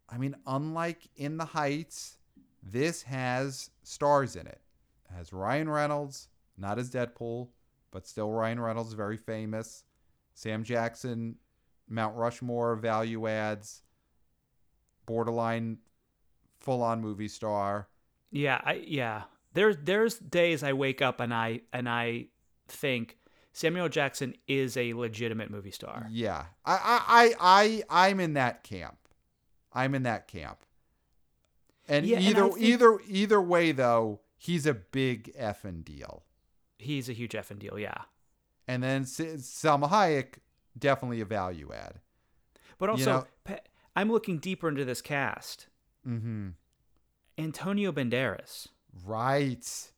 I 0.08 0.18
mean 0.18 0.36
unlike 0.46 1.08
In 1.16 1.36
the 1.36 1.44
Heights 1.44 2.18
this 2.62 3.02
has 3.02 3.70
stars 3.82 4.34
in 4.34 4.46
it. 4.46 4.60
It 5.08 5.14
has 5.14 5.32
Ryan 5.32 5.70
Reynolds, 5.70 6.28
not 6.58 6.78
as 6.78 6.90
Deadpool, 6.90 7.48
but 7.92 8.06
still 8.06 8.32
Ryan 8.32 8.58
Reynolds 8.58 8.92
very 8.92 9.16
famous. 9.16 9.84
Sam 10.34 10.64
Jackson, 10.64 11.36
Mount 11.88 12.16
Rushmore 12.16 12.74
value 12.76 13.28
adds, 13.28 13.82
borderline 15.06 15.78
full 16.60 16.82
on 16.82 17.00
movie 17.00 17.28
star. 17.28 17.88
yeah, 18.30 18.60
I 18.64 18.84
yeah. 18.86 19.22
There's 19.54 19.76
there's 19.82 20.18
days 20.18 20.62
I 20.62 20.72
wake 20.72 21.00
up 21.00 21.20
and 21.20 21.32
I 21.32 21.60
and 21.72 21.88
I 21.88 22.26
think 22.68 23.16
Samuel 23.52 23.88
Jackson 23.88 24.34
is 24.46 24.76
a 24.76 24.92
legitimate 24.92 25.50
movie 25.50 25.70
star. 25.70 26.08
Yeah. 26.10 26.46
I 26.64 26.74
I 26.74 27.00
I, 27.08 27.34
I 27.88 28.08
I'm 28.08 28.20
in 28.20 28.34
that 28.34 28.64
camp. 28.64 28.98
I'm 29.76 29.94
in 29.94 30.02
that 30.04 30.26
camp. 30.26 30.58
And 31.88 32.04
Yeah, 32.06 32.18
either 32.18 32.44
I 32.46 32.48
think- 32.48 32.60
either 32.62 33.00
either 33.06 33.40
way 33.40 33.72
though, 33.72 34.20
he's 34.36 34.66
a 34.66 34.74
big 34.74 35.32
effing 35.34 35.84
deal. 35.84 36.24
He's 36.78 37.08
a 37.08 37.12
huge 37.12 37.32
effing 37.32 37.58
deal. 37.58 37.78
Yeah. 37.78 38.02
And 38.66 38.82
then 38.82 39.04
Salma 39.04 39.88
Hayek 39.90 40.38
definitely 40.76 41.20
a 41.20 41.24
value 41.24 41.72
add. 41.72 42.00
But 42.78 42.90
also, 42.90 43.10
know- 43.20 43.26
Pa- 43.44 43.60
I'm 43.94 44.10
looking 44.10 44.38
deeper 44.38 44.68
into 44.68 44.84
this 44.84 45.00
cast. 45.00 45.68
Mhm. 46.06 46.54
Antonio 47.38 47.92
Banderas, 47.92 48.68
Right. 49.04 49.92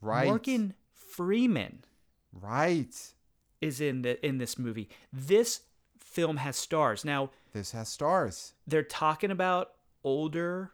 Right. 0.00 0.26
Morgan 0.26 0.74
Freeman 0.92 1.84
Right. 2.32 3.14
is 3.60 3.80
in 3.80 4.02
the 4.02 4.24
in 4.24 4.38
this 4.38 4.58
movie. 4.58 4.88
This 5.12 5.62
film 5.98 6.36
has 6.38 6.56
stars. 6.56 7.04
Now 7.04 7.30
This 7.56 7.72
has 7.72 7.88
stars. 7.88 8.52
they're 8.66 8.82
talking 8.82 9.30
about 9.30 9.70
older 10.04 10.72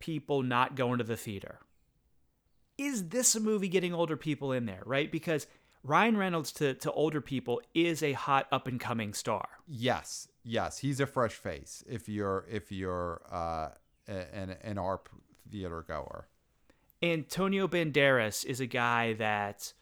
people 0.00 0.42
not 0.42 0.74
going 0.74 0.98
to 0.98 1.04
the 1.04 1.16
theater. 1.16 1.60
Is 2.76 3.10
this 3.10 3.36
a 3.36 3.40
movie 3.40 3.68
getting 3.68 3.94
older 3.94 4.16
people 4.16 4.50
in 4.50 4.66
there? 4.66 4.82
Right, 4.84 5.12
because 5.12 5.46
Ryan 5.84 6.16
Reynolds 6.16 6.50
to 6.54 6.74
to 6.74 6.90
older 6.90 7.20
people 7.20 7.62
is 7.74 8.02
a 8.02 8.14
hot 8.14 8.48
up 8.50 8.66
and 8.66 8.80
coming 8.80 9.14
star. 9.14 9.46
Yes. 9.68 10.26
yes, 10.42 10.78
he's 10.78 10.98
a 10.98 11.06
fresh 11.06 11.34
face. 11.34 11.84
If 11.88 12.08
you're 12.08 12.44
if 12.50 12.72
you're 12.72 13.22
uh, 13.30 13.68
an 14.08 14.56
an 14.62 14.76
AARP 14.76 15.06
theater 15.48 15.84
goer. 15.86 16.26
Antonio 17.00 17.68
Banderas 17.68 18.44
is 18.44 18.58
a 18.58 18.66
guy 18.66 19.12
that 19.12 19.72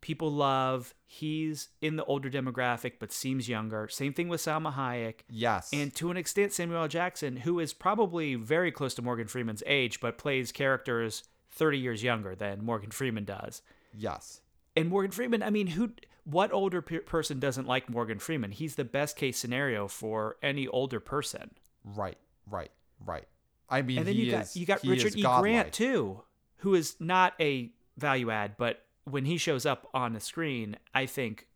people 0.00 0.30
love. 0.32 0.94
He's 1.06 1.68
in 1.80 1.96
the 1.96 2.04
older 2.04 2.30
demographic, 2.30 2.94
but 2.98 3.12
seems 3.12 3.48
younger. 3.48 3.88
Same 3.88 4.12
thing 4.12 4.28
with 4.28 4.40
Salma 4.40 4.74
Hayek. 4.74 5.20
Yes. 5.28 5.70
And 5.72 5.94
to 5.96 6.10
an 6.10 6.16
extent, 6.16 6.52
Samuel 6.52 6.82
L. 6.82 6.88
Jackson, 6.88 7.36
who 7.38 7.58
is 7.60 7.72
probably 7.72 8.34
very 8.34 8.70
close 8.72 8.94
to 8.94 9.02
Morgan 9.02 9.26
Freeman's 9.26 9.62
age, 9.66 10.00
but 10.00 10.18
plays 10.18 10.52
characters 10.52 11.24
30 11.52 11.78
years 11.78 12.02
younger 12.02 12.34
than 12.34 12.64
Morgan 12.64 12.90
Freeman 12.90 13.24
does. 13.24 13.62
yes. 13.94 14.40
And 14.76 14.88
Morgan 14.88 15.10
Freeman, 15.10 15.42
I 15.42 15.50
mean, 15.50 15.66
who, 15.66 15.90
what 16.22 16.52
older 16.52 16.80
pe- 16.80 17.00
person 17.00 17.40
doesn't 17.40 17.66
like 17.66 17.90
Morgan 17.90 18.20
Freeman? 18.20 18.52
He's 18.52 18.76
the 18.76 18.84
best 18.84 19.16
case 19.16 19.36
scenario 19.36 19.88
for 19.88 20.36
any 20.44 20.68
older 20.68 21.00
person. 21.00 21.50
Right. 21.84 22.16
Right. 22.48 22.70
Right. 23.04 23.26
I 23.68 23.82
mean, 23.82 23.98
And 23.98 24.06
then 24.06 24.14
he 24.14 24.26
you 24.26 24.30
got 24.30 24.54
you 24.56 24.64
got 24.64 24.84
Richard 24.84 25.16
E. 25.16 25.22
godlike. 25.22 25.42
Grant 25.42 25.72
too, 25.72 26.22
who 26.58 26.74
is 26.76 26.94
not 27.00 27.34
a 27.40 27.72
value 27.96 28.30
add, 28.30 28.56
but 28.58 28.84
when 29.04 29.24
he 29.24 29.36
shows 29.36 29.66
up 29.66 29.88
on 29.94 30.12
the 30.12 30.20
screen, 30.20 30.76
I 30.94 31.06
think 31.06 31.46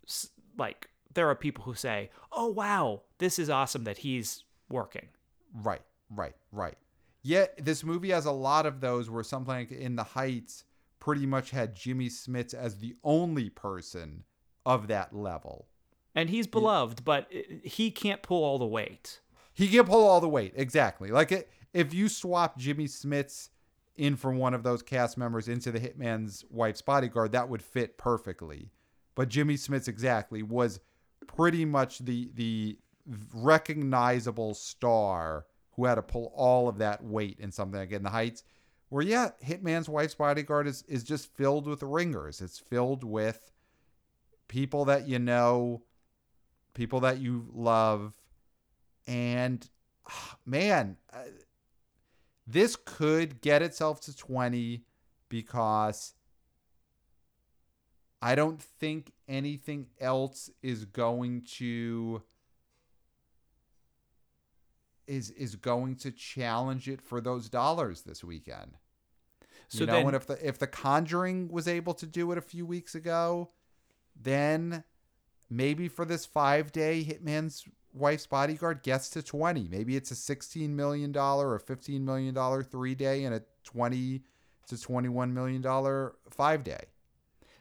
like 0.58 0.88
there 1.12 1.28
are 1.28 1.34
people 1.34 1.64
who 1.64 1.74
say, 1.74 2.10
"Oh 2.32 2.48
wow, 2.48 3.02
this 3.18 3.38
is 3.38 3.50
awesome 3.50 3.84
that 3.84 3.98
he's 3.98 4.44
working." 4.68 5.08
Right, 5.54 5.82
right, 6.10 6.34
right. 6.52 6.76
Yet 7.22 7.58
this 7.64 7.84
movie 7.84 8.10
has 8.10 8.26
a 8.26 8.32
lot 8.32 8.66
of 8.66 8.80
those 8.80 9.08
where 9.08 9.22
something 9.22 9.54
like 9.54 9.70
in 9.72 9.96
the 9.96 10.04
Heights 10.04 10.64
pretty 11.00 11.26
much 11.26 11.50
had 11.50 11.74
Jimmy 11.74 12.08
Smits 12.08 12.54
as 12.54 12.78
the 12.78 12.96
only 13.04 13.50
person 13.50 14.24
of 14.66 14.88
that 14.88 15.14
level. 15.14 15.68
And 16.14 16.30
he's 16.30 16.46
beloved, 16.46 17.04
but 17.04 17.28
uh, 17.34 17.40
he 17.62 17.90
can't 17.90 18.22
pull 18.22 18.44
all 18.44 18.58
the 18.58 18.66
weight. 18.66 19.20
He 19.52 19.68
can't 19.68 19.86
pull 19.86 20.06
all 20.06 20.20
the 20.20 20.28
weight, 20.28 20.52
exactly. 20.56 21.10
Like 21.10 21.32
it, 21.32 21.50
if 21.72 21.92
you 21.92 22.08
swap 22.08 22.58
Jimmy 22.58 22.86
Smits 22.86 23.48
in 23.96 24.16
from 24.16 24.38
one 24.38 24.54
of 24.54 24.62
those 24.62 24.82
cast 24.82 25.16
members 25.16 25.48
into 25.48 25.70
the 25.70 25.80
Hitman's 25.80 26.44
wife's 26.50 26.82
bodyguard, 26.82 27.32
that 27.32 27.48
would 27.48 27.62
fit 27.62 27.96
perfectly. 27.96 28.70
But 29.14 29.28
Jimmy 29.28 29.54
Smits 29.54 29.88
exactly 29.88 30.42
was 30.42 30.80
pretty 31.26 31.64
much 31.64 31.98
the 32.00 32.30
the 32.34 32.78
recognizable 33.34 34.54
star 34.54 35.46
who 35.72 35.84
had 35.84 35.96
to 35.96 36.02
pull 36.02 36.32
all 36.34 36.68
of 36.68 36.78
that 36.78 37.04
weight 37.04 37.38
in 37.38 37.50
something 37.50 37.80
like 37.80 37.92
in 37.92 38.02
the 38.02 38.10
Heights. 38.10 38.44
Where 38.88 39.02
yeah, 39.02 39.30
Hitman's 39.44 39.88
wife's 39.88 40.14
bodyguard 40.14 40.66
is 40.66 40.82
is 40.88 41.04
just 41.04 41.34
filled 41.34 41.66
with 41.66 41.82
ringers. 41.82 42.40
It's 42.40 42.58
filled 42.58 43.04
with 43.04 43.50
people 44.48 44.84
that 44.86 45.08
you 45.08 45.18
know, 45.18 45.82
people 46.74 47.00
that 47.00 47.18
you 47.18 47.46
love, 47.52 48.14
and 49.06 49.68
ah, 50.08 50.36
man, 50.46 50.96
uh, 51.12 51.22
this 52.46 52.76
could 52.76 53.40
get 53.40 53.62
itself 53.62 54.00
to 54.02 54.16
20 54.16 54.84
because 55.28 56.14
I 58.20 58.34
don't 58.34 58.60
think 58.60 59.12
anything 59.28 59.88
else 60.00 60.50
is 60.62 60.84
going 60.84 61.42
to 61.56 62.22
is 65.06 65.30
is 65.30 65.56
going 65.56 65.96
to 65.96 66.10
challenge 66.10 66.88
it 66.88 67.02
for 67.02 67.20
those 67.20 67.50
dollars 67.50 68.02
this 68.02 68.24
weekend. 68.24 68.78
So 69.68 69.80
you 69.80 69.86
know, 69.86 69.92
then, 69.92 70.06
and 70.06 70.16
if 70.16 70.26
the 70.26 70.46
if 70.48 70.58
the 70.58 70.66
Conjuring 70.66 71.48
was 71.48 71.68
able 71.68 71.94
to 71.94 72.06
do 72.06 72.32
it 72.32 72.38
a 72.38 72.42
few 72.42 72.64
weeks 72.64 72.94
ago, 72.94 73.50
then 74.18 74.84
maybe 75.50 75.88
for 75.88 76.04
this 76.04 76.24
five 76.24 76.72
day 76.72 77.04
Hitman's 77.04 77.64
wife's 77.94 78.26
bodyguard 78.26 78.82
gets 78.82 79.08
to 79.10 79.22
twenty. 79.22 79.68
Maybe 79.70 79.96
it's 79.96 80.10
a 80.10 80.16
sixteen 80.16 80.76
million 80.76 81.12
dollar 81.12 81.50
or 81.50 81.58
fifteen 81.58 82.04
million 82.04 82.34
dollar 82.34 82.62
three 82.62 82.94
day 82.94 83.24
and 83.24 83.34
a 83.34 83.42
twenty 83.64 84.24
to 84.66 84.80
twenty 84.80 85.08
one 85.08 85.32
million 85.32 85.62
dollar 85.62 86.16
five 86.30 86.64
day. 86.64 86.84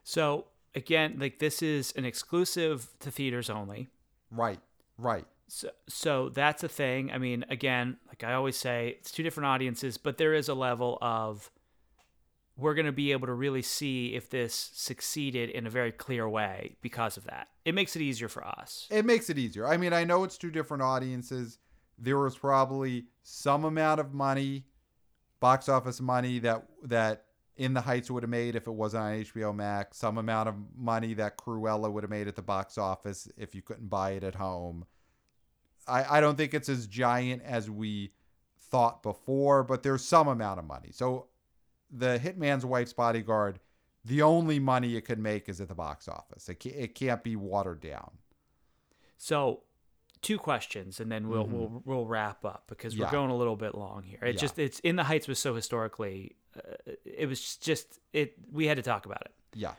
so 0.04 0.48
again, 0.76 1.18
like 1.20 1.40
this 1.40 1.62
is 1.62 1.94
an 1.96 2.06
exclusive 2.06 2.90
to 3.00 3.12
theaters 3.12 3.50
only. 3.50 3.90
Right, 4.32 4.60
right. 4.98 5.26
So, 5.48 5.70
so 5.88 6.30
that's 6.30 6.64
a 6.64 6.68
thing. 6.70 7.12
I 7.12 7.18
mean, 7.20 7.46
again, 7.50 7.98
like 8.08 8.24
I 8.24 8.34
always 8.34 8.58
say, 8.58 8.96
it's 9.00 9.12
two 9.12 9.22
different 9.22 9.48
audiences, 9.48 9.98
but 9.98 10.18
there 10.18 10.34
is 10.34 10.50
a 10.50 10.56
level 10.56 10.98
of 11.02 11.52
we're 12.58 12.74
going 12.74 12.86
to 12.88 12.92
be 12.92 13.12
able 13.12 13.28
to 13.28 13.34
really 13.34 13.62
see 13.62 14.16
if 14.16 14.30
this 14.30 14.72
succeeded 14.74 15.50
in 15.50 15.68
a 15.68 15.70
very 15.70 15.92
clear 15.92 16.28
way 16.28 16.76
because 16.82 17.18
of 17.18 17.26
that. 17.26 17.50
It 17.66 17.76
makes 17.76 17.96
it 17.96 18.02
easier 18.02 18.28
for 18.28 18.46
us. 18.46 18.88
It 18.92 19.06
makes 19.06 19.30
it 19.30 19.38
easier. 19.38 19.66
I 19.68 19.78
mean, 19.78 19.94
I 19.94 20.04
know 20.04 20.24
it's 20.24 20.38
two 20.38 20.52
different 20.52 20.84
audiences. 20.84 21.60
There 21.98 22.18
was 22.18 22.38
probably 22.38 23.06
some 23.22 23.64
amount 23.64 24.00
of 24.00 24.14
money, 24.14 24.66
box 25.40 25.70
office 25.70 26.02
money 26.02 26.40
that 26.40 26.66
that 26.84 27.26
In 27.56 27.74
the 27.74 27.82
Heights 27.82 28.12
would 28.12 28.24
have 28.24 28.30
made 28.30 28.56
if 28.56 28.68
it 28.68 28.72
wasn't 28.72 29.04
on 29.04 29.12
HBO 29.14 29.56
Max. 29.56 29.98
Some 29.98 30.18
amount 30.18 30.50
of 30.50 30.56
money 30.76 31.14
that 31.14 31.38
Cruella 31.38 31.92
would 31.92 32.04
have 32.04 32.10
made 32.12 32.28
at 32.28 32.36
the 32.36 32.42
box 32.42 32.78
office 32.78 33.30
if 33.38 33.56
you 33.56 33.62
couldn't 33.62 33.90
buy 33.90 34.12
it 34.12 34.24
at 34.24 34.36
home. 34.36 34.86
I, 35.88 36.18
I 36.18 36.22
don't 36.22 36.38
think 36.38 36.54
it's 36.54 36.70
as 36.70 36.88
giant 36.88 37.44
as 37.44 37.70
we 37.70 38.12
thought 38.58 39.04
before, 39.04 39.64
but 39.64 39.84
there's 39.84 40.04
some 40.04 40.28
amount 40.28 40.60
of 40.60 40.66
money. 40.66 40.90
So 40.92 41.28
the 41.92 42.20
Hitman's 42.20 42.66
Wife's 42.66 42.94
Bodyguard, 42.94 43.60
the 44.06 44.22
only 44.22 44.60
money 44.60 44.96
it 44.96 45.02
could 45.02 45.20
make 45.20 45.48
is 45.50 45.62
at 45.62 45.68
the 45.70 45.76
box 45.76 46.08
office. 46.08 46.50
It 46.50 46.56
can't, 46.56 46.76
it 46.76 46.96
can't 46.96 47.24
be 47.24 47.36
watered 47.36 47.80
down. 47.82 48.12
So, 49.18 49.64
two 50.22 50.38
questions, 50.38 51.00
and 51.00 51.12
then 51.12 51.30
we'll 51.30 51.46
we'll 51.46 51.82
we'll 51.86 52.06
wrap 52.06 52.44
up 52.44 52.66
because 52.68 52.98
we're 52.98 53.06
Yeah. 53.06 53.12
going 53.12 53.30
a 53.32 53.36
little 53.38 53.56
bit 53.56 53.76
long 53.76 54.04
here. 54.04 54.20
It 54.22 54.36
Yeah. 54.36 54.42
just 54.42 54.60
it's 54.60 54.80
in 54.80 54.96
the 54.98 55.04
Heights 55.04 55.28
was 55.28 55.40
so 55.40 55.56
historically, 55.56 56.36
uh, 56.58 56.92
it 57.06 57.28
was 57.28 57.58
just 57.58 58.00
it. 58.12 58.36
We 58.52 58.68
had 58.68 58.78
to 58.78 58.84
talk 58.84 59.06
about 59.06 59.22
it. 59.22 59.32
Yeah. 59.54 59.74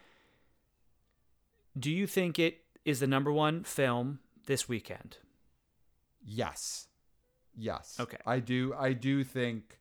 Do 1.79 1.91
you 1.91 2.07
think 2.07 2.39
it 2.39 2.63
is 2.85 3.01
the 3.01 3.07
number 3.07 3.33
one 3.33 3.65
film 3.65 4.21
this 4.47 4.69
weekend? 4.69 5.19
Yes. 6.25 6.89
Yes. 7.57 7.97
Okay. 8.01 8.19
I 8.25 8.39
do 8.41 8.75
I 8.79 8.93
do 8.93 9.25
think 9.25 9.79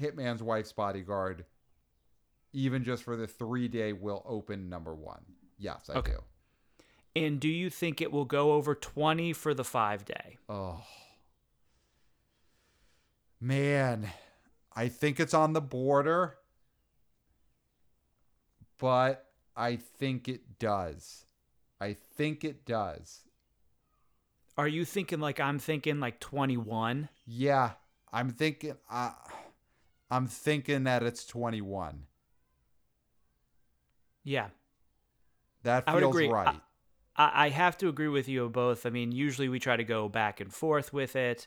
Hitman's 0.00 0.42
Wife's 0.42 0.72
Bodyguard 0.72 1.44
even 2.52 2.84
just 2.84 3.02
for 3.02 3.16
the 3.16 3.26
3 3.26 3.68
day 3.68 3.92
will 3.92 4.22
open 4.26 4.68
number 4.68 4.94
1. 4.94 5.20
Yes, 5.58 5.88
I 5.90 5.98
Okay. 5.98 6.12
do. 6.12 6.18
And 7.16 7.40
do 7.40 7.48
you 7.48 7.68
think 7.70 8.00
it 8.00 8.12
will 8.12 8.24
go 8.24 8.52
over 8.52 8.74
20 8.74 9.32
for 9.32 9.52
the 9.54 9.64
five 9.64 10.04
day? 10.04 10.38
Oh. 10.48 10.84
Man, 13.40 14.08
I 14.74 14.88
think 14.88 15.18
it's 15.20 15.34
on 15.34 15.52
the 15.52 15.60
border. 15.60 16.36
But 18.78 19.26
I 19.56 19.76
think 19.76 20.28
it 20.28 20.58
does. 20.58 21.26
I 21.80 21.94
think 21.94 22.44
it 22.44 22.64
does. 22.64 23.22
Are 24.56 24.68
you 24.68 24.84
thinking 24.84 25.20
like 25.20 25.40
I'm 25.40 25.58
thinking 25.58 26.00
like 26.00 26.20
21? 26.20 27.08
Yeah, 27.26 27.72
I'm 28.12 28.30
thinking 28.30 28.74
uh, 28.90 29.12
I'm 30.10 30.26
thinking 30.26 30.84
that 30.84 31.02
it's 31.02 31.24
21. 31.26 32.06
Yeah. 34.28 34.48
That 35.62 35.84
I 35.86 35.94
would 35.94 36.00
feels 36.00 36.14
agree. 36.14 36.28
right. 36.28 36.60
I, 37.16 37.46
I 37.46 37.48
have 37.48 37.78
to 37.78 37.88
agree 37.88 38.08
with 38.08 38.28
you 38.28 38.48
both. 38.50 38.84
I 38.84 38.90
mean, 38.90 39.10
usually 39.10 39.48
we 39.48 39.58
try 39.58 39.76
to 39.76 39.84
go 39.84 40.08
back 40.08 40.40
and 40.40 40.52
forth 40.52 40.92
with 40.92 41.16
it. 41.16 41.46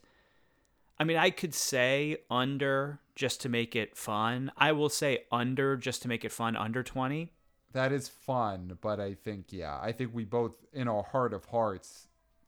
I 1.00 1.04
mean, 1.04 1.18
I 1.18 1.30
could 1.30 1.54
say 1.54 2.18
under 2.30 3.00
just 3.16 3.40
to 3.42 3.50
make 3.50 3.76
it 3.76 3.96
fun. 3.96 4.52
I 4.58 4.72
will 4.72 4.90
say 4.90 5.26
under 5.32 5.78
just 5.78 6.02
to 6.02 6.08
make 6.08 6.26
it 6.26 6.32
fun, 6.32 6.56
under 6.56 6.82
20. 6.82 7.32
That 7.74 7.92
is 7.92 8.10
fun, 8.10 8.78
but 8.82 9.00
I 9.00 9.14
think 9.14 9.46
yeah, 9.52 9.80
I 9.82 9.92
think 9.92 10.12
we 10.14 10.26
both 10.26 10.54
in 10.74 10.88
our 10.88 11.04
heart 11.04 11.34
of 11.34 11.46
hearts 11.46 12.08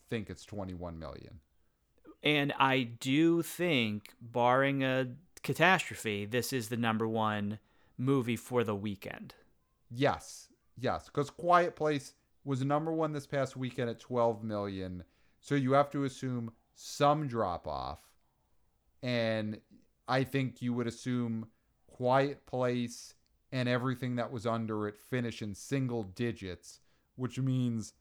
think 0.10 0.30
it's 0.30 0.46
21 0.46 1.00
million. 1.00 1.40
And 2.24 2.54
I 2.60 2.84
do 2.84 3.42
think, 3.42 4.10
barring 4.22 4.84
a 4.84 5.08
catastrophe, 5.44 6.26
this 6.26 6.52
is 6.52 6.70
the 6.70 6.78
number 6.78 7.08
one 7.08 7.60
movie 7.98 8.36
for 8.36 8.64
the 8.64 8.76
weekend. 8.76 9.36
Yes. 9.94 10.50
Yes, 10.76 11.10
cuz 11.10 11.30
Quiet 11.30 11.76
Place 11.76 12.14
was 12.44 12.64
number 12.64 12.92
1 12.92 13.14
this 13.14 13.28
past 13.28 13.56
weekend 13.56 13.90
at 13.90 14.00
12 14.00 14.44
million. 14.44 15.04
So 15.40 15.56
you 15.56 15.74
have 15.74 15.92
to 15.92 16.04
assume 16.04 16.52
some 16.74 17.28
drop 17.28 17.68
off. 17.68 18.00
And 19.02 19.60
I 20.08 20.24
think 20.24 20.62
you 20.62 20.74
would 20.74 20.88
assume 20.88 21.48
Quiet 21.88 22.46
Place 22.46 23.14
and 23.52 23.70
everything 23.70 24.16
that 24.16 24.32
was 24.32 24.48
under 24.48 24.88
it 24.88 24.98
finish 24.98 25.42
in 25.42 25.54
single 25.54 26.04
digits, 26.04 26.80
which 27.16 27.40
means 27.40 27.94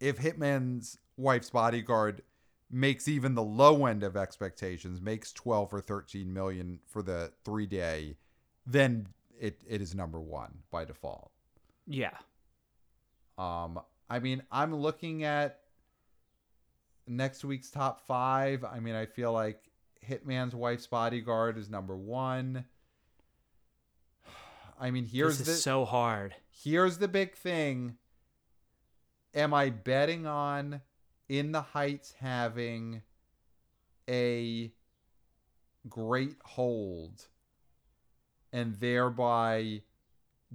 if 0.00 0.18
Hitman's 0.18 0.98
wife's 1.16 1.50
bodyguard 1.50 2.22
makes 2.70 3.08
even 3.08 3.34
the 3.34 3.42
low 3.42 3.86
end 3.86 4.02
of 4.02 4.16
expectations, 4.16 5.00
makes 5.00 5.32
12 5.32 5.72
or 5.72 5.80
13 5.80 6.32
million 6.32 6.80
for 6.86 7.02
the 7.02 7.32
three 7.44 7.66
day, 7.66 8.16
then 8.66 9.08
it, 9.40 9.60
it 9.68 9.80
is 9.80 9.94
number 9.94 10.20
one 10.20 10.52
by 10.70 10.84
default. 10.84 11.30
Yeah. 11.86 12.16
Um, 13.36 13.80
I 14.10 14.18
mean, 14.18 14.42
I'm 14.50 14.74
looking 14.74 15.24
at 15.24 15.60
next 17.06 17.44
week's 17.44 17.70
top 17.70 18.06
five. 18.06 18.64
I 18.64 18.80
mean, 18.80 18.94
I 18.94 19.06
feel 19.06 19.32
like 19.32 19.60
Hitman's 20.06 20.54
Wife's 20.54 20.86
Bodyguard 20.86 21.58
is 21.58 21.68
number 21.70 21.96
one. 21.96 22.64
I 24.80 24.90
mean, 24.90 25.04
here's 25.04 25.38
this 25.38 25.46
the 25.46 25.54
so 25.54 25.84
hard. 25.84 26.34
here's 26.50 26.98
the 26.98 27.08
big 27.08 27.34
thing. 27.34 27.96
Am 29.34 29.52
I 29.52 29.70
betting 29.70 30.26
on 30.26 30.80
In 31.28 31.52
the 31.52 31.60
Heights 31.60 32.14
having 32.18 33.02
a 34.08 34.72
great 35.88 36.36
hold 36.44 37.28
and 38.52 38.74
thereby 38.76 39.82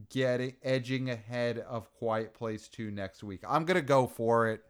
getting 0.09 0.55
edging 0.63 1.09
ahead 1.09 1.59
of 1.59 1.91
Quiet 1.93 2.33
Place 2.33 2.67
2 2.67 2.91
next 2.91 3.23
week? 3.23 3.41
I'm 3.47 3.65
going 3.65 3.75
to 3.75 3.81
go 3.81 4.07
for 4.07 4.47
it. 4.49 4.63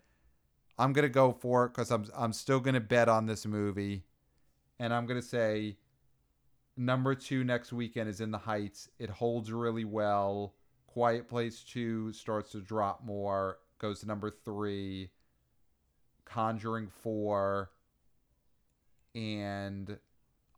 I'm 0.78 0.92
going 0.94 1.04
to 1.04 1.10
go 1.10 1.32
for 1.32 1.66
it 1.66 1.74
cuz 1.74 1.92
I'm 1.92 2.06
I'm 2.16 2.34
still 2.34 2.60
going 2.60 2.74
to 2.74 2.82
bet 2.82 3.08
on 3.08 3.26
this 3.26 3.46
movie 3.46 4.06
and 4.80 4.94
I'm 4.94 5.06
going 5.06 5.22
to 5.22 5.28
say 5.28 5.78
number 6.76 7.14
2 7.16 7.44
next 7.44 7.72
weekend 7.72 8.10
is 8.10 8.22
In 8.22 8.32
the 8.32 8.40
Heights. 8.40 8.90
It 9.00 9.10
holds 9.10 9.52
really 9.52 9.86
well. 9.86 10.56
Quiet 10.88 11.28
Place 11.28 11.64
2 11.64 12.14
starts 12.14 12.52
to 12.52 12.62
drop 12.62 13.04
more, 13.04 13.60
goes 13.78 14.02
to 14.02 14.08
number 14.08 14.30
3. 14.30 15.10
Conjuring 16.26 16.88
4 16.88 17.70
and 19.16 19.98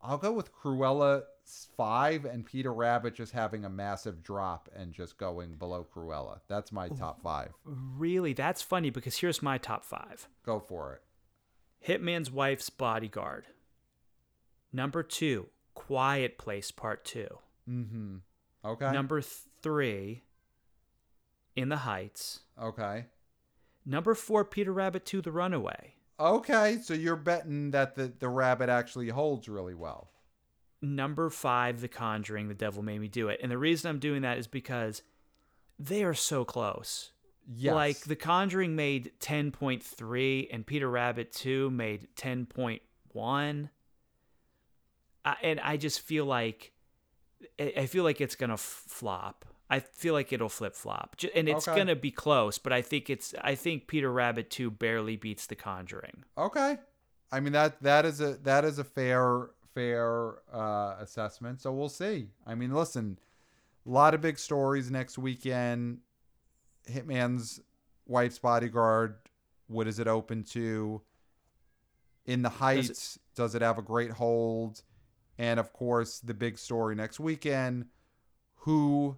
I'll 0.01 0.17
go 0.17 0.31
with 0.31 0.53
Cruella 0.53 1.23
5 1.45 2.25
and 2.25 2.45
Peter 2.45 2.73
Rabbit 2.73 3.13
just 3.15 3.31
having 3.33 3.65
a 3.65 3.69
massive 3.69 4.23
drop 4.23 4.69
and 4.75 4.91
just 4.93 5.17
going 5.17 5.55
below 5.55 5.85
Cruella. 5.93 6.39
That's 6.47 6.71
my 6.71 6.89
top 6.89 7.21
5. 7.21 7.51
Really, 7.63 8.33
that's 8.33 8.61
funny 8.61 8.89
because 8.89 9.17
here's 9.17 9.41
my 9.41 9.57
top 9.57 9.85
five 9.85 10.27
Go 10.45 10.59
for 10.59 10.93
it. 10.93 11.01
Hitman's 11.87 12.31
Wife's 12.31 12.69
Bodyguard. 12.69 13.45
Number 14.73 15.03
two, 15.03 15.47
Quiet 15.75 16.37
Place 16.37 16.71
Part 16.71 17.05
Two. 17.05 17.27
Mm-hmm. 17.69 18.17
Okay. 18.65 18.91
Number 18.91 19.21
three, 19.21 20.23
In 21.55 21.69
the 21.69 21.77
Heights. 21.77 22.41
okay. 22.61 23.05
Number 23.85 24.15
four, 24.15 24.43
Peter 24.43 24.73
Rabbit 24.73 25.05
2 25.05 25.21
The 25.21 25.31
Runaway. 25.31 25.93
Okay, 26.19 26.79
so 26.81 26.95
you're 26.95 27.15
betting 27.15 27.69
that 27.71 27.93
the 27.95 28.11
the 28.19 28.29
rabbit 28.29 28.67
actually 28.69 29.09
holds 29.09 29.47
really 29.47 29.75
well. 29.75 30.09
Number 30.85 31.29
five, 31.29 31.81
The 31.81 31.87
Conjuring, 31.87 32.47
The 32.47 32.53
Devil 32.53 32.83
Made 32.83 32.99
Me 33.01 33.07
Do 33.07 33.29
It. 33.29 33.39
And 33.41 33.51
the 33.51 33.57
reason 33.57 33.89
I'm 33.89 33.99
doing 33.99 34.21
that 34.21 34.37
is 34.37 34.47
because 34.47 35.01
they 35.79 36.03
are 36.03 36.13
so 36.13 36.45
close. 36.45 37.11
Yes. 37.47 37.73
Like 37.73 37.99
The 38.01 38.15
Conjuring 38.15 38.75
made 38.75 39.11
10.3 39.19 40.47
and 40.51 40.65
Peter 40.65 40.89
Rabbit 40.89 41.31
2 41.31 41.69
made 41.71 42.07
10.1. 42.15 43.69
I, 45.25 45.35
and 45.41 45.59
I 45.59 45.77
just 45.77 46.01
feel 46.01 46.25
like 46.25 46.71
I 47.59 47.85
feel 47.85 48.03
like 48.03 48.21
it's 48.21 48.35
going 48.35 48.49
to 48.49 48.57
flop. 48.57 49.45
I 49.69 49.79
feel 49.79 50.13
like 50.13 50.31
it'll 50.31 50.49
flip 50.49 50.75
flop. 50.75 51.15
And 51.35 51.49
it's 51.49 51.67
Okay. 51.67 51.75
going 51.75 51.87
to 51.87 51.95
be 51.95 52.11
close, 52.11 52.57
but 52.57 52.71
I 52.71 52.81
think 52.81 53.09
it's 53.09 53.33
I 53.41 53.55
think 53.55 53.87
Peter 53.87 54.11
Rabbit 54.11 54.49
2 54.49 54.69
barely 54.71 55.15
beats 55.15 55.47
The 55.47 55.55
Conjuring. 55.55 56.23
Okay. 56.37 56.77
I 57.31 57.39
mean 57.39 57.53
that 57.53 57.81
that 57.81 58.05
is 58.05 58.21
a 58.21 58.35
that 58.43 58.63
is 58.65 58.77
a 58.79 58.83
fair 58.83 59.49
fair 59.75 60.35
uh, 60.51 60.95
assessment. 60.99 61.61
So 61.61 61.71
we'll 61.71 61.89
see. 61.89 62.29
I 62.47 62.55
mean, 62.55 62.73
listen, 62.73 63.19
a 63.85 63.89
lot 63.89 64.15
of 64.15 64.21
big 64.21 64.39
stories 64.39 64.89
next 64.89 65.17
weekend. 65.17 65.99
Hitman's 66.89 67.59
wife's 68.07 68.39
bodyguard. 68.39 69.17
What 69.67 69.87
is 69.87 69.99
it 69.99 70.07
open 70.07 70.43
to? 70.45 71.01
In 72.25 72.41
the 72.41 72.49
Heights, 72.49 73.19
does 73.35 73.53
it 73.53 73.61
have 73.61 73.77
a 73.77 73.83
great 73.83 74.11
hold? 74.11 74.81
And 75.37 75.59
of 75.59 75.73
course, 75.73 76.19
the 76.19 76.33
big 76.33 76.57
story 76.57 76.95
next 76.95 77.19
weekend: 77.19 77.85
who 78.55 79.17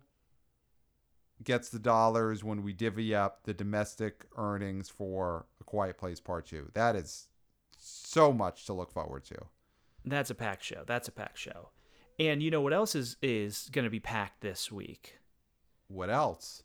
gets 1.43 1.69
the 1.69 1.79
dollars 1.79 2.43
when 2.43 2.63
we 2.63 2.73
divvy 2.73 3.13
up 3.15 3.43
the 3.43 3.53
domestic 3.53 4.25
earnings 4.37 4.89
for 4.89 5.45
A 5.61 5.63
Quiet 5.63 5.97
Place 5.97 6.19
Part 6.19 6.47
2. 6.47 6.71
That 6.73 6.95
is 6.95 7.27
so 7.77 8.33
much 8.33 8.65
to 8.65 8.73
look 8.73 8.91
forward 8.91 9.23
to. 9.25 9.37
That's 10.09 10.29
a 10.29 10.35
packed 10.35 10.63
show. 10.63 10.83
That's 10.85 11.07
a 11.07 11.11
packed 11.11 11.37
show. 11.37 11.69
And 12.19 12.41
you 12.41 12.49
know 12.49 12.61
what 12.61 12.73
else 12.73 12.95
is 12.95 13.17
is 13.21 13.69
going 13.71 13.85
to 13.85 13.91
be 13.91 13.99
packed 13.99 14.41
this 14.41 14.71
week? 14.71 15.19
What 15.87 16.09
else? 16.09 16.63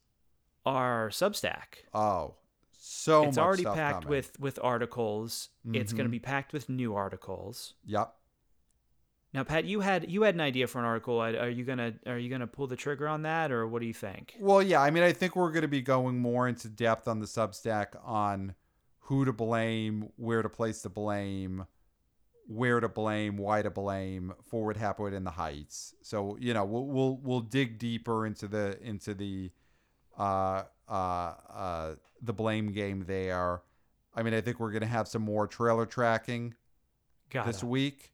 Our 0.65 1.11
Substack. 1.11 1.85
Oh, 1.93 2.35
so 2.79 3.25
it's 3.25 3.39
already 3.39 3.65
packed 3.65 4.03
coming. 4.03 4.09
with 4.09 4.39
with 4.41 4.59
articles. 4.63 5.51
It's 5.73 5.93
going 5.93 5.99
to 5.99 6.05
mm-hmm. 6.05 6.11
be 6.13 6.19
packed 6.19 6.53
with 6.53 6.69
new 6.69 6.95
articles. 6.95 7.75
Yep. 7.87 8.15
Now, 9.35 9.45
Pat, 9.45 9.65
you 9.65 9.81
had 9.81 10.11
you 10.11 10.23
had 10.23 10.35
an 10.35 10.41
idea 10.41 10.67
for 10.67 10.79
an 10.79 10.85
article. 10.85 11.19
Are 11.19 11.35
are 11.37 11.49
you 11.49 11.65
gonna 11.65 11.95
are 12.07 12.19
you 12.19 12.29
gonna 12.29 12.47
pull 12.47 12.67
the 12.67 12.77
trigger 12.77 13.09
on 13.09 13.23
that, 13.23 13.51
or 13.51 13.67
what 13.67 13.81
do 13.81 13.87
you 13.87 13.95
think? 13.95 14.37
Well, 14.39 14.63
yeah, 14.63 14.83
I 14.83 14.91
mean, 14.91 15.03
I 15.03 15.13
think 15.13 15.37
we're 15.37 15.51
going 15.53 15.63
to 15.63 15.69
be 15.69 15.81
going 15.81 16.19
more 16.19 16.49
into 16.49 16.69
depth 16.69 17.09
on 17.09 17.21
the 17.21 17.27
Substack 17.27 17.89
on 18.05 18.55
who 18.99 19.25
to 19.25 19.33
blame, 19.33 20.11
where 20.17 20.43
to 20.43 20.49
place 20.49 20.83
the 20.83 20.91
blame, 20.91 21.67
where 22.47 22.81
to 22.81 22.89
blame, 22.89 23.37
why 23.37 23.63
to 23.63 23.71
blame 23.71 24.35
for 24.43 24.67
what 24.67 24.77
happened 24.77 25.15
in 25.15 25.25
the 25.25 25.31
Heights. 25.31 25.95
So, 26.03 26.37
you 26.41 26.55
know, 26.55 26.65
we'll 26.65 26.87
we'll, 26.87 27.17
we'll 27.23 27.41
dig 27.41 27.79
deeper 27.79 28.27
into 28.27 28.49
the 28.49 28.79
into 28.83 29.15
the 29.15 29.51
uh 30.19 30.65
uh 30.89 30.93
uh 30.93 31.95
the 32.21 32.33
blame 32.33 32.73
game 32.73 33.05
there. 33.07 33.63
I 34.15 34.23
mean, 34.23 34.35
I 34.35 34.41
think 34.41 34.61
we're 34.61 34.71
going 34.73 34.83
to 34.83 34.87
have 34.87 35.09
some 35.09 35.23
more 35.23 35.47
trailer 35.47 35.87
tracking 35.87 36.55
Got 37.31 37.47
this 37.47 37.63
it. 37.63 37.67
week. 37.67 38.13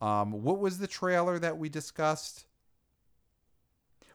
Um, 0.00 0.42
what 0.42 0.58
was 0.58 0.78
the 0.78 0.86
trailer 0.86 1.38
that 1.38 1.58
we 1.58 1.68
discussed? 1.68 2.46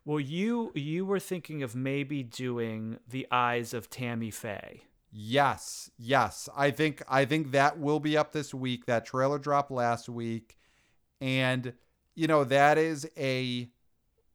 Well, 0.03 0.19
you 0.19 0.71
you 0.73 1.05
were 1.05 1.19
thinking 1.19 1.63
of 1.63 1.75
maybe 1.75 2.23
doing 2.23 2.99
the 3.07 3.27
eyes 3.29 3.73
of 3.73 3.89
Tammy 3.89 4.31
Faye. 4.31 4.83
Yes, 5.11 5.89
yes. 5.97 6.49
I 6.55 6.71
think 6.71 7.01
I 7.07 7.25
think 7.25 7.51
that 7.51 7.79
will 7.79 7.99
be 7.99 8.17
up 8.17 8.31
this 8.31 8.53
week. 8.53 8.85
That 8.85 9.05
trailer 9.05 9.39
dropped 9.39 9.71
last 9.71 10.09
week, 10.09 10.57
and 11.21 11.73
you 12.15 12.27
know 12.27 12.43
that 12.43 12.77
is 12.77 13.09
a 13.17 13.69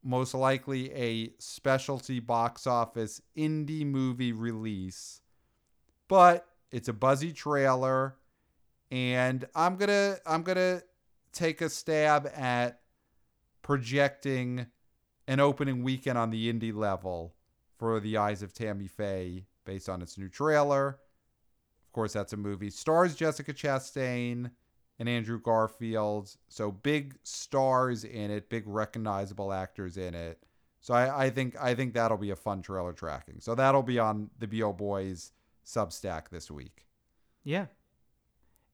most 0.02 0.34
likely 0.34 0.92
a 0.92 1.32
specialty 1.38 2.20
box 2.20 2.66
office 2.66 3.20
indie 3.36 3.86
movie 3.86 4.32
release, 4.32 5.20
but 6.08 6.46
it's 6.70 6.88
a 6.88 6.92
buzzy 6.92 7.32
trailer, 7.32 8.16
and 8.90 9.44
I'm 9.54 9.76
gonna 9.76 10.16
I'm 10.26 10.42
gonna 10.42 10.82
take 11.32 11.60
a 11.60 11.68
stab 11.68 12.30
at 12.34 12.80
projecting 13.60 14.66
an 15.28 15.38
opening 15.38 15.82
weekend 15.82 16.18
on 16.18 16.30
the 16.30 16.52
indie 16.52 16.74
level 16.74 17.34
for 17.78 18.00
the 18.00 18.16
eyes 18.16 18.42
of 18.42 18.52
Tammy 18.52 18.88
Faye 18.88 19.46
based 19.64 19.88
on 19.88 20.02
its 20.02 20.18
new 20.18 20.28
trailer. 20.28 20.88
Of 20.88 21.92
course, 21.92 22.12
that's 22.12 22.32
a 22.32 22.36
movie. 22.36 22.70
Stars 22.70 23.14
Jessica 23.14 23.52
Chastain 23.52 24.50
and 24.98 25.08
Andrew 25.08 25.40
Garfield. 25.40 26.34
So 26.48 26.70
big 26.70 27.16
stars 27.22 28.04
in 28.04 28.30
it, 28.30 28.48
big 28.48 28.64
recognizable 28.66 29.52
actors 29.52 29.96
in 29.96 30.14
it. 30.14 30.42
So 30.80 30.94
I, 30.94 31.26
I 31.26 31.30
think 31.30 31.56
I 31.60 31.74
think 31.74 31.94
that'll 31.94 32.16
be 32.18 32.30
a 32.30 32.36
fun 32.36 32.62
trailer 32.62 32.92
tracking. 32.92 33.36
So 33.40 33.54
that'll 33.54 33.82
be 33.82 33.98
on 33.98 34.30
the 34.38 34.46
BO 34.46 34.72
Boys 34.72 35.32
Substack 35.64 36.28
this 36.30 36.50
week. 36.50 36.86
Yeah. 37.44 37.66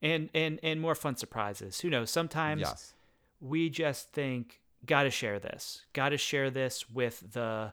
And 0.01 0.31
and 0.35 0.59
and 0.62 0.81
more 0.81 0.94
fun 0.94 1.16
surprises. 1.16 1.81
Who 1.81 1.90
knows? 1.90 2.10
Sometimes 2.10 2.60
yes. 2.60 2.94
we 3.40 3.69
just 3.69 4.12
think 4.12 4.60
gotta 4.86 5.10
share 5.10 5.40
this 5.40 5.82
gotta 5.93 6.16
share 6.16 6.51
this 6.51 6.89
with 6.89 7.32
the 7.32 7.73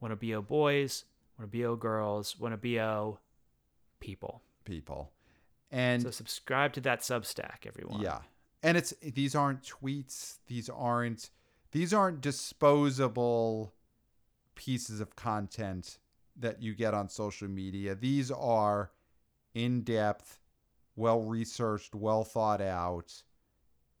wanna 0.00 0.14
bo 0.14 0.40
boys 0.40 1.04
wanna 1.38 1.48
bo 1.48 1.76
girls 1.76 2.38
wanna 2.38 2.56
bo 2.56 3.18
people 4.00 4.42
People. 4.64 5.12
And 5.70 6.02
so 6.02 6.10
subscribe 6.10 6.72
to 6.74 6.80
that 6.82 7.00
substack 7.00 7.66
everyone 7.66 8.00
Yeah. 8.00 8.20
And 8.62 8.76
it's 8.76 8.92
these 9.00 9.34
aren't 9.34 9.62
tweets, 9.62 10.38
these 10.46 10.68
aren't 10.68 11.30
these 11.72 11.92
aren't 11.92 12.20
disposable 12.20 13.74
pieces 14.54 15.00
of 15.00 15.14
content 15.14 15.98
that 16.36 16.62
you 16.62 16.74
get 16.74 16.94
on 16.94 17.08
social 17.08 17.48
media. 17.48 17.94
These 17.94 18.30
are 18.30 18.90
in-depth, 19.54 20.38
well-researched, 20.96 21.94
well 21.94 22.24
thought 22.24 22.60
out, 22.60 23.22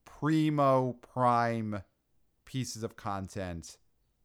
primo 0.04 0.94
prime 0.94 1.82
pieces 2.44 2.82
of 2.82 2.96
content 2.96 3.76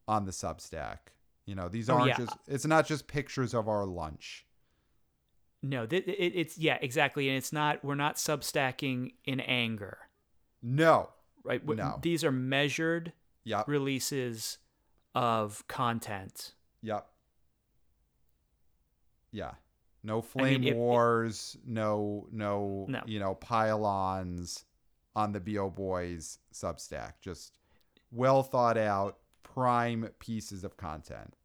on 0.07 0.25
the 0.25 0.31
Substack. 0.31 0.97
You 1.45 1.55
know, 1.55 1.67
these 1.69 1.89
Oh, 1.89 1.95
aren't 1.95 2.07
yeah. 2.07 2.17
just 2.17 2.37
it's 2.47 2.65
not 2.65 2.85
just 2.87 3.07
pictures 3.07 3.53
of 3.53 3.67
our 3.67 3.85
lunch. 3.85 4.45
no 5.63 5.85
th- 5.85 6.07
it, 6.07 6.11
it's 6.35 6.57
yeah 6.57 6.77
exactly 6.81 7.27
and 7.29 7.37
it's 7.37 7.53
not 7.53 7.83
we're 7.85 7.93
not 7.93 8.15
substacking 8.15 9.13
in 9.25 9.39
anger 9.41 9.99
No. 10.61 11.09
right 11.43 11.63
No. 11.67 11.99
these 12.01 12.23
are 12.23 12.31
measured 12.31 13.13
Yep. 13.43 13.67
releases 13.67 14.57
of 15.13 15.67
content 15.67 16.53
Yep. 16.81 17.07
Yeah. 19.31 19.51
No 20.03 20.21
flame 20.21 20.63
it- 20.63 20.69
it- 20.69 20.75
wars. 20.75 21.57
no, 21.65 22.27
no, 22.31 22.85
No. 22.89 23.03
you 23.05 23.19
know, 23.19 23.35
pylons 23.35 24.65
on 25.15 25.31
the 25.31 25.39
Bo 25.39 25.69
Boys 25.69 26.39
Substack. 26.53 27.13
Just 27.21 27.59
well 28.11 28.41
thought 28.43 28.77
out, 28.77 29.19
prime 29.53 30.09
pieces 30.19 30.63
of 30.63 30.77
content. 30.77 31.35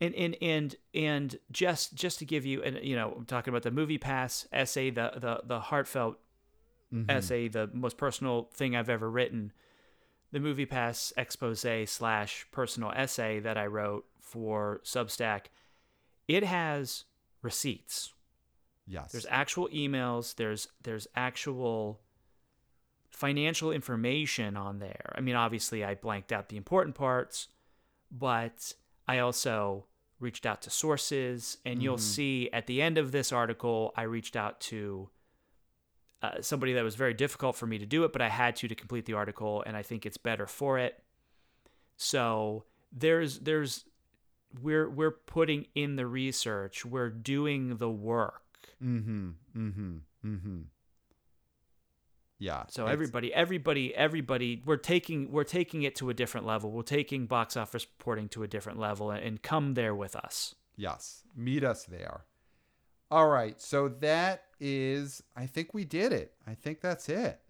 and 0.00 0.14
and 0.14 0.36
and 0.42 0.76
and 0.94 1.38
just 1.50 1.94
just 1.94 2.18
to 2.18 2.24
give 2.26 2.44
you 2.44 2.62
and 2.62 2.78
you 2.82 2.94
know 2.94 3.14
i'm 3.16 3.24
talking 3.24 3.50
about 3.52 3.62
the 3.62 3.70
movie 3.70 3.96
pass 3.98 4.46
essay 4.52 4.90
the 4.90 5.10
the 5.16 5.40
the 5.46 5.60
heartfelt 5.60 6.16
Mhm. 6.92 7.10
essay 7.10 7.48
the 7.48 7.68
most 7.72 7.96
personal 7.96 8.50
thing 8.54 8.76
i've 8.76 8.88
ever 8.90 9.10
written 9.10 9.52
the 10.32 10.38
movie 10.40 10.66
pass 10.66 11.12
expose 11.16 11.64
slash 11.86 12.46
personal 12.52 12.92
essay 12.94 13.40
that 13.40 13.56
i 13.56 13.66
wrote 13.66 14.04
for 14.20 14.80
substack 14.84 15.46
it 16.28 16.44
has 16.44 17.04
receipts 17.42 18.12
Yes. 18.86 19.10
there's 19.12 19.26
actual 19.30 19.68
emails 19.70 20.34
there's 20.36 20.68
there's 20.82 21.08
actual 21.16 22.00
financial 23.16 23.72
information 23.72 24.58
on 24.58 24.78
there 24.78 25.14
i 25.16 25.22
mean 25.22 25.34
obviously 25.34 25.82
i 25.82 25.94
blanked 25.94 26.32
out 26.32 26.50
the 26.50 26.56
important 26.58 26.94
parts 26.94 27.48
but 28.10 28.74
i 29.08 29.18
also 29.20 29.86
reached 30.20 30.44
out 30.44 30.60
to 30.60 30.68
sources 30.68 31.56
and 31.64 31.82
you'll 31.82 31.96
see 31.96 32.50
at 32.52 32.66
the 32.66 32.82
end 32.82 32.98
of 32.98 33.12
this 33.12 33.32
article 33.32 33.94
i 33.96 34.02
reached 34.02 34.36
out 34.36 34.60
to 34.60 35.08
uh, 36.20 36.42
somebody 36.42 36.74
that 36.74 36.84
was 36.84 36.94
very 36.94 37.14
difficult 37.14 37.56
for 37.56 37.66
me 37.66 37.78
to 37.78 37.86
do 37.86 38.04
it 38.04 38.12
but 38.12 38.20
i 38.20 38.28
had 38.28 38.54
to 38.54 38.68
to 38.68 38.74
complete 38.74 39.06
the 39.06 39.14
article 39.14 39.64
and 39.66 39.78
i 39.78 39.82
think 39.82 40.04
it's 40.04 40.18
better 40.18 40.46
for 40.46 40.78
it 40.78 41.02
so 41.96 42.64
there's 42.92 43.38
there's 43.38 43.86
we're 44.60 44.90
we're 44.90 45.10
putting 45.10 45.66
in 45.74 45.96
the 45.96 46.06
research 46.06 46.84
we're 46.84 47.08
doing 47.08 47.78
the 47.78 47.90
work 47.90 48.42
mm-hmm. 48.84 49.30
Mm-hmm. 49.56 49.96
Mm-hmm. 50.22 50.60
Yeah. 52.38 52.64
So 52.68 52.86
everybody, 52.86 53.32
everybody, 53.32 53.94
everybody, 53.94 54.62
we're 54.64 54.76
taking 54.76 55.32
we're 55.32 55.44
taking 55.44 55.82
it 55.84 55.94
to 55.96 56.10
a 56.10 56.14
different 56.14 56.46
level. 56.46 56.70
We're 56.70 56.82
taking 56.82 57.26
box 57.26 57.56
office 57.56 57.86
reporting 57.98 58.28
to 58.30 58.42
a 58.42 58.48
different 58.48 58.78
level, 58.78 59.10
and, 59.10 59.22
and 59.22 59.42
come 59.42 59.74
there 59.74 59.94
with 59.94 60.14
us. 60.14 60.54
Yes. 60.76 61.22
Meet 61.34 61.64
us 61.64 61.84
there. 61.84 62.24
All 63.10 63.28
right. 63.28 63.60
So 63.60 63.88
that 64.00 64.44
is 64.60 65.22
I 65.34 65.46
think 65.46 65.72
we 65.72 65.84
did 65.84 66.12
it. 66.12 66.34
I 66.46 66.54
think 66.54 66.80
that's 66.80 67.08
it. 67.08 67.40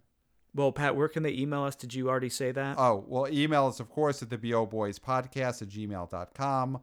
Well, 0.55 0.71
Pat, 0.71 0.95
where 0.95 1.07
can 1.07 1.21
they 1.23 1.33
email 1.33 1.63
us? 1.63 1.75
Did 1.75 1.93
you 1.93 2.09
already 2.09 2.29
say 2.29 2.51
that? 2.51 2.79
Oh, 2.79 3.03
well, 3.07 3.27
email 3.31 3.67
us, 3.67 3.79
of 3.79 3.89
course, 3.89 4.23
at 4.23 4.29
the 4.29 4.39
BO 4.39 4.65
Boys 4.65 4.97
Podcast 4.97 5.61
at 5.61 5.67
gmail.com. 5.67 6.79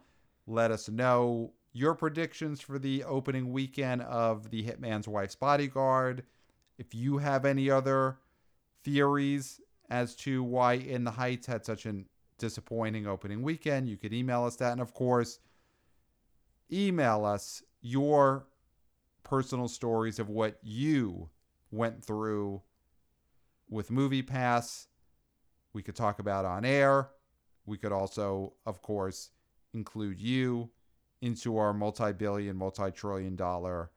Let 0.46 0.70
us 0.70 0.88
know 0.88 1.52
your 1.72 1.94
predictions 1.94 2.60
for 2.60 2.78
the 2.78 3.02
opening 3.02 3.52
weekend 3.52 4.02
of 4.02 4.50
The 4.50 4.62
Hitman's 4.62 5.08
Wife's 5.08 5.34
Bodyguard. 5.34 6.22
If 6.78 6.94
you 6.94 7.18
have 7.18 7.44
any 7.44 7.70
other 7.70 8.18
theories 8.82 9.60
as 9.90 10.14
to 10.16 10.42
why 10.42 10.74
In 10.74 11.04
the 11.04 11.12
Heights 11.12 11.46
had 11.46 11.64
such 11.64 11.86
a 11.86 12.04
disappointing 12.38 13.06
opening 13.06 13.42
weekend, 13.42 13.88
you 13.88 13.96
could 13.96 14.12
email 14.12 14.44
us 14.44 14.56
that. 14.56 14.72
And 14.72 14.80
of 14.80 14.92
course, 14.92 15.38
email 16.72 17.24
us 17.24 17.62
your 17.80 18.46
personal 19.22 19.68
stories 19.68 20.18
of 20.18 20.28
what 20.28 20.58
you 20.62 21.30
went 21.70 22.04
through 22.04 22.62
with 23.68 23.90
Movie 23.90 24.22
Pass. 24.22 24.88
We 25.72 25.82
could 25.82 25.96
talk 25.96 26.18
about 26.18 26.44
on 26.44 26.64
air. 26.64 27.10
We 27.66 27.78
could 27.78 27.92
also, 27.92 28.54
of 28.66 28.82
course, 28.82 29.30
include 29.72 30.20
you 30.20 30.70
into 31.22 31.56
our 31.56 31.72
multi 31.72 32.12
billion, 32.12 32.56
multi 32.56 32.90
trillion 32.90 33.36
dollar 33.36 33.90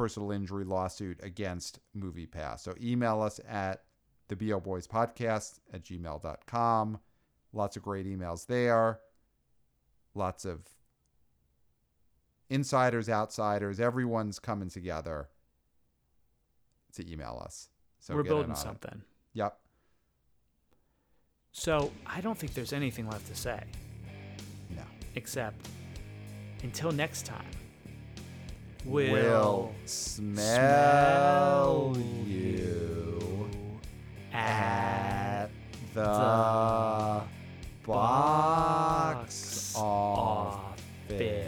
personal 0.00 0.30
injury 0.32 0.64
lawsuit 0.64 1.20
against 1.22 1.78
Movie 1.92 2.24
Pass. 2.24 2.62
So 2.62 2.74
email 2.80 3.20
us 3.20 3.38
at 3.46 3.82
the 4.28 4.34
BO 4.34 4.58
Boys 4.58 4.86
Podcast 4.86 5.60
at 5.74 5.82
gmail.com. 5.82 6.98
Lots 7.52 7.76
of 7.76 7.82
great 7.82 8.06
emails 8.06 8.46
there. 8.46 9.00
Lots 10.14 10.46
of 10.46 10.62
insiders, 12.48 13.10
outsiders, 13.10 13.78
everyone's 13.78 14.38
coming 14.38 14.70
together 14.70 15.28
to 16.94 17.06
email 17.06 17.38
us. 17.44 17.68
So 17.98 18.14
we're 18.14 18.22
building 18.22 18.52
on 18.52 18.56
it. 18.56 18.58
something. 18.58 19.02
Yep. 19.34 19.58
So 21.52 21.92
I 22.06 22.22
don't 22.22 22.38
think 22.38 22.54
there's 22.54 22.72
anything 22.72 23.06
left 23.06 23.26
to 23.26 23.34
say 23.34 23.62
No. 24.70 24.82
except 25.14 25.68
until 26.62 26.90
next 26.90 27.26
time 27.26 27.44
will, 28.84 29.12
will 29.12 29.72
smell, 29.84 31.94
smell 31.94 31.96
you 32.26 33.48
at 34.32 35.46
the, 35.94 36.02
the 36.02 37.22
box 37.86 39.74
office. 39.76 39.78
office. 41.10 41.39